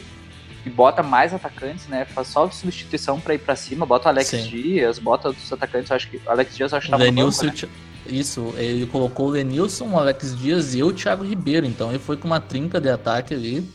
e 0.66 0.70
bota 0.70 1.04
mais 1.04 1.34
atacantes, 1.34 1.86
né? 1.88 2.06
Faz 2.06 2.30
só 2.30 2.50
substituição 2.50 3.20
para 3.20 3.34
ir 3.34 3.40
para 3.40 3.54
cima, 3.58 3.86
bota 3.86 4.08
o 4.08 4.10
Alex 4.10 4.30
Sim. 4.30 4.44
Dias, 4.44 4.98
bota 5.00 5.28
outros 5.28 5.52
atacantes, 5.52 5.92
acho 5.92 6.10
que 6.10 6.16
o 6.16 6.30
Alex 6.30 6.56
Dias 6.56 6.74
acho 6.74 6.86
que 6.86 6.92
tá 6.92 6.98
Lenilson, 6.98 7.48
banco, 7.48 7.66
né? 7.66 7.70
Isso, 8.08 8.54
ele 8.56 8.86
colocou 8.88 9.28
o 9.28 9.32
Lenilson, 9.32 9.90
o 9.90 10.00
Alex 10.00 10.38
Dias 10.38 10.74
e 10.74 10.82
o 10.82 10.94
Thiago 10.94 11.26
Ribeiro, 11.26 11.66
então 11.66 11.90
ele 11.90 12.00
foi 12.00 12.16
com 12.16 12.26
uma 12.26 12.40
trinca 12.40 12.80
de 12.80 12.90
ataque 12.90 13.34
ali. 13.34 13.70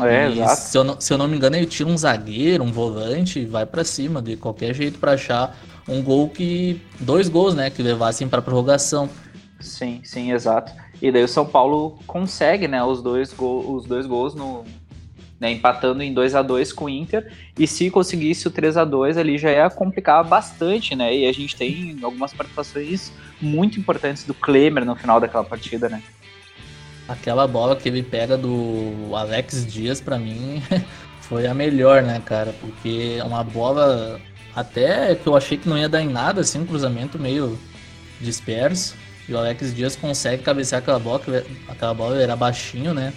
É, 0.00 0.28
e, 0.28 0.40
exato. 0.40 0.60
Se 0.62 0.78
eu, 0.78 0.84
não, 0.84 1.00
se 1.00 1.12
eu 1.12 1.18
não 1.18 1.28
me 1.28 1.36
engano, 1.36 1.56
ele 1.56 1.66
tira 1.66 1.88
um 1.88 1.96
zagueiro, 1.96 2.64
um 2.64 2.72
volante 2.72 3.40
e 3.40 3.44
vai 3.44 3.64
para 3.64 3.84
cima, 3.84 4.20
de 4.20 4.36
qualquer 4.36 4.74
jeito 4.74 4.98
para 4.98 5.12
achar 5.12 5.56
um 5.88 6.02
gol 6.02 6.28
que. 6.28 6.80
dois 6.98 7.28
gols, 7.28 7.54
né? 7.54 7.70
Que 7.70 7.82
levassem 7.82 8.28
para 8.28 8.42
prorrogação. 8.42 9.08
Sim, 9.60 10.00
sim, 10.04 10.32
exato. 10.32 10.72
E 11.00 11.10
daí 11.12 11.22
o 11.22 11.28
São 11.28 11.46
Paulo 11.46 11.98
consegue, 12.06 12.66
né, 12.68 12.82
os 12.82 13.02
dois, 13.02 13.32
go 13.32 13.74
os 13.74 13.84
dois 13.84 14.06
gols 14.06 14.34
no, 14.34 14.64
né, 15.40 15.50
empatando 15.50 16.02
em 16.02 16.12
2 16.12 16.34
a 16.34 16.42
2 16.42 16.72
com 16.72 16.86
o 16.86 16.88
Inter, 16.88 17.30
e 17.58 17.66
se 17.66 17.90
conseguisse 17.90 18.46
o 18.48 18.50
3 18.50 18.76
a 18.76 18.84
2 18.84 19.16
ali 19.18 19.36
já 19.36 19.50
ia 19.50 19.68
complicar 19.70 20.24
bastante, 20.24 20.94
né? 20.94 21.14
E 21.14 21.26
a 21.26 21.32
gente 21.32 21.56
tem 21.56 21.98
algumas 22.02 22.32
participações 22.32 23.12
muito 23.40 23.78
importantes 23.78 24.24
do 24.24 24.32
Klemer 24.32 24.84
no 24.84 24.96
final 24.96 25.20
daquela 25.20 25.44
partida, 25.44 25.88
né? 25.88 26.02
Aquela 27.08 27.46
bola 27.46 27.76
que 27.76 27.88
ele 27.88 28.02
pega 28.02 28.36
do 28.36 29.14
Alex 29.14 29.66
Dias, 29.66 30.00
para 30.00 30.18
mim, 30.18 30.62
foi 31.20 31.46
a 31.46 31.54
melhor, 31.54 32.02
né, 32.02 32.20
cara? 32.24 32.54
Porque 32.60 33.16
é 33.18 33.24
uma 33.24 33.44
bola 33.44 34.20
até 34.54 35.14
que 35.14 35.26
eu 35.26 35.36
achei 35.36 35.58
que 35.58 35.68
não 35.68 35.76
ia 35.76 35.88
dar 35.88 36.00
em 36.00 36.08
nada, 36.08 36.40
assim, 36.40 36.60
um 36.60 36.66
cruzamento 36.66 37.18
meio 37.18 37.58
disperso. 38.20 38.94
E 39.28 39.32
o 39.32 39.38
Alex 39.38 39.74
Dias 39.74 39.96
consegue 39.96 40.42
cabecear 40.42 40.82
aquela 40.82 40.98
bola, 40.98 41.22
aquela 41.68 41.94
bola 41.94 42.20
era 42.20 42.36
baixinho, 42.36 42.92
né? 42.92 43.12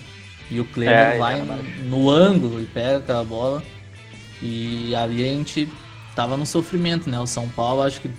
E 0.49 0.59
o 0.59 0.65
Kleber 0.65 0.95
é, 0.95 1.17
vai 1.17 1.41
no, 1.83 2.09
ângulo 2.09 2.61
e 2.61 2.65
pega 2.65 2.97
aquela 2.97 3.23
bola. 3.23 3.61
E 4.41 4.95
ali 4.95 5.23
a 5.23 5.27
gente 5.27 5.69
tava 6.15 6.37
no 6.37 6.45
sofrimento, 6.45 7.09
né? 7.09 7.19
O 7.19 7.27
São 7.27 7.49
Paulo 7.49 7.81
acho 7.81 7.99
que 7.99 8.09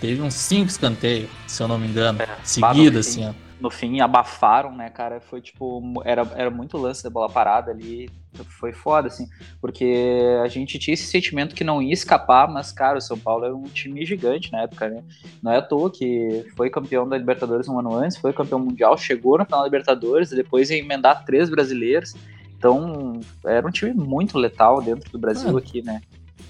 teve 0.00 0.22
uns 0.22 0.34
cinco 0.34 0.68
escanteios, 0.68 1.28
se 1.46 1.62
eu 1.62 1.68
não 1.68 1.78
me 1.78 1.88
engano, 1.88 2.22
é, 2.22 2.28
seguidos, 2.44 3.08
assim, 3.08 3.26
ó. 3.26 3.32
No 3.62 3.70
fim 3.70 4.00
abafaram, 4.00 4.74
né, 4.74 4.90
cara? 4.90 5.20
Foi 5.20 5.40
tipo, 5.40 5.80
era, 6.04 6.28
era 6.34 6.50
muito 6.50 6.76
lance 6.76 7.02
da 7.04 7.08
bola 7.08 7.30
parada 7.30 7.70
ali, 7.70 8.10
foi 8.58 8.72
foda, 8.72 9.06
assim, 9.06 9.28
porque 9.60 10.20
a 10.42 10.48
gente 10.48 10.80
tinha 10.80 10.94
esse 10.94 11.06
sentimento 11.06 11.54
que 11.54 11.62
não 11.62 11.80
ia 11.80 11.92
escapar, 11.92 12.50
mas, 12.50 12.72
cara, 12.72 12.98
o 12.98 13.00
São 13.00 13.16
Paulo 13.16 13.44
era 13.44 13.54
um 13.54 13.62
time 13.62 14.04
gigante 14.04 14.50
na 14.50 14.62
época, 14.62 14.88
né? 14.88 15.04
Não 15.40 15.52
é 15.52 15.58
à 15.58 15.62
toa 15.62 15.90
que 15.92 16.44
foi 16.56 16.68
campeão 16.68 17.08
da 17.08 17.16
Libertadores 17.16 17.68
um 17.68 17.78
ano 17.78 17.94
antes, 17.94 18.16
foi 18.16 18.32
campeão 18.32 18.58
mundial, 18.58 18.98
chegou 18.98 19.38
na 19.38 19.44
final 19.44 19.60
da 19.60 19.66
Libertadores 19.66 20.32
e 20.32 20.36
depois 20.36 20.68
ia 20.68 20.78
emendar 20.78 21.24
três 21.24 21.48
brasileiros. 21.48 22.14
Então, 22.58 23.20
era 23.44 23.66
um 23.66 23.70
time 23.70 23.94
muito 23.94 24.36
letal 24.38 24.82
dentro 24.82 25.10
do 25.10 25.18
Brasil 25.18 25.56
aqui, 25.56 25.82
né? 25.82 26.00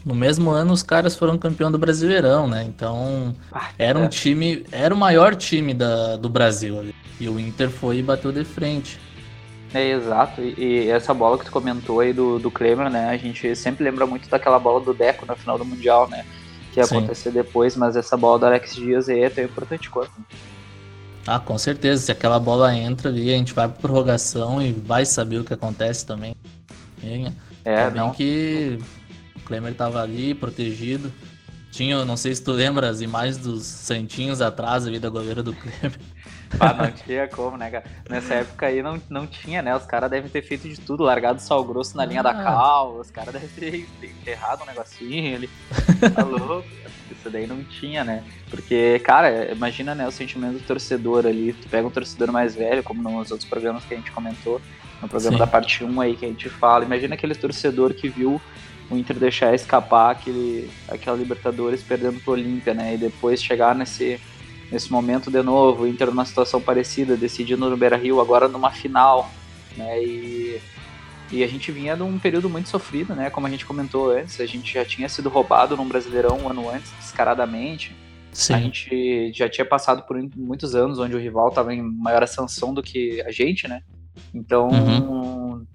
No 0.04 0.14
mesmo 0.14 0.50
ano, 0.50 0.72
os 0.72 0.82
caras 0.82 1.14
foram 1.14 1.38
campeão 1.38 1.70
do 1.70 1.78
Brasileirão, 1.78 2.48
né? 2.48 2.64
Então, 2.64 3.34
ah, 3.52 3.68
era 3.78 3.98
um 3.98 4.04
é. 4.04 4.08
time, 4.08 4.66
era 4.72 4.92
o 4.92 4.98
maior 4.98 5.34
time 5.36 5.72
da, 5.72 6.16
do 6.16 6.28
Brasil 6.28 6.80
ali. 6.80 6.94
E 7.20 7.28
o 7.28 7.38
Inter 7.38 7.70
foi 7.70 7.98
e 7.98 8.02
bateu 8.02 8.32
de 8.32 8.44
frente. 8.44 8.98
É, 9.72 9.90
exato. 9.90 10.40
E, 10.40 10.54
e, 10.58 10.88
essa 10.90 11.14
bola 11.14 11.38
que 11.38 11.44
tu 11.44 11.52
comentou 11.52 12.00
aí 12.00 12.12
do, 12.12 12.38
do 12.38 12.50
Klemer, 12.50 12.90
né? 12.90 13.10
A 13.10 13.16
gente 13.16 13.54
sempre 13.54 13.84
lembra 13.84 14.04
muito 14.06 14.28
daquela 14.28 14.58
bola 14.58 14.80
do 14.80 14.92
Deco 14.92 15.24
na 15.24 15.36
final 15.36 15.56
do 15.56 15.64
Mundial, 15.64 16.08
né? 16.08 16.24
Que 16.72 16.80
ia 16.80 16.86
Sim. 16.86 16.98
acontecer 16.98 17.30
depois, 17.30 17.76
mas 17.76 17.96
essa 17.96 18.16
bola 18.16 18.40
do 18.40 18.46
Alex 18.46 18.74
Dias 18.74 19.08
aí 19.08 19.22
é 19.22 19.30
tão 19.30 19.44
importante 19.44 19.88
quanto. 19.88 20.12
Ah, 21.26 21.38
com 21.38 21.56
certeza. 21.56 22.02
Se 22.02 22.12
aquela 22.12 22.38
bola 22.38 22.74
entra 22.74 23.08
ali, 23.08 23.32
a 23.32 23.36
gente 23.36 23.54
vai 23.54 23.68
pra 23.68 23.78
prorrogação 23.80 24.60
e 24.60 24.72
vai 24.72 25.06
saber 25.06 25.38
o 25.38 25.44
que 25.44 25.54
acontece 25.54 26.04
também. 26.04 26.34
É, 27.64 27.84
também 27.84 28.02
não. 28.02 28.10
que 28.10 28.78
Klemer 29.52 29.74
tava 29.74 30.00
ali, 30.00 30.32
protegido. 30.32 31.12
Tinha, 31.70 32.04
não 32.06 32.16
sei 32.16 32.34
se 32.34 32.42
tu 32.42 32.52
lembra 32.52 32.88
as 32.88 33.02
imagens 33.02 33.36
dos 33.36 33.64
santinhos 33.64 34.40
atrás 34.40 34.86
ali 34.86 34.98
da 34.98 35.10
goleira 35.10 35.42
do 35.42 35.52
Klemer. 35.52 35.98
Ah, 36.60 36.74
não 36.74 36.92
tinha 36.92 37.26
como, 37.28 37.56
né, 37.56 37.70
cara? 37.70 37.84
Nessa 38.10 38.34
época 38.34 38.66
aí 38.66 38.82
não, 38.82 39.00
não 39.08 39.26
tinha, 39.26 39.62
né? 39.62 39.74
Os 39.74 39.86
caras 39.86 40.10
devem 40.10 40.28
ter 40.28 40.42
feito 40.42 40.68
de 40.68 40.78
tudo, 40.78 41.02
largado 41.02 41.40
sal 41.40 41.64
grosso 41.64 41.96
na 41.96 42.04
linha 42.04 42.20
ah. 42.20 42.24
da 42.24 42.34
cal, 42.34 42.98
os 42.98 43.10
caras 43.10 43.32
devem 43.32 43.48
ter 43.48 43.88
enterrado 44.04 44.62
um 44.62 44.66
negocinho 44.66 45.34
ali. 45.34 45.50
Tá 46.14 46.20
louco? 46.22 46.68
Isso 47.10 47.30
daí 47.30 47.46
não 47.46 47.64
tinha, 47.64 48.04
né? 48.04 48.22
Porque, 48.50 48.98
cara, 48.98 49.50
imagina, 49.50 49.94
né, 49.94 50.06
o 50.06 50.12
sentimento 50.12 50.58
do 50.58 50.66
torcedor 50.66 51.24
ali. 51.24 51.54
Tu 51.54 51.70
pega 51.70 51.88
um 51.88 51.90
torcedor 51.90 52.30
mais 52.30 52.54
velho, 52.54 52.82
como 52.82 53.02
nos 53.02 53.30
outros 53.30 53.48
programas 53.48 53.82
que 53.86 53.94
a 53.94 53.96
gente 53.96 54.12
comentou, 54.12 54.60
no 55.00 55.08
programa 55.08 55.38
Sim. 55.38 55.40
da 55.40 55.46
parte 55.46 55.82
1 55.82 56.00
aí 56.02 56.16
que 56.16 56.26
a 56.26 56.28
gente 56.28 56.50
fala. 56.50 56.84
Imagina 56.84 57.14
aquele 57.14 57.34
torcedor 57.34 57.94
que 57.94 58.10
viu 58.10 58.38
o 58.92 58.98
Inter 58.98 59.18
deixar 59.18 59.54
escapar 59.54 60.10
aquele, 60.10 60.70
aquela 60.88 61.16
Libertadores 61.16 61.82
perdendo 61.82 62.20
pro 62.20 62.32
Olímpia, 62.32 62.74
né? 62.74 62.94
E 62.94 62.98
depois 62.98 63.42
chegar 63.42 63.74
nesse 63.74 64.20
nesse 64.70 64.90
momento 64.90 65.30
de 65.30 65.42
novo, 65.42 65.82
o 65.82 65.86
Inter 65.86 66.08
numa 66.08 66.24
situação 66.24 66.58
parecida, 66.58 67.14
decidindo 67.14 67.68
no 67.68 67.76
Beira-Rio, 67.76 68.20
agora 68.20 68.48
numa 68.48 68.70
final, 68.70 69.30
né? 69.76 70.02
E, 70.02 70.60
e 71.30 71.44
a 71.44 71.46
gente 71.46 71.70
vinha 71.70 71.94
de 71.94 72.02
um 72.02 72.18
período 72.18 72.48
muito 72.48 72.70
sofrido, 72.70 73.14
né? 73.14 73.28
Como 73.28 73.46
a 73.46 73.50
gente 73.50 73.66
comentou 73.66 74.10
antes, 74.10 74.40
a 74.40 74.46
gente 74.46 74.72
já 74.72 74.84
tinha 74.84 75.08
sido 75.10 75.28
roubado 75.28 75.76
num 75.76 75.86
Brasileirão 75.86 76.38
um 76.38 76.48
ano 76.48 76.70
antes, 76.70 76.90
descaradamente. 76.98 77.94
Sim. 78.32 78.54
A 78.54 78.58
gente 78.58 79.30
já 79.34 79.46
tinha 79.46 79.64
passado 79.64 80.02
por 80.04 80.16
muitos 80.34 80.74
anos 80.74 80.98
onde 80.98 81.14
o 81.14 81.18
rival 81.18 81.48
estava 81.48 81.74
em 81.74 81.82
maior 81.82 82.22
ascensão 82.22 82.72
do 82.72 82.82
que 82.82 83.20
a 83.22 83.30
gente, 83.30 83.68
né? 83.68 83.82
Então, 84.34 84.68
uhum. 84.68 85.66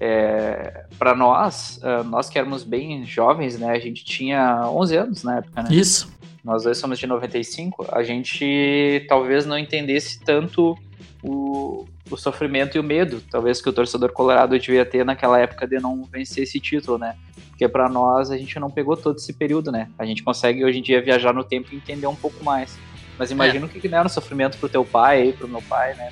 É, 0.00 0.84
para 0.98 1.14
nós, 1.14 1.80
ah, 1.82 2.02
nós 2.04 2.28
que 2.28 2.38
éramos 2.38 2.64
bem 2.64 3.04
jovens, 3.04 3.58
né? 3.58 3.70
A 3.70 3.78
gente 3.78 4.04
tinha 4.04 4.68
11 4.70 4.96
anos 4.96 5.22
na 5.24 5.38
época, 5.38 5.62
né? 5.62 5.68
Isso 5.70 6.18
nós 6.48 6.62
dois 6.62 6.78
somos 6.78 6.98
de 6.98 7.06
95, 7.06 7.88
a 7.92 8.02
gente 8.02 9.04
talvez 9.06 9.44
não 9.44 9.58
entendesse 9.58 10.18
tanto 10.20 10.78
o, 11.22 11.84
o 12.10 12.16
sofrimento 12.16 12.76
e 12.76 12.80
o 12.80 12.82
medo, 12.82 13.22
talvez 13.30 13.60
que 13.60 13.68
o 13.68 13.72
torcedor 13.72 14.12
colorado 14.12 14.58
devia 14.58 14.84
ter 14.86 15.04
naquela 15.04 15.38
época 15.38 15.66
de 15.66 15.78
não 15.78 16.04
vencer 16.04 16.44
esse 16.44 16.58
título, 16.58 16.96
né? 16.96 17.16
Porque 17.50 17.68
para 17.68 17.86
nós 17.88 18.30
a 18.30 18.38
gente 18.38 18.58
não 18.58 18.70
pegou 18.70 18.96
todo 18.96 19.16
esse 19.16 19.32
período, 19.34 19.70
né? 19.70 19.90
A 19.98 20.06
gente 20.06 20.22
consegue 20.22 20.64
hoje 20.64 20.78
em 20.78 20.82
dia 20.82 21.02
viajar 21.02 21.34
no 21.34 21.44
tempo 21.44 21.68
e 21.72 21.76
entender 21.76 22.06
um 22.06 22.14
pouco 22.14 22.42
mais. 22.42 22.78
Mas 23.18 23.30
imagina 23.30 23.66
é. 23.66 23.68
o 23.68 23.68
que, 23.68 23.78
que 23.78 23.94
era 23.94 24.06
o 24.06 24.10
sofrimento 24.10 24.56
pro 24.56 24.70
teu 24.70 24.86
pai, 24.86 25.34
pro 25.36 25.46
meu 25.46 25.60
pai, 25.60 25.94
né? 25.96 26.10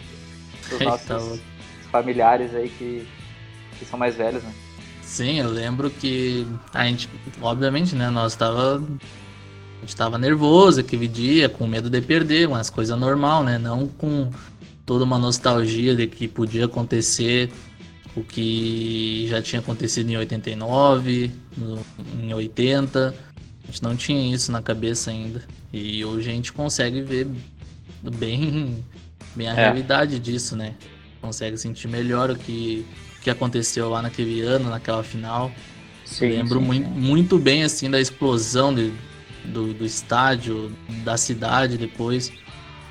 Pros 0.69 0.81
nossos 0.85 1.41
familiares 1.91 2.55
aí 2.55 2.69
que, 2.69 3.09
que 3.79 3.85
são 3.85 3.99
mais 3.99 4.17
velhos, 4.17 4.43
né? 4.43 4.53
Sim, 5.03 5.41
eu 5.41 5.51
lembro 5.51 5.89
que 5.89 6.47
a 6.75 6.85
gente, 6.85 7.09
obviamente, 7.41 7.95
né, 7.95 8.11
nós 8.11 8.35
tava 8.35 8.83
a 9.79 9.81
gente 9.81 9.95
tava 9.95 10.19
nervoso 10.19 10.81
aquele 10.81 11.07
dia, 11.07 11.49
com 11.49 11.67
medo 11.67 11.89
de 11.89 12.01
perder, 12.01 12.49
umas 12.49 12.71
coisas 12.71 12.99
normal, 12.99 13.45
né? 13.45 13.59
Não 13.59 13.87
com 13.87 14.31
toda 14.85 15.05
uma 15.05 15.19
nostalgia 15.19 15.95
de 15.95 16.07
que 16.07 16.27
podia 16.27 16.65
acontecer 16.65 17.51
o 18.17 18.23
que 18.25 19.27
já 19.29 19.43
tinha 19.43 19.61
acontecido 19.61 20.11
em 20.11 20.17
89, 20.17 21.31
no, 21.57 21.85
em 22.21 22.33
80. 22.33 23.15
A 23.63 23.67
gente 23.67 23.83
não 23.83 23.95
tinha 23.95 24.35
isso 24.35 24.51
na 24.51 24.63
cabeça 24.63 25.11
ainda. 25.11 25.43
E 25.73 26.05
hoje 26.05 26.31
a 26.31 26.33
gente 26.33 26.53
consegue 26.53 27.03
ver 27.03 27.29
bem, 28.03 28.83
bem 29.35 29.49
a 29.49 29.53
é. 29.53 29.55
realidade 29.55 30.19
disso, 30.19 30.57
né? 30.57 30.75
Consegue 31.21 31.59
sentir 31.59 31.89
melhor 31.89 32.31
o 32.31 32.37
que, 32.37 32.87
que 33.27 33.31
aconteceu 33.31 33.91
lá 33.91 34.01
naquele 34.01 34.41
ano, 34.41 34.71
naquela 34.71 35.03
final. 35.03 35.51
Sim, 36.05 36.29
lembro 36.29 36.61
sim, 36.61 36.65
muito, 36.65 36.89
muito 36.89 37.39
bem 37.41 37.65
assim 37.65 37.91
da 37.91 38.01
explosão 38.01 38.73
de, 38.73 38.93
do, 39.45 39.75
do 39.75 39.85
estádio, 39.85 40.71
da 41.03 41.17
cidade 41.17 41.77
depois. 41.77 42.33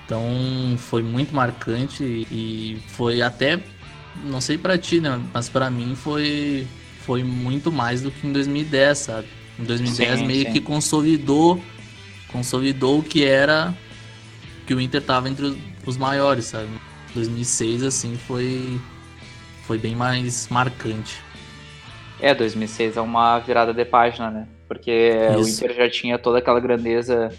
Então 0.05 0.21
foi 0.77 1.01
muito 1.01 1.33
marcante 1.33 2.03
e 2.03 2.77
foi 2.87 3.21
até, 3.21 3.63
não 4.25 4.41
sei 4.41 4.57
para 4.57 4.77
ti, 4.77 4.99
né? 4.99 5.21
Mas 5.33 5.47
para 5.47 5.69
mim 5.69 5.95
foi, 5.95 6.67
foi 7.05 7.23
muito 7.23 7.71
mais 7.71 8.01
do 8.01 8.11
que 8.11 8.27
em 8.27 8.33
2010, 8.33 8.97
sabe? 8.97 9.27
Em 9.57 9.63
2010 9.63 10.19
sim, 10.19 10.25
meio 10.25 10.47
sim. 10.47 10.51
que 10.51 10.59
consolidou, 10.59 11.63
consolidou 12.27 12.99
o 12.99 13.03
que 13.03 13.23
era 13.23 13.73
que 14.67 14.73
o 14.73 14.81
Inter 14.81 15.01
tava 15.01 15.29
entre 15.29 15.57
os 15.85 15.95
maiores, 15.95 16.43
sabe? 16.43 16.67
2006 17.13 17.83
assim 17.83 18.17
foi 18.27 18.77
foi 19.67 19.77
bem 19.77 19.95
mais 19.95 20.47
marcante. 20.49 21.21
É, 22.19 22.33
2006 22.33 22.97
é 22.97 23.01
uma 23.01 23.39
virada 23.39 23.73
de 23.73 23.85
página, 23.85 24.31
né? 24.31 24.47
porque 24.67 25.11
Isso. 25.39 25.63
o 25.63 25.67
Inter 25.67 25.75
já 25.75 25.89
tinha 25.89 26.17
toda 26.17 26.39
aquela 26.39 26.59
grandeza 26.59 27.29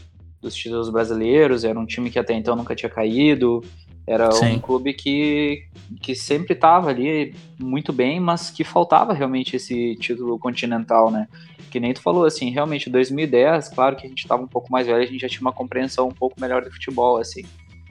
dos 0.41 0.55
títulos 0.55 0.91
brasileiros, 0.91 1.65
era 1.65 1.79
um 1.79 1.87
time 1.87 2.11
que 2.11 2.19
até 2.19 2.35
então 2.35 2.55
nunca 2.55 2.75
tinha 2.75 2.91
caído, 2.91 3.65
era 4.07 4.31
Sim. 4.31 4.55
um 4.55 4.59
clube 4.61 4.93
que, 4.93 5.65
que 6.01 6.15
sempre 6.15 6.55
estava 6.55 6.91
ali 6.91 7.35
muito 7.59 7.93
bem, 7.93 8.21
mas 8.21 8.51
que 8.51 8.63
faltava 8.63 9.13
realmente 9.13 9.57
esse 9.57 9.97
título 9.97 10.39
continental, 10.39 11.11
né? 11.11 11.27
Que 11.71 11.81
nem 11.81 11.93
tu 11.93 12.01
falou, 12.01 12.25
assim, 12.25 12.51
realmente 12.51 12.89
2010, 12.89 13.71
claro 13.71 13.97
que 13.97 14.07
a 14.07 14.09
gente 14.09 14.21
estava 14.21 14.43
um 14.43 14.47
pouco 14.49 14.71
mais 14.71 14.87
velho, 14.87 15.03
a 15.03 15.07
gente 15.07 15.21
já 15.21 15.29
tinha 15.29 15.41
uma 15.41 15.53
compreensão 15.53 16.07
um 16.07 16.13
pouco 16.13 16.41
melhor 16.41 16.63
do 16.63 16.71
futebol, 16.71 17.17
assim, 17.17 17.45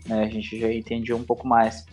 né? 0.06 0.24
A 0.24 0.30
gente 0.30 0.58
já 0.58 0.72
entendia 0.72 1.16
um 1.16 1.24
pouco 1.24 1.46
mais. 1.46 1.86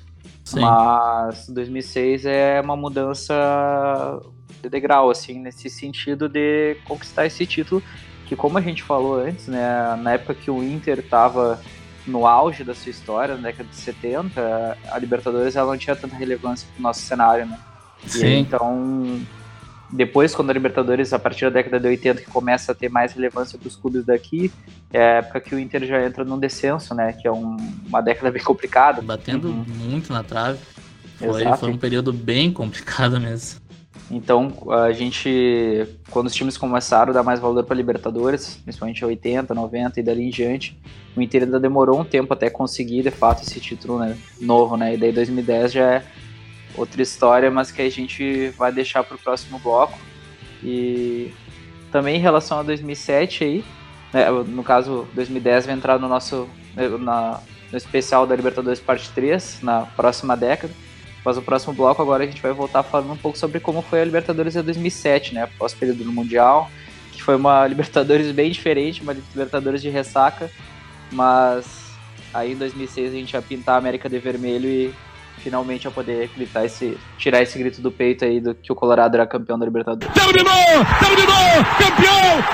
Sim. 0.44 0.61
Mas 0.61 1.49
2006 1.49 2.27
é 2.27 2.61
uma 2.61 2.77
mudança 2.77 4.20
de 4.62 4.69
degrau, 4.69 5.11
assim, 5.11 5.39
nesse 5.39 5.70
sentido 5.70 6.28
de 6.28 6.77
conquistar 6.85 7.27
esse 7.27 7.47
título, 7.47 7.82
que 8.27 8.36
como 8.36 8.59
a 8.59 8.61
gente 8.61 8.82
falou 8.82 9.16
antes, 9.16 9.49
né, 9.49 9.97
na 10.01 10.12
época 10.12 10.35
que 10.35 10.51
o 10.51 10.62
Inter 10.62 11.01
estava 11.01 11.61
no 12.07 12.27
auge 12.27 12.65
da 12.65 12.74
sua 12.74 12.90
história, 12.90 13.35
na 13.36 13.43
década 13.43 13.69
de 13.69 13.77
70, 13.77 14.78
a 14.90 14.99
Libertadores 14.99 15.57
ela 15.57 15.70
não 15.70 15.78
tinha 15.78 15.94
tanta 15.94 16.16
relevância 16.16 16.66
para 16.73 16.81
o 16.81 16.82
nosso 16.82 17.01
cenário, 17.01 17.47
né? 17.47 17.59
Sim. 18.07 18.27
E, 18.27 18.39
então, 18.39 19.20
depois, 19.93 20.35
quando 20.35 20.48
a 20.48 20.52
Libertadores, 20.55 21.12
a 21.12 21.19
partir 21.19 21.44
da 21.44 21.51
década 21.51 21.78
de 21.78 21.86
80, 21.86 22.23
que 22.23 22.31
começa 22.31 22.73
a 22.73 22.74
ter 22.74 22.89
mais 22.89 23.12
relevância 23.12 23.59
para 23.59 23.69
os 23.69 23.77
clubes 23.77 24.06
daqui, 24.06 24.51
é 24.90 24.98
a 24.98 25.16
época 25.19 25.40
que 25.40 25.55
o 25.55 25.59
Inter 25.59 25.85
já 25.85 26.02
entra 26.02 26.24
num 26.24 26.39
descenso, 26.39 26.94
né? 26.94 27.12
Que 27.12 27.28
é 27.28 27.32
um, 27.32 27.56
uma 27.86 28.01
década 28.01 28.31
bem 28.31 28.43
complicada. 28.43 29.02
Batendo 29.02 29.48
uhum. 29.48 29.64
muito 29.90 30.10
na 30.10 30.23
trave. 30.23 30.59
Foi, 31.19 31.44
foi 31.59 31.70
um 31.70 31.77
período 31.77 32.10
bem 32.10 32.51
complicado 32.51 33.20
mesmo. 33.20 33.60
Então, 34.10 34.52
a 34.70 34.93
gente, 34.93 35.86
quando 36.10 36.27
os 36.27 36.35
times 36.35 36.56
começaram 36.56 37.10
a 37.10 37.14
dar 37.14 37.23
mais 37.23 37.39
valor 37.39 37.62
para 37.64 37.77
Libertadores, 37.77 38.60
principalmente 38.64 39.05
80, 39.05 39.55
90 39.55 40.01
e 40.01 40.02
dali 40.02 40.23
em 40.23 40.31
diante, 40.31 40.78
o 41.14 41.20
Inter 41.20 41.44
ainda 41.44 41.60
demorou 41.60 42.01
um 42.01 42.05
tempo 42.05 42.32
até 42.32 42.48
conseguir, 42.51 43.02
de 43.02 43.10
fato, 43.10 43.43
esse 43.43 43.60
título 43.60 43.98
né, 43.98 44.16
novo, 44.40 44.77
né? 44.77 44.94
E 44.94 44.97
daí 44.97 45.12
2010 45.12 45.73
já 45.73 45.94
é 45.94 46.02
outra 46.77 47.03
história, 47.03 47.51
mas 47.51 47.70
que 47.70 47.82
a 47.82 47.90
gente 47.90 48.49
vai 48.51 48.73
deixar 48.73 49.05
para 49.05 49.16
o 49.16 49.19
próximo 49.19 49.59
bloco. 49.59 49.99
E 50.62 51.32
também 51.90 52.16
em 52.16 52.20
relação 52.20 52.59
a 52.59 52.62
2007 52.62 53.44
aí, 53.44 53.65
né, 54.12 54.31
no 54.31 54.62
caso 54.62 55.07
2010 55.15 55.66
vai 55.66 55.74
entrar 55.74 55.99
no 55.99 56.09
nosso 56.09 56.49
na, 57.01 57.40
no 57.70 57.77
especial 57.77 58.27
da 58.27 58.35
Libertadores 58.35 58.81
parte 58.81 59.11
3, 59.11 59.61
na 59.62 59.82
próxima 59.82 60.36
década. 60.36 60.73
Mas 61.24 61.36
o 61.36 61.43
próximo 61.43 61.73
bloco 61.73 62.03
agora 62.03 62.24
a 62.24 62.27
gente 62.27 62.43
vai 62.43 62.53
voltar 62.53 62.82
falando 62.82 63.12
um 63.12 63.16
pouco 63.16 63.39
sobre 63.39 63.61
como 63.61 63.81
foi 63.81 64.01
a 64.01 64.05
Libertadores 64.05 64.55
de 64.55 64.62
2007, 64.62 65.35
né? 65.35 65.44
Após 65.44 65.73
o 65.73 65.77
período 65.77 66.03
do 66.03 66.12
Mundial, 66.12 66.69
que 67.12 67.23
foi 67.23 67.36
uma 67.36 67.65
Libertadores 67.69 68.32
bem 68.32 68.51
diferente, 68.51 69.03
uma 69.03 69.12
Libertadores 69.12 69.81
de 69.81 69.89
ressaca, 69.89 70.51
mas 71.12 71.82
Aí 72.35 72.53
em 72.53 72.57
2006 72.57 73.12
a 73.12 73.16
gente 73.16 73.32
ia 73.35 73.43
pintar 73.43 73.74
a 73.74 73.78
América 73.78 74.09
de 74.09 74.19
vermelho 74.19 74.69
e 74.69 74.94
finalmente 75.43 75.85
ia 75.85 75.90
poder 75.90 76.31
gritar 76.35 76.64
esse, 76.64 76.97
tirar 77.19 77.43
esse 77.43 77.59
grito 77.59 77.81
do 77.82 77.90
peito 77.90 78.24
aí 78.24 78.40
do 78.40 78.55
que 78.55 78.73
o 78.73 78.74
Colorado 78.74 79.14
era 79.14 79.27
campeão 79.27 79.59
da 79.59 79.64
Libertadores. 79.64 80.14
Campeão! 80.14 80.85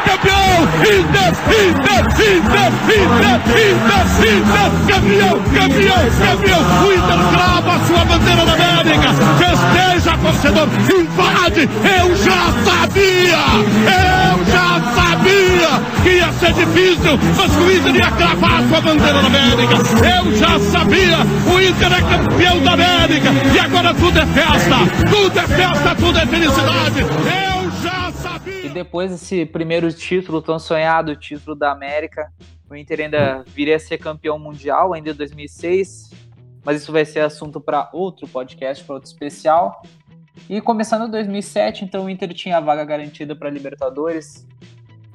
Campeão! 0.05 0.63
Inter! 0.81 1.31
Inter! 1.49 2.03
Inter! 2.19 2.71
Inter! 2.97 3.39
Inter! 3.39 4.09
Inter! 4.25 4.69
Campeão! 4.89 5.35
Campeão! 5.55 6.03
Campeão! 6.19 6.63
O 6.85 6.93
Inter 6.93 7.21
a 7.69 7.87
sua 7.87 8.05
bandeira 8.05 8.45
da 8.45 8.55
América! 8.55 9.09
Festeja, 9.39 10.17
torcedor! 10.19 10.69
Invade! 10.99 11.69
Eu 12.01 12.17
já 12.17 12.41
sabia! 12.65 13.39
Eu 13.87 14.53
já 14.53 14.68
sabia 14.81 16.03
que 16.03 16.11
ia 16.17 16.33
ser 16.33 16.53
difícil, 16.53 17.19
mas 17.37 17.57
o 17.57 17.71
Inter 17.71 17.97
ia 17.97 18.11
cravar 18.13 18.63
sua 18.69 18.81
bandeira 18.81 19.21
da 19.21 19.27
América! 19.27 19.75
Eu 19.75 20.37
já 20.37 20.59
sabia! 20.59 21.19
O 21.53 21.61
Inter 21.61 21.93
é 21.93 22.01
campeão 22.01 22.63
da 22.63 22.73
América! 22.73 23.29
E 23.55 23.59
agora 23.59 23.95
tudo 23.95 24.19
é 24.19 24.27
festa! 24.27 24.77
Tudo 25.11 25.39
é 25.39 25.47
festa! 25.47 25.95
Tudo 25.95 26.19
é 26.19 26.27
felicidade! 26.27 27.01
Eu 27.01 27.71
já 27.83 28.13
sabia! 28.13 28.67
E 28.67 28.69
depois 28.69 29.11
desse 29.11 29.45
primeiro 29.47 29.93
título 29.93 30.41
tão 30.41 30.59
sonhado, 30.59 31.13
o 31.13 31.17
título 31.17 31.57
da 31.57 31.73
América, 31.73 32.33
o 32.71 32.77
Inter 32.77 33.01
ainda 33.01 33.45
viria 33.55 33.77
a 33.77 33.81
ser 33.81 33.99
campeão 33.99 34.39
mundial 34.39 34.93
ainda 34.93 35.11
em 35.11 35.15
2006, 35.15 36.11
mas 36.65 36.83
isso 36.83 36.93
vai 36.93 37.05
ser 37.05 37.21
assunto 37.21 37.61
para 37.61 37.89
outro 37.93 38.29
podcast, 38.29 38.85
para 38.85 38.97
outro 38.97 39.09
especial. 39.09 39.83
E 40.49 40.61
começando 40.61 41.07
em 41.07 41.11
2007, 41.11 41.85
então 41.85 42.05
o 42.05 42.11
Inter 42.11 42.33
tinha 42.35 42.59
a 42.59 42.61
vaga 42.61 42.85
garantida 42.85 43.35
para 43.35 43.51
Libertadores, 43.51 44.47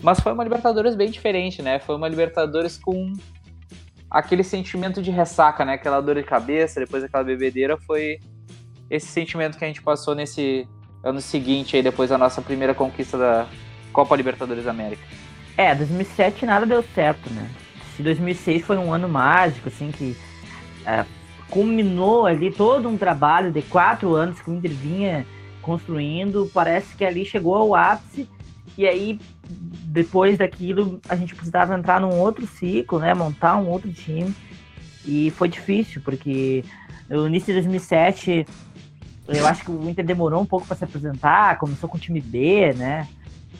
mas 0.01 0.19
foi 0.19 0.33
uma 0.33 0.43
Libertadores 0.43 0.95
bem 0.95 1.09
diferente, 1.09 1.61
né? 1.61 1.79
Foi 1.79 1.95
uma 1.95 2.07
Libertadores 2.07 2.77
com 2.77 3.13
aquele 4.09 4.43
sentimento 4.43 5.01
de 5.01 5.09
ressaca, 5.09 5.65
né? 5.65 5.73
Aquela 5.73 6.01
dor 6.01 6.15
de 6.15 6.23
cabeça, 6.23 6.79
depois 6.79 7.01
daquela 7.01 7.23
bebedeira, 7.23 7.77
foi 7.77 8.19
esse 8.89 9.07
sentimento 9.07 9.57
que 9.57 9.65
a 9.65 9.67
gente 9.67 9.81
passou 9.81 10.13
nesse 10.13 10.67
ano 11.03 11.19
seguinte, 11.19 11.75
aí 11.75 11.81
depois 11.81 12.09
da 12.09 12.17
nossa 12.17 12.41
primeira 12.41 12.73
conquista 12.73 13.17
da 13.17 13.47
Copa 13.91 14.15
Libertadores 14.15 14.67
América. 14.67 15.03
É, 15.57 15.73
2007 15.73 16.45
nada 16.45 16.65
deu 16.65 16.83
certo, 16.95 17.29
né? 17.31 17.49
Se 17.95 18.03
2006 18.03 18.65
foi 18.65 18.77
um 18.77 18.93
ano 18.93 19.07
mágico, 19.09 19.69
assim, 19.69 19.91
que 19.91 20.15
é, 20.85 21.05
culminou 21.53 22.25
ali 22.25 22.51
todo 22.51 22.89
um 22.89 22.97
trabalho 22.97 23.51
de 23.51 23.61
quatro 23.61 24.15
anos 24.15 24.41
que 24.41 24.49
o 24.49 24.55
Inter 24.55 24.71
vinha 24.71 25.23
construindo, 25.61 26.49
parece 26.51 26.95
que 26.95 27.05
ali 27.05 27.23
chegou 27.23 27.53
ao 27.53 27.75
ápice 27.75 28.27
e 28.75 28.87
aí 28.87 29.19
depois 29.85 30.35
daquilo 30.35 30.99
a 31.07 31.15
gente 31.15 31.35
precisava 31.35 31.77
entrar 31.77 32.01
num 32.01 32.19
outro 32.19 32.47
ciclo, 32.47 32.97
né, 32.97 33.13
montar 33.13 33.55
um 33.57 33.69
outro 33.69 33.93
time 33.93 34.33
e 35.05 35.29
foi 35.29 35.47
difícil 35.47 36.01
porque 36.03 36.65
no 37.07 37.27
início 37.27 37.53
de 37.53 37.61
2007 37.61 38.47
eu 39.27 39.45
acho 39.45 39.63
que 39.63 39.71
o 39.71 39.87
Inter 39.87 40.03
demorou 40.03 40.41
um 40.41 40.45
pouco 40.47 40.65
para 40.65 40.75
se 40.75 40.83
apresentar, 40.83 41.59
começou 41.59 41.87
com 41.87 41.97
o 41.97 41.99
time 41.99 42.19
B, 42.19 42.73
né? 42.73 43.07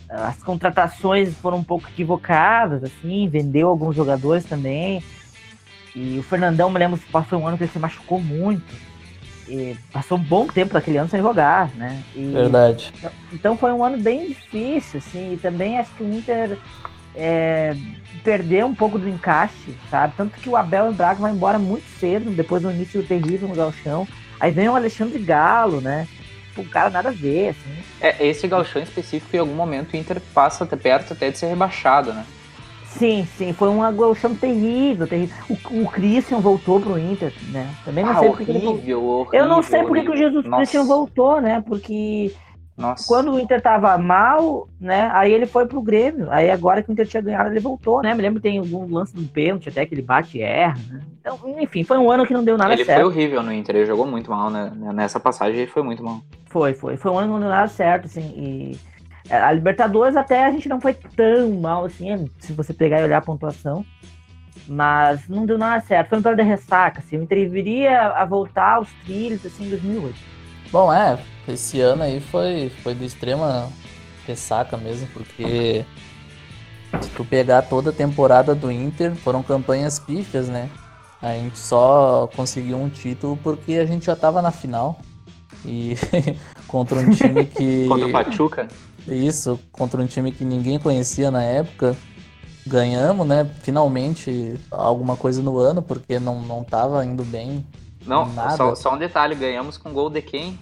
As 0.09 0.43
contratações 0.43 1.33
foram 1.35 1.59
um 1.59 1.63
pouco 1.63 1.87
equivocadas, 1.87 2.83
assim, 2.83 3.29
vendeu 3.29 3.69
alguns 3.69 3.95
jogadores 3.95 4.43
também. 4.43 5.01
E 5.95 6.17
o 6.17 6.23
Fernandão, 6.23 6.69
me 6.69 6.79
lembro, 6.79 6.99
passou 7.11 7.39
um 7.39 7.47
ano 7.47 7.57
que 7.57 7.63
ele 7.63 7.71
se 7.71 7.79
machucou 7.79 8.19
muito. 8.19 8.73
E 9.47 9.75
passou 9.91 10.17
um 10.17 10.21
bom 10.21 10.47
tempo 10.47 10.73
daquele 10.73 10.97
ano 10.97 11.09
sem 11.09 11.21
jogar, 11.21 11.69
né? 11.75 12.01
E, 12.15 12.31
Verdade. 12.31 12.93
Então 13.31 13.57
foi 13.57 13.73
um 13.73 13.83
ano 13.83 13.97
bem 13.97 14.29
difícil, 14.29 14.99
assim, 14.99 15.33
e 15.33 15.37
também 15.37 15.77
acho 15.77 15.91
que 15.95 16.03
o 16.03 16.13
Inter 16.13 16.57
é, 17.13 17.75
perdeu 18.23 18.65
um 18.65 18.73
pouco 18.73 18.97
do 18.97 19.07
encaixe, 19.07 19.75
sabe? 19.89 20.13
Tanto 20.15 20.39
que 20.39 20.49
o 20.49 20.55
Abel 20.55 20.91
Braga 20.93 21.19
vai 21.19 21.31
embora 21.31 21.59
muito 21.59 21.85
cedo, 21.99 22.31
depois 22.31 22.61
do 22.61 22.71
início 22.71 23.03
terrível 23.03 23.47
no 23.47 23.55
Galchão. 23.55 24.07
Aí 24.39 24.51
vem 24.51 24.69
o 24.69 24.75
Alexandre 24.75 25.19
Galo, 25.19 25.81
né? 25.81 26.07
O 26.55 26.63
cara 26.65 26.89
nada 26.89 27.09
a 27.09 27.11
ver, 27.11 27.49
assim. 27.49 27.83
É, 27.99 28.27
esse 28.27 28.47
galchão 28.47 28.81
específico, 28.81 29.35
em 29.35 29.39
algum 29.39 29.55
momento, 29.55 29.93
o 29.93 29.97
Inter 29.97 30.21
passa 30.33 30.63
até 30.63 30.75
perto 30.75 31.13
até 31.13 31.31
de 31.31 31.37
ser 31.37 31.47
rebaixado, 31.47 32.13
né? 32.13 32.25
Sim, 32.97 33.25
sim, 33.37 33.53
foi 33.53 33.69
um 33.69 33.79
galchão 33.95 34.35
terrível, 34.35 35.07
terrível. 35.07 35.35
O, 35.49 35.81
o 35.83 35.87
Christian 35.89 36.39
voltou 36.39 36.79
pro 36.79 36.97
Inter, 36.97 37.33
né? 37.51 37.67
Também 37.83 38.03
não 38.03 38.11
Ah, 38.11 38.19
sei 38.19 38.29
porque 38.29 38.43
ele 38.51 38.67
horrível, 38.67 39.01
voltou. 39.01 39.19
horrível, 39.21 39.39
Eu 39.39 39.47
não 39.47 39.63
sei 39.63 39.83
porque 39.83 40.01
que 40.03 40.11
o. 40.11 40.15
Jesus 40.15 40.45
Nossa. 40.45 40.57
Christian 40.57 40.83
voltou, 40.85 41.41
né? 41.41 41.63
Porque 41.65 42.31
Nossa. 42.77 43.05
quando 43.07 43.31
o 43.33 43.39
Inter 43.39 43.61
tava 43.61 43.97
mal, 43.97 44.67
né? 44.79 45.09
Aí 45.13 45.31
ele 45.33 45.47
foi 45.47 45.65
pro 45.65 45.81
Grêmio. 45.81 46.29
Aí 46.31 46.51
agora 46.51 46.83
que 46.83 46.89
o 46.89 46.93
Inter 46.93 47.07
tinha 47.07 47.21
ganhado, 47.21 47.49
ele 47.49 47.59
voltou, 47.59 48.01
né? 48.03 48.13
Me 48.13 48.21
lembro 48.21 48.39
que 48.39 48.47
tem 48.47 48.59
algum 48.59 48.87
lance 48.93 49.15
do 49.15 49.23
pênalti 49.23 49.69
até 49.69 49.85
que 49.85 49.95
ele 49.95 50.01
bate 50.03 50.37
e 50.37 50.41
erra, 50.41 50.77
né? 50.89 51.01
Então, 51.19 51.39
enfim, 51.59 51.83
foi 51.83 51.97
um 51.97 52.11
ano 52.11 52.27
que 52.27 52.33
não 52.33 52.43
deu 52.43 52.57
nada 52.57 52.73
ele 52.73 52.85
certo. 52.85 52.99
foi 53.01 53.09
horrível 53.09 53.41
no 53.41 53.51
Inter, 53.51 53.75
ele 53.75 53.85
jogou 53.85 54.05
muito 54.05 54.29
mal, 54.29 54.49
né? 54.51 54.71
Nessa 54.93 55.19
passagem 55.19 55.61
ele 55.61 55.71
foi 55.71 55.81
muito 55.81 56.03
mal. 56.03 56.21
Foi, 56.45 56.73
foi. 56.73 56.95
Foi 56.95 57.11
um 57.11 57.17
ano 57.17 57.27
que 57.27 57.33
não 57.33 57.39
deu 57.39 57.49
nada 57.49 57.67
certo, 57.67 58.05
assim. 58.05 58.31
E 58.35 58.77
a 59.29 59.51
Libertadores 59.51 60.15
até 60.15 60.45
a 60.45 60.51
gente 60.51 60.67
não 60.67 60.81
foi 60.81 60.93
tão 60.93 61.51
mal, 61.51 61.85
assim, 61.85 62.29
se 62.39 62.53
você 62.53 62.73
pegar 62.73 63.01
e 63.01 63.03
olhar 63.03 63.17
a 63.17 63.21
pontuação. 63.21 63.85
Mas 64.67 65.27
não 65.27 65.45
deu 65.45 65.57
nada 65.57 65.83
certo. 65.85 66.09
Foi 66.09 66.19
um 66.19 66.21
plano 66.21 66.37
de 66.37 66.43
ressaca, 66.43 66.99
assim. 66.99 67.17
O 67.17 67.23
Inter 67.23 67.49
viria 67.49 68.07
a 68.09 68.25
voltar 68.25 68.75
aos 68.75 68.89
trilhos, 69.03 69.45
assim, 69.45 69.65
em 69.65 69.69
2008. 69.69 70.15
Bom, 70.71 70.91
é, 70.91 71.19
esse 71.47 71.81
ano 71.81 72.03
aí 72.03 72.19
foi, 72.19 72.71
foi 72.81 72.95
de 72.95 73.05
extrema 73.05 73.69
ressaca 74.25 74.77
mesmo, 74.77 75.07
porque 75.07 75.85
se 77.01 77.09
tu 77.09 77.25
pegar 77.25 77.63
toda 77.63 77.89
a 77.89 77.93
temporada 77.93 78.55
do 78.55 78.71
Inter, 78.71 79.13
foram 79.15 79.43
campanhas 79.43 79.99
pífias, 79.99 80.47
né? 80.47 80.69
A 81.21 81.33
gente 81.33 81.57
só 81.57 82.29
conseguiu 82.35 82.77
um 82.77 82.89
título 82.89 83.37
porque 83.37 83.73
a 83.75 83.85
gente 83.85 84.05
já 84.05 84.15
tava 84.15 84.41
na 84.41 84.51
final. 84.51 84.99
E 85.65 85.95
contra 86.67 86.99
um 86.99 87.11
time 87.11 87.45
que. 87.45 87.87
Contra 87.87 88.07
o 88.07 88.11
Pachuca. 88.11 88.67
Isso, 89.07 89.59
contra 89.71 90.01
um 90.01 90.05
time 90.05 90.31
que 90.31 90.45
ninguém 90.45 90.79
conhecia 90.79 91.29
na 91.29 91.43
época. 91.43 91.95
Ganhamos, 92.65 93.27
né? 93.27 93.49
Finalmente 93.61 94.59
alguma 94.71 95.17
coisa 95.17 95.41
no 95.41 95.57
ano, 95.57 95.81
porque 95.81 96.19
não, 96.19 96.41
não 96.41 96.63
tava 96.63 97.05
indo 97.05 97.23
bem. 97.23 97.65
Não, 98.05 98.25
Nada. 98.33 98.55
só, 98.55 98.75
só 98.75 98.93
um 98.93 98.97
detalhe, 98.97 99.35
ganhamos 99.35 99.77
com 99.77 99.91
gol 99.91 100.09
de 100.09 100.21
quem? 100.21 100.57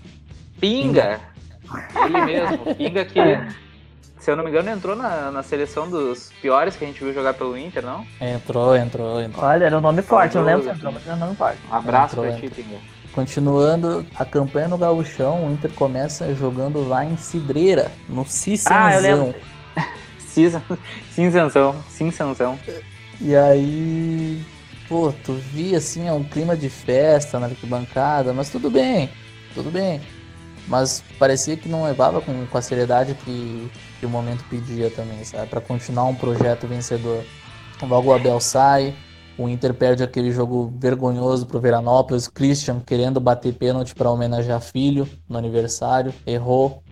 Pinga! 0.60 1.20
Ele 2.06 2.22
mesmo, 2.26 2.76
Pinga 2.76 3.06
que, 3.06 3.20
se 4.20 4.30
eu 4.30 4.36
não 4.36 4.44
me 4.44 4.50
engano, 4.50 4.70
entrou 4.70 4.96
na, 4.96 5.32
na 5.32 5.42
seleção 5.42 5.90
dos 5.90 6.32
piores 6.42 6.76
que 6.76 6.84
a 6.84 6.88
gente 6.88 7.04
viu 7.04 7.14
jogar 7.14 7.34
pelo 7.34 7.58
Inter, 7.58 7.84
não? 7.84 8.06
Entrou, 8.20 8.76
entrou, 8.76 9.22
entrou. 9.22 9.44
Olha, 9.46 9.66
era 9.66 9.78
um 9.78 9.82
nome 9.82 10.02
forte, 10.02 10.36
eu 10.36 10.42
não 10.42 10.48
lembro 10.48 10.64
se 10.64 10.70
Entrou, 10.70 10.92
entrou, 10.92 10.94
mas 10.94 11.08
era 11.08 11.16
um 11.16 11.20
nome 11.20 11.36
forte. 11.36 11.60
Um 11.70 11.74
abraço 11.74 12.16
Entrou, 12.16 12.26
pra 12.28 12.36
ti, 12.40 12.46
entrou. 12.46 12.66
Pinga. 12.66 12.78
Continuando 13.14 14.06
a 14.16 14.24
campanha 14.24 14.70
no 14.70 14.78
Gauchão, 14.78 15.48
o 15.48 15.52
Inter 15.52 15.72
começa 15.72 16.34
jogando 16.34 16.88
lá 16.88 17.04
em 17.04 17.18
Cidreira, 17.18 17.92
no 18.08 18.26
Cicenzão. 18.26 18.78
Ah, 18.78 18.96
eu 18.96 19.02
lembro. 19.02 19.36
Cinzanzão, 21.14 21.76
cinzanzão. 21.90 22.58
E 23.20 23.36
aí, 23.36 24.42
pô, 24.88 25.14
tu 25.26 25.34
via 25.34 25.78
assim, 25.78 26.08
é 26.08 26.14
um 26.14 26.24
clima 26.24 26.56
de 26.56 26.70
festa 26.70 27.38
na 27.38 27.48
arquibancada, 27.48 28.32
mas 28.32 28.50
tudo 28.50 28.70
bem, 28.70 29.10
tudo 29.54 29.70
bem. 29.70 30.02
Mas 30.68 31.04
parecia 31.20 31.58
que 31.58 31.68
não 31.68 31.84
levava 31.84 32.22
com, 32.22 32.46
com 32.46 32.58
a 32.58 32.62
seriedade 32.62 33.14
que, 33.26 33.70
que 34.00 34.06
o 34.06 34.10
momento 34.10 34.44
pedia 34.50 34.90
também, 34.90 35.22
sabe? 35.26 35.48
Pra 35.48 35.60
continuar 35.60 36.06
um 36.06 36.16
projeto 36.16 36.66
vencedor. 36.66 37.26
Logo 37.82 38.10
o 38.10 38.14
Abel 38.14 38.40
sai, 38.40 38.94
o 39.44 39.50
Inter 39.50 39.74
perde 39.74 40.04
aquele 40.04 40.32
jogo 40.32 40.74
vergonhoso 40.78 41.46
pro 41.46 41.60
Veranópolis, 41.60 42.28
Christian 42.28 42.80
querendo 42.80 43.20
bater 43.20 43.54
pênalti 43.54 43.96
pra 43.96 44.12
homenagear 44.12 44.62
filho 44.62 45.08
no 45.28 45.38
aniversário, 45.38 46.14
errou. 46.26 46.84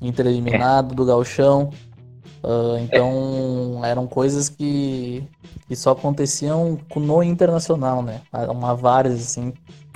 Inter 0.00 0.26
eliminado 0.26 0.94
do 0.94 1.04
Galchão. 1.04 1.70
Ah, 2.46 2.78
então 2.80 3.80
eram 3.84 4.06
coisas 4.06 4.48
que, 4.48 5.24
que 5.66 5.74
só 5.74 5.90
aconteciam 5.90 6.78
no 6.94 7.22
internacional, 7.22 8.02
né? 8.02 8.20
Uma 8.48 8.74
várias 8.74 9.14
assim. 9.14 9.52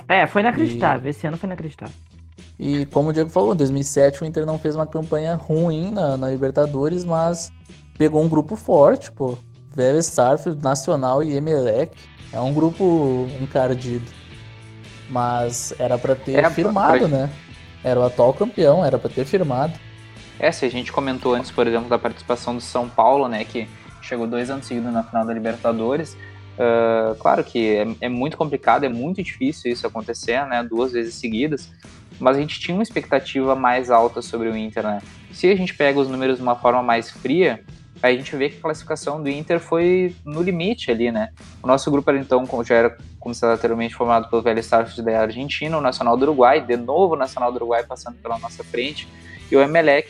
É, 0.09 0.27
foi 0.27 0.43
inacreditável. 0.43 1.09
Esse 1.09 1.27
ano 1.27 1.37
foi 1.37 1.47
inacreditável. 1.47 1.95
E 2.59 2.85
como 2.87 3.09
o 3.11 3.12
Diego 3.12 3.31
falou, 3.31 3.55
em 3.55 3.57
2007 3.57 4.23
o 4.23 4.27
Inter 4.27 4.45
não 4.45 4.59
fez 4.59 4.75
uma 4.75 4.87
campanha 4.87 5.35
ruim 5.35 5.91
na, 5.93 6.17
na 6.17 6.29
Libertadores, 6.29 7.05
mas 7.05 7.53
pegou 7.97 8.23
um 8.23 8.29
grupo 8.29 8.57
forte, 8.57 9.11
pô. 9.12 9.39
Vélez 9.75 10.07
Sarsfield, 10.07 10.63
Nacional 10.63 11.23
e 11.23 11.37
Emelec. 11.37 11.93
É 12.33 12.41
um 12.41 12.53
grupo 12.53 13.29
encardido. 13.41 14.05
Mas 15.09 15.75
era 15.79 15.99
pra 15.99 16.15
ter 16.15 16.35
Era 16.37 16.51
firmado, 16.51 16.99
pra- 17.01 17.09
né? 17.09 17.31
Era 17.83 17.99
o 17.99 18.05
atual 18.05 18.33
campeão, 18.35 18.85
era 18.85 18.99
pra 18.99 19.09
ter 19.11 19.25
firmado. 19.25 19.73
É, 20.39 20.53
se 20.53 20.65
a 20.65 20.71
gente 20.71 20.93
comentou 20.93 21.35
antes, 21.35 21.51
por 21.51 21.67
exemplo, 21.67 21.89
da 21.89 21.99
participação 21.99 22.55
do 22.55 22.61
São 22.61 22.89
Paulo, 22.89 23.27
né, 23.29 23.45
que 23.45 23.69
chegou 24.01 24.27
dois 24.27 24.51
anos 24.51 24.67
seguidos 24.67 24.93
na 24.93 25.03
final 25.03 25.25
da 25.27 25.33
Libertadores. 25.35 26.17
ah, 26.59 27.15
claro 27.19 27.43
que 27.43 27.77
é, 27.77 27.87
é 28.03 28.09
muito 28.09 28.37
complicado, 28.37 28.85
é 28.85 28.89
muito 28.89 29.23
difícil 29.23 29.73
isso 29.73 29.87
acontecer, 29.87 30.45
né, 30.47 30.63
duas 30.63 30.93
vezes 30.93 31.15
seguidas. 31.15 31.71
Mas 32.19 32.37
a 32.37 32.41
gente 32.41 32.61
tinha 32.61 32.75
uma 32.77 32.83
expectativa 32.83 33.55
mais 33.57 33.91
alta 33.91 34.21
sobre 34.21 34.49
o 34.51 34.57
Inter, 34.57 34.83
né? 34.83 35.01
Se 35.33 35.49
a 35.51 35.57
gente 35.57 35.75
pega 35.75 35.99
os 35.99 36.09
números 36.09 36.37
de 36.37 36.43
uma 36.43 36.55
forma 36.55 36.83
mais 36.83 37.11
fria, 37.11 37.63
a 38.02 38.10
gente 38.10 38.35
vê 38.35 38.48
que 38.48 38.56
a 38.56 38.60
classificação 38.60 39.22
do 39.22 39.28
Inter 39.28 39.60
foi 39.60 40.14
no 40.24 40.43
limite 40.43 40.90
ali, 40.90 41.10
né? 41.10 41.31
O 41.62 41.66
nosso 41.66 41.90
grupo 41.90 42.09
era 42.10 42.18
então, 42.18 42.47
já 42.64 42.74
era 42.74 42.97
como 43.18 43.35
anteriormente 43.43 43.94
formado 43.94 44.28
pelo 44.31 44.40
Velho 44.40 44.62
Sarsfield 44.62 45.02
da 45.02 45.20
Argentina, 45.20 45.77
o 45.77 45.81
Nacional 45.81 46.16
do 46.16 46.22
Uruguai, 46.22 46.60
de 46.60 46.77
novo 46.77 47.14
o 47.14 47.18
Nacional 47.18 47.52
do 47.52 47.56
Uruguai 47.56 47.85
passando 47.85 48.16
pela 48.16 48.39
nossa 48.39 48.64
frente, 48.64 49.06
e 49.51 49.56
o 49.56 49.60
Emelec. 49.60 50.09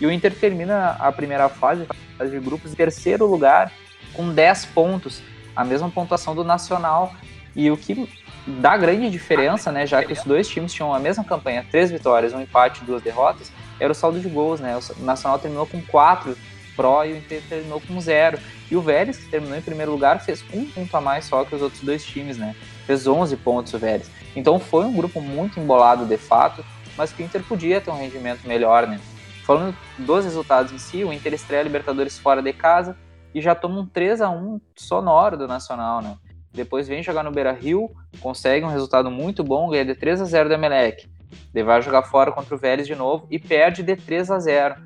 E 0.00 0.06
o 0.06 0.10
Inter 0.10 0.34
termina 0.34 0.96
a 0.98 1.12
primeira 1.12 1.48
fase, 1.48 1.86
fase 2.16 2.30
de 2.30 2.40
grupos, 2.40 2.72
em 2.72 2.74
terceiro 2.74 3.26
lugar, 3.26 3.70
com 4.14 4.32
10 4.32 4.66
pontos, 4.66 5.22
a 5.54 5.64
mesma 5.64 5.90
pontuação 5.90 6.34
do 6.34 6.44
Nacional. 6.44 7.14
E 7.54 7.70
o 7.70 7.76
que 7.76 8.08
dá 8.46 8.76
grande 8.76 9.10
diferença, 9.10 9.72
né, 9.72 9.86
já 9.86 10.02
que 10.02 10.12
os 10.12 10.22
dois 10.22 10.48
times 10.48 10.72
tinham 10.72 10.94
a 10.94 10.98
mesma 10.98 11.24
campanha, 11.24 11.66
três 11.70 11.90
vitórias, 11.90 12.32
um 12.32 12.40
empate 12.40 12.84
duas 12.84 13.02
derrotas, 13.02 13.50
era 13.80 13.90
o 13.90 13.94
saldo 13.94 14.20
de 14.20 14.28
gols, 14.28 14.60
né? 14.60 14.78
O 14.98 15.02
Nacional 15.02 15.38
terminou 15.38 15.66
com 15.66 15.82
quatro 15.82 16.36
pró 16.76 17.04
e 17.04 17.14
o 17.14 17.16
Inter 17.16 17.42
terminou 17.48 17.80
com 17.80 18.00
zero. 18.00 18.38
E 18.70 18.76
o 18.76 18.82
Vélez, 18.82 19.16
que 19.16 19.30
terminou 19.30 19.56
em 19.56 19.62
primeiro 19.62 19.90
lugar, 19.90 20.20
fez 20.20 20.44
um 20.52 20.64
ponto 20.66 20.96
a 20.96 21.00
mais 21.00 21.24
só 21.24 21.44
que 21.44 21.54
os 21.54 21.62
outros 21.62 21.82
dois 21.82 22.04
times, 22.04 22.36
né? 22.36 22.54
Fez 22.86 23.06
11 23.06 23.36
pontos 23.38 23.72
o 23.72 23.78
Vélez. 23.78 24.10
Então 24.34 24.58
foi 24.58 24.84
um 24.84 24.94
grupo 24.94 25.20
muito 25.20 25.58
embolado 25.58 26.04
de 26.04 26.16
fato, 26.16 26.64
mas 26.96 27.12
que 27.12 27.22
o 27.22 27.24
Inter 27.24 27.42
podia 27.42 27.80
ter 27.80 27.90
um 27.90 27.98
rendimento 27.98 28.46
melhor, 28.46 28.86
né? 28.86 29.00
Falando 29.44 29.76
dos 29.98 30.24
resultados 30.24 30.72
em 30.72 30.78
si, 30.78 31.04
o 31.04 31.12
Inter 31.12 31.32
estreia 31.32 31.62
Libertadores 31.62 32.18
fora 32.18 32.42
de 32.42 32.52
casa 32.52 32.96
e 33.34 33.40
já 33.40 33.54
toma 33.54 33.80
um 33.80 33.86
3 33.86 34.20
a 34.20 34.30
1 34.30 34.60
sonoro 34.74 35.36
do 35.36 35.46
Nacional, 35.46 36.02
né? 36.02 36.16
Depois 36.52 36.88
vem 36.88 37.02
jogar 37.02 37.22
no 37.22 37.30
Beira 37.30 37.52
Rio, 37.52 37.90
consegue 38.20 38.64
um 38.64 38.70
resultado 38.70 39.10
muito 39.10 39.44
bom, 39.44 39.68
ganha 39.68 39.84
de 39.84 39.94
3 39.94 40.22
a 40.22 40.24
0 40.24 40.48
do 40.48 40.54
Emelec. 40.54 41.06
Ele 41.54 41.64
vai 41.64 41.80
jogar 41.82 42.02
fora 42.02 42.32
contra 42.32 42.54
o 42.54 42.58
Vélez 42.58 42.86
de 42.86 42.94
novo 42.94 43.26
e 43.30 43.38
perde 43.38 43.82
de 43.82 43.94
3 43.94 44.30
a 44.30 44.38
0. 44.38 44.76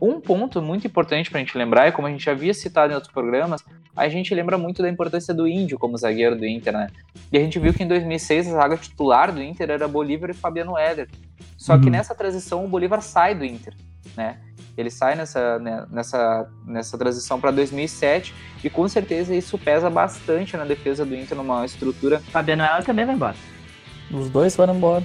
Um 0.00 0.20
ponto 0.20 0.60
muito 0.60 0.86
importante 0.86 1.30
para 1.30 1.40
a 1.40 1.44
gente 1.44 1.56
lembrar, 1.56 1.88
e 1.88 1.92
como 1.92 2.06
a 2.06 2.10
gente 2.10 2.24
já 2.24 2.32
havia 2.32 2.52
citado 2.52 2.92
em 2.92 2.94
outros 2.94 3.12
programas, 3.12 3.64
a 3.96 4.08
gente 4.08 4.34
lembra 4.34 4.58
muito 4.58 4.82
da 4.82 4.88
importância 4.88 5.32
do 5.32 5.46
Índio 5.46 5.78
como 5.78 5.96
zagueiro 5.96 6.36
do 6.36 6.44
Inter, 6.44 6.72
né? 6.72 6.88
E 7.32 7.38
a 7.38 7.40
gente 7.40 7.58
viu 7.58 7.72
que 7.72 7.82
em 7.82 7.88
2006 7.88 8.48
a 8.48 8.52
zaga 8.52 8.76
titular 8.76 9.32
do 9.32 9.42
Inter 9.42 9.70
era 9.70 9.86
Bolívar 9.86 10.30
e 10.30 10.34
Fabiano 10.34 10.76
Éder. 10.76 11.08
Só 11.56 11.74
uhum. 11.74 11.80
que 11.80 11.90
nessa 11.90 12.14
transição 12.14 12.64
o 12.64 12.68
Bolívar 12.68 13.00
sai 13.00 13.34
do 13.34 13.44
Inter, 13.44 13.72
né? 14.16 14.38
Ele 14.76 14.90
sai 14.90 15.14
nessa, 15.14 15.58
né, 15.60 15.86
nessa, 15.88 16.48
nessa 16.66 16.98
transição 16.98 17.40
para 17.40 17.52
2007 17.52 18.34
e 18.64 18.68
com 18.68 18.88
certeza 18.88 19.32
isso 19.32 19.56
pesa 19.56 19.88
bastante 19.88 20.56
na 20.56 20.64
defesa 20.64 21.04
do 21.04 21.14
Inter 21.14 21.36
numa 21.36 21.64
estrutura. 21.64 22.18
Fabiano 22.18 22.64
Éder 22.64 22.84
também 22.84 23.06
vai 23.06 23.14
embora. 23.14 23.36
Os 24.10 24.28
dois 24.28 24.56
foram 24.56 24.74
embora. 24.74 25.04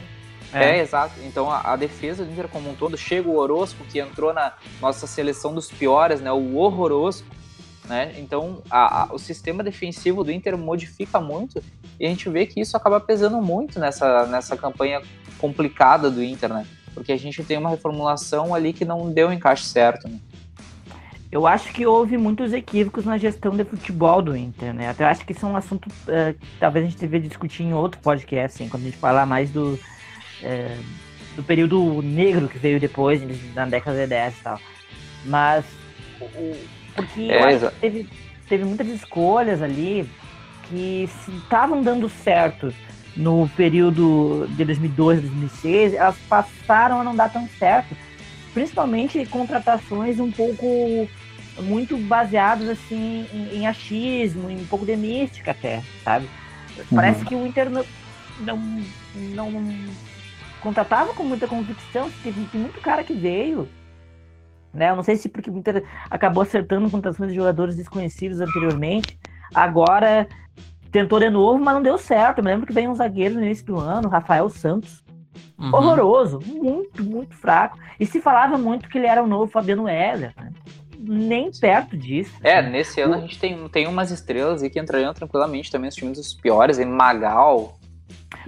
É, 0.54 0.78
é 0.78 0.80
exato. 0.80 1.14
Então 1.24 1.50
a, 1.50 1.74
a, 1.74 1.76
defesa 1.76 2.24
do 2.24 2.32
Inter 2.32 2.48
como 2.48 2.70
um 2.70 2.76
todo, 2.76 2.98
chega 2.98 3.30
o 3.30 3.38
Orosco, 3.38 3.84
que 3.86 4.00
entrou 4.00 4.34
na 4.34 4.54
nossa 4.82 5.06
seleção 5.06 5.54
dos 5.54 5.70
piores, 5.72 6.22
né? 6.22 6.32
O 6.32 6.56
horroroso. 6.58 7.24
Né? 7.86 8.14
Então 8.18 8.62
a, 8.70 9.04
a, 9.04 9.14
o 9.14 9.18
sistema 9.18 9.64
defensivo 9.64 10.24
do 10.24 10.32
Inter 10.32 10.56
modifica 10.56 11.20
muito 11.20 11.64
e 12.00 12.06
a 12.06 12.10
gente 12.10 12.30
vê 12.30 12.46
que 12.46 12.62
isso 12.62 12.78
acaba 12.78 13.00
pesando 13.00 13.42
muito 13.42 13.80
nessa, 13.80 14.28
nessa 14.28 14.56
campanha 14.56 15.02
complicada 15.40 16.10
do 16.10 16.24
Inter, 16.24 16.54
né? 16.54 16.68
Porque 16.94 17.12
a 17.12 17.18
gente 17.18 17.44
tem 17.44 17.58
uma 17.58 17.70
reformulação 17.70 18.54
ali 18.54 18.74
que 18.74 18.86
não 18.86 19.12
deu 19.12 19.30
o 19.30 19.34
encaixe 19.34 19.66
certo. 19.66 20.08
Né? 20.08 20.20
Eu 21.32 21.46
acho 21.46 21.72
que 21.72 21.86
houve 21.86 22.18
muitos 22.18 22.54
equívocos 22.54 23.06
na 23.06 23.18
gestão 23.18 23.56
de 23.56 23.64
futebol 23.64 24.22
do 24.22 24.36
Inter, 24.36 24.74
né? 24.74 24.90
Até 24.90 25.06
acho 25.06 25.26
que 25.26 25.32
isso 25.32 25.46
é 25.46 25.50
um 25.50 25.56
assunto 25.56 25.88
uh, 25.88 26.34
que 26.34 26.48
talvez 26.60 26.86
a 26.86 26.90
gente 26.90 27.00
deveria 27.00 27.28
discutir 27.28 27.64
em 27.64 27.74
outro 27.74 28.02
podcast, 28.02 28.56
assim, 28.56 28.70
quando 28.70 28.84
a 28.84 28.86
gente 28.86 28.98
falar 28.98 29.28
mais 29.28 29.52
do, 29.52 29.80
é, 30.44 30.78
do 31.36 31.44
período 31.44 32.02
negro 32.02 32.48
que 32.48 32.58
veio 32.58 32.80
depois, 32.80 33.22
na 33.54 33.66
década 33.66 33.98
de 33.98 34.08
10 34.08 34.34
e 34.34 34.44
tal. 34.44 34.60
Mas, 35.26 35.66
o, 36.22 36.56
porque 36.96 37.32
é, 37.32 37.58
teve, 37.82 38.10
teve 38.48 38.66
muitas 38.66 38.88
escolhas 38.88 39.62
ali 39.62 40.10
que 40.70 41.10
se 41.24 41.32
estavam 41.38 41.82
dando 41.82 42.10
certo 42.10 42.74
no 43.16 43.50
período 43.50 44.48
de 44.56 44.64
2002, 44.64 45.22
2006, 45.22 45.94
elas 45.94 46.18
passaram 46.30 47.02
a 47.02 47.04
não 47.04 47.16
dar 47.16 47.32
tão 47.32 47.48
certo. 47.58 47.96
Principalmente 48.54 49.26
contratações 49.26 50.20
um 50.20 50.32
pouco 50.32 51.08
muito 51.62 51.98
baseadas 51.98 52.70
assim 52.70 53.26
em, 53.34 53.60
em 53.60 53.68
achismo, 53.68 54.50
em 54.50 54.62
um 54.62 54.66
pouco 54.66 54.86
de 54.86 54.96
mística 54.96 55.52
até, 55.52 55.84
sabe? 56.04 56.28
Parece 56.94 57.20
uhum. 57.20 57.26
que 57.26 57.36
o 57.36 57.48
Inter 57.48 57.70
não, 57.70 57.86
não, 58.40 58.58
não 59.36 59.52
contratava 60.62 61.14
com 61.14 61.24
muita 61.24 61.48
convicção, 61.48 62.10
teve, 62.24 62.46
muito 62.58 62.80
cara 62.82 63.04
que 63.04 63.14
veio. 63.14 63.68
Né? 64.74 64.90
Eu 64.90 64.96
não 64.96 65.04
sei 65.04 65.16
se 65.16 65.30
porque 65.30 65.50
o 65.50 65.58
Inter 65.58 65.84
acabou 66.10 66.44
acertando 66.44 66.90
contratações 66.90 67.32
de 67.32 67.36
jogadores 67.36 67.76
desconhecidos 67.76 68.40
anteriormente. 68.40 69.20
Agora 69.54 70.28
tentou 70.92 71.20
de 71.20 71.30
novo, 71.30 71.64
mas 71.64 71.74
não 71.74 71.82
deu 71.82 71.98
certo. 71.98 72.40
Eu 72.40 72.44
me 72.44 72.52
lembro 72.52 72.68
que 72.68 72.74
veio 72.74 72.90
um 72.90 72.96
zagueiro 72.96 73.36
no 73.36 73.44
início 73.44 73.66
do 73.66 73.80
ano, 73.80 74.10
Rafael 74.10 74.50
Santos. 74.50 75.04
Uhum. 75.58 75.74
Horroroso, 75.74 76.40
muito, 76.46 77.04
muito 77.04 77.36
fraco. 77.36 77.78
E 78.00 78.06
se 78.06 78.22
falava 78.22 78.58
muito 78.58 78.88
que 78.88 78.98
ele 78.98 79.08
era 79.08 79.24
o 79.24 79.28
novo 79.28 79.52
Fabiano 79.52 79.88
Heller, 79.88 80.34
né? 80.38 80.52
Nem 81.02 81.50
perto 81.52 81.98
disso. 81.98 82.34
É, 82.44 82.62
nesse 82.62 83.00
ano 83.00 83.16
a 83.16 83.20
gente 83.20 83.40
tem, 83.40 83.68
tem 83.70 83.88
umas 83.88 84.12
estrelas 84.12 84.62
aí 84.62 84.70
que 84.70 84.80
entrariam 84.80 85.14
tranquilamente 85.14 85.72
também 85.72 85.90
os 85.90 85.96
times 85.96 86.18
dos 86.18 86.34
piores, 86.34 86.78
em 86.78 86.86
Magal, 86.86 87.79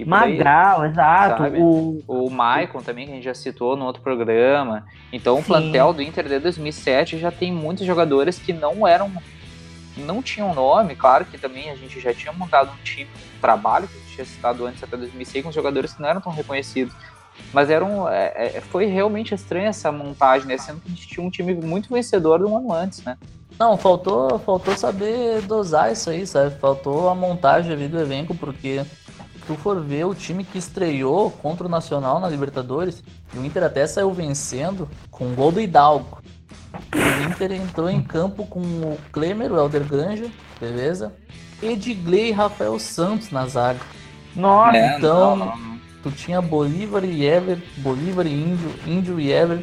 Magal, 0.05 0.85
exato. 0.85 1.43
O... 1.57 2.03
o 2.07 2.29
Maicon 2.29 2.81
também, 2.81 3.05
que 3.05 3.11
a 3.11 3.15
gente 3.15 3.23
já 3.23 3.33
citou 3.33 3.75
no 3.75 3.85
outro 3.85 4.01
programa. 4.01 4.85
Então 5.11 5.35
Sim. 5.37 5.41
o 5.41 5.45
plantel 5.45 5.93
do 5.93 6.01
Inter 6.01 6.27
de 6.27 6.39
2007 6.39 7.17
já 7.17 7.31
tem 7.31 7.51
muitos 7.51 7.85
jogadores 7.85 8.37
que 8.37 8.53
não 8.53 8.87
eram. 8.87 9.11
Não 9.97 10.23
tinham 10.23 10.53
nome, 10.53 10.95
claro 10.95 11.25
que 11.25 11.37
também 11.37 11.69
a 11.69 11.75
gente 11.75 11.99
já 11.99 12.13
tinha 12.13 12.31
montado 12.31 12.71
um 12.71 12.83
time, 12.83 13.09
um 13.37 13.41
trabalho 13.41 13.87
que 13.87 13.97
a 13.97 13.99
gente 13.99 14.13
tinha 14.13 14.25
citado 14.25 14.65
antes 14.65 14.81
até 14.81 14.95
2006, 14.95 15.43
com 15.43 15.51
jogadores 15.51 15.93
que 15.93 16.01
não 16.01 16.07
eram 16.07 16.21
tão 16.21 16.31
reconhecidos. 16.31 16.95
Mas 17.51 17.69
era 17.69 17.83
um, 17.83 18.07
é, 18.07 18.31
é, 18.35 18.61
foi 18.61 18.85
realmente 18.85 19.33
estranha 19.33 19.67
essa 19.67 19.91
montagem, 19.91 20.47
né? 20.47 20.57
Sendo 20.57 20.79
que 20.79 20.87
a 20.87 20.91
gente 20.91 21.07
tinha 21.07 21.25
um 21.25 21.29
time 21.29 21.53
muito 21.53 21.93
vencedor 21.93 22.39
do 22.39 22.55
ano 22.55 22.71
antes, 22.71 23.03
né? 23.03 23.17
Não, 23.59 23.77
faltou, 23.77 24.39
faltou 24.39 24.75
saber 24.75 25.41
dosar 25.41 25.91
isso 25.91 26.09
aí, 26.09 26.25
sabe? 26.25 26.57
Faltou 26.57 27.09
a 27.09 27.15
montagem 27.15 27.71
ali 27.71 27.87
do 27.87 27.99
elenco, 27.99 28.33
porque 28.33 28.83
tu 29.51 29.57
for 29.57 29.81
ver 29.81 30.05
o 30.05 30.15
time 30.15 30.45
que 30.45 30.57
estreou 30.57 31.29
contra 31.29 31.67
o 31.67 31.69
Nacional 31.69 32.21
na 32.21 32.29
Libertadores, 32.29 33.03
o 33.35 33.43
Inter 33.43 33.63
até 33.63 33.85
saiu 33.85 34.11
vencendo 34.13 34.87
com 35.09 35.25
um 35.25 35.35
gol 35.35 35.51
do 35.51 35.59
Hidalgo. 35.59 36.21
O 36.93 37.29
Inter 37.29 37.51
entrou 37.51 37.89
em 37.89 38.01
campo 38.01 38.45
com 38.45 38.61
o 38.61 38.97
Klemer, 39.11 39.51
o 39.51 39.57
Helder 39.57 39.83
Granja, 39.83 40.27
beleza? 40.59 41.13
Edgley 41.61 42.29
e 42.29 42.31
Rafael 42.31 42.79
Santos 42.79 43.29
na 43.29 43.45
zaga. 43.45 43.81
Nossa, 44.33 44.77
é, 44.77 44.97
então 44.97 45.35
não, 45.35 45.57
não. 45.57 45.79
tu 46.01 46.11
tinha 46.11 46.41
Bolívar 46.41 47.03
e 47.03 47.25
Ever, 47.25 47.61
Bolívar 47.77 48.25
e 48.25 48.31
Índio, 48.31 48.73
Índio 48.87 49.19
e 49.19 49.33
Ever. 49.33 49.61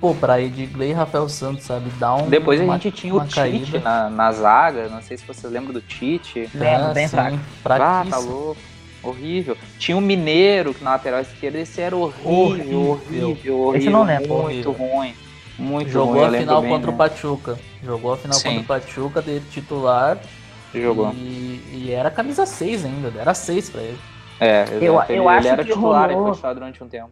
Pô, 0.00 0.14
pra 0.14 0.40
Edgley 0.40 0.90
e 0.90 0.92
Rafael 0.92 1.28
Santos, 1.28 1.64
sabe? 1.64 1.90
Dá 1.98 2.14
um. 2.14 2.28
Depois 2.28 2.60
a 2.60 2.64
gente 2.64 2.92
tinha 2.92 3.12
o 3.12 3.26
Tite 3.26 3.78
na, 3.78 4.08
na 4.08 4.30
zaga, 4.30 4.88
não 4.88 5.02
sei 5.02 5.16
se 5.16 5.26
você 5.26 5.48
lembra 5.48 5.72
do 5.72 5.80
Tite. 5.80 6.48
Lembro, 6.54 6.94
bem 6.94 7.08
fraco. 7.08 7.38
Ah, 7.64 8.06
tá 8.08 8.18
louco. 8.18 8.75
Horrível. 9.02 9.56
Tinha 9.78 9.96
um 9.96 10.00
Mineiro 10.00 10.74
na 10.80 10.92
lateral 10.92 11.20
esquerda, 11.20 11.58
esse 11.58 11.80
era 11.80 11.96
horrível, 11.96 12.30
horrível, 12.32 12.80
horrível. 12.80 13.58
horrível 13.60 13.76
esse 13.76 13.90
não 13.90 14.02
lembro. 14.04 14.28
Muito 14.28 14.70
horrível. 14.70 14.72
ruim. 14.72 15.14
Muito 15.58 15.90
Jogou 15.90 16.14
ruim, 16.14 16.36
a 16.36 16.38
final 16.40 16.60
bem, 16.60 16.70
contra 16.70 16.90
né? 16.90 16.94
o 16.94 16.96
Pachuca. 16.98 17.58
Jogou 17.82 18.12
a 18.12 18.16
final 18.16 18.38
Sim. 18.38 18.48
contra 18.48 18.62
o 18.62 18.80
Pachuca, 18.80 19.22
de 19.22 19.40
titular. 19.40 20.18
Jogou. 20.74 21.12
E, 21.14 21.62
e, 21.72 21.92
era 21.92 22.10
camisa 22.10 22.44
6 22.44 22.84
ainda, 22.84 23.12
era 23.18 23.32
6 23.32 23.70
pra 23.70 23.80
ele. 23.82 23.98
É, 24.38 24.64
eu, 24.80 25.00
ele, 25.08 25.18
eu 25.18 25.28
acho 25.28 25.48
era 25.48 25.64
que 25.64 25.72
titular 25.72 26.10
rolou... 26.10 26.32
e 26.32 26.36
foi 26.36 26.54
durante 26.54 26.84
um 26.84 26.88
tempo. 26.88 27.10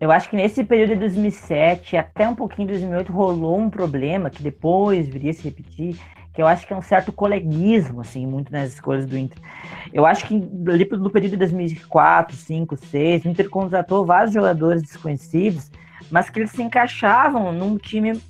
Eu 0.00 0.10
acho 0.10 0.28
que 0.28 0.36
nesse 0.36 0.64
período 0.64 0.90
de 0.90 0.96
2007 0.96 1.96
até 1.96 2.28
um 2.28 2.34
pouquinho 2.34 2.68
de 2.68 2.74
2008 2.74 3.12
rolou 3.12 3.58
um 3.58 3.70
problema 3.70 4.28
que 4.30 4.42
depois 4.42 5.06
viria 5.08 5.30
a 5.30 5.34
se 5.34 5.42
repetir, 5.42 5.98
que 6.34 6.42
eu 6.42 6.48
acho 6.48 6.66
que 6.66 6.72
é 6.72 6.76
um 6.76 6.82
certo 6.82 7.12
coleguismo, 7.12 8.00
assim, 8.00 8.26
muito 8.26 8.52
nas 8.52 8.72
escolhas 8.72 9.06
do 9.06 9.16
Inter. 9.16 9.38
Eu 9.92 10.04
acho 10.04 10.26
que 10.26 10.34
ali 10.34 10.88
no 10.90 11.08
período 11.08 11.30
de 11.30 11.36
2004, 11.36 12.36
5, 12.36 12.76
6, 12.76 13.24
o 13.24 13.28
Inter 13.28 13.48
contratou 13.48 14.04
vários 14.04 14.34
jogadores 14.34 14.82
desconhecidos, 14.82 15.70
mas 16.10 16.28
que 16.28 16.40
eles 16.40 16.50
se 16.50 16.60
encaixavam 16.60 17.52
num 17.52 17.78
time, 17.78 18.20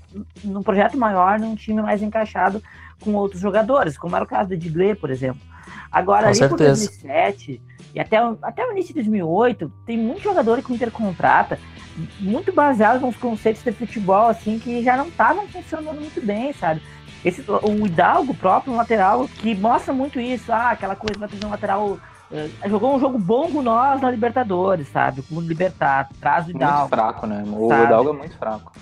num 0.45 0.63
projeto 0.63 0.99
maior, 0.99 1.39
num 1.41 1.55
time 1.55 1.81
mais 1.81 2.03
encaixado 2.03 2.63
com 3.01 3.15
outros 3.15 3.41
jogadores, 3.41 3.97
como 3.97 4.15
era 4.15 4.25
o 4.25 4.29
caso 4.29 4.51
do 4.51 4.55
Edgley, 4.55 4.95
por 4.95 5.11
exemplo. 5.11 5.41
Agora, 5.91 6.25
com 6.25 6.29
ali 6.29 6.49
por 6.49 6.59
2007 6.59 7.63
e 7.95 8.01
até, 8.01 8.19
até 8.43 8.67
o 8.67 8.73
início 8.73 8.89
de 8.89 9.01
2008, 9.01 9.73
tem 9.87 9.97
muitos 9.97 10.23
jogadores 10.23 10.65
que 10.65 10.73
o 10.73 10.75
Inter 10.75 10.91
contrata, 10.91 11.59
muito 12.21 12.53
baseados 12.53 13.01
nos 13.01 13.17
conceitos 13.17 13.63
de 13.63 13.73
futebol, 13.73 14.29
assim, 14.29 14.59
que 14.59 14.83
já 14.83 14.95
não 14.95 15.09
estavam 15.09 15.47
funcionando 15.49 16.01
muito 16.01 16.21
bem, 16.21 16.53
sabe? 16.53 16.83
Esse, 17.25 17.45
o 17.49 17.87
Hidalgo 17.87 18.35
próprio, 18.35 18.73
um 18.73 18.77
lateral, 18.77 19.27
que 19.29 19.55
mostra 19.55 19.93
muito 19.93 20.21
isso. 20.21 20.53
Ah, 20.53 20.71
aquela 20.71 20.95
coisa, 20.95 21.19
vai 21.19 21.29
trazer 21.29 21.47
um 21.47 21.51
lateral. 21.51 21.99
Uh, 22.31 22.69
jogou 22.69 22.95
um 22.95 23.01
jogo 23.01 23.19
bom 23.19 23.51
com 23.51 23.63
nós 23.63 24.01
na 24.01 24.11
Libertadores, 24.11 24.89
sabe? 24.89 25.23
Com 25.23 25.37
o 25.37 25.41
Libertar, 25.41 26.09
traz 26.21 26.47
o 26.47 26.51
Hidalgo. 26.51 26.79
Muito 26.79 26.89
fraco, 26.91 27.27
né? 27.27 27.45
O 27.47 27.69
sabe? 27.69 27.85
Hidalgo 27.85 28.11
é 28.11 28.13
muito 28.13 28.37
fraco. 28.37 28.73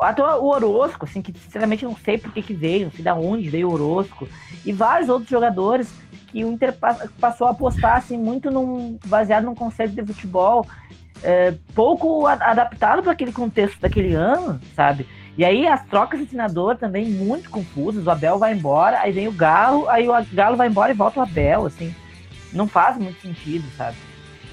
Até 0.00 0.22
o 0.22 0.44
Orosco, 0.46 1.04
assim, 1.04 1.22
que 1.22 1.32
sinceramente 1.38 1.84
não 1.84 1.96
sei 1.96 2.18
por 2.18 2.32
que, 2.32 2.42
que 2.42 2.52
veio, 2.52 2.86
não 2.86 2.92
sei 2.92 3.04
de 3.04 3.10
onde 3.10 3.48
veio 3.48 3.68
o 3.68 3.72
Orosco. 3.72 4.28
E 4.64 4.72
vários 4.72 5.08
outros 5.08 5.30
jogadores 5.30 5.90
que 6.28 6.44
o 6.44 6.50
Inter 6.50 6.74
passou 7.20 7.46
a 7.46 7.50
apostar 7.50 7.96
assim, 7.96 8.18
muito 8.18 8.50
num, 8.50 8.98
baseado 9.06 9.44
num 9.44 9.54
conceito 9.54 9.94
de 9.94 10.12
futebol 10.12 10.66
é, 11.22 11.54
pouco 11.74 12.26
adaptado 12.26 13.02
para 13.02 13.12
aquele 13.12 13.32
contexto 13.32 13.80
daquele 13.80 14.14
ano, 14.14 14.60
sabe? 14.74 15.06
E 15.36 15.44
aí 15.44 15.66
as 15.66 15.84
trocas 15.84 16.18
de 16.18 16.26
treinador 16.26 16.76
também 16.76 17.06
muito 17.06 17.50
confusas. 17.50 18.06
O 18.06 18.10
Abel 18.10 18.38
vai 18.38 18.54
embora, 18.54 19.00
aí 19.00 19.12
vem 19.12 19.28
o 19.28 19.32
Galo, 19.32 19.88
aí 19.88 20.08
o 20.08 20.12
Galo 20.32 20.56
vai 20.56 20.68
embora 20.68 20.92
e 20.92 20.96
volta 20.96 21.20
o 21.20 21.22
Abel, 21.22 21.66
assim. 21.66 21.94
Não 22.52 22.66
faz 22.66 22.96
muito 22.96 23.20
sentido, 23.20 23.66
sabe? 23.76 23.96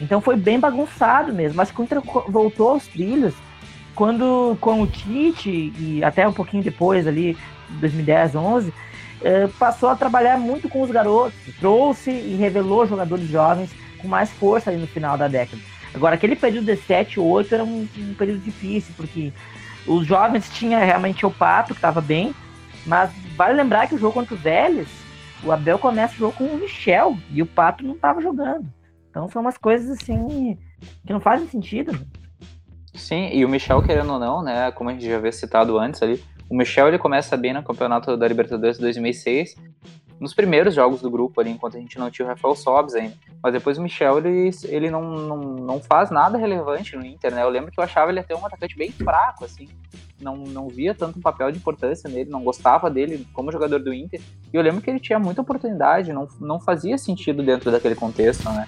Então 0.02 0.20
foi 0.20 0.36
bem 0.36 0.60
bagunçado 0.60 1.34
mesmo. 1.34 1.56
Mas 1.56 1.72
quando 1.72 2.02
voltou 2.28 2.72
aos 2.72 2.86
trilhos, 2.88 3.34
quando 3.96 4.58
com 4.60 4.82
o 4.82 4.88
Tite 4.88 5.74
e 5.80 6.04
até 6.04 6.28
um 6.28 6.34
pouquinho 6.34 6.64
depois 6.64 7.08
ali, 7.08 7.38
2010, 7.70 8.36
11, 8.36 8.74
eh, 9.24 9.48
passou 9.58 9.88
a 9.88 9.96
trabalhar 9.96 10.38
muito 10.38 10.68
com 10.68 10.82
os 10.82 10.92
garotos, 10.92 11.34
trouxe 11.60 12.12
e 12.12 12.36
revelou 12.36 12.86
jogadores 12.86 13.28
jovens 13.30 13.70
com 14.00 14.08
mais 14.08 14.30
força 14.32 14.70
ali 14.70 14.80
no 14.80 14.88
final 14.88 15.18
da 15.18 15.30
década. 15.30 15.62
Agora, 15.94 16.16
aquele 16.16 16.36
período 16.36 16.66
de 16.66 16.76
7, 16.76 17.20
8 17.20 17.54
era 17.54 17.64
um, 17.64 17.88
um 17.98 18.14
período 18.16 18.42
difícil, 18.42 18.94
porque 18.98 19.32
os 19.88 20.06
jovens 20.06 20.50
tinha 20.50 20.80
realmente 20.80 21.26
o 21.26 21.32
Pato, 21.32 21.74
que 21.74 21.78
estava 21.80 22.02
bem, 22.02 22.34
mas 22.86 23.12
vale 23.36 23.54
lembrar 23.54 23.88
que 23.88 23.96
o 23.96 23.98
jogo 23.98 24.14
contra 24.14 24.36
os 24.36 24.42
Vélez, 24.42 24.88
o 25.44 25.52
Abel 25.52 25.78
começa 25.78 26.14
o 26.16 26.18
jogo 26.18 26.38
com 26.38 26.46
o 26.46 26.58
Michel, 26.58 27.18
e 27.32 27.42
o 27.42 27.46
Pato 27.46 27.84
não 27.84 27.96
estava 27.96 28.22
jogando. 28.22 28.66
Então 29.10 29.30
são 29.30 29.42
umas 29.42 29.58
coisas 29.58 29.90
assim 29.90 30.58
que 31.06 31.14
não 31.14 31.20
fazem 31.20 31.48
sentido. 31.48 32.00
Sim, 32.94 33.30
e 33.34 33.44
o 33.44 33.50
Michel, 33.50 33.82
querendo 33.82 34.14
ou 34.14 34.20
não, 34.20 34.42
né, 34.42 34.72
como 34.72 34.90
a 34.90 34.94
gente 34.94 35.06
já 35.06 35.18
havia 35.18 35.32
citado 35.32 35.78
antes 35.78 36.02
ali, 36.02 36.24
o 36.50 36.56
Michel 36.56 36.88
ele 36.88 37.00
começa 37.00 37.36
bem 37.36 37.54
no 37.54 37.64
campeonato 37.64 38.16
da 38.16 38.28
Libertadores 38.28 38.78
2006, 38.78 39.56
nos 40.24 40.34
primeiros 40.34 40.74
jogos 40.74 41.02
do 41.02 41.12
grupo 41.12 41.42
ali, 41.42 41.52
enquanto 41.52 41.76
a 41.76 41.80
gente 41.82 42.00
não 42.00 42.10
tinha 42.10 42.26
o 42.26 42.30
Rafael 42.30 42.56
Sobs 42.56 42.96
ainda. 42.96 43.14
Mas 43.44 43.52
depois 43.52 43.78
o 43.78 43.82
Michel, 43.82 44.20
ele, 44.20 44.50
ele 44.70 44.90
não, 44.90 45.04
não, 45.04 45.38
não 45.38 45.80
faz 45.82 46.10
nada 46.10 46.38
relevante 46.38 46.96
no 46.96 47.06
Inter, 47.06 47.36
né? 47.36 47.44
Eu 47.44 47.50
lembro 47.50 47.70
que 47.70 47.78
eu 47.78 47.84
achava 47.84 48.10
ele 48.10 48.22
até 48.22 48.34
um 48.34 48.46
atacante 48.46 48.78
bem 48.78 48.90
fraco, 48.90 49.44
assim. 49.44 49.68
Não, 50.22 50.38
não 50.38 50.70
via 50.70 50.96
tanto 50.96 51.20
papel 51.20 51.52
de 51.52 51.58
importância 51.58 52.10
nele, 52.10 52.30
não 52.30 52.42
gostava 52.42 52.90
dele 52.90 53.28
como 53.34 53.52
jogador 53.52 53.80
do 53.80 53.94
Inter. 53.94 54.22
E 54.54 54.56
eu 54.56 54.62
lembro 54.62 54.82
que 54.82 54.90
ele 54.90 55.00
tinha 55.00 55.20
muita 55.20 55.42
oportunidade, 55.42 56.14
não, 56.14 56.26
não 56.40 56.58
fazia 56.58 56.98
sentido 56.98 57.44
dentro 57.44 57.70
daquele 57.70 57.96
contexto, 57.96 58.50
né? 58.50 58.66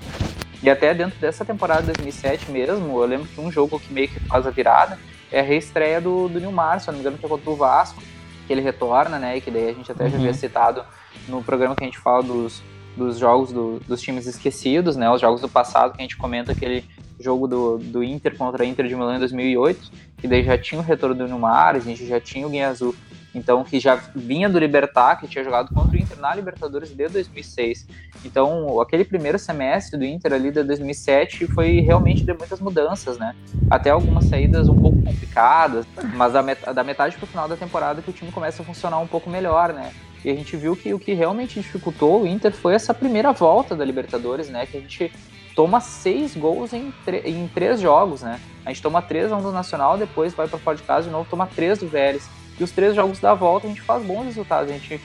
E 0.62 0.70
até 0.70 0.94
dentro 0.94 1.18
dessa 1.22 1.46
temporada 1.46 1.84
de 1.84 1.94
2007 1.94 2.52
mesmo, 2.52 3.00
eu 3.00 3.06
lembro 3.06 3.30
que 3.30 3.40
um 3.40 3.50
jogo 3.50 3.80
que 3.80 3.94
meio 3.94 4.10
que 4.10 4.20
faz 4.20 4.46
a 4.46 4.50
virada 4.50 5.00
é 5.32 5.40
a 5.40 5.44
reestreia 5.44 6.02
do, 6.02 6.28
do 6.28 6.38
Nilmar, 6.38 6.82
se 6.82 6.88
não 6.88 6.96
me 6.96 7.00
engano, 7.00 7.18
que 7.18 7.26
é 7.26 7.30
contra 7.30 7.50
o 7.50 7.56
Vasco, 7.56 8.04
que 8.46 8.52
ele 8.52 8.62
retorna, 8.62 9.18
né? 9.18 9.38
E 9.38 9.42
que 9.42 9.50
daí 9.50 9.70
a 9.70 9.74
gente 9.74 9.90
até 9.90 10.04
uhum. 10.04 10.10
já 10.10 10.18
havia 10.18 10.34
citado 10.34 10.84
no 11.28 11.44
programa 11.44 11.76
que 11.76 11.84
a 11.84 11.88
gente 11.88 12.00
fala 12.00 12.24
dos, 12.24 12.62
dos 12.96 13.18
jogos 13.18 13.52
do, 13.52 13.80
dos 13.88 14.02
times 14.02 14.26
esquecidos, 14.26 14.96
né? 14.96 15.10
Os 15.10 15.22
jogos 15.22 15.42
do 15.42 15.50
passado, 15.50 15.94
que 15.94 16.02
a 16.02 16.04
gente 16.04 16.18
comenta 16.18 16.52
aquele 16.52 16.84
jogo 17.20 17.48
do, 17.48 17.78
do 17.78 18.04
Inter 18.04 18.38
contra 18.38 18.64
a 18.64 18.66
Inter 18.66 18.88
de 18.88 18.96
Milão 18.96 19.16
em 19.16 19.20
2008, 19.20 19.92
que 20.18 20.28
daí 20.28 20.44
já 20.44 20.58
tinha 20.58 20.80
o 20.80 20.84
retorno 20.84 21.16
do 21.16 21.28
Nilmar, 21.28 21.76
a 21.76 21.80
gente 21.80 22.06
já 22.06 22.20
tinha 22.20 22.46
o 22.46 22.50
Guinha 22.50 22.70
Azul 22.70 22.96
então 23.36 23.66
que 23.66 23.80
já 23.80 23.96
vinha 24.16 24.48
do 24.48 24.58
Libertar, 24.58 25.18
que 25.18 25.28
tinha 25.28 25.44
jogado 25.44 25.74
contra 25.74 25.98
o 25.98 26.00
Inter 26.00 26.18
na 26.18 26.34
Libertadores 26.34 26.90
desde 26.92 27.16
2006. 27.16 27.86
Então, 28.24 28.80
aquele 28.80 29.04
primeiro 29.04 29.38
semestre 29.38 30.00
do 30.00 30.06
Inter 30.06 30.32
ali 30.32 30.50
de 30.52 30.64
2007 30.64 31.46
foi 31.48 31.82
realmente 31.82 32.24
de 32.24 32.34
muitas 32.34 32.62
mudanças, 32.62 33.18
né? 33.18 33.36
Até 33.70 33.90
algumas 33.90 34.26
saídas 34.26 34.70
um 34.70 34.82
pouco 34.82 35.04
complicadas, 35.04 35.86
mas 36.16 36.32
da 36.32 36.84
metade 36.84 37.18
para 37.18 37.26
o 37.26 37.28
final 37.28 37.48
da 37.48 37.58
temporada 37.58 38.02
que 38.02 38.10
o 38.10 38.14
time 38.14 38.32
começa 38.32 38.64
a 38.64 38.66
funcionar 38.66 39.00
um 39.00 39.08
pouco 39.08 39.30
melhor, 39.30 39.74
né? 39.74 39.92
E 40.26 40.32
a 40.32 40.34
gente 40.34 40.58
viu 40.58 40.76
que 40.76 40.92
o 40.92 40.98
que 40.98 41.14
realmente 41.14 41.62
dificultou 41.62 42.24
o 42.24 42.26
Inter 42.26 42.52
foi 42.52 42.74
essa 42.74 42.96
primeira 42.96 43.32
volta 43.32 43.76
da 43.76 43.86
Libertadores, 43.86 44.50
né? 44.50 44.66
Que 44.66 44.76
a 44.76 44.82
gente 44.82 45.14
toma 45.56 45.80
seis 45.80 46.36
gols 46.36 46.74
em, 46.74 46.92
em 47.24 47.48
três 47.48 47.80
jogos, 47.80 48.24
né? 48.24 48.40
A 48.66 48.70
gente 48.70 48.82
toma 48.82 49.04
três 49.04 49.32
a 49.32 49.38
um 49.38 49.42
do 49.44 49.52
Nacional, 49.52 50.00
depois 50.00 50.34
vai 50.34 50.48
para 50.48 50.58
fora 50.58 50.76
de 50.76 50.82
casa 50.82 51.04
de 51.04 51.12
novo, 51.12 51.28
toma 51.30 51.46
três 51.46 51.78
do 51.78 51.88
Vélez. 51.88 52.28
E 52.60 52.64
os 52.64 52.72
três 52.72 52.96
jogos 52.96 53.20
da 53.20 53.36
volta 53.36 53.68
a 53.68 53.70
gente 53.70 53.84
faz 53.84 54.04
bons 54.04 54.26
resultados. 54.26 54.72
A 54.72 54.74
gente, 54.74 55.00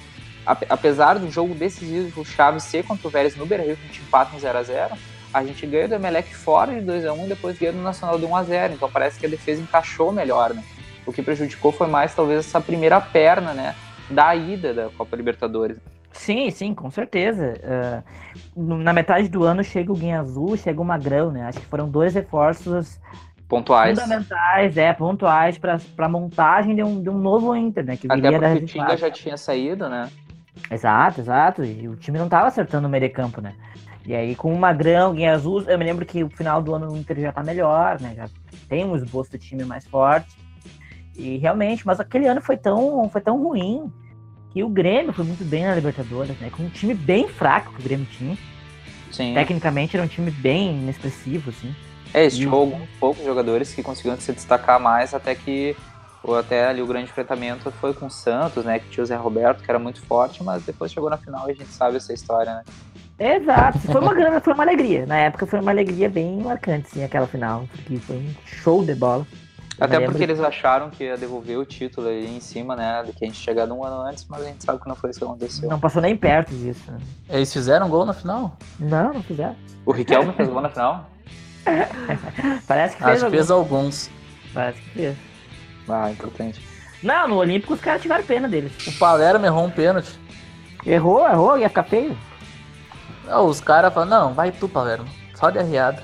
apesar 0.46 1.18
do 1.18 1.30
jogo 1.30 1.54
decisivo, 1.54 2.22
o 2.22 2.24
Chaves 2.24 2.62
ser 2.62 2.86
contra 2.86 3.06
o 3.06 3.10
Vélez 3.10 3.36
no 3.36 3.44
Beira-Rio, 3.44 3.76
que 3.76 3.82
a 3.82 3.86
gente 3.88 4.00
empata 4.00 4.34
em 4.34 4.40
0x0, 4.40 4.96
a 5.34 5.44
gente 5.44 5.66
ganha 5.66 5.86
do 5.86 5.96
Emelec 5.96 6.34
fora 6.34 6.72
de 6.72 6.80
2x1 6.80 7.26
e 7.26 7.28
depois 7.28 7.58
ganha 7.58 7.72
do 7.72 7.82
Nacional 7.82 8.18
de 8.18 8.24
1x0. 8.24 8.72
Então 8.72 8.90
parece 8.90 9.20
que 9.20 9.26
a 9.26 9.28
defesa 9.28 9.60
encaixou 9.60 10.10
melhor, 10.12 10.54
né? 10.54 10.64
O 11.04 11.12
que 11.12 11.22
prejudicou 11.22 11.72
foi 11.72 11.88
mais 11.88 12.14
talvez 12.14 12.38
essa 12.40 12.60
primeira 12.60 12.98
perna, 13.02 13.52
né? 13.52 13.74
Da 14.10 14.34
ida 14.34 14.74
da 14.74 14.88
Copa 14.90 15.16
Libertadores. 15.16 15.78
Sim, 16.12 16.50
sim, 16.50 16.74
com 16.74 16.90
certeza. 16.90 17.54
Uh, 18.56 18.82
na 18.82 18.92
metade 18.92 19.28
do 19.28 19.44
ano 19.44 19.62
chega 19.62 19.92
o 19.92 19.96
Guinha 19.96 20.20
Azul, 20.20 20.56
chega 20.56 20.80
o 20.80 20.84
Magrão, 20.84 21.30
né? 21.30 21.44
Acho 21.44 21.60
que 21.60 21.66
foram 21.66 21.88
dois 21.88 22.14
reforços 22.14 23.00
pontuais. 23.48 23.98
Fundamentais, 23.98 24.76
é, 24.76 24.92
pontuais 24.92 25.58
para 25.58 25.78
a 25.98 26.08
montagem 26.08 26.74
de 26.74 26.82
um, 26.82 27.02
de 27.02 27.08
um 27.08 27.18
novo 27.18 27.54
Inter, 27.54 27.84
né? 27.84 27.96
Que 27.96 28.06
Até 28.10 28.30
porque 28.30 28.64
o 28.64 28.66
Tinga 28.66 28.96
já 28.96 29.10
tinha 29.10 29.36
saído, 29.36 29.88
né? 29.88 30.10
Exato, 30.70 31.20
exato. 31.20 31.64
E 31.64 31.88
o 31.88 31.96
time 31.96 32.18
não 32.18 32.26
estava 32.26 32.48
acertando 32.48 32.86
o 32.86 32.90
meio 32.90 33.02
de 33.02 33.08
campo, 33.10 33.40
né? 33.40 33.54
E 34.06 34.14
aí 34.14 34.34
com 34.34 34.52
o 34.52 34.58
Magrão, 34.58 35.14
Guinha 35.14 35.34
Azul, 35.34 35.62
eu 35.62 35.78
me 35.78 35.84
lembro 35.84 36.04
que 36.04 36.24
o 36.24 36.30
final 36.30 36.62
do 36.62 36.74
ano 36.74 36.92
o 36.92 36.96
Inter 36.96 37.20
já 37.20 37.32
tá 37.32 37.42
melhor, 37.42 38.00
né? 38.00 38.14
Já 38.16 38.28
tem 38.68 38.84
um 38.84 38.96
esboço 38.96 39.30
do 39.30 39.38
time 39.38 39.64
mais 39.64 39.86
forte. 39.86 40.36
E 41.16 41.36
realmente, 41.38 41.86
mas 41.86 42.00
aquele 42.00 42.26
ano 42.26 42.40
foi 42.40 42.56
tão, 42.56 43.08
foi 43.10 43.20
tão 43.20 43.42
ruim 43.42 43.92
que 44.52 44.62
o 44.62 44.68
Grêmio 44.68 45.12
foi 45.12 45.24
muito 45.24 45.44
bem 45.44 45.64
na 45.64 45.74
Libertadores, 45.74 46.38
né? 46.40 46.50
Com 46.50 46.64
um 46.64 46.68
time 46.68 46.94
bem 46.94 47.28
fraco 47.28 47.72
que 47.72 47.80
o 47.80 47.84
Grêmio 47.84 48.06
tinha. 48.06 48.36
Sim. 49.10 49.34
Tecnicamente 49.34 49.96
era 49.96 50.04
um 50.04 50.08
time 50.08 50.30
bem 50.30 50.78
inexpressivo, 50.78 51.50
assim. 51.50 51.74
É, 52.12 52.24
existiam 52.24 52.52
alguns 52.52 52.88
poucos 52.98 53.24
jogadores 53.24 53.72
que 53.72 53.82
conseguiram 53.82 54.18
se 54.18 54.32
destacar 54.32 54.80
mais 54.80 55.14
até 55.14 55.34
que 55.34 55.76
ou 56.22 56.36
até 56.36 56.66
ali 56.66 56.82
o 56.82 56.86
grande 56.86 57.04
enfrentamento 57.04 57.70
foi 57.70 57.94
com 57.94 58.06
o 58.06 58.10
Santos, 58.10 58.64
né? 58.64 58.78
Que 58.78 58.88
tinha 58.88 59.02
o 59.02 59.06
Zé 59.06 59.16
Roberto, 59.16 59.62
que 59.62 59.70
era 59.70 59.78
muito 59.78 60.02
forte, 60.02 60.42
mas 60.42 60.62
depois 60.64 60.92
chegou 60.92 61.08
na 61.08 61.16
final 61.16 61.48
e 61.48 61.52
a 61.52 61.54
gente 61.54 61.70
sabe 61.70 61.96
essa 61.96 62.12
história, 62.12 62.54
né? 62.56 62.62
Exato, 63.18 63.78
foi 63.80 64.00
uma 64.00 64.14
grana, 64.14 64.40
foi 64.40 64.52
uma 64.54 64.62
alegria. 64.62 65.06
Na 65.06 65.16
época 65.16 65.46
foi 65.46 65.60
uma 65.60 65.70
alegria 65.70 66.08
bem 66.08 66.38
marcante, 66.38 66.90
sim, 66.90 67.04
aquela 67.04 67.26
final, 67.26 67.66
porque 67.70 67.96
foi 67.98 68.16
um 68.16 68.34
show 68.46 68.84
de 68.84 68.94
bola. 68.94 69.26
Até 69.80 70.00
porque 70.00 70.22
eles 70.22 70.38
acharam 70.40 70.90
que 70.90 71.04
ia 71.04 71.16
devolver 71.16 71.58
o 71.58 71.64
título 71.64 72.08
aí 72.08 72.26
em 72.26 72.40
cima, 72.40 72.76
né? 72.76 73.02
Do 73.04 73.12
que 73.12 73.24
a 73.24 73.26
gente 73.26 73.40
chegado 73.40 73.74
um 73.74 73.82
ano 73.82 74.02
antes, 74.02 74.26
mas 74.28 74.42
a 74.42 74.44
gente 74.44 74.62
sabe 74.62 74.80
que 74.80 74.88
não 74.88 74.94
foi 74.94 75.10
isso 75.10 75.18
que 75.18 75.24
aconteceu. 75.24 75.68
Não 75.68 75.80
passou 75.80 76.02
nem 76.02 76.16
perto 76.16 76.54
disso. 76.54 76.90
Né? 76.90 76.98
Eles 77.28 77.52
fizeram 77.52 77.88
gol 77.88 78.04
na 78.04 78.12
final? 78.12 78.56
Não, 78.78 79.14
não 79.14 79.22
fizeram. 79.22 79.56
O 79.86 79.92
Riquelme 79.92 80.32
fez 80.34 80.48
gol 80.48 80.60
na 80.60 80.68
final? 80.68 81.08
Parece 82.68 82.96
que 82.96 83.02
fez. 83.02 83.16
Acho 83.16 83.24
que 83.24 83.30
fez 83.30 83.50
alguns. 83.50 84.10
Parece 84.52 84.80
que 84.82 84.90
fez. 84.90 85.16
Ah, 85.88 86.10
importante. 86.10 86.60
Não, 87.02 87.28
no 87.28 87.36
Olímpico 87.36 87.74
os 87.74 87.80
caras 87.80 88.02
tiveram 88.02 88.24
pena 88.24 88.48
deles. 88.48 88.72
O 88.86 88.92
Palermo 88.98 89.46
errou 89.46 89.64
um 89.64 89.70
pênalti. 89.70 90.12
Errou, 90.84 91.26
errou, 91.26 91.58
ia 91.58 91.68
ficar 91.68 91.84
feio. 91.84 92.16
Não, 93.26 93.46
os 93.46 93.60
caras 93.60 93.92
falaram, 93.92 94.28
não, 94.28 94.34
vai 94.34 94.52
tu, 94.52 94.68
Palermo. 94.68 95.08
Só 95.34 95.50
de 95.50 95.58
arriada. 95.58 96.02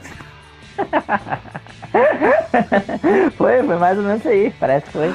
foi, 3.36 3.62
foi 3.62 3.76
mais 3.76 3.98
ou 3.98 4.04
menos 4.04 4.20
isso 4.20 4.28
aí, 4.28 4.50
parece 4.58 4.86
que 4.86 4.92
foi. 4.92 5.14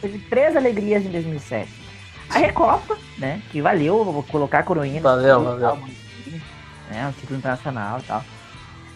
Teve 0.00 0.18
três 0.28 0.56
alegrias 0.56 1.04
em 1.04 1.10
2007. 1.10 1.84
A 2.30 2.38
Recopa, 2.38 2.96
né, 3.18 3.42
que 3.50 3.60
valeu, 3.60 4.04
vou 4.04 4.22
colocar 4.24 4.60
a 4.60 4.62
coroinha. 4.62 5.00
Valeu, 5.00 5.44
valeu. 5.44 5.76
Né, 6.90 7.08
um 7.08 7.12
título 7.12 7.38
internacional 7.38 7.98
e 8.00 8.02
tal. 8.02 8.24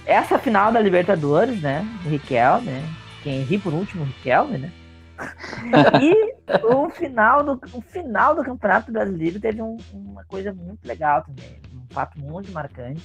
Essa 0.04 0.38
final 0.38 0.72
da 0.72 0.80
Libertadores, 0.80 1.60
né, 1.60 1.86
Riquelme, 2.04 2.70
né, 2.70 2.82
quem 3.22 3.42
ri 3.42 3.58
por 3.58 3.74
último, 3.74 4.04
Riquelme, 4.04 4.58
né, 4.58 4.72
e 6.00 6.34
o 6.64 6.88
final, 6.88 7.42
do, 7.42 7.60
o 7.72 7.80
final 7.80 8.34
do 8.34 8.44
Campeonato 8.44 8.92
Brasileiro 8.92 9.40
teve 9.40 9.60
um, 9.60 9.76
uma 9.92 10.24
coisa 10.24 10.52
muito 10.52 10.86
legal 10.86 11.22
também, 11.22 11.60
um 11.74 11.92
fato 11.92 12.18
muito 12.18 12.52
marcante, 12.52 13.02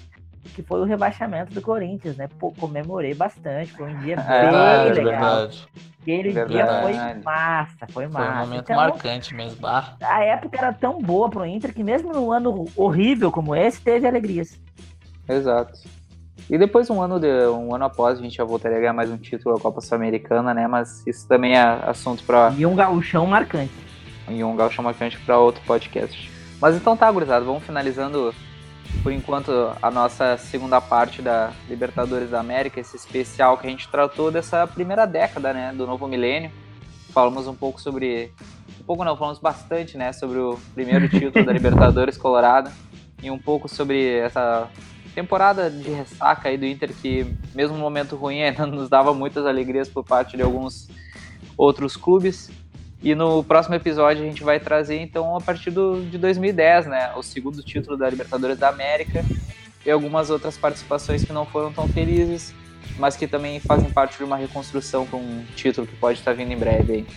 que 0.49 0.61
foi 0.61 0.82
o 0.82 0.84
rebaixamento 0.84 1.53
do 1.53 1.61
Corinthians, 1.61 2.18
né? 2.18 2.28
Pô, 2.40 2.52
comemorei 2.52 3.14
bastante, 3.14 3.72
foi 3.72 3.91
um 3.91 3.99
dia 3.99 4.15
é, 4.15 4.49
bem 4.49 4.60
é, 4.60 5.03
legal. 5.03 5.03
Verdade. 5.03 5.68
Aquele 6.02 6.32
verdade. 6.32 6.53
dia 6.53 6.82
foi 6.82 7.24
massa, 7.24 7.88
foi 7.90 8.07
massa. 8.07 8.26
Foi 8.26 8.36
um 8.36 8.40
momento 8.45 8.64
então, 8.64 8.76
marcante 8.76 9.34
mesmo. 9.34 9.65
A 9.65 10.24
época 10.24 10.57
era 10.57 10.74
tão 10.74 11.02
boa 11.02 11.30
pro 11.30 11.45
Inter 11.45 11.74
que 11.74 11.84
mesmo 11.84 12.11
num 12.11 12.32
ano 12.32 12.65
horrível 12.76 13.32
como 13.32 13.56
esse, 13.56 13.82
teve 13.82 14.06
alegrias. 14.06 14.60
Exato. 15.28 15.80
E 16.49 16.57
depois, 16.57 16.90
um 16.90 17.02
ano, 17.02 17.20
de, 17.20 17.48
um 17.48 17.74
ano 17.74 17.86
após, 17.86 18.20
a 18.20 18.22
gente 18.22 18.36
já 18.36 18.44
voltaria 18.44 18.78
a 18.78 18.82
ganhar 18.82 18.94
mais 18.94 19.10
um 19.10 19.18
título 19.18 19.56
da 19.56 19.61
Copa 19.61 19.80
Sul-Americana, 19.80 20.53
né? 20.53 20.68
Mas 20.68 21.06
isso 21.07 21.26
também 21.26 21.56
é 21.56 21.61
assunto 21.61 22.24
para. 22.26 22.53
E 22.57 22.65
um 22.65 22.76
gauchão 22.76 23.26
marcante. 23.26 23.72
E 24.28 24.44
um 24.44 24.56
gauchão 24.56 24.84
marcante 24.84 25.18
para 25.20 25.38
outro 25.38 25.61
podcast. 25.65 26.30
Mas 26.60 26.76
então 26.76 26.98
tá, 26.98 27.10
gurizada, 27.10 27.45
vamos 27.45 27.64
finalizando 27.64 28.34
por 29.02 29.11
enquanto 29.11 29.52
a 29.82 29.90
nossa 29.90 30.38
segunda 30.38 30.80
parte 30.80 31.22
da 31.22 31.52
Libertadores 31.68 32.30
da 32.30 32.40
América, 32.40 32.80
esse 32.80 32.95
especial 32.95 33.57
que 33.57 33.68
a 33.68 33.70
gente 33.70 33.88
tratou 33.88 34.32
dessa 34.32 34.68
primeira 34.68 35.06
década, 35.06 35.53
né, 35.53 35.74
do 35.74 35.88
novo 35.88 36.07
milênio. 36.07 36.52
falamos 37.14 37.48
um 37.48 37.56
pouco 37.56 37.82
sobre. 37.82 38.32
Um 38.80 38.84
pouco 38.84 39.03
não, 39.03 39.15
falamos 39.15 39.40
bastante, 39.40 39.98
né? 39.98 40.11
Sobre 40.14 40.40
o 40.40 40.60
primeiro 40.74 41.07
título 41.10 41.45
da 41.45 41.53
Libertadores 41.53 42.18
Colorado 42.18 42.72
e 43.22 43.32
um 43.32 43.40
pouco 43.40 43.70
sobre 43.70 44.18
essa 44.18 44.70
temporada 45.15 45.70
de 45.70 45.90
ressaca 45.90 46.49
aí 46.49 46.57
do 46.57 46.65
Inter 46.65 46.91
que, 46.94 47.26
mesmo 47.56 47.78
no 47.78 47.82
momento 47.82 48.15
ruim, 48.15 48.41
ainda 48.44 48.65
nos 48.65 48.90
dava 48.90 49.14
muitas 49.14 49.45
alegrias 49.45 49.88
por 49.88 50.03
parte 50.03 50.36
de 50.36 50.44
alguns 50.44 50.90
outros 51.57 51.95
clubes. 51.95 52.52
E 53.03 53.13
no 53.13 53.43
próximo 53.43 53.75
episódio 53.75 54.23
a 54.23 54.25
gente 54.25 54.43
vai 54.43 54.61
trazer, 54.61 54.97
então, 55.01 55.35
a 55.35 55.41
partir 55.41 55.69
do, 55.69 56.01
de 56.09 56.17
2010, 56.17 56.88
né? 56.88 57.11
O 57.17 57.21
segundo 57.21 57.61
título 57.61 57.97
da 57.97 58.09
Libertadores 58.09 58.57
da 58.57 58.69
América 58.69 59.25
e 59.85 59.91
algumas 59.91 60.30
outras 60.30 60.57
participações 60.57 61.25
que 61.25 61.34
não 61.34 61.45
foram 61.45 61.73
tão 61.73 61.85
felizes, 61.89 62.55
mas 62.97 63.17
que 63.17 63.27
também 63.27 63.59
fazem 63.59 63.89
parte 63.89 64.17
de 64.17 64.23
uma 64.23 64.38
reconstrução 64.38 65.05
com 65.05 65.17
um 65.17 65.43
título 65.53 65.85
que 65.85 65.97
pode 65.97 66.19
estar 66.19 66.31
vindo 66.34 66.53
em 66.53 66.57
breve 66.57 66.93
aí. 66.93 67.07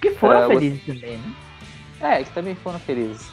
Que 0.00 0.12
foram 0.12 0.46
uh, 0.46 0.48
felizes 0.48 0.82
também, 0.86 1.18
né? 1.18 1.34
É, 2.00 2.24
que 2.24 2.30
também 2.30 2.54
foram 2.54 2.78
felizes. 2.78 3.30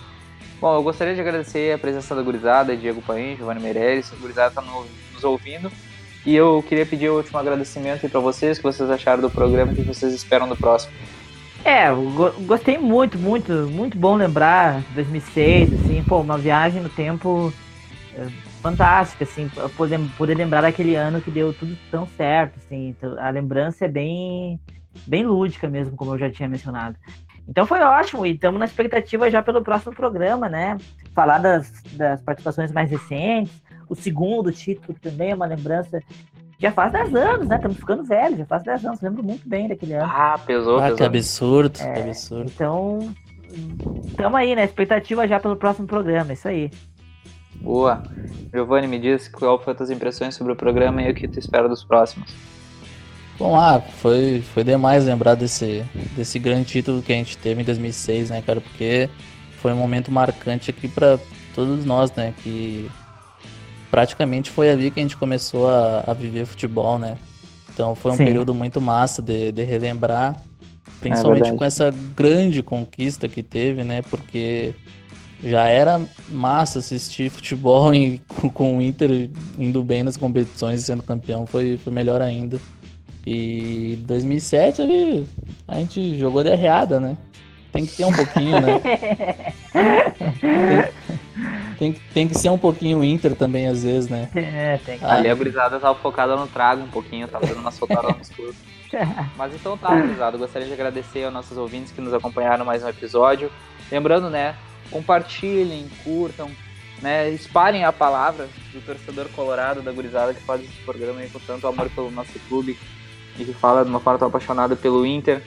Bom, 0.60 0.76
eu 0.76 0.84
gostaria 0.84 1.16
de 1.16 1.22
agradecer 1.22 1.74
a 1.74 1.78
presença 1.78 2.14
da 2.14 2.22
gurizada, 2.22 2.76
Diego 2.76 3.02
Paim, 3.02 3.38
Giovanni 3.38 3.62
Meirelles, 3.62 4.12
a 4.12 4.18
gurizada 4.18 4.50
está 4.50 4.62
no, 4.62 4.86
nos 5.14 5.24
ouvindo. 5.24 5.72
E 6.26 6.36
eu 6.36 6.64
queria 6.68 6.86
pedir 6.86 7.10
o 7.10 7.16
último 7.16 7.40
agradecimento 7.40 8.08
para 8.10 8.20
vocês, 8.20 8.58
o 8.58 8.62
que 8.62 8.68
vocês 8.68 8.90
acharam 8.90 9.22
do 9.22 9.30
programa 9.30 9.72
e 9.72 9.76
o 9.76 9.78
que 9.78 9.84
vocês 9.84 10.14
esperam 10.14 10.48
do 10.48 10.58
próximo. 10.58 10.94
É, 11.64 11.88
gostei 12.46 12.78
muito, 12.78 13.18
muito, 13.20 13.52
muito 13.70 13.98
bom 13.98 14.16
lembrar 14.16 14.82
2006, 14.96 15.74
assim, 15.74 16.04
pô, 16.04 16.20
uma 16.20 16.38
viagem 16.38 16.82
no 16.82 16.90
tempo 16.90 17.54
é, 18.16 18.26
fantástica, 18.62 19.24
assim, 19.24 19.50
poder, 19.78 20.00
poder 20.18 20.36
lembrar 20.36 20.62
daquele 20.62 20.96
ano 20.96 21.22
que 21.22 21.30
deu 21.30 21.54
tudo 21.54 21.78
tão 21.92 22.08
certo, 22.18 22.58
assim, 22.58 22.90
então, 22.90 23.18
a 23.20 23.30
lembrança 23.30 23.86
é 23.86 23.88
bem, 23.88 24.60
bem 25.06 25.24
lúdica 25.24 25.70
mesmo, 25.70 25.96
como 25.96 26.14
eu 26.14 26.18
já 26.18 26.32
tinha 26.32 26.50
mencionado. 26.50 26.98
Então 27.48 27.66
foi 27.66 27.80
ótimo 27.82 28.26
e 28.26 28.32
estamos 28.32 28.60
na 28.60 28.66
expectativa 28.66 29.30
já 29.30 29.44
pelo 29.44 29.62
próximo 29.62 29.94
programa, 29.94 30.48
né? 30.48 30.78
Falar 31.14 31.40
das, 31.40 31.72
das 31.94 32.22
participações 32.22 32.72
mais 32.72 32.90
recentes, 32.90 33.54
o 33.90 33.96
segundo 33.96 34.52
título 34.52 34.98
também 35.02 35.32
é 35.32 35.36
uma 35.36 35.46
lembrança 35.46 36.02
já 36.62 36.72
faz 36.72 36.94
10 36.94 37.16
anos, 37.16 37.48
né? 37.48 37.56
Estamos 37.56 37.78
ficando 37.78 38.04
velhos, 38.04 38.38
já 38.38 38.46
faz 38.46 38.64
10 38.64 38.86
anos. 38.86 39.02
Lembro 39.02 39.24
muito 39.24 39.50
bem 39.50 39.68
daquele 39.68 39.94
ano. 39.94 40.06
Ah, 40.06 40.40
pesou, 40.46 40.78
ah, 40.78 40.84
pesou. 40.84 40.98
Que 40.98 41.04
absurdo, 41.04 41.80
é, 41.82 41.94
que 41.94 42.00
absurdo. 42.02 42.52
Então, 42.54 43.16
estamos 44.06 44.40
aí, 44.40 44.56
né? 44.56 44.64
Expectativa 44.64 45.28
já 45.28 45.40
pelo 45.40 45.56
próximo 45.56 45.88
programa, 45.88 46.34
isso 46.34 46.48
aí. 46.48 46.70
Boa. 47.56 48.04
Giovanni, 48.54 48.88
me 48.88 49.00
diz 49.00 49.28
qual 49.28 49.60
foi 49.60 49.74
as 49.74 49.78
tuas 49.78 49.90
impressões 49.90 50.36
sobre 50.36 50.54
o 50.54 50.56
programa 50.56 51.02
e 51.02 51.12
o 51.12 51.16
que 51.16 51.28
tu 51.28 51.40
espera 51.40 51.68
dos 51.68 51.84
próximos. 51.84 52.32
Bom, 53.40 53.56
ah, 53.56 53.82
foi, 53.82 54.44
foi 54.54 54.64
demais 54.64 55.06
lembrar 55.06 55.34
desse, 55.34 55.84
desse 56.16 56.38
grande 56.38 56.66
título 56.66 57.02
que 57.02 57.12
a 57.12 57.16
gente 57.16 57.38
teve 57.40 57.62
em 57.62 57.66
2006, 57.66 58.30
né, 58.30 58.42
cara? 58.44 58.62
Porque 58.62 59.10
foi 59.58 59.74
um 59.74 59.78
momento 59.78 60.12
marcante 60.12 60.70
aqui 60.70 60.88
para 60.88 61.18
todos 61.56 61.84
nós, 61.86 62.12
né? 62.14 62.36
Que 62.44 62.88
praticamente 63.92 64.50
foi 64.50 64.72
ali 64.72 64.90
que 64.90 65.00
a 65.00 65.04
gente 65.04 65.18
começou 65.18 65.70
a, 65.70 66.06
a 66.08 66.14
viver 66.14 66.46
futebol, 66.46 66.98
né? 66.98 67.18
Então 67.74 67.94
foi 67.94 68.12
um 68.12 68.16
Sim. 68.16 68.26
período 68.26 68.54
muito 68.54 68.80
massa 68.80 69.22
de, 69.22 69.52
de 69.52 69.64
relembrar, 69.64 70.42
principalmente 71.02 71.50
é 71.50 71.56
com 71.56 71.64
essa 71.64 71.94
grande 72.16 72.64
conquista 72.64 73.28
que 73.28 73.44
teve, 73.44 73.84
né? 73.84 74.02
Porque 74.04 74.74
já 75.44 75.68
era 75.68 76.00
massa 76.30 76.80
assistir 76.80 77.30
futebol 77.30 77.92
em, 77.94 78.22
com 78.54 78.78
o 78.78 78.82
Inter 78.82 79.30
indo 79.60 79.84
bem 79.84 80.04
nas 80.04 80.16
competições 80.16 80.82
e 80.82 80.84
sendo 80.84 81.04
campeão, 81.04 81.46
foi, 81.46 81.78
foi 81.78 81.92
melhor 81.92 82.22
ainda. 82.22 82.60
E 83.26 84.00
2007 84.08 84.82
ali 84.82 85.28
a 85.68 85.76
gente 85.76 86.18
jogou 86.18 86.44
de 86.44 86.52
arreada, 86.52 87.00
né? 87.00 87.18
Tem 87.72 87.86
que 87.86 87.96
ter 87.96 88.06
um 88.06 88.12
pouquinho, 88.12 88.60
né? 88.60 88.82
tem, 90.42 90.91
tem, 92.14 92.28
que 92.28 92.38
ser 92.38 92.50
um 92.50 92.60
pouquinho 92.60 93.04
Inter 93.04 93.36
também, 93.36 93.66
às 93.66 93.84
vezes, 93.84 94.08
né? 94.08 94.30
É, 94.36 94.78
tem 94.86 95.00
que... 95.00 95.06
Ali 95.06 95.28
a 95.28 95.34
gurizada 95.34 95.80
tava 95.80 95.98
focada 95.98 96.36
no 96.36 96.46
trago 96.46 96.84
um 96.84 96.88
pouquinho, 96.88 97.28
tava 97.28 97.48
dando 97.48 97.60
uma 97.60 97.72
soltada 97.72 98.10
no 98.10 98.22
escuro. 98.22 98.54
Mas 99.36 99.56
então 99.56 99.76
tá, 99.76 99.90
gurizada. 99.96 100.38
Gostaria 100.38 100.68
de 100.68 100.74
agradecer 100.74 101.24
aos 101.24 101.34
nossos 101.34 101.58
ouvintes 101.58 101.92
que 101.92 102.00
nos 102.00 102.14
acompanharam 102.14 102.64
mais 102.64 102.84
um 102.84 102.90
episódio. 102.90 103.52
Lembrando, 103.92 104.30
né? 104.30 104.56
Compartilhem, 104.92 105.90
curtam, 106.04 106.52
né? 107.02 107.32
Espalhem 107.32 107.84
a 107.84 107.92
palavra 107.92 108.48
do 108.72 108.82
torcedor 108.82 109.28
colorado 109.30 109.82
da 109.82 109.92
gurizada 109.92 110.36
que 110.36 110.42
faz 110.42 110.62
esse 110.62 110.84
programa 110.86 111.22
aí 111.22 111.30
com 111.30 111.40
tanto 111.40 111.66
amor 111.66 111.90
pelo 111.90 112.12
nosso 112.12 112.38
clube 112.48 112.78
e 113.40 113.44
que 113.44 113.54
fala 113.54 113.84
de 113.84 113.90
uma 113.90 114.00
forma 114.00 114.20
tão 114.20 114.28
apaixonada 114.28 114.76
pelo 114.76 115.04
Inter 115.04 115.42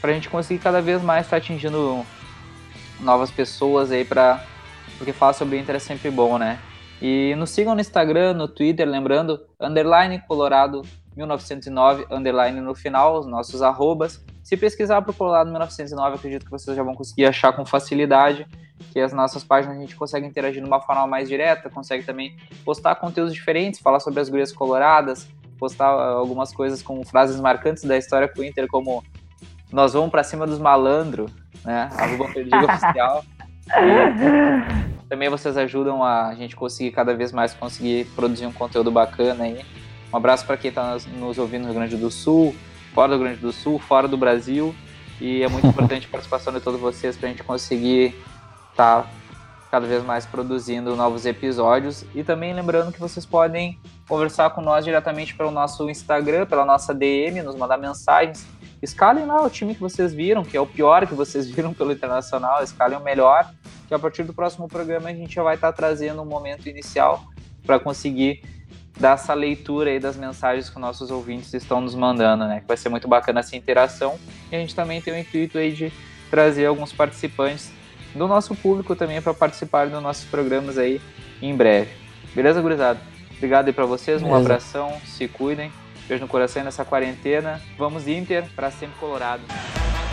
para 0.00 0.12
a 0.12 0.14
gente 0.14 0.28
conseguir 0.28 0.60
cada 0.60 0.80
vez 0.80 1.02
mais 1.02 1.26
estar 1.26 1.40
tá 1.40 1.42
atingindo 1.42 2.06
novas 3.00 3.30
pessoas 3.30 3.90
aí 3.90 4.04
para 4.04 4.44
porque 5.00 5.14
falar 5.14 5.32
sobre 5.32 5.56
o 5.56 5.58
Inter 5.58 5.76
é 5.76 5.78
sempre 5.78 6.10
bom, 6.10 6.36
né? 6.36 6.58
E 7.00 7.34
nos 7.36 7.48
sigam 7.48 7.74
no 7.74 7.80
Instagram, 7.80 8.34
no 8.34 8.46
Twitter, 8.46 8.86
lembrando, 8.86 9.40
underline 9.58 10.20
Colorado 10.28 10.82
1909, 11.16 12.04
underline 12.10 12.60
no 12.60 12.74
final, 12.74 13.18
os 13.18 13.26
nossos 13.26 13.62
arrobas. 13.62 14.22
Se 14.44 14.58
pesquisar 14.58 15.00
por 15.00 15.14
Colorado 15.14 15.50
1909, 15.50 16.16
acredito 16.16 16.44
que 16.44 16.50
vocês 16.50 16.76
já 16.76 16.82
vão 16.82 16.94
conseguir 16.94 17.24
achar 17.24 17.50
com 17.54 17.64
facilidade, 17.64 18.46
que 18.92 19.00
as 19.00 19.10
nossas 19.14 19.42
páginas 19.42 19.78
a 19.78 19.80
gente 19.80 19.96
consegue 19.96 20.26
interagir 20.26 20.62
de 20.62 20.68
uma 20.68 20.82
forma 20.82 21.06
mais 21.06 21.30
direta, 21.30 21.70
consegue 21.70 22.04
também 22.04 22.36
postar 22.62 22.94
conteúdos 22.96 23.32
diferentes, 23.32 23.80
falar 23.80 24.00
sobre 24.00 24.20
as 24.20 24.28
gurias 24.28 24.52
coloradas, 24.52 25.26
postar 25.58 25.88
algumas 25.88 26.52
coisas 26.52 26.82
com 26.82 27.02
frases 27.06 27.40
marcantes 27.40 27.84
da 27.84 27.96
história 27.96 28.28
com 28.28 28.42
o 28.42 28.44
Inter, 28.44 28.68
como 28.68 29.02
nós 29.72 29.94
vamos 29.94 30.10
para 30.10 30.22
cima 30.22 30.46
dos 30.46 30.58
malandros, 30.58 31.32
né? 31.64 31.88
Arroba 31.96 32.28
Perdido 32.34 32.66
Oficial. 32.66 33.24
Também 35.08 35.28
vocês 35.28 35.56
ajudam 35.56 36.04
a 36.04 36.34
gente 36.34 36.54
conseguir 36.54 36.92
cada 36.92 37.14
vez 37.14 37.32
mais 37.32 37.52
conseguir 37.52 38.04
produzir 38.14 38.46
um 38.46 38.52
conteúdo 38.52 38.90
bacana 38.90 39.44
aí. 39.44 39.64
Um 40.12 40.16
abraço 40.16 40.46
para 40.46 40.56
quem 40.56 40.68
está 40.68 40.96
nos 41.18 41.38
ouvindo 41.38 41.62
no 41.62 41.68
Rio 41.68 41.74
Grande 41.74 41.96
do 41.96 42.10
Sul, 42.10 42.54
fora 42.94 43.08
do 43.08 43.14
Rio 43.14 43.24
Grande 43.24 43.40
do 43.40 43.52
Sul, 43.52 43.78
fora 43.78 44.06
do 44.06 44.16
Brasil. 44.16 44.74
E 45.20 45.42
é 45.42 45.48
muito 45.48 45.66
importante 45.66 46.06
a 46.06 46.10
participação 46.10 46.52
de 46.52 46.60
todos 46.60 46.80
vocês 46.80 47.16
para 47.16 47.28
a 47.28 47.30
gente 47.30 47.42
conseguir 47.42 48.14
estar 48.70 49.02
tá 49.02 49.08
cada 49.70 49.86
vez 49.86 50.04
mais 50.04 50.26
produzindo 50.26 50.96
novos 50.96 51.26
episódios. 51.26 52.04
E 52.14 52.24
também 52.24 52.52
lembrando 52.52 52.92
que 52.92 52.98
vocês 52.98 53.24
podem 53.24 53.78
conversar 54.08 54.50
com 54.50 54.60
nós 54.60 54.84
diretamente 54.84 55.34
pelo 55.34 55.50
nosso 55.50 55.88
Instagram, 55.88 56.46
pela 56.46 56.64
nossa 56.64 56.92
DM, 56.92 57.42
nos 57.42 57.54
mandar 57.54 57.76
mensagens 57.76 58.46
escalem 58.82 59.26
lá 59.26 59.42
o 59.42 59.50
time 59.50 59.74
que 59.74 59.80
vocês 59.80 60.12
viram, 60.12 60.44
que 60.44 60.56
é 60.56 60.60
o 60.60 60.66
pior 60.66 61.06
que 61.06 61.14
vocês 61.14 61.48
viram 61.50 61.72
pelo 61.74 61.92
Internacional, 61.92 62.62
escalem 62.62 62.98
o 62.98 63.02
melhor, 63.02 63.52
que 63.88 63.94
a 63.94 63.98
partir 63.98 64.22
do 64.22 64.32
próximo 64.32 64.68
programa 64.68 65.08
a 65.08 65.14
gente 65.14 65.34
já 65.34 65.42
vai 65.42 65.54
estar 65.54 65.72
trazendo 65.72 66.22
um 66.22 66.26
momento 66.26 66.68
inicial 66.68 67.24
para 67.64 67.78
conseguir 67.78 68.42
dar 68.98 69.14
essa 69.14 69.32
leitura 69.32 69.90
aí 69.90 69.98
das 69.98 70.16
mensagens 70.16 70.68
que 70.68 70.78
nossos 70.78 71.10
ouvintes 71.10 71.52
estão 71.54 71.80
nos 71.80 71.94
mandando, 71.94 72.46
né? 72.46 72.60
Que 72.60 72.66
vai 72.66 72.76
ser 72.76 72.88
muito 72.88 73.08
bacana 73.08 73.40
essa 73.40 73.56
interação. 73.56 74.18
E 74.52 74.56
a 74.56 74.58
gente 74.58 74.74
também 74.74 75.00
tem 75.00 75.14
o 75.14 75.18
intuito 75.18 75.56
aí 75.56 75.72
de 75.72 75.92
trazer 76.30 76.66
alguns 76.66 76.92
participantes 76.92 77.72
do 78.14 78.28
nosso 78.28 78.54
público 78.54 78.94
também 78.94 79.22
para 79.22 79.32
participar 79.32 79.88
dos 79.88 80.02
nossos 80.02 80.24
programas 80.24 80.76
aí 80.76 81.00
em 81.40 81.56
breve. 81.56 81.90
Beleza, 82.34 82.60
gurizada? 82.60 83.00
Obrigado 83.36 83.68
aí 83.68 83.72
para 83.72 83.86
vocês, 83.86 84.20
um 84.22 84.26
Beleza. 84.26 84.44
abração, 84.44 85.00
se 85.06 85.26
cuidem. 85.26 85.72
Beijo 86.10 86.24
no 86.24 86.28
coração 86.28 86.64
nessa 86.64 86.84
quarentena. 86.84 87.62
Vamos 87.78 88.08
Inter, 88.08 88.42
para 88.56 88.72
sempre 88.72 88.98
Colorado. 88.98 89.42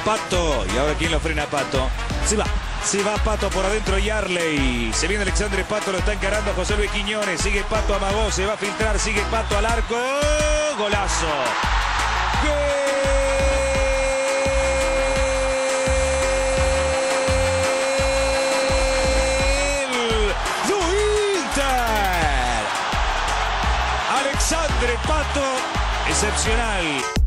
Pato, 0.06 0.64
y 0.72 0.78
ahora 0.78 0.94
quién 0.94 1.11
lo 1.11 1.19
frena 1.19 1.48
Pato. 1.48 1.90
Se 2.24 2.38
va, 2.38 2.45
se 2.84 3.02
va 3.02 3.15
Pato 3.15 3.49
por 3.49 3.65
adentro 3.65 3.98
Yarley. 3.98 4.94
Se 4.94 5.07
viene 5.07 5.24
Alexandre 5.24 5.64
Pato, 5.64 5.91
lo 5.91 5.98
está 5.98 6.14
encarando 6.14 6.53
José 6.53 6.78
Luis 6.78 6.91
Quiñones. 6.91 7.41
Sigue 7.41 7.64
Pato, 7.64 7.95
amagó, 7.95 8.30
se 8.30 8.45
va 8.45 8.53
a 8.53 8.57
filtrar, 8.57 8.99
sigue 8.99 9.24
Pato 9.32 9.57
al 9.57 9.65
arco. 9.65 9.95
Golazo. 10.78 11.26
¡Gol! 12.44 12.78
Alexandre 24.19 24.95
Pato 25.07 25.86
excepcional. 26.09 27.26